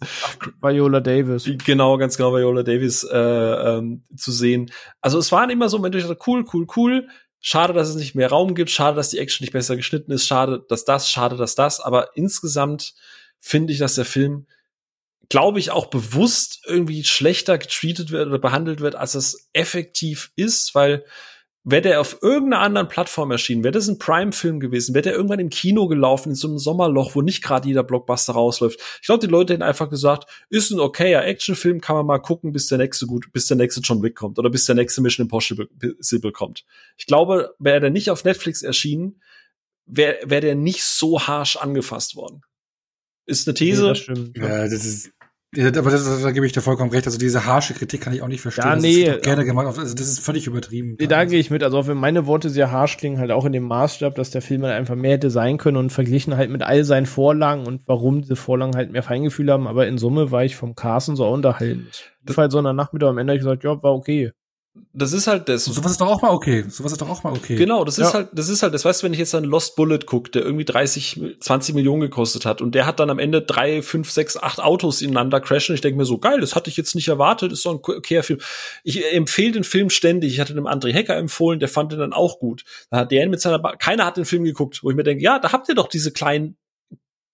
[0.62, 1.50] Viola Davis.
[1.64, 4.70] Genau, ganz genau, Viola Davis äh, ähm, zu sehen.
[5.02, 7.08] Also es waren immer so, wenn ich dachte, cool, cool, cool.
[7.42, 8.70] Schade, dass es nicht mehr Raum gibt.
[8.70, 10.26] Schade, dass die Action nicht besser geschnitten ist.
[10.26, 11.80] Schade, dass das, schade, dass das.
[11.80, 12.94] Aber insgesamt
[13.38, 14.46] finde ich, dass der Film,
[15.28, 20.74] glaube ich, auch bewusst irgendwie schlechter getreatet wird oder behandelt wird, als es effektiv ist,
[20.74, 21.04] weil
[21.62, 25.40] wäre der auf irgendeiner anderen Plattform erschienen, wäre das ein Prime-Film gewesen, wäre der irgendwann
[25.40, 28.80] im Kino gelaufen, in so einem Sommerloch, wo nicht gerade jeder Blockbuster rausläuft.
[29.00, 32.52] Ich glaube, die Leute hätten einfach gesagt, ist ein okayer Actionfilm, kann man mal gucken,
[32.52, 35.26] bis der nächste gut, bis der nächste John Wick kommt oder bis der nächste Mission
[35.26, 36.64] Impossible kommt.
[36.96, 39.20] Ich glaube, wäre der nicht auf Netflix erschienen,
[39.84, 42.42] wäre wär der nicht so harsh angefasst worden.
[43.26, 43.82] Ist eine These.
[43.82, 44.36] Nee, das stimmt.
[44.36, 45.10] Ja, das ist ja,
[45.56, 47.06] aber das, da gebe ich dir vollkommen recht.
[47.06, 48.64] Also diese harsche Kritik kann ich auch nicht verstehen.
[48.64, 49.66] Ja, nee, das ist gerne gemacht.
[49.66, 50.96] Also das ist völlig übertrieben.
[50.98, 51.64] Nee, da gehe ich mit.
[51.64, 54.42] Also auch wenn meine Worte sehr harsch klingen, halt auch in dem Maßstab, dass der
[54.42, 57.82] Film halt einfach mehr hätte sein können und verglichen halt mit all seinen Vorlagen und
[57.86, 59.66] warum diese Vorlagen halt mehr Feingefühl haben.
[59.66, 61.88] Aber in Summe war ich vom Carsten so unterhalten.
[62.24, 64.32] Das war halt so ein Nachmittag am Ende ich gesagt, ja, war okay
[64.92, 65.64] das ist halt das.
[65.64, 66.64] Sowas ist doch auch mal okay.
[66.68, 67.56] Sowas ist doch auch mal okay.
[67.56, 68.14] Genau, das ist ja.
[68.14, 70.42] halt, das ist halt, das weißt du, wenn ich jetzt an Lost Bullet gucke, der
[70.42, 74.36] irgendwie 30, 20 Millionen gekostet hat und der hat dann am Ende drei, fünf, sechs,
[74.36, 75.74] acht Autos ineinander crashen.
[75.74, 78.22] Ich denke mir so, geil, das hatte ich jetzt nicht erwartet, ist so ein okayer
[78.22, 78.40] Film.
[78.84, 80.34] Ich empfehle den Film ständig.
[80.34, 82.64] Ich hatte dem André Hecker empfohlen, der fand den dann auch gut.
[82.90, 85.22] Da hat der mit seiner, ba keiner hat den Film geguckt, wo ich mir denke,
[85.24, 86.56] ja, da habt ihr doch diese kleinen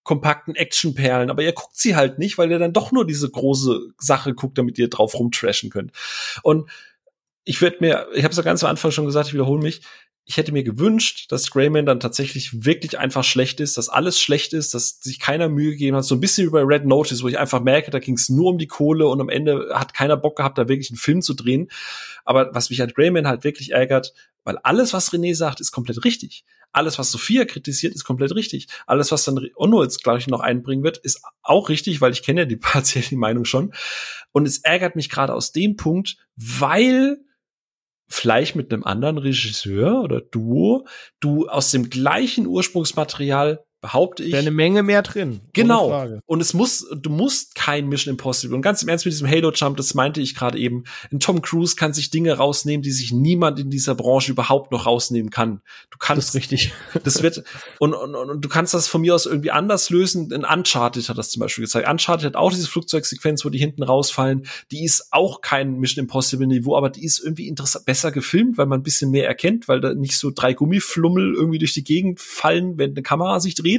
[0.04, 3.88] kompakten Actionperlen, aber ihr guckt sie halt nicht, weil ihr dann doch nur diese große
[3.98, 5.90] Sache guckt, damit ihr drauf rumtrashen könnt.
[6.42, 6.70] Und
[7.47, 9.81] ich würde mir, ich habe es ja ganz am Anfang schon gesagt, ich wiederhole mich,
[10.28, 14.52] ich hätte mir gewünscht, dass Greyman dann tatsächlich wirklich einfach schlecht ist, dass alles schlecht
[14.52, 16.05] ist, dass sich keiner Mühe gegeben hat.
[16.05, 18.50] So ein bisschen wie bei Red Notice, wo ich einfach merke, da ging es nur
[18.50, 21.34] um die Kohle und am Ende hat keiner Bock gehabt, da wirklich einen Film zu
[21.34, 21.68] drehen.
[22.25, 26.05] Aber was mich an Greyman halt wirklich ärgert, weil alles, was René sagt, ist komplett
[26.05, 26.44] richtig.
[26.73, 28.66] Alles, was Sophia kritisiert, ist komplett richtig.
[28.89, 32.41] Alles, was dann Onno jetzt gleich noch einbringen wird, ist auch richtig, weil ich kenne
[32.41, 33.73] ja die partiell die Meinung schon.
[34.33, 37.18] Und es ärgert mich gerade aus dem Punkt, weil
[38.09, 40.86] vielleicht mit einem anderen Regisseur oder Duo,
[41.20, 44.32] du aus dem gleichen Ursprungsmaterial behaupte ich.
[44.32, 45.40] Wäre eine Menge mehr drin.
[45.52, 46.06] Genau.
[46.26, 48.55] Und es muss, du musst kein Mission Impossible.
[48.55, 50.84] Und ganz im Ernst mit diesem Halo Jump, das meinte ich gerade eben.
[51.10, 54.86] Ein Tom Cruise kann sich Dinge rausnehmen, die sich niemand in dieser Branche überhaupt noch
[54.86, 55.62] rausnehmen kann.
[55.90, 56.73] Du Das kannst ist richtig.
[57.05, 57.44] das wird,
[57.78, 60.31] und, und, und und du kannst das von mir aus irgendwie anders lösen.
[60.31, 61.89] In Uncharted hat das zum Beispiel gezeigt.
[61.89, 64.47] Uncharted hat auch diese Flugzeugsequenz, wo die hinten rausfallen.
[64.70, 68.66] Die ist auch kein Mission Impossible Niveau, aber die ist irgendwie interessant, besser gefilmt, weil
[68.66, 72.20] man ein bisschen mehr erkennt, weil da nicht so drei Gummiflummel irgendwie durch die Gegend
[72.20, 73.75] fallen, wenn eine Kamera sich dreht.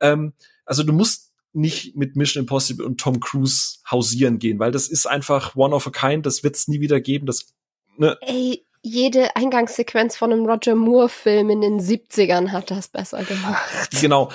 [0.00, 0.32] Ähm,
[0.64, 5.06] also du musst nicht mit Mission Impossible und Tom Cruise hausieren gehen, weil das ist
[5.06, 7.26] einfach one of a kind, das wird's nie wieder geben.
[7.26, 7.54] Das,
[7.98, 13.62] ne, Ey, jede Eingangssequenz von einem Roger Moore-Film in den 70ern hat das besser gemacht.
[14.00, 14.30] Genau.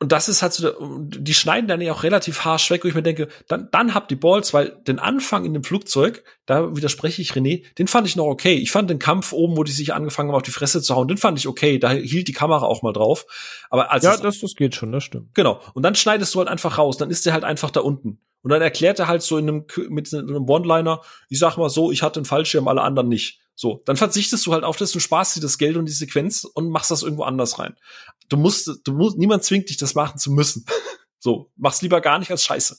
[0.00, 2.94] Und das ist halt so, die schneiden dann ja auch relativ harsch weg, wo ich
[2.94, 7.22] mir denke, dann, dann habt die Balls, weil den Anfang in dem Flugzeug, da widerspreche
[7.22, 8.54] ich René, den fand ich noch okay.
[8.54, 11.06] Ich fand den Kampf oben, wo die sich angefangen haben, auf die Fresse zu hauen,
[11.06, 11.78] den fand ich okay.
[11.78, 13.26] Da hielt die Kamera auch mal drauf.
[13.70, 15.34] Aber als Ja, das, das geht schon, das stimmt.
[15.34, 15.60] genau.
[15.74, 18.20] Und dann schneidest du halt einfach raus, dann ist der halt einfach da unten.
[18.42, 21.90] Und dann erklärt er halt so in einem, mit einem One-Liner, ich sag mal so,
[21.92, 23.40] ich hatte einen Fallschirm, alle anderen nicht.
[23.60, 26.44] So, dann verzichtest du halt auf das, du sparst dir das Geld und die Sequenz
[26.44, 27.74] und machst das irgendwo anders rein.
[28.28, 30.64] Du musst, du musst, niemand zwingt dich, das machen zu müssen.
[31.20, 32.78] So, mach's lieber gar nicht als Scheiße.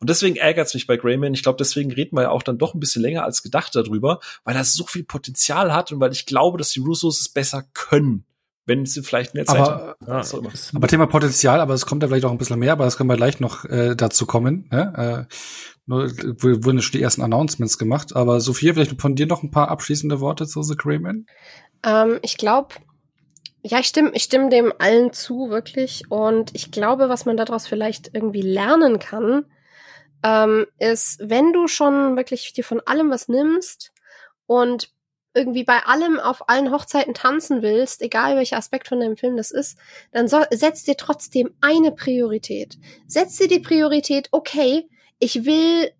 [0.00, 1.34] Und deswegen ärgert's mich bei Greyman.
[1.34, 4.18] Ich glaube, deswegen reden wir ja auch dann doch ein bisschen länger als gedacht darüber,
[4.42, 7.62] weil das so viel Potenzial hat und weil ich glaube, dass die Russos es besser
[7.74, 8.26] können,
[8.64, 10.28] wenn sie vielleicht mehr Zeit Aber- haben.
[10.38, 10.52] Immer.
[10.74, 13.08] Aber Thema Potenzial, aber es kommt ja vielleicht auch ein bisschen mehr, aber das können
[13.08, 14.68] wir gleich noch äh, dazu kommen.
[14.72, 15.28] Ne?
[15.28, 15.34] Äh,
[15.86, 16.10] nur
[16.42, 18.14] wurden schon die ersten Announcements gemacht.
[18.14, 21.26] Aber Sophia, vielleicht von dir noch ein paar abschließende Worte zu The Greyman?
[21.84, 22.74] Ähm, ich glaube,
[23.62, 26.10] ja, ich stimme, ich stimme dem allen zu, wirklich.
[26.10, 29.44] Und ich glaube, was man daraus vielleicht irgendwie lernen kann,
[30.22, 33.92] ähm, ist, wenn du schon wirklich dir von allem was nimmst
[34.46, 34.90] und
[35.34, 39.50] irgendwie bei allem auf allen Hochzeiten tanzen willst, egal welcher Aspekt von deinem Film das
[39.50, 39.78] ist,
[40.10, 42.78] dann so, setz dir trotzdem eine Priorität.
[43.06, 44.88] Setz dir die Priorität, okay,
[45.18, 45.90] ich will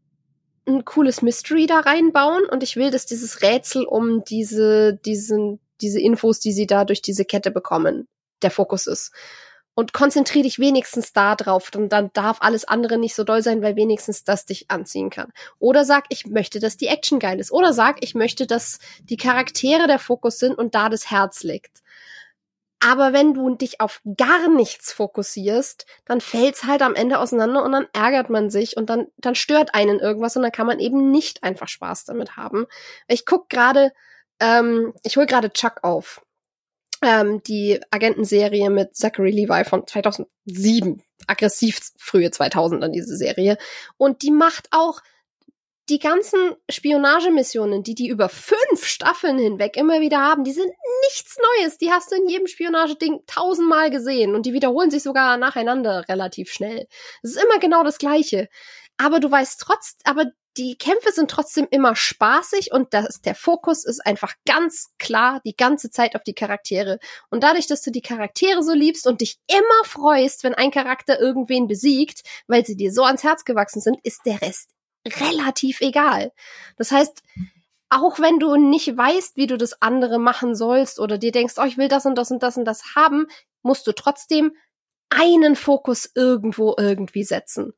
[0.66, 6.00] ein cooles Mystery da reinbauen und ich will, dass dieses Rätsel um diese, diesen, diese
[6.00, 8.08] Infos, die sie da durch diese Kette bekommen,
[8.42, 9.12] der Fokus ist.
[9.78, 11.70] Und konzentrier dich wenigstens da drauf.
[11.74, 15.32] Und dann darf alles andere nicht so doll sein, weil wenigstens das dich anziehen kann.
[15.58, 17.52] Oder sag, ich möchte, dass die Action geil ist.
[17.52, 21.82] Oder sag, ich möchte, dass die Charaktere der Fokus sind und da das Herz liegt.
[22.80, 27.72] Aber wenn du dich auf gar nichts fokussierst, dann fällt's halt am Ende auseinander und
[27.72, 31.10] dann ärgert man sich und dann, dann stört einen irgendwas und dann kann man eben
[31.10, 32.66] nicht einfach Spaß damit haben.
[33.08, 33.92] Ich guck gerade,
[34.40, 36.22] ähm, ich hol gerade Chuck auf.
[37.02, 41.02] Ähm, die Agentenserie mit Zachary Levi von 2007.
[41.26, 43.58] Aggressiv frühe 2000 an diese Serie.
[43.96, 45.00] Und die macht auch
[45.88, 50.70] die ganzen Spionagemissionen, die die über fünf Staffeln hinweg immer wieder haben, die sind
[51.08, 51.78] nichts Neues.
[51.78, 56.50] Die hast du in jedem Spionageding tausendmal gesehen und die wiederholen sich sogar nacheinander relativ
[56.50, 56.86] schnell.
[57.22, 58.48] Es ist immer genau das Gleiche.
[58.98, 60.24] Aber du weißt trotz, aber
[60.56, 65.54] die Kämpfe sind trotzdem immer spaßig und das, der Fokus ist einfach ganz klar die
[65.54, 66.98] ganze Zeit auf die Charaktere.
[67.30, 71.20] Und dadurch, dass du die Charaktere so liebst und dich immer freust, wenn ein Charakter
[71.20, 74.75] irgendwen besiegt, weil sie dir so ans Herz gewachsen sind, ist der Rest
[75.06, 76.32] relativ egal.
[76.76, 77.22] Das heißt,
[77.88, 81.64] auch wenn du nicht weißt, wie du das andere machen sollst oder dir denkst, oh,
[81.64, 83.26] ich will das und das und das und das haben,
[83.62, 84.52] musst du trotzdem
[85.08, 87.72] einen Fokus irgendwo irgendwie setzen.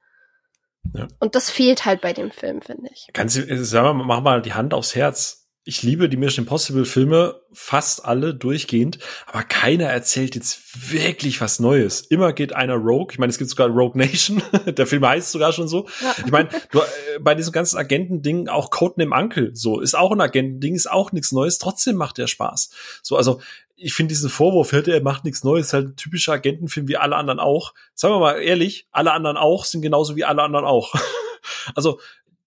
[0.94, 1.08] Ja.
[1.20, 3.08] Und das fehlt halt bei dem Film, finde ich.
[3.12, 5.47] Ganz, sag mal, mach mal die Hand aufs Herz.
[5.68, 11.60] Ich liebe die Mission Impossible Filme, fast alle durchgehend, aber keiner erzählt jetzt wirklich was
[11.60, 12.00] Neues.
[12.00, 13.08] Immer geht einer Rogue.
[13.12, 14.42] Ich meine, es gibt sogar Rogue Nation.
[14.66, 15.86] Der Film heißt sogar schon so.
[16.00, 16.14] Ja.
[16.24, 20.22] Ich meine, du, äh, bei diesem ganzen Agentending auch Codename Uncle, so ist auch ein
[20.22, 21.58] Agentending, ist auch nichts Neues.
[21.58, 22.70] Trotzdem macht der Spaß.
[23.02, 23.42] So, also
[23.76, 26.96] ich finde diesen Vorwurf, hört er macht nichts Neues, ist halt ein typischer Agentenfilm wie
[26.96, 27.74] alle anderen auch.
[27.92, 30.94] Sagen wir mal ehrlich, alle anderen auch sind genauso wie alle anderen auch.
[31.74, 32.00] also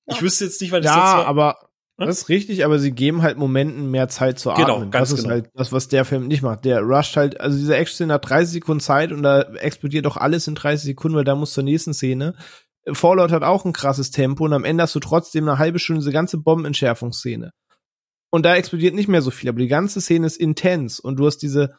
[0.08, 1.71] ich wüsste jetzt nicht, weil das Ja, jetzt aber?
[2.06, 4.92] Das ist richtig, aber sie geben halt Momenten mehr Zeit zu Genau, atmen.
[4.92, 5.36] ganz das ist genau.
[5.36, 6.66] halt das, was der Film nicht macht.
[6.66, 10.48] Der rusht halt, also diese Action-Szene hat 30 Sekunden Zeit und da explodiert doch alles
[10.48, 12.36] in 30 Sekunden, weil da muss zur nächsten Szene.
[12.94, 16.00] Fallout hat auch ein krasses Tempo und am Ende hast du trotzdem eine halbe Stunde
[16.02, 17.52] diese ganze Bombenentschärfungsszene.
[18.32, 21.26] Und da explodiert nicht mehr so viel, aber die ganze Szene ist intens und du
[21.26, 21.78] hast diese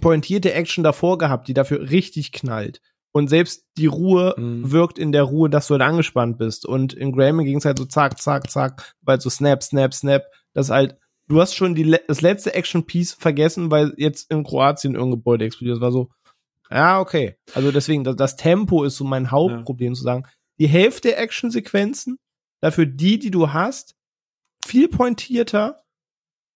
[0.00, 2.80] pointierte Action davor gehabt, die dafür richtig knallt.
[3.14, 4.72] Und selbst die Ruhe Mhm.
[4.72, 6.64] wirkt in der Ruhe, dass du halt angespannt bist.
[6.66, 10.24] Und in Graham ging es halt so zack, zack, zack, weil so snap, snap, snap.
[10.54, 10.96] Das halt,
[11.28, 15.76] du hast schon die, das letzte Action-Piece vergessen, weil jetzt in Kroatien irgendein Gebäude explodiert.
[15.76, 16.10] Das war so,
[16.70, 17.36] ja, okay.
[17.54, 20.24] Also deswegen, das, das Tempo ist so mein Hauptproblem zu sagen.
[20.58, 22.16] Die Hälfte der Action-Sequenzen,
[22.62, 23.94] dafür die, die du hast,
[24.64, 25.82] viel pointierter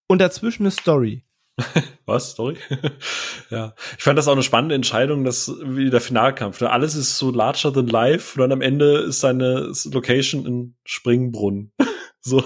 [0.09, 1.26] und dazwischen eine Story.
[2.07, 2.33] Was?
[2.33, 2.57] Sorry?
[3.51, 3.75] ja.
[3.97, 6.61] Ich fand das auch eine spannende Entscheidung, dass wie der Finalkampf.
[6.61, 6.71] Ne?
[6.71, 11.73] Alles ist so larger than life und dann am Ende ist seine Location in Springbrunnen.
[12.21, 12.43] so.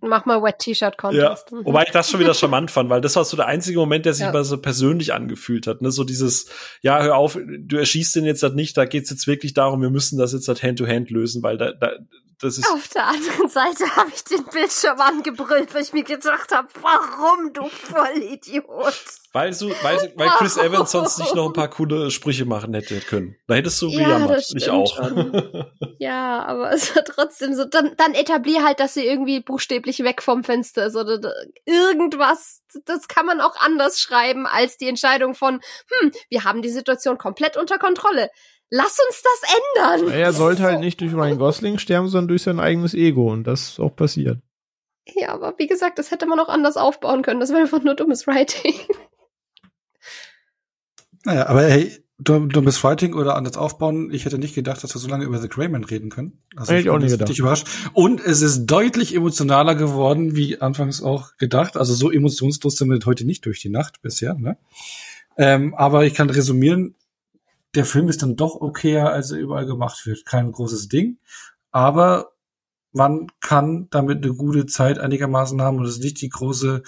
[0.00, 0.96] Mach mal Wet T-Shirt Ja.
[0.96, 1.52] Contest.
[1.52, 4.14] Wobei ich das schon wieder charmant fand, weil das war so der einzige Moment, der
[4.14, 4.32] sich Ja.
[4.32, 5.80] mal so persönlich angefühlt hat.
[5.80, 5.92] Ne?
[5.92, 6.50] So dieses,
[6.82, 9.90] ja, hör auf, du erschießt den jetzt halt nicht, da geht's jetzt wirklich darum, wir
[9.90, 11.92] müssen das jetzt halt Hand-to-Hand lösen, weil da, da
[12.40, 12.70] das ist.
[12.72, 17.52] Auf der anderen Seite habe ich den Bildschirm angebrüllt, weil ich mir gedacht habe, warum,
[17.52, 18.94] du Vollidiot?
[19.32, 23.00] Weil, du, weil, weil Chris Evans sonst nicht noch ein paar coole Sprüche machen hätte
[23.00, 23.36] können.
[23.46, 24.44] Da hättest du Ja, gejammert.
[24.54, 24.98] Ich auch.
[25.98, 30.22] Ja, aber es war trotzdem so, dann, dann etablier halt, dass sie irgendwie buchstäblich weg
[30.22, 31.32] vom Fenster ist oder da-
[31.66, 32.62] irgendwas.
[32.86, 35.60] Das kann man auch anders schreiben als die Entscheidung von,
[36.00, 38.30] hm, wir haben die Situation komplett unter Kontrolle.
[38.70, 39.50] Lass uns das
[39.98, 40.12] ändern.
[40.12, 43.32] Er sollte halt nicht durch Ryan Gosling sterben, sondern durch sein eigenes Ego.
[43.32, 44.38] Und das ist auch passiert.
[45.16, 47.40] Ja, aber wie gesagt, das hätte man auch anders aufbauen können.
[47.40, 48.74] Das wäre einfach nur dummes Writing.
[51.24, 54.10] Naja, aber hey, du, du bist Fighting oder anders aufbauen.
[54.12, 56.42] Ich hätte nicht gedacht, dass wir so lange über The Greyman reden können.
[56.56, 57.28] Also Hätte ich auch nicht gedacht.
[57.28, 57.66] richtig überrascht.
[57.92, 61.76] Und es ist deutlich emotionaler geworden, wie anfangs auch gedacht.
[61.76, 64.34] Also so emotionslos sind wir heute nicht durch die Nacht bisher.
[64.34, 64.56] Ne?
[65.36, 66.94] Ähm, aber ich kann resümieren,
[67.74, 70.24] der Film ist dann doch okayer, als er überall gemacht wird.
[70.26, 71.18] Kein großes Ding.
[71.70, 72.32] Aber
[72.92, 76.82] man kann damit eine gute Zeit einigermaßen haben und es ist nicht die große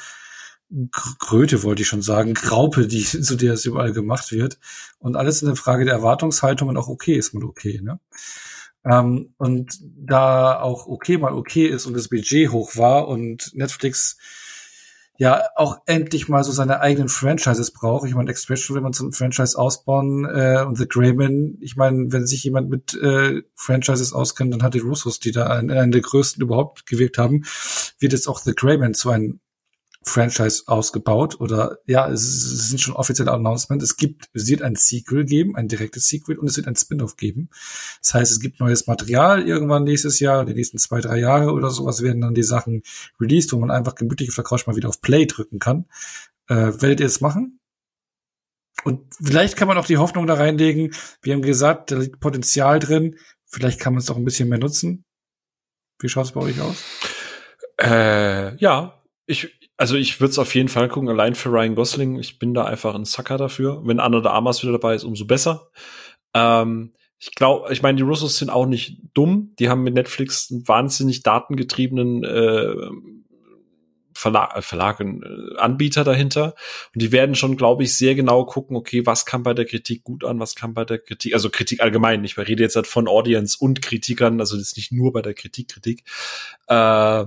[0.70, 4.59] Gr- Kröte, wollte ich schon sagen, Graupe, die, zu der es überall gemacht wird.
[4.99, 8.01] Und alles eine Frage der Erwartungshaltung und auch okay ist mal okay, ne?
[8.85, 14.17] Ähm, und da auch okay mal okay ist und das Budget hoch war und Netflix
[15.23, 18.09] ja auch endlich mal so seine eigenen Franchises braucht.
[18.09, 22.26] Ich meine, Expression will man zum Franchise ausbauen äh, und The Greyman, ich meine, wenn
[22.26, 26.01] sich jemand mit äh, Franchises auskennt, dann hat die Russos, die da einen, einen der
[26.01, 27.44] größten überhaupt gewirkt haben,
[28.01, 29.39] wird jetzt auch The Greyman zu einem
[30.05, 33.84] Franchise ausgebaut oder ja, es, es sind schon offizielle Announcements.
[33.84, 37.16] Es gibt, es wird ein Sequel geben, ein direktes Sequel und es wird ein Spin-off
[37.16, 37.50] geben.
[38.00, 41.70] Das heißt, es gibt neues Material irgendwann nächstes Jahr, die nächsten zwei, drei Jahre oder
[41.70, 42.82] sowas werden dann die Sachen
[43.20, 45.86] released, wo man einfach gemütlich auf der Couch mal wieder auf Play drücken kann.
[46.48, 47.60] Äh, werdet ihr es machen?
[48.84, 50.94] Und vielleicht kann man auch die Hoffnung da reinlegen.
[51.22, 53.16] Wir haben gesagt, da liegt Potenzial drin.
[53.47, 55.05] Vielleicht kann man es doch ein bisschen mehr nutzen.
[56.00, 56.82] Wie schaut es bei euch aus?
[57.81, 62.17] Äh, ja, ich, also ich würde es auf jeden Fall gucken, allein für Ryan Gosling.
[62.20, 63.83] Ich bin da einfach ein Sucker dafür.
[63.85, 65.70] Wenn Anna de Armas wieder dabei ist, umso besser.
[66.35, 69.57] Ähm, ich glaube, ich meine, die Russos sind auch nicht dumm.
[69.59, 72.77] Die haben mit Netflix einen wahnsinnig datengetriebenen äh,
[74.15, 76.55] Verlag, äh, Verlag und äh, Anbieter dahinter.
[76.94, 80.05] Und die werden schon, glaube ich, sehr genau gucken, okay, was kam bei der Kritik
[80.05, 82.23] gut an, was kam bei der Kritik, also Kritik allgemein.
[82.23, 85.70] Ich rede jetzt halt von Audience und Kritikern, also ist nicht nur bei der Kritik
[85.70, 86.05] Kritik.
[86.69, 87.25] Äh,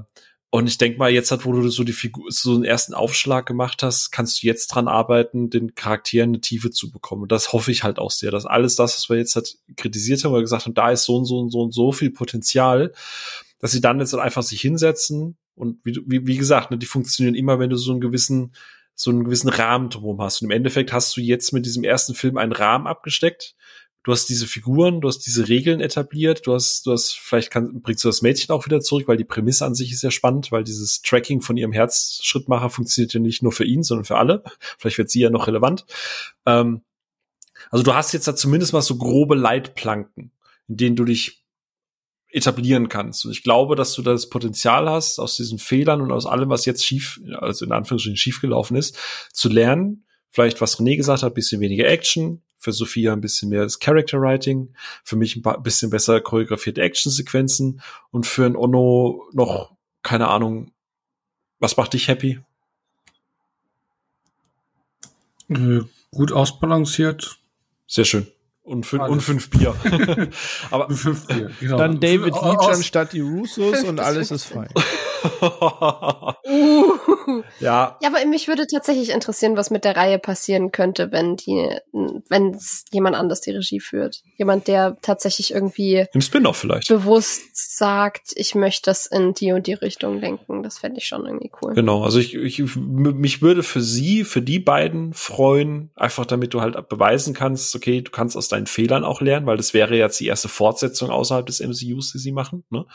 [0.55, 3.45] und ich denke mal, jetzt hat, wo du so die Figur, so einen ersten Aufschlag
[3.45, 7.23] gemacht hast, kannst du jetzt dran arbeiten, den Charakteren eine Tiefe zu bekommen.
[7.23, 10.23] Und das hoffe ich halt auch sehr, dass alles das, was wir jetzt halt kritisiert
[10.23, 12.93] haben, oder gesagt haben, da ist so und so und so und so viel Potenzial,
[13.59, 16.85] dass sie dann jetzt halt einfach sich hinsetzen und wie, wie, wie gesagt, ne, die
[16.85, 18.55] funktionieren immer, wenn du so einen gewissen,
[18.93, 20.41] so einen gewissen Rahmen drum hast.
[20.41, 23.55] Und im Endeffekt hast du jetzt mit diesem ersten Film einen Rahmen abgesteckt.
[24.05, 27.81] Du hast diese Figuren, du hast diese Regeln etabliert, du hast, du hast, vielleicht kann,
[27.81, 30.51] bringst du das Mädchen auch wieder zurück, weil die Prämisse an sich ist ja spannend,
[30.51, 34.43] weil dieses Tracking von ihrem Herzschrittmacher funktioniert ja nicht nur für ihn, sondern für alle.
[34.77, 35.87] Vielleicht wird sie ja noch relevant.
[36.45, 36.83] Ähm,
[37.71, 40.31] also du hast jetzt da zumindest mal so grobe Leitplanken,
[40.67, 41.43] in denen du dich
[42.29, 43.25] etablieren kannst.
[43.25, 46.65] Und ich glaube, dass du das Potenzial hast, aus diesen Fehlern und aus allem, was
[46.65, 48.99] jetzt schief, also in Anführungsstrichen schiefgelaufen ist,
[49.33, 50.05] zu lernen.
[50.29, 54.19] Vielleicht, was René gesagt hat, bisschen weniger Action, für Sophia ein bisschen mehr das Character
[54.19, 57.79] Writing, für mich ein paar- bisschen besser choreografierte Actionsequenzen
[58.09, 59.71] und für ein Ono noch,
[60.01, 60.71] keine Ahnung,
[61.59, 62.39] was macht dich happy?
[65.49, 67.37] Äh, gut ausbalanciert.
[67.85, 68.25] Sehr schön.
[68.63, 69.11] Und, fün Alles.
[69.13, 69.75] und fünf Bier.
[70.71, 71.77] Aber Fünf Bier, genau.
[71.77, 74.69] Dann David Leach anstatt die Russos und alles ist fein.
[76.47, 77.14] Uh.
[77.59, 81.69] Ja, Ja, aber mich würde tatsächlich interessieren, was mit der Reihe passieren könnte, wenn die,
[81.91, 82.57] wenn
[82.91, 84.21] jemand anders die Regie führt.
[84.37, 86.87] Jemand, der tatsächlich irgendwie im Spin-off vielleicht.
[86.87, 90.63] bewusst sagt, ich möchte das in die und die Richtung lenken.
[90.63, 91.73] Das fände ich schon irgendwie cool.
[91.73, 96.61] Genau, also ich, ich mich würde für sie, für die beiden freuen, einfach damit du
[96.61, 100.19] halt beweisen kannst, okay, du kannst aus deinen Fehlern auch lernen, weil das wäre jetzt
[100.19, 102.63] die erste Fortsetzung außerhalb des MCUs, die sie machen.
[102.69, 102.85] Ne?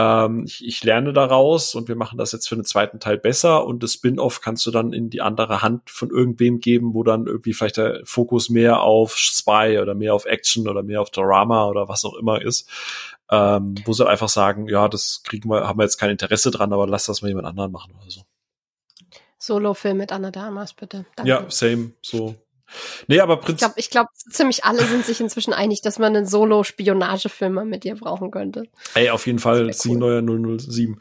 [0.00, 3.66] Ähm, ich, ich lerne daraus und wir machen das jetzt für den zweiten Teil besser
[3.66, 7.26] und das Spin-off kannst du dann in die andere Hand von irgendwem geben, wo dann
[7.26, 11.66] irgendwie vielleicht der Fokus mehr auf Spy oder mehr auf Action oder mehr auf Drama
[11.66, 12.66] oder was auch immer ist.
[13.30, 16.72] Ähm, wo sie einfach sagen, ja, das kriegen wir, haben wir jetzt kein Interesse dran,
[16.72, 18.22] aber lass das mal jemand anderen machen oder so.
[19.38, 21.04] Solo-Film mit Anna Damas, bitte.
[21.14, 21.28] Danke.
[21.28, 22.34] Ja, same, so.
[23.06, 26.14] Nee, aber Ich Prinz, glaube, ich glaub, ziemlich alle sind sich inzwischen einig, dass man
[26.16, 28.64] einen Solo-Spionagefilm mal mit ihr brauchen könnte.
[28.94, 29.98] ey, auf jeden Fall, sie cool.
[29.98, 30.22] neuer
[30.58, 30.98] 007.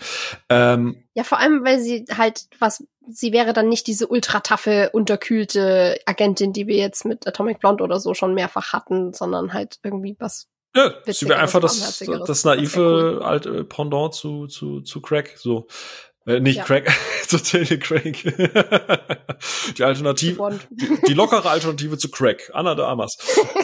[0.50, 6.00] Ähm, Ja, vor allem, weil sie halt was, sie wäre dann nicht diese ultra-taffe, unterkühlte
[6.06, 10.16] Agentin, die wir jetzt mit Atomic Blonde oder so schon mehrfach hatten, sondern halt irgendwie
[10.20, 10.48] was.
[10.76, 15.68] ja, sie wäre einfach das, das naive alte Pendant zu, zu, zu Craig, so.
[16.30, 16.64] Äh, nicht Ja.
[16.64, 16.90] Craig,
[17.28, 18.24] zu Daniel Craig.
[19.78, 22.52] die Alternative, die, die lockere Alternative zu Craig.
[22.54, 23.18] Anna de Amas.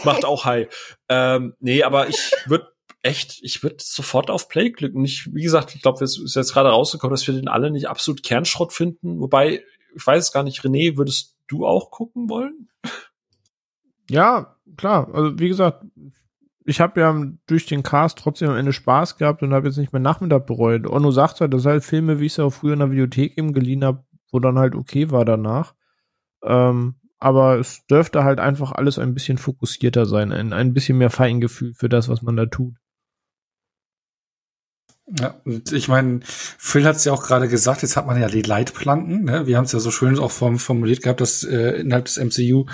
[0.03, 0.67] Macht auch High.
[1.07, 2.71] Ähm, nee, aber ich würde
[3.03, 5.05] echt, ich würde sofort auf Play klicken.
[5.05, 7.87] Ich, wie gesagt, ich glaube, es ist jetzt gerade rausgekommen, dass wir den alle nicht
[7.87, 9.19] absolut Kernschrott finden.
[9.19, 9.63] Wobei,
[9.95, 12.69] ich weiß es gar nicht, René, würdest du auch gucken wollen?
[14.09, 15.13] Ja, klar.
[15.13, 15.83] Also wie gesagt,
[16.65, 19.93] ich habe ja durch den Cast trotzdem am Ende Spaß gehabt und habe jetzt nicht
[19.93, 20.87] mehr Nachmittag bereut.
[20.87, 23.37] Onno sagt halt, das sind halt Filme, wie ich sie auch früher in der Videothek
[23.37, 25.75] eben geliehen habe, wo dann halt okay war danach.
[26.43, 31.11] Ähm, aber es dürfte halt einfach alles ein bisschen fokussierter sein, ein, ein bisschen mehr
[31.11, 32.75] Feingefühl für das, was man da tut.
[35.19, 38.27] Ja, und ich meine, Phil hat es ja auch gerade gesagt, jetzt hat man ja
[38.27, 39.23] die Leitplanken.
[39.23, 39.45] Ne?
[39.45, 42.65] Wir haben es ja so schön auch form formuliert gehabt, dass äh, innerhalb des MCU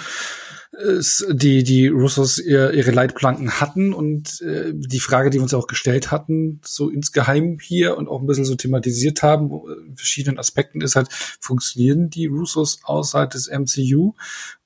[0.74, 5.68] die die Russos ihr, ihre Leitplanken hatten und äh, die Frage, die wir uns auch
[5.68, 10.40] gestellt hatten, so insgeheim hier und auch ein bisschen so thematisiert haben, äh, in verschiedenen
[10.40, 11.10] Aspekten ist halt,
[11.42, 14.14] funktionieren die Russos außerhalb des MCU?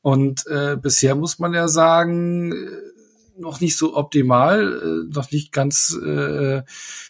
[0.02, 2.95] Und äh, bisher muss man ja sagen, äh,
[3.38, 6.64] noch nicht so optimal, äh, noch nicht ganz äh,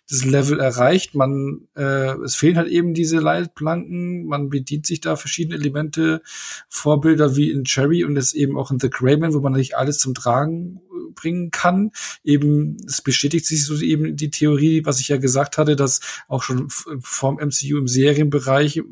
[0.09, 1.15] das Level erreicht.
[1.15, 4.25] Man, äh, es fehlen halt eben diese Leitplanken.
[4.25, 6.21] Man bedient sich da verschiedene Elemente,
[6.69, 9.99] Vorbilder wie in Cherry und jetzt eben auch in The Greyman, wo man nicht alles
[9.99, 11.91] zum Tragen äh, bringen kann.
[12.23, 16.43] Eben, es bestätigt sich so eben die Theorie, was ich ja gesagt hatte, dass auch
[16.43, 18.83] schon vorm MCU im Serienbereich äh,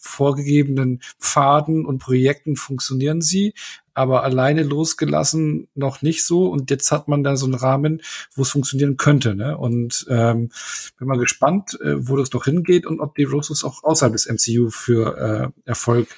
[0.00, 3.52] vorgegebenen Pfaden und Projekten funktionieren sie,
[3.96, 6.46] aber alleine losgelassen noch nicht so.
[6.48, 8.02] Und jetzt hat man da so einen Rahmen,
[8.34, 9.34] wo es funktionieren könnte.
[9.34, 9.56] Ne?
[9.56, 10.50] Und ähm,
[10.98, 14.26] bin mal gespannt, äh, wo das noch hingeht und ob die Roses auch außerhalb des
[14.28, 16.08] MCU für äh, Erfolg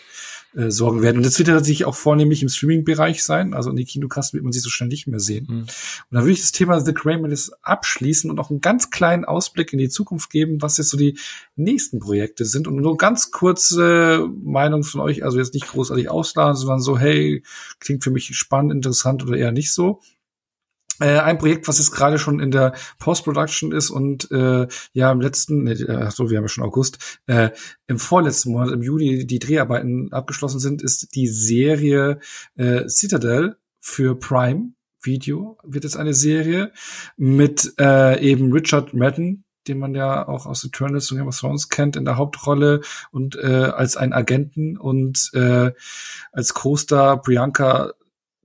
[0.55, 1.19] äh, sorgen werden.
[1.19, 3.53] Und das wird ja tatsächlich auch vornehmlich im Streaming-Bereich sein.
[3.53, 5.47] Also in die Kinokasten wird man sie so schnell nicht mehr sehen.
[5.47, 5.61] Hm.
[5.61, 5.69] Und
[6.11, 9.79] dann würde ich das Thema The Greyman abschließen und auch einen ganz kleinen Ausblick in
[9.79, 11.19] die Zukunft geben, was jetzt so die
[11.57, 12.67] nächsten Projekte sind.
[12.67, 17.43] Und nur ganz kurze Meinung von euch, also jetzt nicht großartig ausladen, sondern so, hey,
[17.79, 20.01] klingt für mich spannend, interessant oder eher nicht so.
[21.01, 25.21] Äh, ein Projekt, was jetzt gerade schon in der Post-Production ist und äh, ja im
[25.21, 27.51] letzten, nee, äh, so wir haben ja schon August, äh,
[27.87, 32.19] im vorletzten Monat, im Juli, die Dreharbeiten abgeschlossen sind, ist die Serie
[32.57, 36.73] äh, Citadel für Prime Video, wird jetzt eine Serie
[37.17, 41.69] mit äh, eben Richard Madden, den man ja auch aus Eternals und Game of Thrones
[41.69, 42.81] kennt, in der Hauptrolle
[43.13, 45.73] und äh, als einen Agenten und äh,
[46.33, 47.93] als Co-Star Priyanka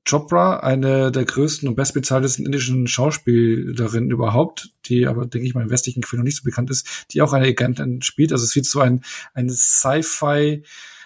[0.06, 5.70] Chopra, eine der größten und bestbezahltesten indischen Schauspielerinnen überhaupt, die aber, denke ich mal, im
[5.70, 8.32] westlichen Quellen noch nicht so bekannt ist, die auch eine Agentin spielt.
[8.34, 10.64] Also es wird so ein, eine Sci-Fi,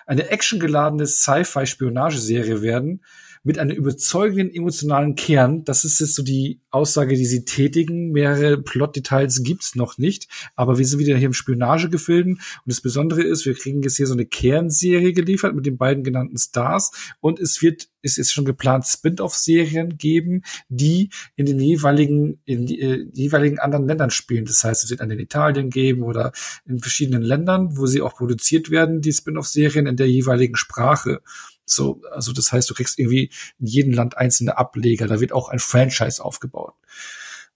[0.08, 3.02] eine actiongeladene Sci-Fi-Spionageserie werden
[3.44, 5.64] mit einem überzeugenden emotionalen Kern.
[5.64, 8.12] Das ist jetzt so die Aussage, die sie tätigen.
[8.12, 12.34] Mehrere Plot-Details gibt's noch nicht, aber wir sind wieder hier im Spionagegefilden.
[12.34, 16.04] Und das Besondere ist, wir kriegen jetzt hier so eine Kernserie geliefert mit den beiden
[16.04, 22.40] genannten Stars und es wird ist jetzt schon geplant Spin-off-Serien geben, die in den jeweiligen
[22.46, 24.46] in die, äh, jeweiligen anderen Ländern spielen.
[24.46, 26.32] Das heißt, es wird eine in Italien geben oder
[26.66, 31.22] in verschiedenen Ländern, wo sie auch produziert werden, die Spin-off-Serien in der jeweiligen Sprache.
[31.70, 33.30] So, also das heißt, du kriegst irgendwie
[33.60, 35.08] in jedem Land einzelne Ableger.
[35.08, 36.76] Da wird auch ein Franchise aufgebaut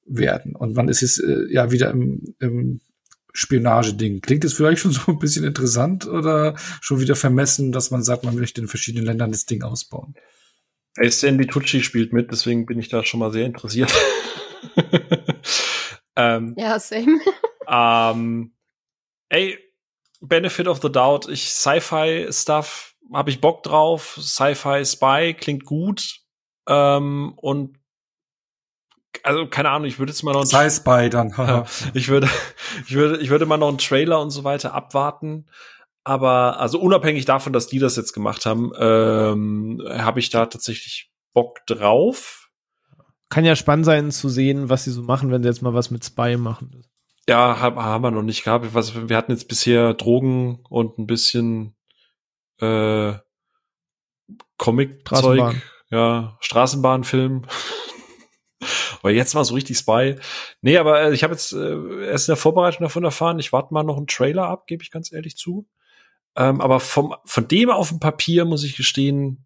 [0.06, 0.56] werden.
[0.56, 2.82] Und man ist jetzt äh, ja wieder im, im
[3.34, 4.22] Spionageding.
[4.22, 8.24] Klingt das vielleicht schon so ein bisschen interessant oder schon wieder vermessen, dass man sagt,
[8.24, 10.16] man möchte in verschiedenen Ländern das Ding ausbauen?
[11.08, 13.94] Stanley Tucci spielt mit, deswegen bin ich da schon mal sehr interessiert.
[16.18, 17.22] ähm, Ja, same.
[17.68, 18.52] ähm,
[19.30, 19.58] ey,
[20.20, 24.18] Benefit of the Doubt, ich Sci-Fi-Stuff habe ich Bock drauf.
[24.22, 26.20] Sci-Fi Spy klingt gut.
[26.68, 27.78] Ähm, und
[29.24, 31.34] also keine Ahnung, ich würde jetzt mal noch es bei dann.
[31.94, 32.30] Ich würde,
[32.86, 35.48] ich würde, ich würde mal noch einen Trailer und so weiter abwarten.
[36.04, 41.12] Aber also unabhängig davon, dass die das jetzt gemacht haben, ähm, habe ich da tatsächlich
[41.34, 42.50] Bock drauf.
[43.30, 45.92] Kann ja spannend sein zu sehen, was sie so machen, wenn sie jetzt mal was
[45.92, 46.86] mit Spy machen.
[47.30, 48.74] Ja, hab, haben wir noch nicht gehabt.
[48.74, 51.76] Wir hatten jetzt bisher Drogen und ein bisschen
[52.62, 53.14] äh,
[54.58, 55.62] Comic-Zeug.
[55.90, 57.46] Ja, Straßenbahnfilm.
[59.02, 60.18] Aber jetzt mal so richtig Spy.
[60.62, 63.40] Nee, aber äh, ich habe jetzt äh, erst in der Vorbereitung davon erfahren.
[63.40, 65.66] Ich warte mal noch einen Trailer ab, gebe ich ganz ehrlich zu.
[66.36, 69.46] Ähm, aber vom, von dem auf dem Papier muss ich gestehen,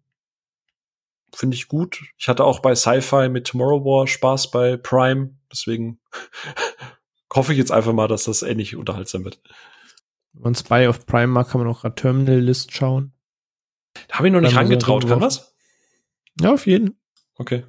[1.34, 2.02] finde ich gut.
[2.18, 5.98] Ich hatte auch bei Sci-Fi mit Tomorrow War Spaß bei Prime, deswegen
[7.34, 9.40] hoffe ich jetzt einfach mal, dass das ähnlich unterhaltsam wird.
[10.36, 13.12] Wenn man Spy auf Prime mag, kann man auch gerade Terminal List schauen.
[14.08, 15.08] Da habe ich noch nicht reingetraut.
[15.08, 15.56] Kann das?
[16.40, 16.98] Ja, auf jeden.
[17.36, 17.64] Okay.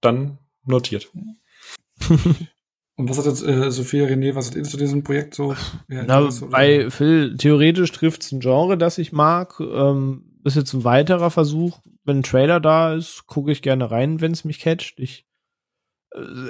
[0.00, 1.10] Dann notiert.
[2.96, 5.56] Und was hat jetzt äh, Sophia René, was hat ihr zu diesem Projekt so?
[5.88, 9.58] Ja, Na, bei Phil, theoretisch trifft es ein Genre, das ich mag.
[9.58, 11.80] Ähm, ist jetzt ein weiterer Versuch.
[12.04, 15.00] Wenn ein Trailer da ist, gucke ich gerne rein, wenn es mich catcht.
[15.00, 15.26] Ich,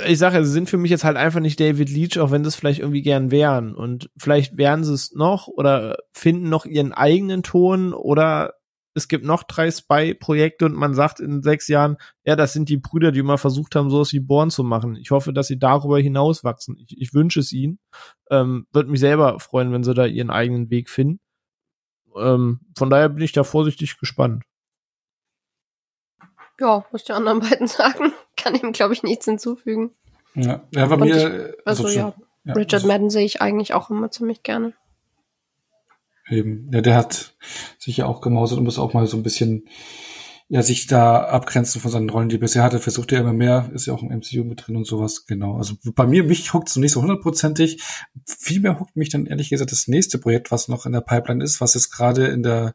[0.06, 2.54] ich sage, sie sind für mich jetzt halt einfach nicht David Leach, auch wenn das
[2.54, 3.74] vielleicht irgendwie gern wären.
[3.74, 8.54] Und vielleicht wären sie es noch oder finden noch ihren eigenen Ton oder
[8.94, 12.76] es gibt noch drei Spy-Projekte und man sagt in sechs Jahren, ja, das sind die
[12.76, 14.96] Brüder, die immer versucht haben, sowas wie Born zu machen.
[14.96, 16.76] Ich hoffe, dass sie darüber hinaus wachsen.
[16.78, 17.80] Ich, ich wünsche es ihnen.
[18.30, 21.18] Ähm, Würde mich selber freuen, wenn sie da ihren eigenen Weg finden.
[22.16, 24.44] Ähm, von daher bin ich da vorsichtig gespannt.
[26.60, 28.12] Ja, muss die anderen beiden sagen.
[28.36, 29.92] Kann ihm, glaube ich, nichts hinzufügen.
[30.34, 31.16] Ja, ja bei mir.
[31.16, 34.72] Ich, also, also ja, ja, Richard also, Madden sehe ich eigentlich auch immer ziemlich gerne.
[36.28, 36.70] Eben.
[36.72, 37.34] Ja, der hat
[37.78, 39.68] sich ja auch gemausert und muss auch mal so ein bisschen
[40.48, 42.78] ja sich da abgrenzen von seinen Rollen, die er bisher hatte.
[42.78, 45.24] Versucht er immer mehr, ist ja auch im MCU mit drin und sowas.
[45.26, 45.56] Genau.
[45.56, 47.82] Also bei mir, mich huckt so nicht so hundertprozentig.
[48.26, 51.62] Vielmehr huckt mich dann ehrlich gesagt das nächste Projekt, was noch in der Pipeline ist,
[51.62, 52.74] was jetzt gerade in der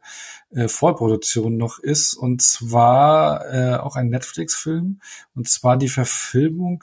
[0.50, 2.14] äh, Vorproduktion noch ist.
[2.14, 5.00] Und zwar äh, auch ein Netflix-Film.
[5.36, 6.82] Und zwar die Verfilmung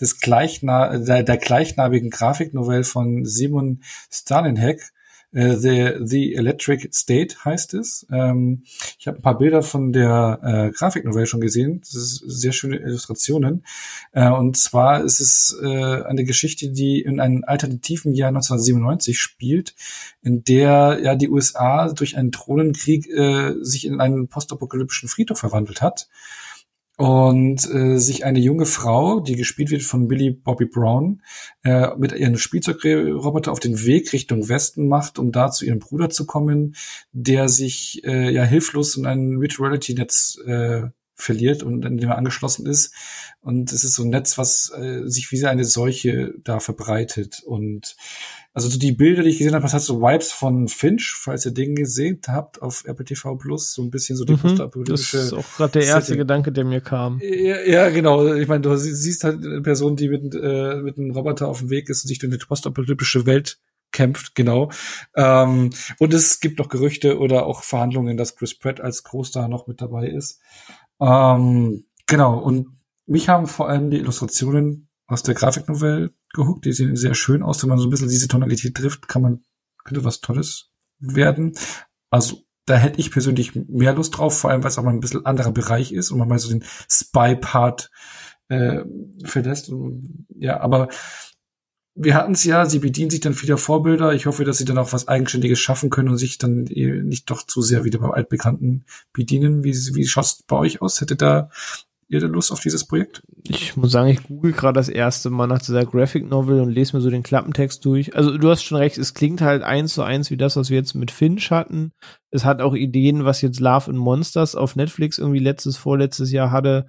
[0.00, 4.92] des gleichna der, der gleichnamigen Grafiknovelle von Simon Stalinhack
[5.32, 8.06] äh, The, The Electric State heißt es.
[8.10, 8.62] Ähm,
[8.98, 11.80] ich habe ein paar Bilder von der äh, Grafiknovelle schon gesehen.
[11.80, 13.64] Das ist sehr schöne Illustrationen.
[14.12, 19.74] Äh, und zwar ist es äh, eine Geschichte, die in einem alternativen Jahr 1997 spielt,
[20.22, 25.82] in der ja die USA durch einen Drohnenkrieg äh, sich in einen postapokalyptischen Friedhof verwandelt
[25.82, 26.08] hat
[26.98, 31.22] und äh, sich eine junge Frau, die gespielt wird von Billy Bobby Brown,
[31.62, 36.10] äh, mit ihrem Spielzeugroboter auf den Weg Richtung Westen macht, um da zu ihrem Bruder
[36.10, 36.74] zu kommen,
[37.12, 40.88] der sich äh, ja hilflos in ein Virtual Reality Netz äh,
[41.18, 42.94] verliert und in dem er angeschlossen ist.
[43.40, 47.42] Und es ist so ein Netz, was äh, sich wie eine Seuche da verbreitet.
[47.44, 47.96] Und
[48.54, 51.44] also so die Bilder, die ich gesehen habe, das hat so Vibes von Finch, falls
[51.44, 55.16] ihr den gesehen habt auf RPTV Plus, so ein bisschen so die mhm, postapokalyptische.
[55.16, 56.18] Das ist auch gerade der erste Setting.
[56.18, 57.20] Gedanke, der mir kam.
[57.20, 58.34] Ja, ja, genau.
[58.34, 61.70] Ich meine, du siehst halt eine Person, die mit, äh, mit einem Roboter auf dem
[61.70, 63.58] Weg ist und sich durch eine postapokalyptische Welt
[63.90, 64.70] kämpft, genau.
[65.16, 69.66] Ähm, und es gibt noch Gerüchte oder auch Verhandlungen, dass Chris Pratt als Großstar noch
[69.66, 70.40] mit dabei ist.
[71.00, 72.38] Ähm, genau.
[72.38, 76.64] Und mich haben vor allem die Illustrationen aus der Grafiknovelle gehuckt.
[76.64, 77.62] Die sehen sehr schön aus.
[77.62, 79.42] Wenn man so ein bisschen diese Tonalität trifft, kann man,
[79.84, 81.54] könnte was Tolles werden.
[82.10, 85.00] Also, da hätte ich persönlich mehr Lust drauf, vor allem, weil es auch mal ein
[85.00, 87.90] bisschen anderer Bereich ist und man mal so den Spy-Part
[88.48, 88.84] äh,
[89.24, 89.70] verlässt.
[89.70, 90.88] Und, ja, aber
[92.00, 94.12] wir hatten es ja, sie bedienen sich dann vieler Vorbilder.
[94.12, 97.44] Ich hoffe, dass sie dann auch was Eigenständiges schaffen können und sich dann nicht doch
[97.44, 99.64] zu sehr wieder beim Altbekannten bedienen.
[99.64, 101.00] Wie, wie schaut es bei euch aus?
[101.00, 101.50] Hätte da
[102.06, 103.22] ihr denn Lust auf dieses Projekt?
[103.48, 106.96] Ich muss sagen, ich google gerade das erste Mal nach dieser Graphic Novel und lese
[106.96, 108.14] mir so den Klappentext durch.
[108.14, 110.78] Also du hast schon recht, es klingt halt eins zu eins wie das, was wir
[110.78, 111.92] jetzt mit Finch hatten.
[112.30, 116.52] Es hat auch Ideen, was jetzt Love and Monsters auf Netflix irgendwie letztes, vorletztes Jahr
[116.52, 116.86] hatte.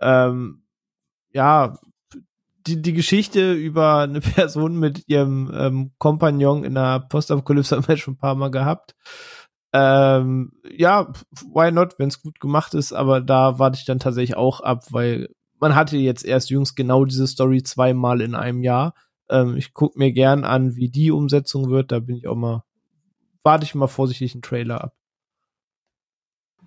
[0.00, 0.62] Ähm,
[1.32, 1.76] ja,
[2.66, 7.96] die, die Geschichte über eine Person mit ihrem ähm, Kompagnon in einer Postapokalypse haben wir
[7.96, 8.94] schon ein paar Mal gehabt.
[9.72, 11.12] Ähm, ja,
[11.52, 14.84] why not, wenn es gut gemacht ist, aber da warte ich dann tatsächlich auch ab,
[14.90, 15.28] weil
[15.58, 18.94] man hatte jetzt erst jüngst genau diese Story zweimal in einem Jahr.
[19.28, 22.62] Ähm, ich gucke mir gern an, wie die Umsetzung wird, da bin ich auch mal,
[23.42, 24.94] warte ich mal vorsichtig einen Trailer ab.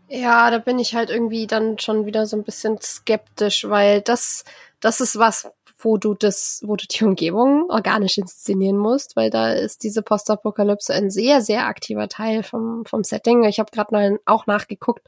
[0.09, 4.45] Ja, da bin ich halt irgendwie dann schon wieder so ein bisschen skeptisch, weil das,
[4.79, 9.51] das ist was, wo du das, wo du die Umgebung organisch inszenieren musst, weil da
[9.51, 13.43] ist diese Postapokalypse ein sehr, sehr aktiver Teil vom, vom Setting.
[13.43, 15.07] Ich habe gerade auch nachgeguckt.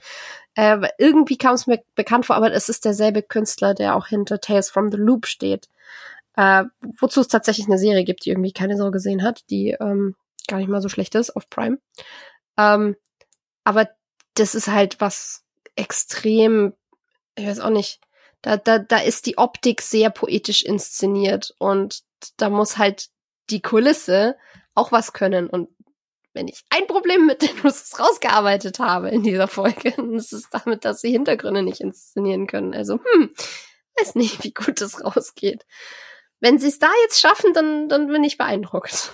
[0.55, 4.39] Äh, irgendwie kam es mir bekannt vor, aber es ist derselbe Künstler, der auch hinter
[4.39, 5.69] Tales from the Loop steht.
[6.35, 6.65] Äh,
[6.99, 10.15] wozu es tatsächlich eine Serie gibt, die irgendwie keine Sau gesehen hat, die ähm,
[10.47, 11.79] gar nicht mal so schlecht ist auf Prime.
[12.57, 12.95] Ähm,
[13.63, 13.89] aber
[14.35, 15.43] das ist halt was
[15.75, 16.73] extrem,
[17.35, 17.99] ich weiß auch nicht,
[18.41, 22.01] da, da, da ist die Optik sehr poetisch inszeniert und
[22.37, 23.09] da muss halt
[23.49, 24.37] die Kulisse
[24.75, 25.49] auch was können.
[25.49, 25.69] Und
[26.33, 30.49] wenn ich ein Problem mit den Russos rausgearbeitet habe in dieser Folge, dann ist es
[30.49, 32.73] damit, dass sie Hintergründe nicht inszenieren können.
[32.73, 33.33] Also, hm,
[33.99, 35.65] weiß nicht, wie gut es rausgeht.
[36.39, 39.11] Wenn sie es da jetzt schaffen, dann, dann bin ich beeindruckt.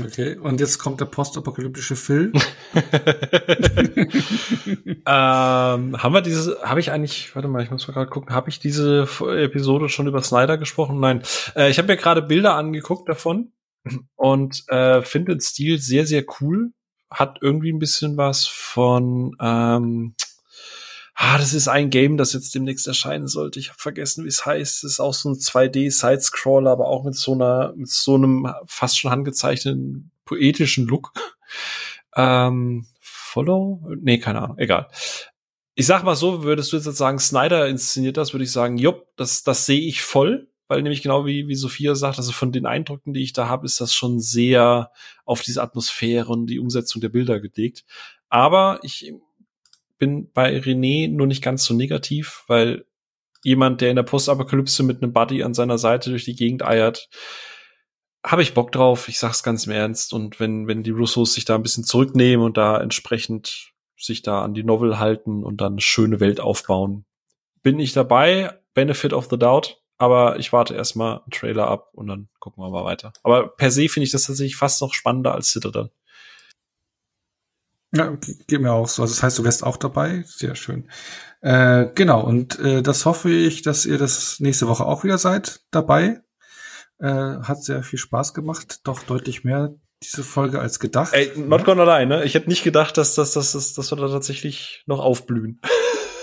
[0.00, 2.32] Okay, und jetzt kommt der postapokalyptische Phil.
[5.06, 8.48] ähm, haben wir diese, habe ich eigentlich, warte mal, ich muss mal gerade gucken, habe
[8.48, 10.98] ich diese Episode schon über Snyder gesprochen?
[10.98, 11.22] Nein.
[11.54, 13.52] Äh, ich habe mir gerade Bilder angeguckt davon
[14.16, 16.72] und äh, finde den Stil sehr, sehr cool.
[17.10, 20.14] Hat irgendwie ein bisschen was von ähm,
[21.14, 23.58] Ah, das ist ein Game, das jetzt demnächst erscheinen sollte.
[23.58, 24.84] Ich habe vergessen, wie es heißt.
[24.84, 28.98] Es ist auch so ein 2D-Sidescroller, aber auch mit so einer, mit so einem fast
[28.98, 31.12] schon handgezeichneten poetischen Look.
[32.16, 33.82] Ähm, Follow?
[34.00, 34.88] Nee, keine Ahnung, egal.
[35.74, 39.06] Ich sag mal so, würdest du jetzt sagen, Snyder inszeniert das, würde ich sagen, jupp,
[39.16, 42.66] das, das sehe ich voll, weil nämlich genau wie, wie Sophia sagt, also von den
[42.66, 44.90] Eindrücken, die ich da habe, ist das schon sehr
[45.24, 47.84] auf diese Atmosphäre und die Umsetzung der Bilder gelegt.
[48.28, 49.12] Aber ich
[50.02, 52.86] bin bei René nur nicht ganz so negativ, weil
[53.44, 57.08] jemand, der in der Postapokalypse mit einem Buddy an seiner Seite durch die Gegend eiert,
[58.26, 59.06] habe ich Bock drauf.
[59.06, 60.12] Ich sag's ganz im Ernst.
[60.12, 64.42] Und wenn, wenn die Russos sich da ein bisschen zurücknehmen und da entsprechend sich da
[64.42, 67.04] an die Novel halten und dann eine schöne Welt aufbauen,
[67.62, 68.58] bin ich dabei.
[68.74, 69.80] Benefit of the Doubt.
[69.98, 73.12] Aber ich warte erstmal einen Trailer ab und dann gucken wir mal weiter.
[73.22, 75.92] Aber per se finde ich das tatsächlich fast noch spannender als Citadel.
[77.94, 79.02] Ja, geht mir auch so.
[79.02, 80.24] Also das heißt, du wärst auch dabei.
[80.26, 80.88] Sehr schön.
[81.42, 85.60] Äh, genau, und äh, das hoffe ich, dass ihr das nächste Woche auch wieder seid
[85.70, 86.20] dabei.
[86.98, 91.12] Äh, hat sehr viel Spaß gemacht, doch deutlich mehr diese Folge als gedacht.
[91.12, 92.24] Ey, not gonna lie, ne?
[92.24, 95.60] Ich hätte nicht gedacht, dass, dass, dass, dass, dass wir da tatsächlich noch aufblühen.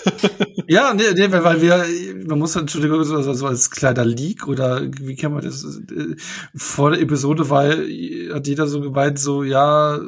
[0.67, 1.85] ja, nee, nee, weil wir,
[2.25, 6.15] man muss Entschuldigung, so, so als kleiner Leak oder wie kann man das, äh,
[6.55, 9.99] vor der Episode war, hat jeder so gemeint, so, ja,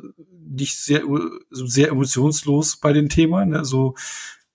[0.51, 1.03] nicht sehr,
[1.49, 3.49] sehr emotionslos bei den Themen.
[3.49, 3.65] Ne?
[3.65, 3.95] So,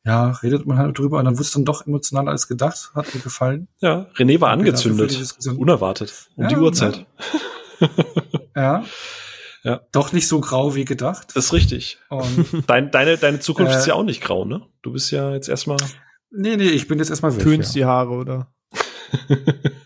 [0.04, 2.92] ja, redet man halt drüber und dann wurde es dann doch emotionaler als gedacht.
[2.94, 3.68] Hat mir gefallen.
[3.80, 5.36] Ja, René war angezündet.
[5.56, 6.28] Unerwartet.
[6.36, 7.06] Um ja, die Uhrzeit.
[7.80, 7.88] Ja.
[8.56, 8.84] ja.
[9.64, 9.80] ja.
[9.90, 11.28] Doch nicht so grau wie gedacht.
[11.34, 11.98] Das ist richtig.
[12.08, 14.62] Und Dein, deine, deine Zukunft äh, ist ja auch nicht grau, ne?
[14.82, 15.78] Du bist ja jetzt erstmal.
[16.30, 17.42] Nee, nee, ich bin jetzt erstmal weg.
[17.42, 17.80] Tönst ja.
[17.80, 18.52] die Haare, oder?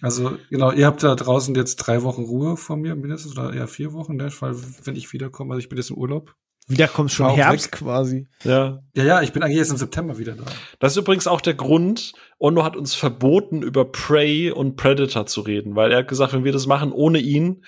[0.00, 3.68] Also, genau, ihr habt da draußen jetzt drei Wochen Ruhe von mir, mindestens, oder eher
[3.68, 4.30] vier Wochen, ne?
[4.40, 6.34] weil wenn ich wiederkomme, also ich bin jetzt im Urlaub.
[6.66, 7.78] Wieder kommst schon Herbst weg.
[7.80, 8.28] quasi.
[8.44, 8.80] Ja.
[8.94, 10.44] Ja, ja, ich bin eigentlich jetzt im September wieder da.
[10.78, 15.40] Das ist übrigens auch der Grund, Ono hat uns verboten, über Prey und Predator zu
[15.40, 17.64] reden, weil er hat gesagt, wenn wir das machen ohne ihn,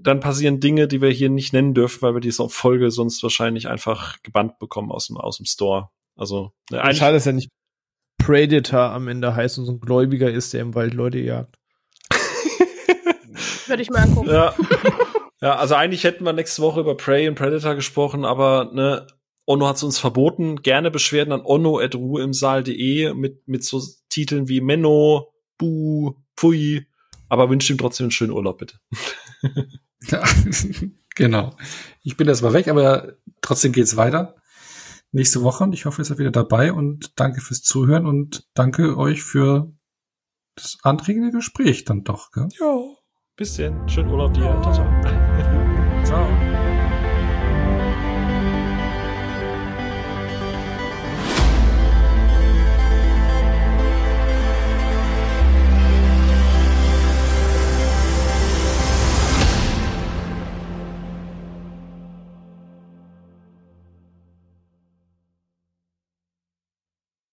[0.00, 3.68] dann passieren Dinge, die wir hier nicht nennen dürfen, weil wir diese Folge sonst wahrscheinlich
[3.68, 5.90] einfach gebannt bekommen aus dem, aus dem Store.
[6.16, 7.50] Also, ne, schade, dass er nicht
[8.24, 11.58] Predator am Ende heißt und so ein Gläubiger ist, der im Wald Leute jagt.
[13.66, 14.28] Würde ich mir angucken.
[14.28, 14.54] Ja.
[15.40, 19.06] ja, also eigentlich hätten wir nächste Woche über Prey und Predator gesprochen, aber ne,
[19.46, 20.62] Ono hat es uns verboten.
[20.62, 26.86] Gerne Beschwerden an ono.ruheimsaal.de mit, mit so Titeln wie Menno, Bu, Pfui,
[27.28, 28.76] aber wünscht ihm trotzdem einen schönen Urlaub, bitte.
[30.08, 30.22] ja,
[31.14, 31.56] genau.
[32.02, 34.36] Ich bin erstmal weg, aber trotzdem geht's weiter
[35.12, 38.96] nächste Woche und ich hoffe, ihr seid wieder dabei und danke fürs Zuhören und danke
[38.96, 39.72] euch für
[40.56, 42.30] das anregende Gespräch dann doch.
[42.32, 42.48] Gell?
[42.58, 42.78] Ja,
[43.36, 43.88] bisschen.
[43.88, 44.58] Schönen Urlaub dir.
[44.62, 44.72] Ciao.
[44.72, 46.04] ciao.
[46.04, 46.71] ciao.